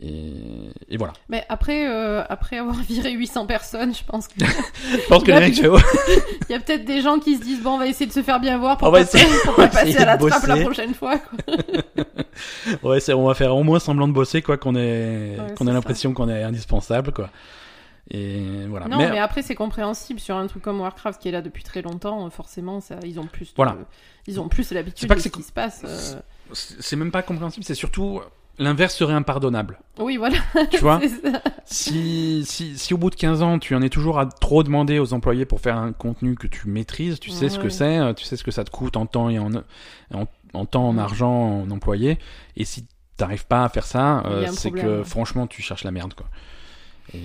Et, 0.00 0.70
et 0.88 0.96
voilà. 0.96 1.12
Mais 1.28 1.44
après, 1.48 1.88
euh, 1.88 2.22
après 2.28 2.58
avoir 2.58 2.76
viré 2.88 3.10
800 3.12 3.46
personnes, 3.46 3.92
je 3.94 4.04
pense 4.04 4.28
que 4.28 4.34
Je 4.44 5.08
pense 5.08 5.24
que 5.24 5.32
les 5.32 5.40
mecs, 5.40 5.56
il 6.48 6.52
y 6.52 6.54
a 6.54 6.60
peut-être 6.60 6.84
des 6.84 7.00
gens 7.00 7.18
qui 7.18 7.36
se 7.36 7.42
disent 7.42 7.60
bon, 7.62 7.72
on 7.72 7.78
va 7.78 7.86
essayer 7.88 8.06
de 8.06 8.12
se 8.12 8.22
faire 8.22 8.38
bien 8.38 8.58
voir 8.58 8.76
pour 8.78 8.88
On 8.88 8.90
va 8.92 9.00
essayer- 9.00 9.24
pour 9.44 9.56
pas 9.56 9.66
passer 9.68 9.96
à 9.96 10.04
la 10.04 10.16
trappe 10.16 10.46
la 10.46 10.56
prochaine 10.58 10.94
fois. 10.94 11.18
Quoi. 11.18 12.90
ouais, 12.90 13.12
on 13.14 13.26
va 13.26 13.34
faire 13.34 13.56
au 13.56 13.62
moins 13.64 13.80
semblant 13.80 14.06
de 14.08 14.12
bosser, 14.12 14.40
quoi, 14.42 14.56
qu'on 14.56 14.76
ait, 14.76 15.36
Ouais, 15.38 15.54
qu'on 15.56 15.66
ait 15.66 15.72
l'impression 15.72 16.12
qu'on 16.14 16.28
est 16.28 16.42
indispensable, 16.44 17.12
quoi. 17.12 17.30
Et 18.10 18.40
voilà. 18.68 18.88
Non, 18.88 18.96
mais... 18.98 19.18
après 19.18 19.42
c'est 19.42 19.54
compréhensible 19.54 20.18
sur 20.20 20.36
un 20.36 20.46
truc 20.46 20.62
comme 20.62 20.80
Warcraft 20.80 21.20
qui 21.20 21.28
est 21.28 21.32
là 21.32 21.42
depuis 21.42 21.62
très 21.62 21.82
longtemps. 21.82 22.24
euh, 22.26 22.30
Forcément, 22.30 22.80
ça, 22.80 22.94
ils 23.04 23.20
ont 23.20 23.26
plus, 23.26 23.46
de- 23.46 23.52
Voilà. 23.56 23.76
ils 24.26 24.40
ont 24.40 24.48
plus 24.48 24.70
l'habitude 24.72 25.08
pas 25.08 25.14
de 25.16 25.20
ce 25.20 25.28
qui 25.28 25.42
se 25.42 25.52
passe. 25.52 25.82
euh. 25.84 26.20
c'est 26.54 26.80
c'est 26.82 26.96
même 26.96 27.10
pas 27.10 27.20
compréhensible, 27.22 27.64
c'est 27.64 27.74
surtout 27.74 28.22
l'inverse 28.58 28.94
serait 28.94 29.14
impardonnable. 29.14 29.78
Oui, 29.98 30.16
voilà. 30.16 30.38
Tu 30.70 30.78
vois 30.78 31.00
ça. 31.22 31.42
si, 31.64 32.42
si, 32.44 32.78
si 32.78 32.94
au 32.94 32.98
bout 32.98 33.10
de 33.10 33.16
15 33.16 33.42
ans, 33.42 33.58
tu 33.58 33.74
en 33.74 33.82
es 33.82 33.88
toujours 33.88 34.18
à 34.18 34.26
trop 34.26 34.62
demander 34.62 34.98
aux 34.98 35.12
employés 35.12 35.44
pour 35.44 35.60
faire 35.60 35.76
un 35.76 35.92
contenu 35.92 36.34
que 36.34 36.46
tu 36.46 36.68
maîtrises, 36.68 37.20
tu 37.20 37.30
sais 37.30 37.48
ce 37.48 37.58
que 37.58 37.68
c'est, 37.68 37.98
euh, 37.98 38.12
tu 38.12 38.24
sais 38.24 38.36
ce 38.36 38.44
que 38.44 38.50
ça 38.50 38.64
te 38.64 38.70
coûte 38.70 38.96
en 38.96 39.06
temps 39.06 39.28
et 39.30 39.38
en, 39.38 39.50
en, 40.14 40.26
en 40.52 40.66
temps, 40.66 40.88
en 40.88 40.98
argent, 40.98 41.62
en 41.62 41.70
employé, 41.70 42.18
et 42.56 42.64
si 42.64 42.86
t'arrives 43.16 43.46
pas 43.46 43.64
à 43.64 43.68
faire 43.68 43.84
ça, 43.84 44.22
euh, 44.26 44.46
c'est 44.52 44.70
que 44.70 45.02
franchement, 45.02 45.46
tu 45.46 45.62
cherches 45.62 45.84
la 45.84 45.90
merde, 45.90 46.14
quoi. 46.14 46.26
Et, 47.14 47.18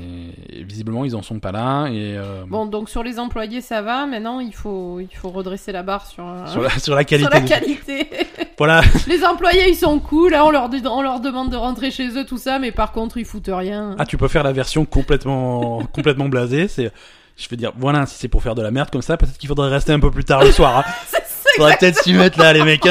et 0.64 0.66
visiblement, 0.66 1.04
ils 1.04 1.16
en 1.16 1.22
sont 1.22 1.40
pas 1.40 1.52
là, 1.52 1.88
et 1.88 2.16
euh, 2.18 2.44
Bon, 2.48 2.66
donc 2.66 2.90
sur 2.90 3.04
les 3.04 3.20
employés, 3.20 3.60
ça 3.62 3.82
va. 3.82 4.06
Maintenant, 4.06 4.40
il 4.40 4.54
faut, 4.54 5.00
il 5.00 5.14
faut 5.16 5.30
redresser 5.30 5.72
la 5.72 5.84
barre 5.84 6.06
sur, 6.08 6.26
euh, 6.26 6.48
sur, 6.48 6.62
la, 6.62 6.70
sur 6.80 6.96
la 6.96 7.04
qualité. 7.04 7.30
sur 7.32 7.40
la 7.40 7.42
de- 7.42 7.48
qualité. 7.50 8.10
Voilà, 8.58 8.82
les 9.08 9.26
employés, 9.26 9.68
ils 9.70 9.76
sont 9.76 10.00
cool. 10.00 10.32
Là, 10.32 10.46
on 10.46 10.52
leur, 10.52 10.70
on 10.86 11.02
leur 11.02 11.20
demande 11.20 11.50
de 11.50 11.58
rentrer 11.58 11.90
chez 11.90 12.08
eux, 12.18 12.24
tout 12.24 12.38
ça. 12.38 12.60
Mais 12.60 12.72
par 12.72 12.92
contre, 12.92 13.18
ils 13.18 13.26
foutent 13.26 13.50
rien. 13.52 13.96
ah, 13.98 14.06
tu 14.06 14.16
peux 14.16 14.28
faire 14.28 14.44
la 14.44 14.54
version 14.54 14.86
complètement, 14.86 15.82
complètement 15.94 16.30
blasée, 16.30 16.68
c'est. 16.68 16.92
Je 17.36 17.48
veux 17.50 17.58
dire, 17.58 17.74
voilà, 17.76 18.06
si 18.06 18.16
c'est 18.16 18.28
pour 18.28 18.44
faire 18.44 18.54
de 18.54 18.62
la 18.62 18.70
merde 18.70 18.92
comme 18.92 19.02
ça, 19.02 19.18
peut-être 19.18 19.40
qu'il 19.40 19.50
faudrait 19.50 19.70
rester 19.70 19.92
un 19.92 20.00
peu 20.00 20.12
plus 20.12 20.24
tard 20.24 20.44
le 20.44 20.52
soir. 20.52 20.78
Hein. 20.78 21.20
Faudrait 21.58 21.76
peut-être 21.78 22.04
s'y 22.04 22.14
mettre 22.14 22.40
là, 22.40 22.54
les 22.54 22.64
mecs. 22.64 22.88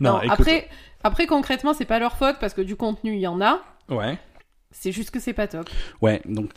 Non, 0.00 0.18
après, 0.28 0.68
après, 1.04 1.26
concrètement, 1.26 1.72
c'est 1.72 1.84
pas 1.84 1.98
leur 2.00 2.16
faute 2.16 2.36
parce 2.40 2.54
que 2.54 2.60
du 2.60 2.74
contenu, 2.76 3.14
il 3.14 3.20
y 3.20 3.26
en 3.26 3.40
a. 3.40 3.60
Ouais. 3.88 4.18
C'est 4.78 4.92
juste 4.92 5.10
que 5.10 5.20
c'est 5.20 5.32
pas 5.32 5.48
top. 5.48 5.68
Ouais, 6.02 6.20
donc 6.26 6.52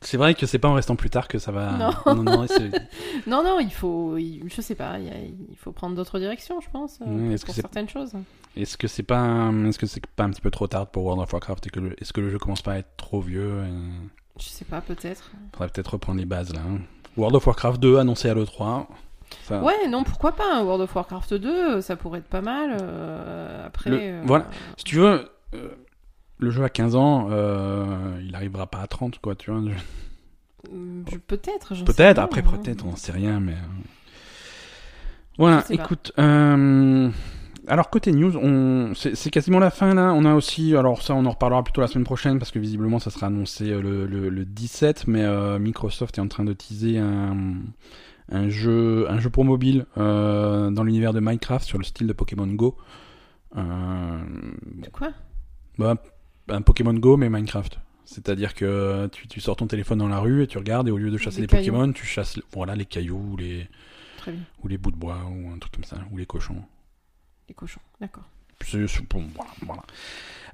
c'est 0.00 0.16
vrai 0.16 0.34
que 0.34 0.46
c'est 0.46 0.58
pas 0.58 0.68
en 0.68 0.74
restant 0.74 0.96
plus 0.96 1.10
tard 1.10 1.26
que 1.28 1.38
ça 1.38 1.50
va. 1.50 1.72
Non. 1.72 1.90
non, 2.14 2.22
non, 2.22 2.46
Non, 3.26 3.42
non, 3.42 3.58
il 3.58 3.72
faut, 3.72 4.16
je 4.18 4.60
sais 4.60 4.74
pas, 4.74 4.98
il, 4.98 5.56
faut 5.56 5.72
prendre 5.72 5.96
d'autres 5.96 6.18
directions, 6.18 6.60
je 6.60 6.70
pense, 6.70 6.98
euh, 7.06 7.36
pour 7.44 7.54
certaines 7.54 7.88
choses. 7.88 8.12
Est-ce 8.56 8.76
que 8.76 8.86
c'est 8.86 9.02
pas, 9.02 9.50
est-ce 9.66 9.78
que 9.78 9.86
c'est 9.86 10.06
pas 10.06 10.24
un 10.24 10.30
petit 10.30 10.40
peu 10.40 10.50
trop 10.50 10.66
tard 10.66 10.86
pour 10.86 11.04
World 11.04 11.22
of 11.22 11.32
Warcraft 11.32 11.66
et 11.66 11.70
que 11.70 11.80
le... 11.80 12.00
est-ce 12.00 12.12
que 12.12 12.20
le 12.20 12.30
jeu 12.30 12.38
commence 12.38 12.62
pas 12.62 12.74
à 12.74 12.78
être 12.78 12.96
trop 12.96 13.20
vieux 13.20 13.62
et... 13.64 14.40
Je 14.40 14.48
sais 14.48 14.64
pas, 14.64 14.80
peut-être. 14.80 15.32
Faudrait 15.52 15.68
peut-être 15.68 15.94
reprendre 15.94 16.20
les 16.20 16.26
bases 16.26 16.52
là. 16.54 16.60
hein. 16.60 16.78
World 17.16 17.34
of 17.34 17.46
Warcraft 17.46 17.80
2 17.80 17.96
annoncé 17.98 18.28
à 18.28 18.34
l'E3. 18.34 18.86
Ça... 19.48 19.60
Ouais, 19.62 19.88
non, 19.88 20.04
pourquoi 20.04 20.32
pas 20.32 20.54
un 20.54 20.62
World 20.62 20.82
of 20.82 20.94
Warcraft 20.94 21.34
2, 21.34 21.80
ça 21.80 21.96
pourrait 21.96 22.20
être 22.20 22.28
pas 22.28 22.40
mal. 22.40 22.76
euh, 22.80 23.66
après, 23.66 23.90
Le- 23.90 23.98
euh, 24.00 24.22
voilà. 24.24 24.46
Si 24.76 24.84
tu 24.84 24.96
veux, 24.96 25.28
euh, 25.54 25.70
le 26.38 26.50
jeu 26.50 26.64
à 26.64 26.68
15 26.68 26.94
ans, 26.96 27.28
euh, 27.30 28.20
il 28.24 28.34
arrivera 28.34 28.66
pas 28.66 28.78
à 28.78 28.86
30 28.86 29.18
quoi, 29.20 29.34
tu 29.34 29.50
vois. 29.50 29.60
je- 31.10 31.16
peut-être. 31.18 31.74
j'en 31.74 31.84
Peut-être, 31.84 32.18
après 32.20 32.40
hein. 32.46 32.58
peut-être, 32.62 32.84
on 32.86 32.96
sait 32.96 33.12
rien, 33.12 33.40
mais. 33.40 33.52
euh. 33.52 33.82
Voilà, 35.38 35.64
écoute. 35.70 36.12
euh, 36.18 37.10
Alors, 37.68 37.90
côté 37.90 38.10
news, 38.12 38.36
on... 38.36 38.92
c'est 38.94 39.30
quasiment 39.30 39.58
la 39.60 39.70
fin 39.70 39.94
là. 39.94 40.12
On 40.14 40.24
a 40.24 40.34
aussi, 40.34 40.74
alors 40.74 41.00
ça, 41.02 41.14
on 41.14 41.24
en 41.26 41.30
reparlera 41.30 41.62
plutôt 41.62 41.80
la 41.80 41.86
semaine 41.86 42.04
prochaine 42.04 42.38
parce 42.38 42.50
que 42.50 42.58
visiblement 42.58 42.98
ça 42.98 43.10
sera 43.10 43.26
annoncé 43.28 43.66
le, 43.70 44.06
le, 44.06 44.28
le 44.30 44.44
17, 44.44 45.06
mais 45.06 45.22
euh, 45.22 45.58
Microsoft 45.60 46.18
est 46.18 46.20
en 46.20 46.26
train 46.28 46.44
de 46.44 46.52
teaser 46.54 46.98
un, 46.98 47.36
un, 48.32 48.48
jeu, 48.48 49.06
un 49.08 49.20
jeu 49.20 49.30
pour 49.30 49.44
mobile 49.44 49.86
euh, 49.96 50.70
dans 50.70 50.82
l'univers 50.82 51.12
de 51.12 51.20
Minecraft 51.20 51.64
sur 51.64 51.78
le 51.78 51.84
style 51.84 52.06
de 52.08 52.12
Pokémon 52.12 52.46
Go. 52.48 52.76
Euh, 53.56 54.18
De 54.82 54.88
quoi? 54.90 55.10
bah, 55.78 55.94
un 56.48 56.62
Pokémon 56.62 56.94
Go, 56.94 57.16
mais 57.16 57.28
Minecraft. 57.28 57.78
C'est-à-dire 58.04 58.54
que 58.54 59.06
tu, 59.12 59.28
tu 59.28 59.40
sors 59.40 59.56
ton 59.56 59.66
téléphone 59.66 59.98
dans 59.98 60.08
la 60.08 60.18
rue 60.18 60.42
et 60.42 60.46
tu 60.46 60.56
regardes 60.58 60.88
et 60.88 60.90
au 60.90 60.96
lieu 60.96 61.10
de 61.10 61.18
chasser 61.18 61.40
les. 61.42 61.46
Pokémon, 61.46 61.92
tu 61.92 62.06
chasses 62.06 62.40
voilà, 62.52 62.74
les 62.74 62.86
cailloux 62.86 63.32
ou 63.32 63.36
les, 63.36 63.68
ou 64.62 64.68
les 64.68 64.78
bouts 64.78 64.90
de 64.90 64.96
bois 64.96 65.18
ou 65.30 65.50
un 65.54 65.58
truc 65.58 65.74
comme 65.74 65.84
ça, 65.84 65.96
ou 66.10 66.16
les 66.16 66.24
cochons. 66.26 66.62
Les 67.48 67.54
cochons, 67.54 67.80
d'accord. 68.00 68.24
Voilà, 69.34 69.50
voilà. 69.62 69.82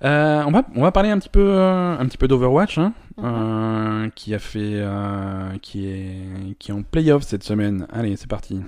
Euh, 0.04 0.42
on, 0.46 0.50
va, 0.50 0.64
on 0.74 0.82
va 0.82 0.92
parler 0.92 1.10
un 1.10 1.18
petit 1.18 1.28
peu, 1.30 1.40
euh, 1.44 1.96
un 1.98 2.04
petit 2.06 2.18
peu 2.18 2.28
d'Overwatch, 2.28 2.76
hein, 2.78 2.92
Mhm. 3.16 3.24
euh, 3.24 4.08
qui 4.10 4.34
a 4.34 4.38
fait, 4.40 4.74
euh, 4.74 5.56
qui 5.62 5.86
est, 5.86 6.56
qui 6.58 6.70
est 6.72 6.74
en 6.74 6.82
playoff 6.82 7.22
cette 7.22 7.44
semaine. 7.44 7.86
Allez, 7.92 8.16
c'est 8.16 8.26
parti. 8.28 8.60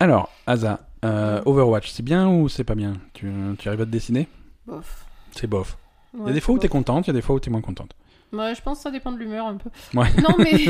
Alors, 0.00 0.30
Asa, 0.46 0.80
euh. 1.04 1.42
Overwatch, 1.44 1.90
c'est 1.90 2.04
bien 2.04 2.28
ou 2.28 2.48
c'est 2.48 2.64
pas 2.64 2.74
bien? 2.74 2.94
Tu, 3.14 3.30
tu 3.58 3.68
arrives 3.68 3.80
à 3.80 3.86
te 3.86 3.90
dessiner? 3.90 4.28
Bof. 4.66 5.04
C'est 5.32 5.46
bof. 5.46 5.76
Il 6.14 6.26
y 6.26 6.30
a 6.30 6.32
des 6.32 6.40
fois 6.40 6.54
où 6.54 6.58
t'es 6.58 6.68
contente, 6.68 7.06
il 7.06 7.08
y 7.08 7.10
a 7.10 7.14
des 7.14 7.22
fois 7.22 7.36
où 7.36 7.40
t'es 7.40 7.50
moins 7.50 7.60
contente. 7.60 7.94
Ouais, 8.32 8.54
je 8.54 8.60
pense 8.60 8.78
que 8.78 8.82
ça 8.82 8.90
dépend 8.90 9.10
de 9.10 9.16
l'humeur 9.18 9.46
un 9.46 9.56
peu. 9.56 9.70
Ouais. 9.94 10.06
Non, 10.22 10.36
mais... 10.38 10.52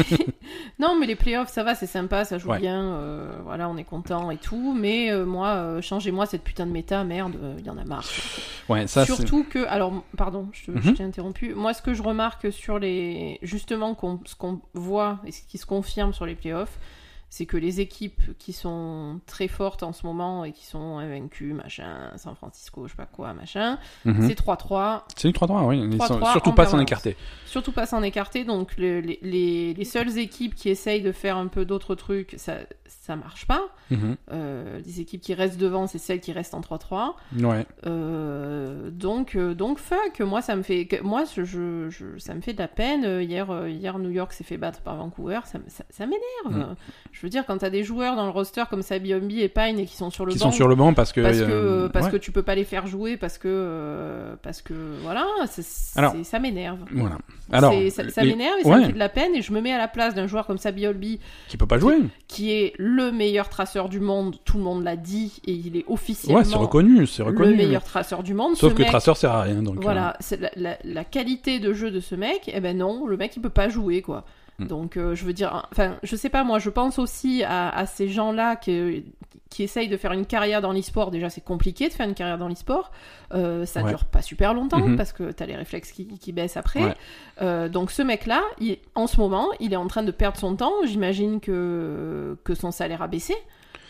non, 0.79 0.97
mais 0.99 1.07
les 1.07 1.17
playoffs, 1.17 1.49
ça 1.51 1.63
va, 1.65 1.75
c'est 1.75 1.87
sympa, 1.87 2.25
ça 2.25 2.39
joue 2.39 2.51
Ouais. 2.51 2.59
bien. 2.61 2.81
euh, 2.83 3.37
voilà, 3.45 3.69
on 3.69 3.77
est 3.77 3.85
content 3.85 4.31
et 4.31 4.37
tout. 4.37 4.75
Mais 4.79 5.11
euh, 5.11 5.25
moi, 5.27 5.49
euh, 5.49 5.83
changez-moi 5.83 6.27
cette 6.27 6.43
putain 6.45 6.67
de 6.67 6.71
méta, 6.73 7.03
merde, 7.05 7.37
il 7.59 7.67
y 7.67 7.71
en 7.71 7.77
a 7.79 7.85
marre. 7.85 8.05
Ouais, 8.69 8.87
ça. 8.87 9.05
Surtout 9.05 9.45
que, 9.45 9.67
alors, 9.67 9.93
pardon, 10.17 10.49
je, 10.53 10.71
Mhm. 10.71 10.83
je 10.83 10.91
t'ai 10.93 11.03
interrompu. 11.03 11.55
Moi, 11.55 11.75
ce 11.75 11.83
que 11.83 11.95
je 11.95 12.03
remarque 12.03 12.53
sur 12.53 12.79
les, 12.79 13.39
justement, 13.43 13.97
ce 14.25 14.35
qu'on 14.37 14.61
voit 14.75 15.19
et 15.27 15.33
ce 15.33 15.43
qui 15.43 15.59
se 15.59 15.67
confirme 15.67 16.13
sur 16.13 16.27
les 16.27 16.35
playoffs, 16.37 16.79
c'est 17.31 17.45
que 17.47 17.57
les 17.59 17.81
équipes 17.81 18.37
qui 18.39 18.53
sont 18.55 19.21
très 19.27 19.49
fortes 19.49 19.83
en 19.83 19.93
ce 19.93 20.07
moment 20.07 20.45
et 20.45 20.53
qui 20.53 20.65
sont 20.65 20.97
invaincues, 20.99 21.53
machin, 21.53 22.11
San 22.17 22.35
Francisco, 22.35 22.87
je 22.87 22.93
sais 22.93 22.97
pas 22.97 23.05
quoi, 23.07 23.35
machin, 23.35 23.79
Mhm. 24.07 24.27
c'est 24.29 24.35
3-3. 24.35 25.05
C'est 25.17 25.29
une 25.29 25.35
3-3, 25.35 25.67
oui. 25.67 25.79
Ils 25.79 25.99
3-3 25.99 26.07
sont 26.07 26.25
surtout 26.33 26.53
pas 26.53 26.67
s'en 26.67 26.81
écarter. 26.81 27.17
Surtout 27.47 27.73
pas 27.73 27.85
s'en 27.87 28.03
écarter, 28.03 28.45
donc 28.45 28.77
le- 28.79 29.01
les, 29.01 29.19
les, 29.23 29.75
les 29.75 29.85
seules 29.85 30.17
équipes 30.19 30.55
qui 30.55 30.71
essayent 30.71 31.03
de 31.03 31.13
faire 31.13 31.37
un 31.37 31.49
peu 31.49 31.65
d'autres 31.67 31.95
trucs, 31.95 32.35
ça, 32.39 32.55
ça 32.89 33.17
marche 33.17 33.47
pas. 33.47 33.63
Euh, 34.33 34.81
les 34.85 35.01
équipes 35.01 35.21
qui 35.21 35.35
restent 35.35 35.59
devant, 35.59 35.87
c'est 35.87 35.99
celles 35.99 36.21
qui 36.21 36.33
restent 36.33 36.55
en 36.55 36.61
3-3. 36.61 37.15
Ouais. 37.41 37.67
Euh, 37.87 38.91
donc, 38.91 39.35
euh, 39.37 39.55
donc 39.55 39.79
fuck, 39.79 40.21
moi 40.21 40.43
ça 40.43 40.57
me 40.57 40.63
fait, 40.63 40.89
moi 41.03 41.25
je, 41.35 41.45
je, 41.45 41.89
je- 41.91 42.19
ça 42.19 42.35
me 42.35 42.41
fait 42.41 42.53
de 42.53 42.59
la 42.59 42.69
peine. 42.69 43.23
Hier, 43.23 43.47
hier 43.69 43.99
New 43.99 44.11
York 44.11 44.33
s'est 44.33 44.45
fait 44.45 44.57
battre 44.57 44.81
par 44.81 44.97
Vancouver, 44.97 45.41
ça, 45.45 45.59
me- 45.59 45.65
ça, 45.69 45.85
ça 45.91 46.07
m'énerve. 46.07 46.71
Mm. 46.71 46.77
Je 47.13 47.21
veux 47.23 47.29
dire, 47.31 47.45
quand 47.47 47.59
t'as 47.59 47.71
des 47.71 47.85
joueurs 47.85 48.17
dans 48.17 48.25
le 48.25 48.31
roster 48.31 48.65
comme 48.71 48.83
Sabi 48.83 49.15
Ombi 49.15 49.41
et 49.41 49.49
Pine 49.49 49.79
et 49.79 49.87
qui 49.87 49.97
sont 49.97 50.11
sur 50.11 50.27
le 50.27 50.33
Qui 50.33 50.39
banc, 50.39 50.47
sont 50.47 50.53
sur 50.53 50.69
le 50.69 50.75
banc 50.75 50.95
parce 50.95 51.13
que. 51.13 51.21
parce 51.21 51.39
que 51.39 51.45
euh, 51.45 51.89
parce 51.89 52.07
ouais. 52.07 52.13
que 52.13 52.17
tu 52.17 52.33
peux 52.33 52.43
pas 52.43 52.55
les 52.55 52.65
faire 52.65 52.87
jouer 52.87 53.17
parce 53.17 53.39
que 53.39 54.37
parce 54.43 54.63
que 54.63 54.75
voilà, 55.03 55.27
Alors, 55.97 56.15
ça 56.23 56.39
m'énerve. 56.39 56.79
Voilà. 56.93 57.19
Alors, 57.51 57.73
ça, 57.91 58.23
m'énerve 58.25 58.59
et 58.61 58.65
ça 58.65 58.77
me 58.79 58.85
fait 58.87 58.93
de 58.93 58.99
la 58.99 59.09
peine 59.09 59.35
et 59.35 59.43
je 59.43 59.53
me 59.53 59.61
mets 59.61 59.73
à 59.73 59.79
la 59.79 59.89
place 59.89 60.15
d'un 60.15 60.27
joueur 60.27 60.47
comme 60.47 60.59
Sabi 60.59 60.79
qui 61.49 61.57
peut 61.57 61.67
pas 61.67 61.79
jouer. 61.79 61.97
qui 62.29 62.53
est 62.53 62.75
le 62.81 63.11
meilleur 63.11 63.49
traceur 63.49 63.89
du 63.89 63.99
monde, 63.99 64.37
tout 64.45 64.57
le 64.57 64.63
monde 64.63 64.85
l'a 64.85 64.95
dit 64.97 65.41
et 65.47 65.53
il 65.53 65.77
est 65.77 65.85
officiellement 65.89 66.39
Ouais, 66.39 66.45
c'est 66.45 66.57
reconnu, 66.57 67.07
c'est 67.09 67.25
le 67.25 67.33
meilleur 67.57 67.83
traceur 67.83 68.23
du 68.23 68.35
monde. 68.35 68.55
Sauf 68.57 68.71
Ce 68.71 68.75
que 68.77 68.83
mec- 68.83 68.91
Tracer 68.91 69.15
sert 69.17 69.33
à 69.33 69.43
rien, 69.43 69.63
donc. 69.63 69.83
voilà, 69.83 70.17
c'est 70.21 70.41
la, 70.41 70.51
la- 70.55 70.79
la 70.85 71.05
qualité 71.05 71.59
de 71.59 71.73
jeu 71.73 71.91
de 71.91 71.99
ce 71.99 72.15
mec, 72.15 72.49
eh 72.55 72.61
ben 72.61 72.79
non, 72.79 73.07
le 73.07 73.17
mec 73.17 73.35
il 73.37 73.41
peut 73.43 73.49
pas 73.51 73.69
jouer 73.69 74.01
quoi. 74.01 74.25
Mm. 74.59 74.67
Donc 74.67 74.97
euh, 74.97 75.15
je 75.15 75.25
veux 75.25 75.33
dire, 75.33 75.67
enfin 75.73 75.97
je 76.03 76.17
sais 76.17 76.29
pas, 76.31 76.45
moi 76.45 76.59
je 76.59 76.71
pense 76.71 76.99
aussi 76.99 77.43
à, 77.45 77.69
à 77.71 77.87
ces 77.87 78.09
gens-là 78.09 78.57
qui, 78.57 79.05
qui 79.51 79.63
essayent 79.63 79.89
de 79.89 79.97
faire 79.97 80.13
une 80.13 80.27
carrière 80.27 80.61
dans 80.61 80.73
l'e-sport. 80.73 81.11
Déjà 81.11 81.31
c'est 81.31 81.41
compliqué 81.45 81.89
de 81.89 81.93
faire 81.95 82.09
une 82.09 82.15
carrière 82.15 82.39
dans 82.39 82.49
l'e-sport, 82.49 82.91
Euh, 83.35 83.67
ça 83.67 83.83
Ouais. 83.83 83.91
dure 83.91 84.05
pas 84.07 84.23
super 84.23 84.55
longtemps 84.55 84.79
Mhm. 84.87 84.97
parce 84.97 85.13
que 85.13 85.31
t'as 85.33 85.45
les 85.47 85.55
réflexes 85.57 85.93
qui, 85.93 86.07
qui 86.19 86.33
baissent 86.33 86.57
après. 86.57 86.83
Ouais. 86.85 86.95
Euh, 87.43 87.69
donc 87.69 87.91
ce 87.91 88.01
mec-là, 88.03 88.43
il- 88.59 88.79
en 88.95 89.07
ce 89.07 89.19
moment, 89.21 89.49
il 89.61 89.73
est 89.73 89.77
en 89.77 89.87
train 89.87 90.03
de 90.03 90.11
perdre 90.11 90.39
son 90.39 90.57
temps. 90.57 90.73
J'imagine 90.87 91.39
que, 91.41 92.37
que 92.45 92.55
son 92.55 92.71
salaire 92.71 93.03
a 93.03 93.07
baissé. 93.09 93.35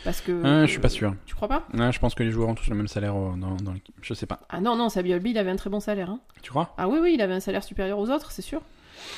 Parce 0.05 0.21
que. 0.21 0.31
Euh, 0.33 0.63
je 0.67 0.71
suis 0.71 0.81
pas 0.81 0.89
sûr. 0.89 1.15
Tu 1.27 1.35
crois 1.35 1.49
pas? 1.49 1.65
Ouais, 1.75 1.91
je 1.93 1.99
pense 1.99 2.15
que 2.15 2.23
les 2.23 2.31
joueurs 2.31 2.49
ont 2.49 2.55
tous 2.55 2.69
le 2.71 2.77
même 2.77 2.87
salaire 2.89 3.15
dans, 3.15 3.57
dans 3.57 3.73
l'équipe. 3.73 3.95
Je 4.01 4.15
sais 4.15 4.27
pas. 4.27 4.41
Ah 4.49 4.61
non, 4.61 4.77
non, 4.77 4.89
Sabi 4.89 5.13
Olby, 5.13 5.31
il 5.31 5.39
avait 5.39 5.51
un 5.51 5.57
très 5.57 5.71
bon 5.71 5.81
salaire. 5.81 6.11
hein. 6.11 6.21
Tu 6.43 6.51
crois? 6.51 6.73
Ah 6.79 6.89
oui, 6.89 6.99
oui, 7.03 7.13
il 7.15 7.21
avait 7.23 7.35
un 7.35 7.41
salaire 7.41 7.65
supérieur 7.65 7.99
aux 7.99 8.09
autres, 8.11 8.31
c'est 8.31 8.43
sûr. 8.43 8.61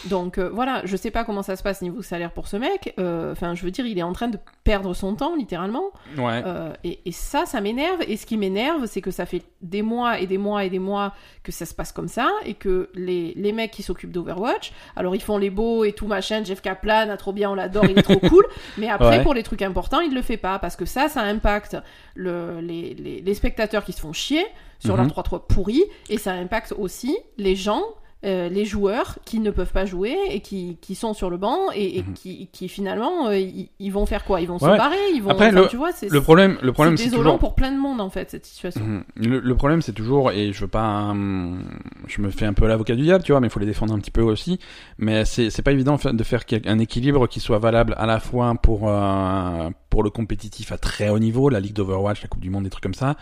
Donc 0.06 0.38
euh, 0.38 0.48
voilà, 0.52 0.82
je 0.84 0.96
sais 0.96 1.10
pas 1.10 1.24
comment 1.24 1.42
ça 1.42 1.56
se 1.56 1.62
passe 1.62 1.82
niveau 1.82 2.02
salaire 2.02 2.32
pour 2.32 2.48
ce 2.48 2.56
mec. 2.56 2.94
Euh, 2.98 3.32
Enfin, 3.32 3.54
je 3.54 3.62
veux 3.64 3.70
dire, 3.70 3.86
il 3.86 3.98
est 3.98 4.02
en 4.02 4.12
train 4.12 4.28
de 4.28 4.38
perdre 4.64 4.94
son 4.94 5.14
temps 5.14 5.34
littéralement. 5.36 5.90
Ouais. 6.18 6.42
Euh, 6.44 6.72
et, 6.84 7.00
et 7.06 7.12
ça, 7.12 7.46
ça 7.46 7.60
m'énerve. 7.60 8.00
Et 8.08 8.16
ce 8.16 8.26
qui 8.26 8.36
m'énerve, 8.36 8.86
c'est 8.86 9.00
que 9.00 9.10
ça 9.10 9.26
fait 9.26 9.42
des 9.62 9.82
mois 9.82 10.18
et 10.20 10.26
des 10.26 10.38
mois 10.38 10.64
et 10.64 10.70
des 10.70 10.78
mois 10.78 11.12
que 11.42 11.52
ça 11.52 11.66
se 11.66 11.74
passe 11.74 11.92
comme 11.92 12.08
ça 12.08 12.28
et 12.44 12.54
que 12.54 12.88
les, 12.94 13.32
les 13.36 13.52
mecs 13.52 13.70
qui 13.70 13.82
s'occupent 13.82 14.12
d'Overwatch, 14.12 14.72
alors 14.96 15.14
ils 15.14 15.22
font 15.22 15.38
les 15.38 15.50
beaux 15.50 15.84
et 15.84 15.92
tout 15.92 16.06
machin. 16.06 16.42
Jeff 16.44 16.60
Kaplan, 16.60 17.08
a 17.10 17.16
trop 17.16 17.32
bien, 17.32 17.50
on 17.50 17.54
l'adore, 17.54 17.84
il 17.86 17.98
est 17.98 18.02
trop 18.02 18.18
cool. 18.18 18.46
Mais 18.78 18.88
après, 18.88 19.18
Ouais. 19.18 19.22
pour 19.22 19.34
les 19.34 19.42
trucs 19.42 19.62
importants, 19.62 20.00
il 20.00 20.14
le 20.14 20.22
fait 20.22 20.36
pas 20.36 20.58
parce 20.58 20.76
que 20.76 20.84
ça, 20.84 21.08
ça 21.08 21.22
impacte 21.22 21.76
le, 22.14 22.60
les, 22.60 22.94
les, 22.94 23.20
les 23.20 23.34
spectateurs 23.34 23.84
qui 23.84 23.92
se 23.92 24.00
font 24.00 24.12
chier 24.12 24.44
sur 24.78 24.96
Mhm. 24.96 25.08
leur 25.14 25.24
3-3 25.24 25.46
pourri 25.46 25.82
et 26.08 26.18
ça 26.18 26.32
impacte 26.32 26.72
aussi 26.78 27.16
les 27.38 27.54
gens. 27.56 27.82
Euh, 28.24 28.48
les 28.50 28.66
joueurs 28.66 29.18
qui 29.24 29.40
ne 29.40 29.50
peuvent 29.50 29.72
pas 29.72 29.86
jouer 29.86 30.14
et 30.30 30.40
qui, 30.40 30.76
qui 30.82 30.94
sont 30.94 31.14
sur 31.14 31.30
le 31.30 31.38
banc 31.38 31.56
et, 31.74 31.98
et 31.98 32.02
Mhm. 32.02 32.12
qui, 32.14 32.48
qui 32.52 32.68
finalement 32.68 33.28
euh, 33.28 33.38
ils, 33.38 33.70
ils 33.78 33.90
vont 33.92 34.04
faire 34.04 34.24
quoi? 34.24 34.40
Ils 34.42 34.46
vont 34.48 34.58
se 34.58 34.66
Ouais. 34.66 34.76
barrer 34.76 34.96
Ils 35.14 35.22
vont 35.22 35.30
Après, 35.30 35.48
enfin, 35.48 35.62
le- 35.62 35.68
tu 35.68 35.76
vois, 35.76 35.92
c'est 35.92 36.10
Le 36.10 36.20
problème, 36.20 36.58
le 36.62 36.72
problème, 36.72 36.96
c'est 36.98 37.10
toujours. 37.10 37.38
pour 37.38 37.54
plein 37.54 37.72
de 37.72 37.78
monde 37.78 38.00
en 38.00 38.10
fait 38.10 38.30
cette 38.30 38.44
situation. 38.44 38.84
Mhm. 38.84 39.04
Le, 39.16 39.38
le 39.40 39.54
problème, 39.56 39.80
c'est 39.80 39.92
toujours, 39.94 40.32
et 40.32 40.52
je 40.52 40.60
veux 40.60 40.68
pas, 40.68 41.08
hum, 41.10 41.62
je 42.08 42.20
me 42.20 42.30
fais 42.30 42.44
un 42.44 42.52
peu 42.52 42.66
l'avocat 42.66 42.94
du 42.94 43.02
diable, 43.04 43.24
tu 43.24 43.32
vois, 43.32 43.40
mais 43.40 43.46
il 43.46 43.50
faut 43.50 43.60
les 43.60 43.66
défendre 43.66 43.94
un 43.94 43.98
petit 43.98 44.10
peu 44.10 44.22
aussi. 44.22 44.58
Mais 44.98 45.24
c'est 45.24 45.48
c'est 45.50 45.62
pas 45.62 45.72
évident 45.72 45.96
de 46.04 46.22
faire 46.24 46.42
un 46.66 46.78
équilibre 46.78 47.26
qui 47.26 47.40
soit 47.40 47.58
valable 47.58 47.94
à 47.96 48.04
la 48.06 48.20
fois 48.20 48.54
pour 48.62 48.88
euh, 48.88 49.70
pour 49.88 50.02
le 50.02 50.10
compétitif 50.10 50.72
à 50.72 50.78
très 50.78 51.08
haut 51.08 51.18
niveau, 51.18 51.48
la 51.48 51.58
Ligue 51.60 51.72
d'Overwatch, 51.74 52.22
la 52.22 52.28
Coupe 52.28 52.40
du 52.42 52.50
Monde, 52.50 52.64
des 52.64 52.70
trucs 52.70 52.82
comme 52.82 52.94
ça, 52.94 53.16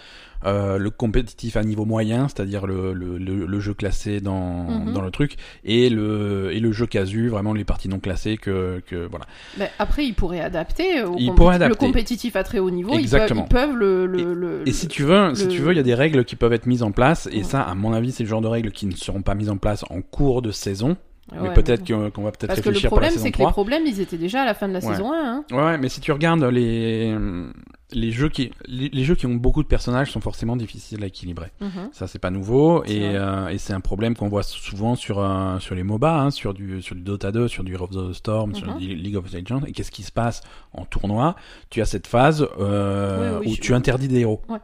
euh, 0.45 0.79
le 0.79 0.91
compétitif 0.91 1.57
à 1.57 1.65
niveau 1.65 1.85
moyen, 1.85 2.29
c'est-à-dire 2.29 2.67
le, 2.67 2.93
le, 2.93 3.19
le, 3.19 3.45
le 3.47 3.61
jeu 3.61 3.75
classé 3.75 4.21
dans 4.21 4.65
Mhm. 4.65 4.93
dans 4.93 5.01
le 5.03 5.11
truc, 5.11 5.37
et 5.65 5.91
le 5.91 6.51
et 6.53 6.61
le 6.61 6.73
jeu 6.73 6.87
casu, 6.87 7.29
vraiment 7.29 7.53
les 7.53 7.65
parties 7.65 7.89
non 7.89 7.99
classées 7.99 8.37
que 8.37 8.81
que 8.87 9.07
voilà. 9.09 9.25
Mais 9.59 9.71
après, 9.79 10.05
ils 10.07 10.15
pourraient 10.15 10.41
adapter 10.41 11.03
au 11.05 11.17
Ils 11.19 11.27
le 11.29 11.75
compétitif 11.75 12.37
à 12.37 12.45
très 12.45 12.59
haut 12.59 12.71
niveau. 12.71 12.93
Exactement. 12.95 13.47
Ils 13.47 13.49
peuvent, 13.53 13.69
ils 13.69 13.73
peuvent 13.73 13.77
le, 13.79 14.07
le, 14.07 14.35
le- 14.35 14.69
Et 14.69 14.73
si 14.73 14.87
tu 14.89 15.03
veux, 15.03 15.35
si 15.35 15.49
tu 15.49 15.59
veux, 15.61 15.73
il 15.73 15.77
y 15.77 15.81
a 15.81 15.85
des 15.85 15.95
règles 15.95 16.25
qui 16.25 16.37
peuvent 16.37 16.53
être 16.53 16.67
mises 16.67 16.83
en 16.83 16.93
place, 16.93 17.29
et 17.33 17.39
Ouais. 17.39 17.43
ça, 17.45 17.63
à 17.63 17.75
mon 17.75 17.93
avis, 17.93 18.13
c'est 18.13 18.23
le 18.23 18.29
genre 18.29 18.41
de 18.41 18.47
règles 18.49 18.71
qui 18.71 18.87
ne 18.87 18.93
seront 18.95 19.23
pas 19.23 19.35
mises 19.35 19.51
en 19.51 19.57
place 19.57 19.85
en 19.91 20.01
cours 20.03 20.43
de 20.43 20.51
saison. 20.53 20.97
Mais 21.43 21.53
peut-être 21.53 21.85
qu'on 22.13 22.23
va 22.23 22.31
peut-être 22.31 22.47
Parce 22.47 22.61
que 22.61 22.65
le 22.65 22.71
réfléchir 22.71 22.89
problème, 22.91 23.11
c'est 23.15 23.19
que 23.31 23.37
les 23.39 23.43
3. 23.45 23.51
problèmes, 23.51 23.83
ils 23.87 24.01
étaient 24.01 24.17
déjà 24.17 24.43
à 24.43 24.45
la 24.47 24.55
fin 24.55 24.67
de 24.67 24.73
la 24.73 24.79
Ouais. 24.79 24.87
saison 24.95 25.13
1. 25.13 25.17
Hein. 25.17 25.45
Ouais, 25.53 25.77
mais 25.77 25.91
si 25.91 26.01
tu 26.01 26.11
regardes 26.11 26.43
les 26.45 27.15
les 27.93 28.11
jeux 28.13 28.29
qui 28.29 28.51
les, 28.67 28.89
les 28.91 29.05
jeux 29.05 29.15
qui 29.15 29.27
ont 29.27 29.35
beaucoup 29.35 29.63
de 29.63 29.69
personnages 29.69 30.11
sont 30.13 30.21
forcément 30.21 30.57
difficiles 30.57 31.03
à 31.03 31.07
équilibrer. 31.07 31.51
Mhm. 31.61 31.89
Ça 31.93 32.07
c'est 32.07 32.19
pas 32.19 32.31
nouveau 32.31 32.85
et 32.85 33.17
euh, 33.17 33.49
et 33.49 33.59
c'est 33.59 33.73
un 33.73 33.81
problème 33.81 34.15
qu'on 34.15 34.29
voit 34.29 34.43
souvent 34.43 34.95
sur 34.95 35.19
euh, 35.21 35.59
sur 35.59 35.75
les 35.75 35.83
MOBA, 35.83 36.21
hein, 36.21 36.31
sur 36.31 36.53
du 36.55 36.83
sur 36.83 36.95
du 36.95 37.01
Dota 37.03 37.33
2, 37.33 37.49
sur 37.49 37.65
du 37.65 37.73
Heroes 37.75 37.97
of 37.97 38.11
the 38.11 38.13
Storm, 38.15 38.55
sur 38.55 38.69
Mhm. 38.73 38.79
du 38.79 38.95
League 38.95 39.17
of 39.17 39.33
Legends. 39.33 39.63
Et 39.67 39.73
qu'est-ce 39.73 39.91
qui 39.91 40.03
se 40.03 40.13
passe 40.13 40.43
en 40.73 40.85
tournoi? 40.85 41.35
Tu 41.71 41.81
as 41.81 41.87
cette 41.87 42.07
phase 42.07 42.47
euh, 42.61 43.39
Oui, 43.39 43.47
oui, 43.47 43.53
où 43.53 43.57
je- 43.57 43.61
tu 43.63 43.73
interdis 43.75 44.09
des 44.09 44.21
héros. 44.21 44.43
Ouais. 44.49 44.59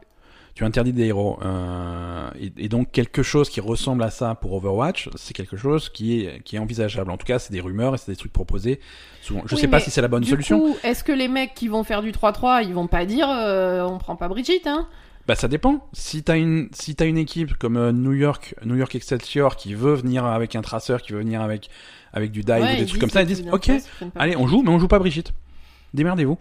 Tu 0.55 0.63
interdis 0.63 0.93
des 0.93 1.07
héros. 1.07 1.37
Euh, 1.43 2.29
et, 2.39 2.51
et 2.57 2.69
donc 2.69 2.91
quelque 2.93 3.23
chose 3.23 3.49
qui 3.49 3.59
ressemble 3.59 4.01
à 4.03 4.09
ça 4.09 4.35
pour 4.35 4.53
Overwatch, 4.53 5.09
c'est 5.15 5.33
quelque 5.33 5.57
chose 5.57 5.89
qui 5.89 6.21
est 6.21 6.41
qui 6.43 6.55
est 6.55 6.59
envisageable. 6.59 7.11
En 7.11 7.17
tout 7.17 7.25
cas, 7.25 7.39
c'est 7.39 7.51
des 7.51 7.59
rumeurs 7.59 7.93
et 7.93 7.97
c'est 7.97 8.09
des 8.11 8.15
trucs 8.15 8.31
proposés. 8.31 8.79
Souvent, 9.21 9.41
je 9.45 9.53
Oui, 9.55 9.59
sais 9.61 9.67
pas 9.67 9.81
si 9.81 9.91
c'est 9.91 10.01
la 10.01 10.07
bonne 10.07 10.23
du 10.23 10.29
solution. 10.29 10.75
est-ce 10.83 11.03
que 11.03 11.11
les 11.11 11.27
mecs 11.27 11.53
qui 11.55 11.67
vont 11.67 11.83
faire 11.83 12.01
du 12.01 12.11
3-3, 12.13 12.65
ils 12.65 12.73
vont 12.73 12.87
pas 12.87 13.05
dire 13.05 13.27
euh, 13.29 13.83
on 13.83 13.97
prend 13.97 14.15
pas 14.15 14.29
Brigitte 14.29 14.65
hein? 14.65 14.87
Bah 15.27 15.35
ça 15.35 15.47
dépend. 15.49 15.85
Si 15.91 16.23
t'as 16.23 16.37
une 16.37 16.69
si 16.71 16.95
t'as 16.95 17.05
une 17.07 17.17
équipe 17.17 17.55
comme 17.55 17.75
euh, 17.75 17.91
New 17.91 18.13
York 18.13 18.55
New 18.63 18.75
York 18.77 18.95
Excelsior 18.95 19.57
qui 19.57 19.73
veut 19.73 19.95
venir 19.95 20.23
avec 20.23 20.55
un 20.55 20.61
traceur, 20.61 21.01
qui 21.01 21.11
veut 21.11 21.19
venir 21.19 21.41
avec 21.41 21.69
avec 22.13 22.31
du 22.31 22.43
dive 22.43 22.61
Ouais, 22.61 22.75
ou 22.75 22.79
des 22.79 22.85
trucs 22.85 23.01
comme 23.01 23.09
ça, 23.09 23.23
ils 23.23 23.27
disent 23.27 23.43
ok, 23.51 23.71
allez 24.15 24.37
on 24.37 24.47
joue, 24.47 24.61
mais 24.63 24.69
on 24.69 24.79
joue 24.79 24.87
pas 24.87 24.99
Brigitte. 24.99 25.33
Démerdez-vous 25.93 26.37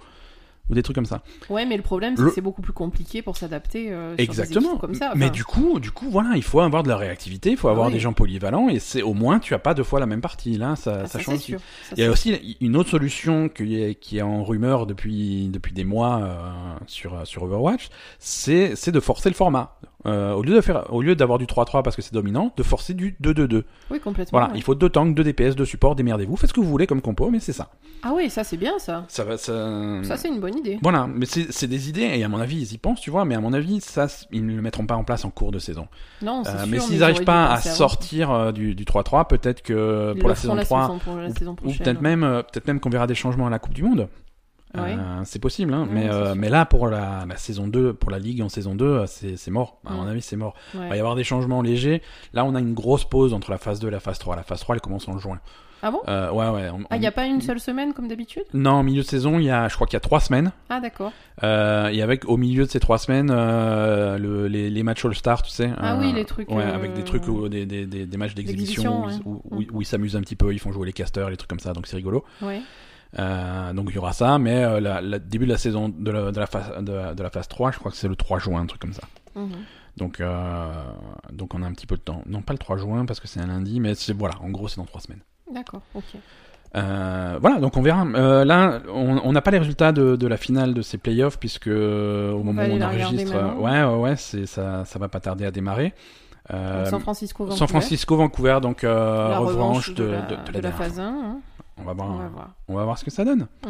ou 0.71 0.75
des 0.75 0.83
trucs 0.83 0.95
comme 0.95 1.05
ça. 1.07 1.23
Ouais, 1.51 1.67
mais 1.67 1.77
le 1.77 1.83
problème, 1.83 2.17
c'est 2.17 2.23
Le- 2.23 2.29
que 2.29 2.35
c'est 2.35 2.41
beaucoup 2.41 2.63
plus 2.63 2.73
compliqué 2.73 3.21
pour 3.23 3.37
s'adapter 3.37 3.93
euh, 3.93 4.11
sur 4.11 4.17
des 4.17 4.23
Exactement. 4.25 4.69
équipes 4.71 4.81
comme 4.81 4.95
ça. 4.95 5.13
Mais 5.15 5.27
enfin. 5.27 5.33
du 5.33 5.45
coup 5.45 5.79
du 5.81 5.91
coup 5.91 6.09
voilà, 6.11 6.31
il 6.37 6.43
faut 6.43 6.61
avoir 6.61 6.83
de 6.83 6.89
la 6.89 6.97
réactivité, 6.97 7.51
il 7.51 7.57
faut 7.57 7.69
avoir 7.69 7.89
Oui. 7.89 7.93
des 7.93 8.01
gens 8.01 8.13
polyvalents 8.15 8.69
et 8.69 8.79
c'est 8.79 9.03
au 9.03 9.13
moins 9.15 9.39
tu 9.41 9.53
as 9.55 9.59
pas 9.59 9.75
deux 9.75 9.83
fois 9.85 10.01
la 10.01 10.07
même 10.07 10.21
partie 10.23 10.57
là, 10.57 10.75
ça 10.77 11.01
Ah, 11.03 11.07
ça 11.07 11.19
ça, 11.19 11.19
change. 11.21 11.37
c'est 11.37 11.43
sûr. 11.43 11.59
Ça, 11.89 11.95
Il 11.97 12.03
y 12.03 12.07
a 12.07 12.11
aussi 12.11 12.57
une 12.61 12.77
autre 12.77 12.89
solution 12.91 13.49
qui 13.49 13.81
est, 13.83 13.95
qui 13.95 14.19
est 14.19 14.23
en 14.23 14.43
rumeur 14.43 14.87
depuis, 14.87 15.49
depuis 15.49 15.73
des 15.73 15.85
mois 15.85 16.21
euh, 16.23 16.37
sur, 16.87 17.27
sur 17.27 17.43
Overwatch, 17.43 17.89
c'est 18.19 18.75
c'est 18.77 18.93
de 18.93 19.01
forcer 19.01 19.29
le 19.29 19.35
format. 19.35 19.79
Euh, 20.07 20.33
au 20.35 20.43
lieu 20.43 20.55
de 20.55 20.61
faire, 20.61 20.93
au 20.93 21.01
lieu 21.01 21.15
d'avoir 21.17 21.39
du 21.39 21.47
3-3 21.47 21.83
parce 21.83 21.97
que 21.97 22.03
c'est 22.03 22.13
dominant, 22.13 22.53
de 22.57 22.63
forcer 22.63 22.93
du 22.93 23.17
2-2-2. 23.23 23.63
Oui, 23.91 24.01
complètement. 24.01 24.39
Voilà, 24.39 24.53
ouais. 24.53 24.59
il 24.59 24.63
faut 24.63 24.75
deux 24.75 24.91
tanks, 24.91 25.15
deux 25.15 25.25
DPS, 25.25 25.57
deux 25.57 25.65
supports, 25.65 25.95
démerdez-vous, 25.97 26.37
faites 26.37 26.51
ce 26.51 26.55
que 26.55 26.61
vous 26.61 26.69
voulez 26.69 26.87
comme 26.87 27.01
compo, 27.01 27.31
mais 27.31 27.41
c'est 27.41 27.55
ça. 27.55 27.71
Ah 28.03 28.13
oui, 28.15 28.29
ça 28.29 28.45
c'est 28.45 28.59
bien 28.59 28.79
ça. 28.79 29.05
Ça 29.09 29.25
va, 29.25 29.39
ça. 29.39 30.03
Ça 30.03 30.17
c'est 30.19 30.29
une 30.29 30.41
bonne 30.41 30.59
idée. 30.59 30.79
Voilà, 30.83 31.07
mais 31.07 31.25
c'est 31.27 31.67
des 31.67 31.89
idées 31.89 32.03
et 32.15 32.23
à 32.23 32.29
mon 32.29 32.39
avis 32.39 32.57
ils 32.61 32.73
y 32.75 32.79
pensent, 32.79 33.01
tu 33.01 33.11
vois, 33.11 33.25
mais 33.25 33.35
à 33.35 33.41
mon 33.41 33.53
avis 33.55 33.81
ça 33.81 34.07
ils 34.31 34.45
ne 34.45 34.55
le 34.55 34.61
mettront 34.63 34.85
pas 34.87 34.97
en 34.97 35.05
place 35.05 35.25
en 35.25 35.31
cours 35.31 35.53
de 35.53 35.59
saison. 35.59 35.89
Non, 36.21 36.43
c'est 36.45 36.51
Euh, 36.51 36.59
sûr. 36.59 36.67
mais 36.69 36.77
ils 36.77 36.83
s'ils 36.83 36.99
n'arrivent 37.01 37.25
pas 37.25 37.47
à 37.53 37.61
sortir 37.61 38.31
euh, 38.31 38.53
du 38.53 38.75
du 38.75 38.85
3-3, 38.85 39.27
peut-être 39.27 39.63
que 39.63 40.15
pour 40.21 40.29
la 40.29 40.35
saison 40.35 40.57
3 40.57 40.83
saison 40.83 40.99
pour 40.99 41.17
la 41.17 41.31
saison 41.35 41.57
ou 41.65 41.73
peut-être 41.73 42.03
même, 42.03 42.25
euh, 42.25 42.43
peut-être 42.43 42.67
même 42.67 42.79
qu'on 42.81 42.91
verra 42.91 43.07
des 43.07 43.15
changements 43.15 43.47
à 43.47 43.51
la 43.51 43.59
Coupe 43.59 43.73
du 43.75 43.83
Monde. 43.83 44.09
Ouais. 44.83 44.97
Euh, 44.99 45.21
c'est 45.25 45.39
possible, 45.39 45.73
hein, 45.75 45.87
mais, 45.91 46.09
euh, 46.11 46.35
mais 46.37 46.49
là, 46.49 46.65
pour 46.67 46.89
la, 46.89 47.25
la 47.29 47.37
saison 47.37 47.67
2, 47.69 47.93
pour 47.95 48.11
la 48.11 48.19
Ligue 48.19 48.43
en 48.43 48.49
saison 48.49 48.75
2, 48.75 48.85
euh, 48.85 49.07
c'est 49.07 49.51
mort. 49.51 49.79
À 49.87 49.93
mon 49.93 50.07
avis, 50.07 50.23
c'est 50.23 50.37
mort. 50.37 50.55
Ouais. 50.75 50.81
Il 50.85 50.89
va 50.89 50.97
y 50.97 51.01
avoir 51.01 51.15
des 51.15 51.25
changements 51.25 51.63
légers. 51.63 52.03
Là, 52.33 52.45
on 52.45 52.55
a 52.55 52.61
une 52.61 52.75
grosse 52.75 53.05
pause 53.05 53.33
entre 53.35 53.51
la 53.51 53.59
phase 53.59 53.79
2 53.81 53.89
et 53.89 53.91
la 53.91 54.01
phase 54.01 54.19
3. 54.19 54.37
La 54.37 54.43
phase 54.43 54.61
3, 54.61 54.75
elle 54.77 54.81
commence 54.81 55.07
en 55.09 55.19
juin. 55.19 55.39
Ah 55.87 55.91
bon? 55.91 56.01
Euh, 56.09 56.31
ouais, 56.33 56.49
ouais. 56.49 56.71
on- 56.71 56.81
Ah, 56.89 56.97
il 56.97 57.01
n'y 57.01 57.07
a 57.07 57.13
pas 57.13 57.27
une 57.27 57.43
seule 57.43 57.61
semaine 57.61 57.93
comme 57.93 58.09
d'habitude? 58.09 58.45
Non, 58.55 58.81
au 58.81 58.83
milieu 58.83 59.03
de 59.03 59.07
saison, 59.07 59.39
il 59.39 59.45
y 59.45 59.51
a, 59.51 59.69
je 59.69 59.75
crois 59.75 59.87
qu'il 59.87 59.95
y 59.95 59.99
a 59.99 60.01
trois 60.01 60.21
semaines. 60.21 60.51
Ah 60.71 60.81
d'accord. 60.81 61.13
Euh, 61.43 61.89
et 61.89 62.01
avec, 62.01 62.25
au 62.27 62.39
milieu 62.39 62.65
de 62.65 62.71
ces 62.71 62.81
trois 62.81 62.97
semaines, 62.97 63.31
euh, 63.31 64.17
le, 64.17 64.49
les, 64.49 64.71
les 64.71 64.83
matchs 64.83 65.05
All-Star, 65.05 65.43
tu 65.43 65.51
sais. 65.51 65.71
Ah 65.77 65.99
oui, 66.01 66.13
les 66.15 66.25
trucs, 66.25 66.51
Ouais, 66.51 66.63
avec 66.65 66.95
des 66.95 67.05
trucs, 67.05 67.29
où- 67.29 67.51
des, 67.51 67.67
des, 67.67 67.85
des, 67.85 68.07
des 68.07 68.17
matchs 68.17 68.35
d'exhibition 68.35 69.03
où, 69.03 69.03
D'exhibition, 69.09 69.31
où- 69.51 69.55
ouais. 69.57 69.67
où- 69.73 69.77
où 69.77 69.83
ils 69.83 69.87
s'amusent 69.87 70.17
un 70.17 70.23
petit 70.23 70.37
peu, 70.37 70.55
ils 70.55 70.59
font 70.59 70.73
jouer 70.73 70.87
les 70.87 70.95
casters, 70.95 71.29
les 71.29 71.37
trucs 71.37 71.51
comme 71.51 71.59
ça, 71.61 71.75
donc 71.75 71.87
c'est 71.87 71.97
rigolo. 71.97 72.25
Ouais. 72.41 72.63
Euh, 73.19 73.73
donc 73.73 73.87
il 73.91 73.95
y 73.95 73.99
aura 73.99 74.13
ça, 74.13 74.39
mais 74.39 74.65
euh, 74.65 74.81
la, 74.81 75.01
la- 75.01 75.19
début 75.21 75.47
de 75.47 75.53
la 75.53 75.59
saison 75.59 75.89
de 75.89 76.11
la, 76.11 76.33
de 76.33 76.41
la 76.41 76.47
phase 76.47 76.73
de, 76.83 77.15
de 77.15 77.23
la 77.23 77.31
phase 77.31 77.47
3, 77.47 77.71
je 77.71 77.79
crois 77.79 77.91
que 77.93 77.97
c'est 77.97 78.09
le 78.09 78.17
3 78.17 78.39
juin, 78.41 78.63
un 78.63 78.67
truc 78.67 78.81
comme 78.81 78.93
ça. 78.93 79.03
Mhm. 79.37 79.51
Donc 79.97 80.21
euh, 80.21 80.73
donc 81.33 81.55
on 81.55 81.63
a 81.63 81.67
un 81.67 81.73
petit 81.73 81.87
peu 81.87 81.97
de 81.97 82.01
temps. 82.01 82.23
Non, 82.27 82.43
pas 82.43 82.53
le 82.53 82.59
3 82.59 82.77
juin 82.79 83.07
parce 83.07 83.21
que 83.21 83.29
c'est 83.29 83.39
un 83.41 83.47
lundi, 83.47 83.79
mais 83.79 83.93
voilà, 84.19 84.35
en 84.43 84.51
gros 84.51 84.67
c'est 84.67 84.79
dans 84.79 84.85
3 84.85 85.01
semaines. 85.03 85.21
D'accord. 85.53 85.83
Ok. 85.95 86.03
Euh, 86.77 87.39
voilà, 87.41 87.61
donc 87.61 87.77
on 87.77 87.83
verra. 87.83 88.05
Là, 88.05 88.81
on 88.93 89.31
n'a 89.33 89.41
pas 89.43 89.53
les 89.53 89.59
résultats 89.59 89.93
de, 89.93 90.17
de 90.17 90.27
la 90.27 90.37
finale 90.37 90.75
de 90.75 90.83
ces 90.83 90.99
playoffs 90.99 91.39
puisque 91.39 91.69
au 91.69 92.43
moment 92.43 92.63
où 92.63 92.73
on 92.73 92.81
enregistre, 92.83 93.57
ouais, 93.61 93.85
ouais, 93.85 93.97
ouais, 94.11 94.17
ça, 94.17 94.85
ça 94.85 94.99
va 94.99 95.09
pas 95.09 95.21
tarder 95.21 95.47
à 95.47 95.53
démarrer. 95.53 95.95
San 96.51 96.99
Francisco, 97.01 97.45
Vancouver. 97.45 97.59
San 97.59 97.69
Francisco, 97.69 98.17
Vancouver, 98.17 98.59
donc 98.61 98.83
La 98.83 99.39
revanche 99.39 99.95
de, 99.95 100.05
la, 100.05 100.61
de- 100.61 100.69
phase 100.71 100.95
fois. 100.97 101.05
1. 101.05 101.07
hein. 101.07 101.37
On 101.77 101.85
va 101.85 101.93
voir. 101.93 102.11
On 102.11 102.19
va 102.19 102.29
voir. 102.29 102.51
On 102.69 102.75
va 102.75 102.85
voir 102.85 102.99
ce 102.99 103.05
que 103.05 103.11
ça 103.11 103.25
donne. 103.25 103.47
Mm. 103.65 103.69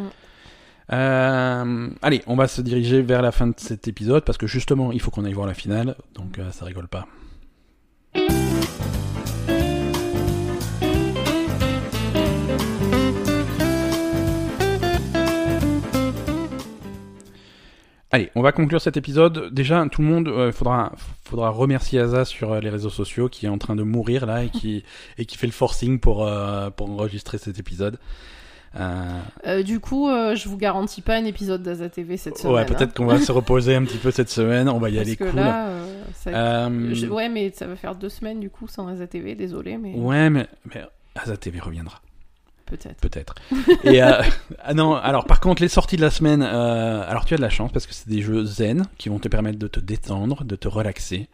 Euh, 0.93 1.91
allez, 2.03 2.23
on 2.27 2.37
va 2.37 2.47
se 2.47 2.61
diriger 2.61 3.03
vers 3.03 3.23
la 3.23 3.33
fin 3.33 3.47
de 3.47 3.55
cet 3.57 3.89
épisode 3.89 4.25
parce 4.25 4.39
que 4.39 4.47
justement, 4.47 4.93
il 4.93 5.01
faut 5.01 5.11
qu'on 5.11 5.25
aille 5.25 5.33
voir 5.33 5.47
la 5.47 5.55
finale, 5.55 5.97
donc 6.15 6.39
euh, 6.39 6.51
ça 6.51 6.65
rigole 6.67 6.89
pas. 6.89 7.07
Allez, 18.15 18.31
on 18.37 18.43
va 18.43 18.53
conclure 18.53 18.81
cet 18.81 18.97
épisode. 18.97 19.53
Déjà, 19.53 19.85
tout 19.91 20.01
le 20.01 20.07
monde, 20.07 20.29
euh, 20.29 20.53
faudra, 20.53 20.93
faudra 21.25 21.51
remercier 21.51 21.99
Asa 21.99 22.25
sur 22.25 22.53
euh, 22.53 22.61
les 22.61 22.71
réseaux 22.71 22.89
sociaux 22.89 23.29
qui 23.29 23.47
est 23.47 23.49
en 23.49 23.59
train 23.59 23.75
de 23.75 23.83
mourir 23.83 24.25
là 24.25 24.45
et 24.45 24.51
qui, 24.51 24.85
et 25.19 25.25
qui 25.27 25.37
fait 25.37 25.49
le 25.49 25.53
forcing 25.53 25.99
pour, 25.99 26.25
euh, 26.25 26.71
pour 26.71 26.89
enregistrer 26.89 27.39
cet 27.39 27.59
épisode. 27.59 27.99
Euh, 28.79 29.63
du 29.65 29.81
coup, 29.81 30.09
je 30.09 30.49
vous 30.49 30.57
garantis 30.57 31.01
pas 31.01 31.17
un 31.17 31.25
épisode 31.25 31.65
d'Aza 31.65 31.89
TV 31.89 32.17
cette 32.17 32.39
semaine. 32.39 32.55
ouais, 32.55 32.61
hein. 32.63 32.65
peut-être 32.67 32.95
qu'on 32.95 33.07
va 33.07 33.19
se 33.19 33.33
reposer 33.33 33.75
un 33.75 33.83
petit 33.85 33.99
peu 33.99 34.13
cette 34.13 34.31
semaine. 34.31 34.69
On 34.69 34.79
va 34.79 34.91
y 34.91 34.95
Parce 34.95 35.07
aller 35.09 35.17
que 35.17 35.25
cool. 35.25 35.41
là, 35.41 35.71
ça- 36.15 36.69
je- 36.93 37.07
ouais, 37.09 37.29
mais 37.29 37.51
ça 37.53 37.67
va 37.67 37.75
faire 37.75 37.97
deux 37.97 38.09
semaines 38.09 38.39
du 38.39 38.49
coup 38.51 38.69
sans 38.69 38.87
Aza 38.87 39.09
TV. 39.09 39.35
Désolé, 39.35 39.77
mais 39.77 39.95
Ouais, 39.95 40.31
mais, 40.31 40.47
mais 40.73 40.83
Asa 41.17 41.37
TV 41.37 41.59
reviendra, 41.59 42.01
peut-être. 42.67 43.01
peut-être. 43.01 43.35
Et 43.85 44.03
euh, 44.03 44.23
ah 44.63 44.75
non, 44.75 44.95
alors 44.95 45.25
par 45.27 45.41
contre, 45.41 45.63
les 45.63 45.69
sorties 45.69 45.97
de 45.97 46.03
la 46.03 46.11
semaine, 46.11 46.43
euh, 46.43 47.03
alors 47.09 47.25
tu 47.25 47.35
as 47.35 47.37
de 47.37 47.43
la 47.43 47.51
chance 47.51 47.71
parce 47.73 47.87
que 47.87 47.95
c'est 47.95 48.09
des 48.09 48.23
jeux 48.23 48.45
zen 48.45 48.85
qui 48.99 49.09
vont 49.09 49.19
te 49.19 49.29
permettre 49.29 49.59
de 49.59 49.67
te 49.69 49.81
détendre, 49.81 50.45
de 50.45 50.57
te 50.57 50.69
relaxer. 50.69 51.29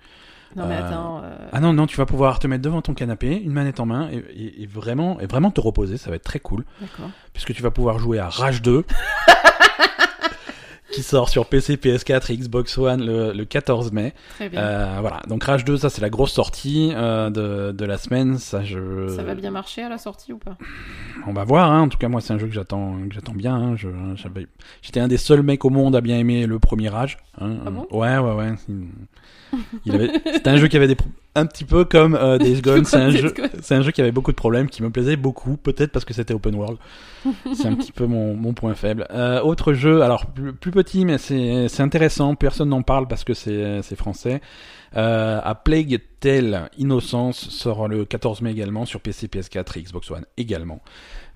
Non 0.56 0.66
mais 0.66 0.74
Euh, 0.74 0.86
attends. 0.88 1.20
euh, 1.22 1.36
Ah 1.52 1.60
non, 1.60 1.72
non, 1.72 1.86
tu 1.86 1.96
vas 1.96 2.06
pouvoir 2.06 2.40
te 2.40 2.46
mettre 2.48 2.62
devant 2.62 2.82
ton 2.82 2.92
canapé, 2.94 3.36
une 3.40 3.52
manette 3.52 3.78
en 3.78 3.86
main 3.86 4.08
et, 4.10 4.16
et- 4.34 4.62
et 4.62 4.66
vraiment, 4.66 5.20
et 5.20 5.26
vraiment 5.26 5.52
te 5.52 5.60
reposer. 5.60 5.96
Ça 5.96 6.10
va 6.10 6.16
être 6.16 6.24
très 6.24 6.40
cool 6.40 6.64
D'accord. 6.80 7.10
puisque 7.32 7.54
tu 7.54 7.62
vas 7.62 7.70
pouvoir 7.70 7.98
jouer 8.00 8.18
à 8.18 8.28
Rage 8.28 8.60
2. 8.62 8.84
qui 10.93 11.03
sort 11.03 11.28
sur 11.28 11.47
PC, 11.47 11.76
PS4 11.76 12.32
et 12.32 12.36
Xbox 12.36 12.76
One 12.78 13.05
le, 13.05 13.32
le 13.32 13.45
14 13.45 13.93
mai. 13.93 14.12
Très 14.36 14.49
bien. 14.49 14.61
Euh, 14.61 14.97
voilà, 15.01 15.20
donc 15.28 15.45
Rage 15.45 15.64
2, 15.64 15.76
ça 15.76 15.91
c'est 15.91 16.01
la 16.01 16.11
grosse 16.11 16.32
sortie 16.32 16.93
euh, 16.95 17.30
de, 17.30 17.72
de 17.72 17.84
la 17.84 17.97
semaine. 17.99 18.38
Ça, 18.38 18.62
je... 18.64 19.09
Ça 19.09 19.22
va 19.22 19.34
bien 19.34 19.51
marcher 19.51 19.82
à 19.82 19.88
la 19.88 19.99
sortie 19.99 20.32
ou 20.32 20.38
pas? 20.38 20.57
On 21.26 21.32
va 21.32 21.45
voir. 21.45 21.70
Hein. 21.70 21.82
En 21.82 21.88
tout 21.88 21.99
cas, 21.99 22.09
moi, 22.09 22.20
c'est 22.20 22.32
un 22.32 22.38
jeu 22.38 22.47
que 22.47 22.53
j'attends, 22.55 22.97
que 23.09 23.14
j'attends 23.14 23.34
bien. 23.34 23.55
Hein. 23.55 23.74
J'étais 24.82 25.01
un 25.01 25.09
des 25.09 25.16
seuls 25.18 25.43
mecs 25.43 25.64
au 25.64 25.70
monde 25.70 25.95
à 25.97 26.01
bien 26.01 26.18
aimer 26.18 26.47
le 26.47 26.59
premier 26.59 26.88
Rage. 26.88 27.18
hein. 27.41 27.57
Ah 27.66 27.70
bon? 27.70 27.86
Ouais, 27.91 28.18
ouais, 28.18 28.32
ouais. 28.34 28.53
Avait... 29.88 30.11
C'était 30.32 30.51
un 30.51 30.57
jeu 30.57 30.68
qui 30.68 30.76
avait 30.76 30.86
des 30.86 30.94
pro- 30.94 31.09
un 31.34 31.46
petit 31.46 31.64
peu 31.64 31.84
comme 31.84 32.14
euh, 32.14 32.38
Days 32.38 32.61
Gone. 32.62 32.84
C'est 32.84 32.96
un 32.96 33.11
jeu, 33.11 33.32
un 33.70 33.90
qui 33.90 34.01
avait 34.01 34.12
beaucoup 34.12 34.30
de 34.30 34.36
problèmes, 34.36 34.68
qui 34.68 34.82
me 34.82 34.90
plaisait 34.90 35.16
beaucoup. 35.16 35.57
Peut-être 35.57 35.92
parce 35.92 36.05
que 36.05 36.14
c'était 36.14 36.34
open 36.34 36.55
world. 36.55 36.78
c'est 37.55 37.66
un 37.66 37.74
petit 37.74 37.92
peu 37.92 38.07
mon, 38.07 38.34
mon 38.34 38.53
point 38.53 38.74
faible. 38.74 39.07
Euh, 39.11 39.40
autre 39.40 39.72
jeu, 39.72 40.03
alors 40.03 40.26
plus, 40.26 40.53
plus 40.53 40.70
petit, 40.70 41.05
mais 41.05 41.18
c'est, 41.18 41.80
intéressant. 41.80 42.34
Personne 42.34 42.70
n'en 42.70 42.82
parle 42.82 43.09
parce 43.09 43.24
que 43.24 43.34
c'est, 43.34 43.82
c'est 43.82 43.96
français. 43.96 44.40
Euh, 44.96 45.40
à 45.42 45.55
Plague 45.55 46.01
Tale 46.18 46.68
Innocence 46.76 47.48
sort 47.48 47.86
le 47.86 48.05
14 48.05 48.42
mai 48.42 48.51
également 48.51 48.84
sur 48.86 49.01
PC, 49.01 49.28
PS4 49.28 49.78
et 49.78 49.82
Xbox 49.82 50.11
One 50.11 50.24
également. 50.36 50.80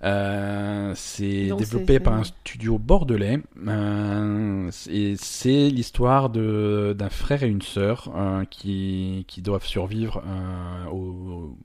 Euh, 0.03 0.93
c'est 0.97 1.47
développé 1.57 1.99
par 2.01 2.13
un 2.15 2.25
studio 2.25 2.79
bordelais 2.79 3.41
euh, 3.67 4.71
et 4.91 5.15
c'est 5.17 5.71
l'histoire 5.71 6.29
d'un 6.29 7.09
frère 7.11 7.43
et 7.43 7.49
une 7.49 7.63
sœur 7.63 8.13
euh, 8.15 8.45
qui 8.45 9.25
qui 9.29 9.41
doivent 9.41 9.65
survivre 9.65 10.23
euh, 10.27 10.87
au, 10.91 10.97
au- 10.97 11.57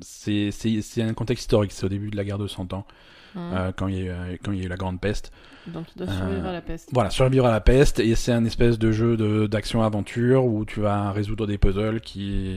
c'est 0.00 0.50
un 1.02 1.14
contexte 1.14 1.42
historique 1.44 1.70
c'est 1.72 1.84
au 1.86 1.88
début 1.88 2.10
de 2.10 2.16
la 2.16 2.24
guerre 2.24 2.38
de 2.38 2.48
100 2.48 2.72
ans 2.72 2.84
euh, 3.36 3.70
quand 3.76 3.86
il 3.86 4.04
y 4.04 4.08
a 4.08 4.32
eu, 4.32 4.38
quand 4.42 4.50
il 4.52 4.58
y 4.58 4.62
a 4.62 4.64
eu 4.64 4.68
la 4.68 4.76
grande 4.76 4.98
peste 5.00 5.30
Donc 5.68 5.84
il 5.94 5.98
doit 6.02 6.12
survivre 6.12 6.46
à 6.46 6.52
la 6.52 6.62
peste. 6.62 6.88
voilà, 6.92 7.10
survivre 7.10 7.46
à 7.46 7.52
la 7.52 7.60
peste, 7.60 8.00
et 8.00 8.14
c'est 8.16 8.32
un 8.32 8.44
espèce 8.44 8.78
de 8.78 8.90
jeu 8.90 9.16
de- 9.16 9.46
d'action-aventure 9.46 10.44
où 10.46 10.64
tu 10.64 10.80
vas 10.80 11.12
résoudre 11.12 11.46
des 11.46 11.58
puzzles 11.58 12.00
qui. 12.00 12.56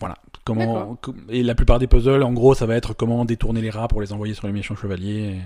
Voilà. 0.00 0.16
Comment. 0.44 0.98
Et 1.28 1.42
la 1.42 1.54
plupart 1.54 1.78
des 1.78 1.86
puzzles, 1.86 2.22
en 2.22 2.32
gros, 2.32 2.54
ça 2.54 2.66
va 2.66 2.74
être 2.76 2.94
comment 2.94 3.24
détourner 3.24 3.60
les 3.60 3.70
rats 3.70 3.88
pour 3.88 4.00
les 4.00 4.12
envoyer 4.12 4.34
sur 4.34 4.46
les 4.46 4.52
méchants 4.52 4.74
chevaliers 4.76 5.38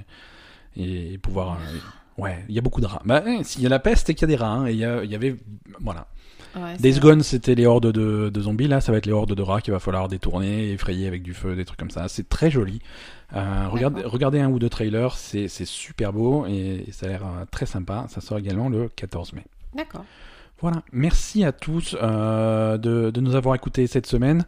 et, 0.76 1.12
et 1.14 1.18
pouvoir. 1.18 1.53
euh, 1.61 1.76
Ouais, 2.18 2.44
il 2.49 2.55
y 2.55 2.59
a 2.59 2.62
beaucoup 2.62 2.80
de 2.80 2.86
rats. 2.86 3.03
Bah, 3.05 3.22
ouais, 3.26 3.44
s'il 3.44 3.61
y 3.62 3.66
a 3.66 3.68
la 3.68 3.78
peste, 3.78 4.07
c'est 4.07 4.14
qu'il 4.14 4.22
y 4.22 4.32
a 4.32 4.36
des 4.36 4.42
rats, 4.42 4.49
hein, 4.51 4.66
et 4.66 4.72
il 4.72 4.78
y, 4.78 4.84
avait. 5.14 5.36
Voilà. 5.80 6.07
Ouais, 6.55 6.74
Days. 6.78 6.99
Gone, 6.99 7.22
c'était 7.22 7.55
les 7.55 7.66
hordes 7.66 7.92
de, 7.92 8.30
de 8.30 8.40
zombies, 8.40 8.68
là, 8.68 8.80
ça 8.80 8.90
va 8.90 8.97
être 8.97 9.05
les 9.05 9.12
hordes 9.12 9.34
de 9.34 9.42
rats 9.42 9.61
qu'il 9.61 9.74
va 9.74 9.80
falloir 9.80 10.09
détourner, 10.09 10.70
effrayer 10.72 11.07
avec 11.07 11.22
du 11.22 11.34
feu, 11.34 11.55
des 11.55 11.66
trucs 11.66 11.78
comme 11.78 11.90
ça. 11.90 12.09
C'est 12.09 12.26
très 12.30 12.51
joli. 12.51 12.80
Euh, 13.34 13.68
regardez, 13.68 14.40
un 14.40 14.49
ou 14.49 14.59
deux 14.59 14.70
trailers, 14.70 15.12
c'est 15.16 15.49
super 15.66 16.14
beau 16.14 16.47
et, 16.47 16.84
et 16.88 16.92
ça 16.92 17.05
a 17.05 17.11
l'air 17.11 17.22
euh, 17.26 17.44
très 17.51 17.66
sympa. 17.66 18.07
Ça 18.09 18.22
sort 18.22 18.38
également 18.38 18.70
le 18.70 18.88
14 18.88 19.34
mai. 19.34 19.44
D'accord. 19.76 20.05
Voilà, 20.62 20.82
merci 20.92 21.44
à 21.44 21.53
tous 21.53 21.94
euh, 22.01 22.78
de, 22.78 23.11
de 23.11 23.20
nous 23.20 23.34
avoir 23.34 23.55
écoutés 23.55 23.86
cette 23.86 24.07
semaine. 24.07 24.47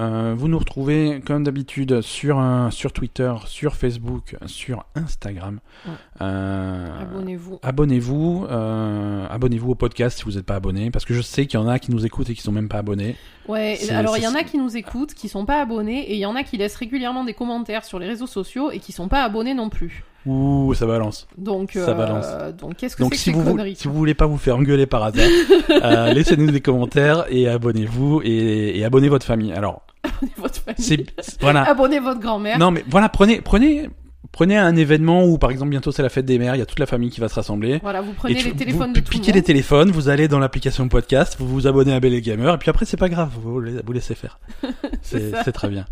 Euh, 0.00 0.34
vous 0.36 0.48
nous 0.48 0.58
retrouvez 0.58 1.20
comme 1.24 1.44
d'habitude 1.44 2.00
sur, 2.00 2.40
euh, 2.40 2.70
sur 2.70 2.92
Twitter, 2.92 3.32
sur 3.46 3.76
Facebook, 3.76 4.36
sur 4.46 4.84
Instagram. 4.94 5.60
Ouais. 5.86 5.92
Euh, 6.22 7.02
Abonnez-vous. 7.02 7.58
Abonnez-vous, 7.62 8.46
euh, 8.50 9.26
abonnez-vous 9.28 9.72
au 9.72 9.74
podcast 9.74 10.18
si 10.18 10.24
vous 10.24 10.32
n'êtes 10.32 10.46
pas 10.46 10.54
abonné, 10.56 10.90
parce 10.90 11.04
que 11.04 11.12
je 11.12 11.20
sais 11.20 11.46
qu'il 11.46 11.60
y 11.60 11.62
en 11.62 11.68
a 11.68 11.78
qui 11.78 11.90
nous 11.90 12.06
écoutent 12.06 12.30
et 12.30 12.34
qui 12.34 12.42
sont 12.42 12.52
même 12.52 12.68
pas 12.68 12.78
abonnés. 12.78 13.16
Ouais, 13.46 13.78
alors 13.90 14.16
il 14.16 14.22
y 14.22 14.26
en 14.26 14.34
a 14.34 14.42
qui 14.42 14.56
nous 14.58 14.76
écoutent, 14.76 15.12
qui 15.12 15.28
sont 15.28 15.44
pas 15.44 15.60
abonnés, 15.60 16.10
et 16.10 16.14
il 16.14 16.20
y 16.20 16.26
en 16.26 16.34
a 16.34 16.42
qui 16.44 16.56
laissent 16.56 16.76
régulièrement 16.76 17.24
des 17.24 17.34
commentaires 17.34 17.84
sur 17.84 17.98
les 17.98 18.06
réseaux 18.06 18.26
sociaux 18.26 18.70
et 18.70 18.78
qui 18.78 18.92
sont 18.92 19.08
pas 19.08 19.22
abonnés 19.22 19.54
non 19.54 19.68
plus. 19.68 20.04
Ouh, 20.26 20.74
ça 20.74 20.86
balance. 20.86 21.26
Donc, 21.38 21.72
Ça 21.72 21.90
euh, 21.90 21.94
balance. 21.94 22.54
donc 22.56 22.76
qu'est-ce 22.76 22.94
que 22.94 23.04
c'est 23.04 23.10
que 23.10 23.16
si 23.16 23.22
ces 23.24 23.32
vous, 23.32 23.42
conneries 23.42 23.74
si 23.74 23.88
vous 23.88 23.94
voulez 23.94 24.14
pas 24.14 24.26
vous 24.26 24.36
faire 24.36 24.56
engueuler 24.56 24.86
par 24.86 25.02
hasard, 25.02 25.24
euh, 25.70 26.12
laissez-nous 26.12 26.50
des 26.50 26.60
commentaires 26.60 27.24
et 27.30 27.48
abonnez-vous 27.48 28.20
et, 28.24 28.78
et 28.78 28.84
abonnez 28.84 29.08
votre 29.08 29.24
famille. 29.24 29.52
Alors, 29.52 29.82
Abonnez 30.20 30.32
votre 30.36 30.60
famille. 30.60 31.06
voilà. 31.40 31.62
Abonnez 31.62 32.00
votre 32.00 32.20
grand-mère. 32.20 32.58
Non 32.58 32.70
mais 32.70 32.84
voilà, 32.88 33.08
prenez 33.08 33.40
prenez 33.40 33.88
prenez 34.32 34.56
un 34.56 34.76
événement 34.76 35.24
où 35.24 35.38
par 35.38 35.50
exemple 35.50 35.70
bientôt 35.70 35.90
c'est 35.90 36.02
la 36.02 36.08
fête 36.08 36.24
des 36.24 36.38
mères, 36.38 36.54
il 36.54 36.58
y 36.58 36.62
a 36.62 36.66
toute 36.66 36.78
la 36.78 36.86
famille 36.86 37.10
qui 37.10 37.20
va 37.20 37.28
se 37.28 37.34
rassembler. 37.34 37.80
Voilà, 37.82 38.00
vous 38.00 38.10
Et 38.12 38.14
prenez 38.14 38.34
tu- 38.36 38.46
les 38.48 38.52
téléphones 38.54 38.88
vous 38.88 38.94
de 38.94 39.00
tout 39.00 39.06
le 39.06 39.10
piquez 39.10 39.32
monde. 39.32 39.34
les 39.36 39.42
téléphones, 39.42 39.90
vous 39.90 40.08
allez 40.08 40.28
dans 40.28 40.38
l'application 40.38 40.86
podcast, 40.88 41.36
vous 41.38 41.48
vous 41.48 41.66
abonnez 41.66 41.92
à 41.92 41.98
Belle 42.00 42.14
et 42.14 42.20
Gamer, 42.22 42.54
et 42.54 42.58
puis 42.58 42.70
après 42.70 42.84
c'est 42.86 42.96
pas 42.96 43.08
grave, 43.08 43.30
vous, 43.42 43.60
vous 43.84 43.92
laissez 43.92 44.14
faire. 44.14 44.38
C'est 45.02 45.52
très 45.52 45.68
bien. 45.68 45.84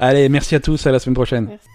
Allez, 0.00 0.28
merci 0.28 0.54
à 0.56 0.60
tous, 0.60 0.84
à 0.86 0.90
la 0.92 0.98
semaine 0.98 1.14
prochaine. 1.14 1.44
Merci. 1.46 1.68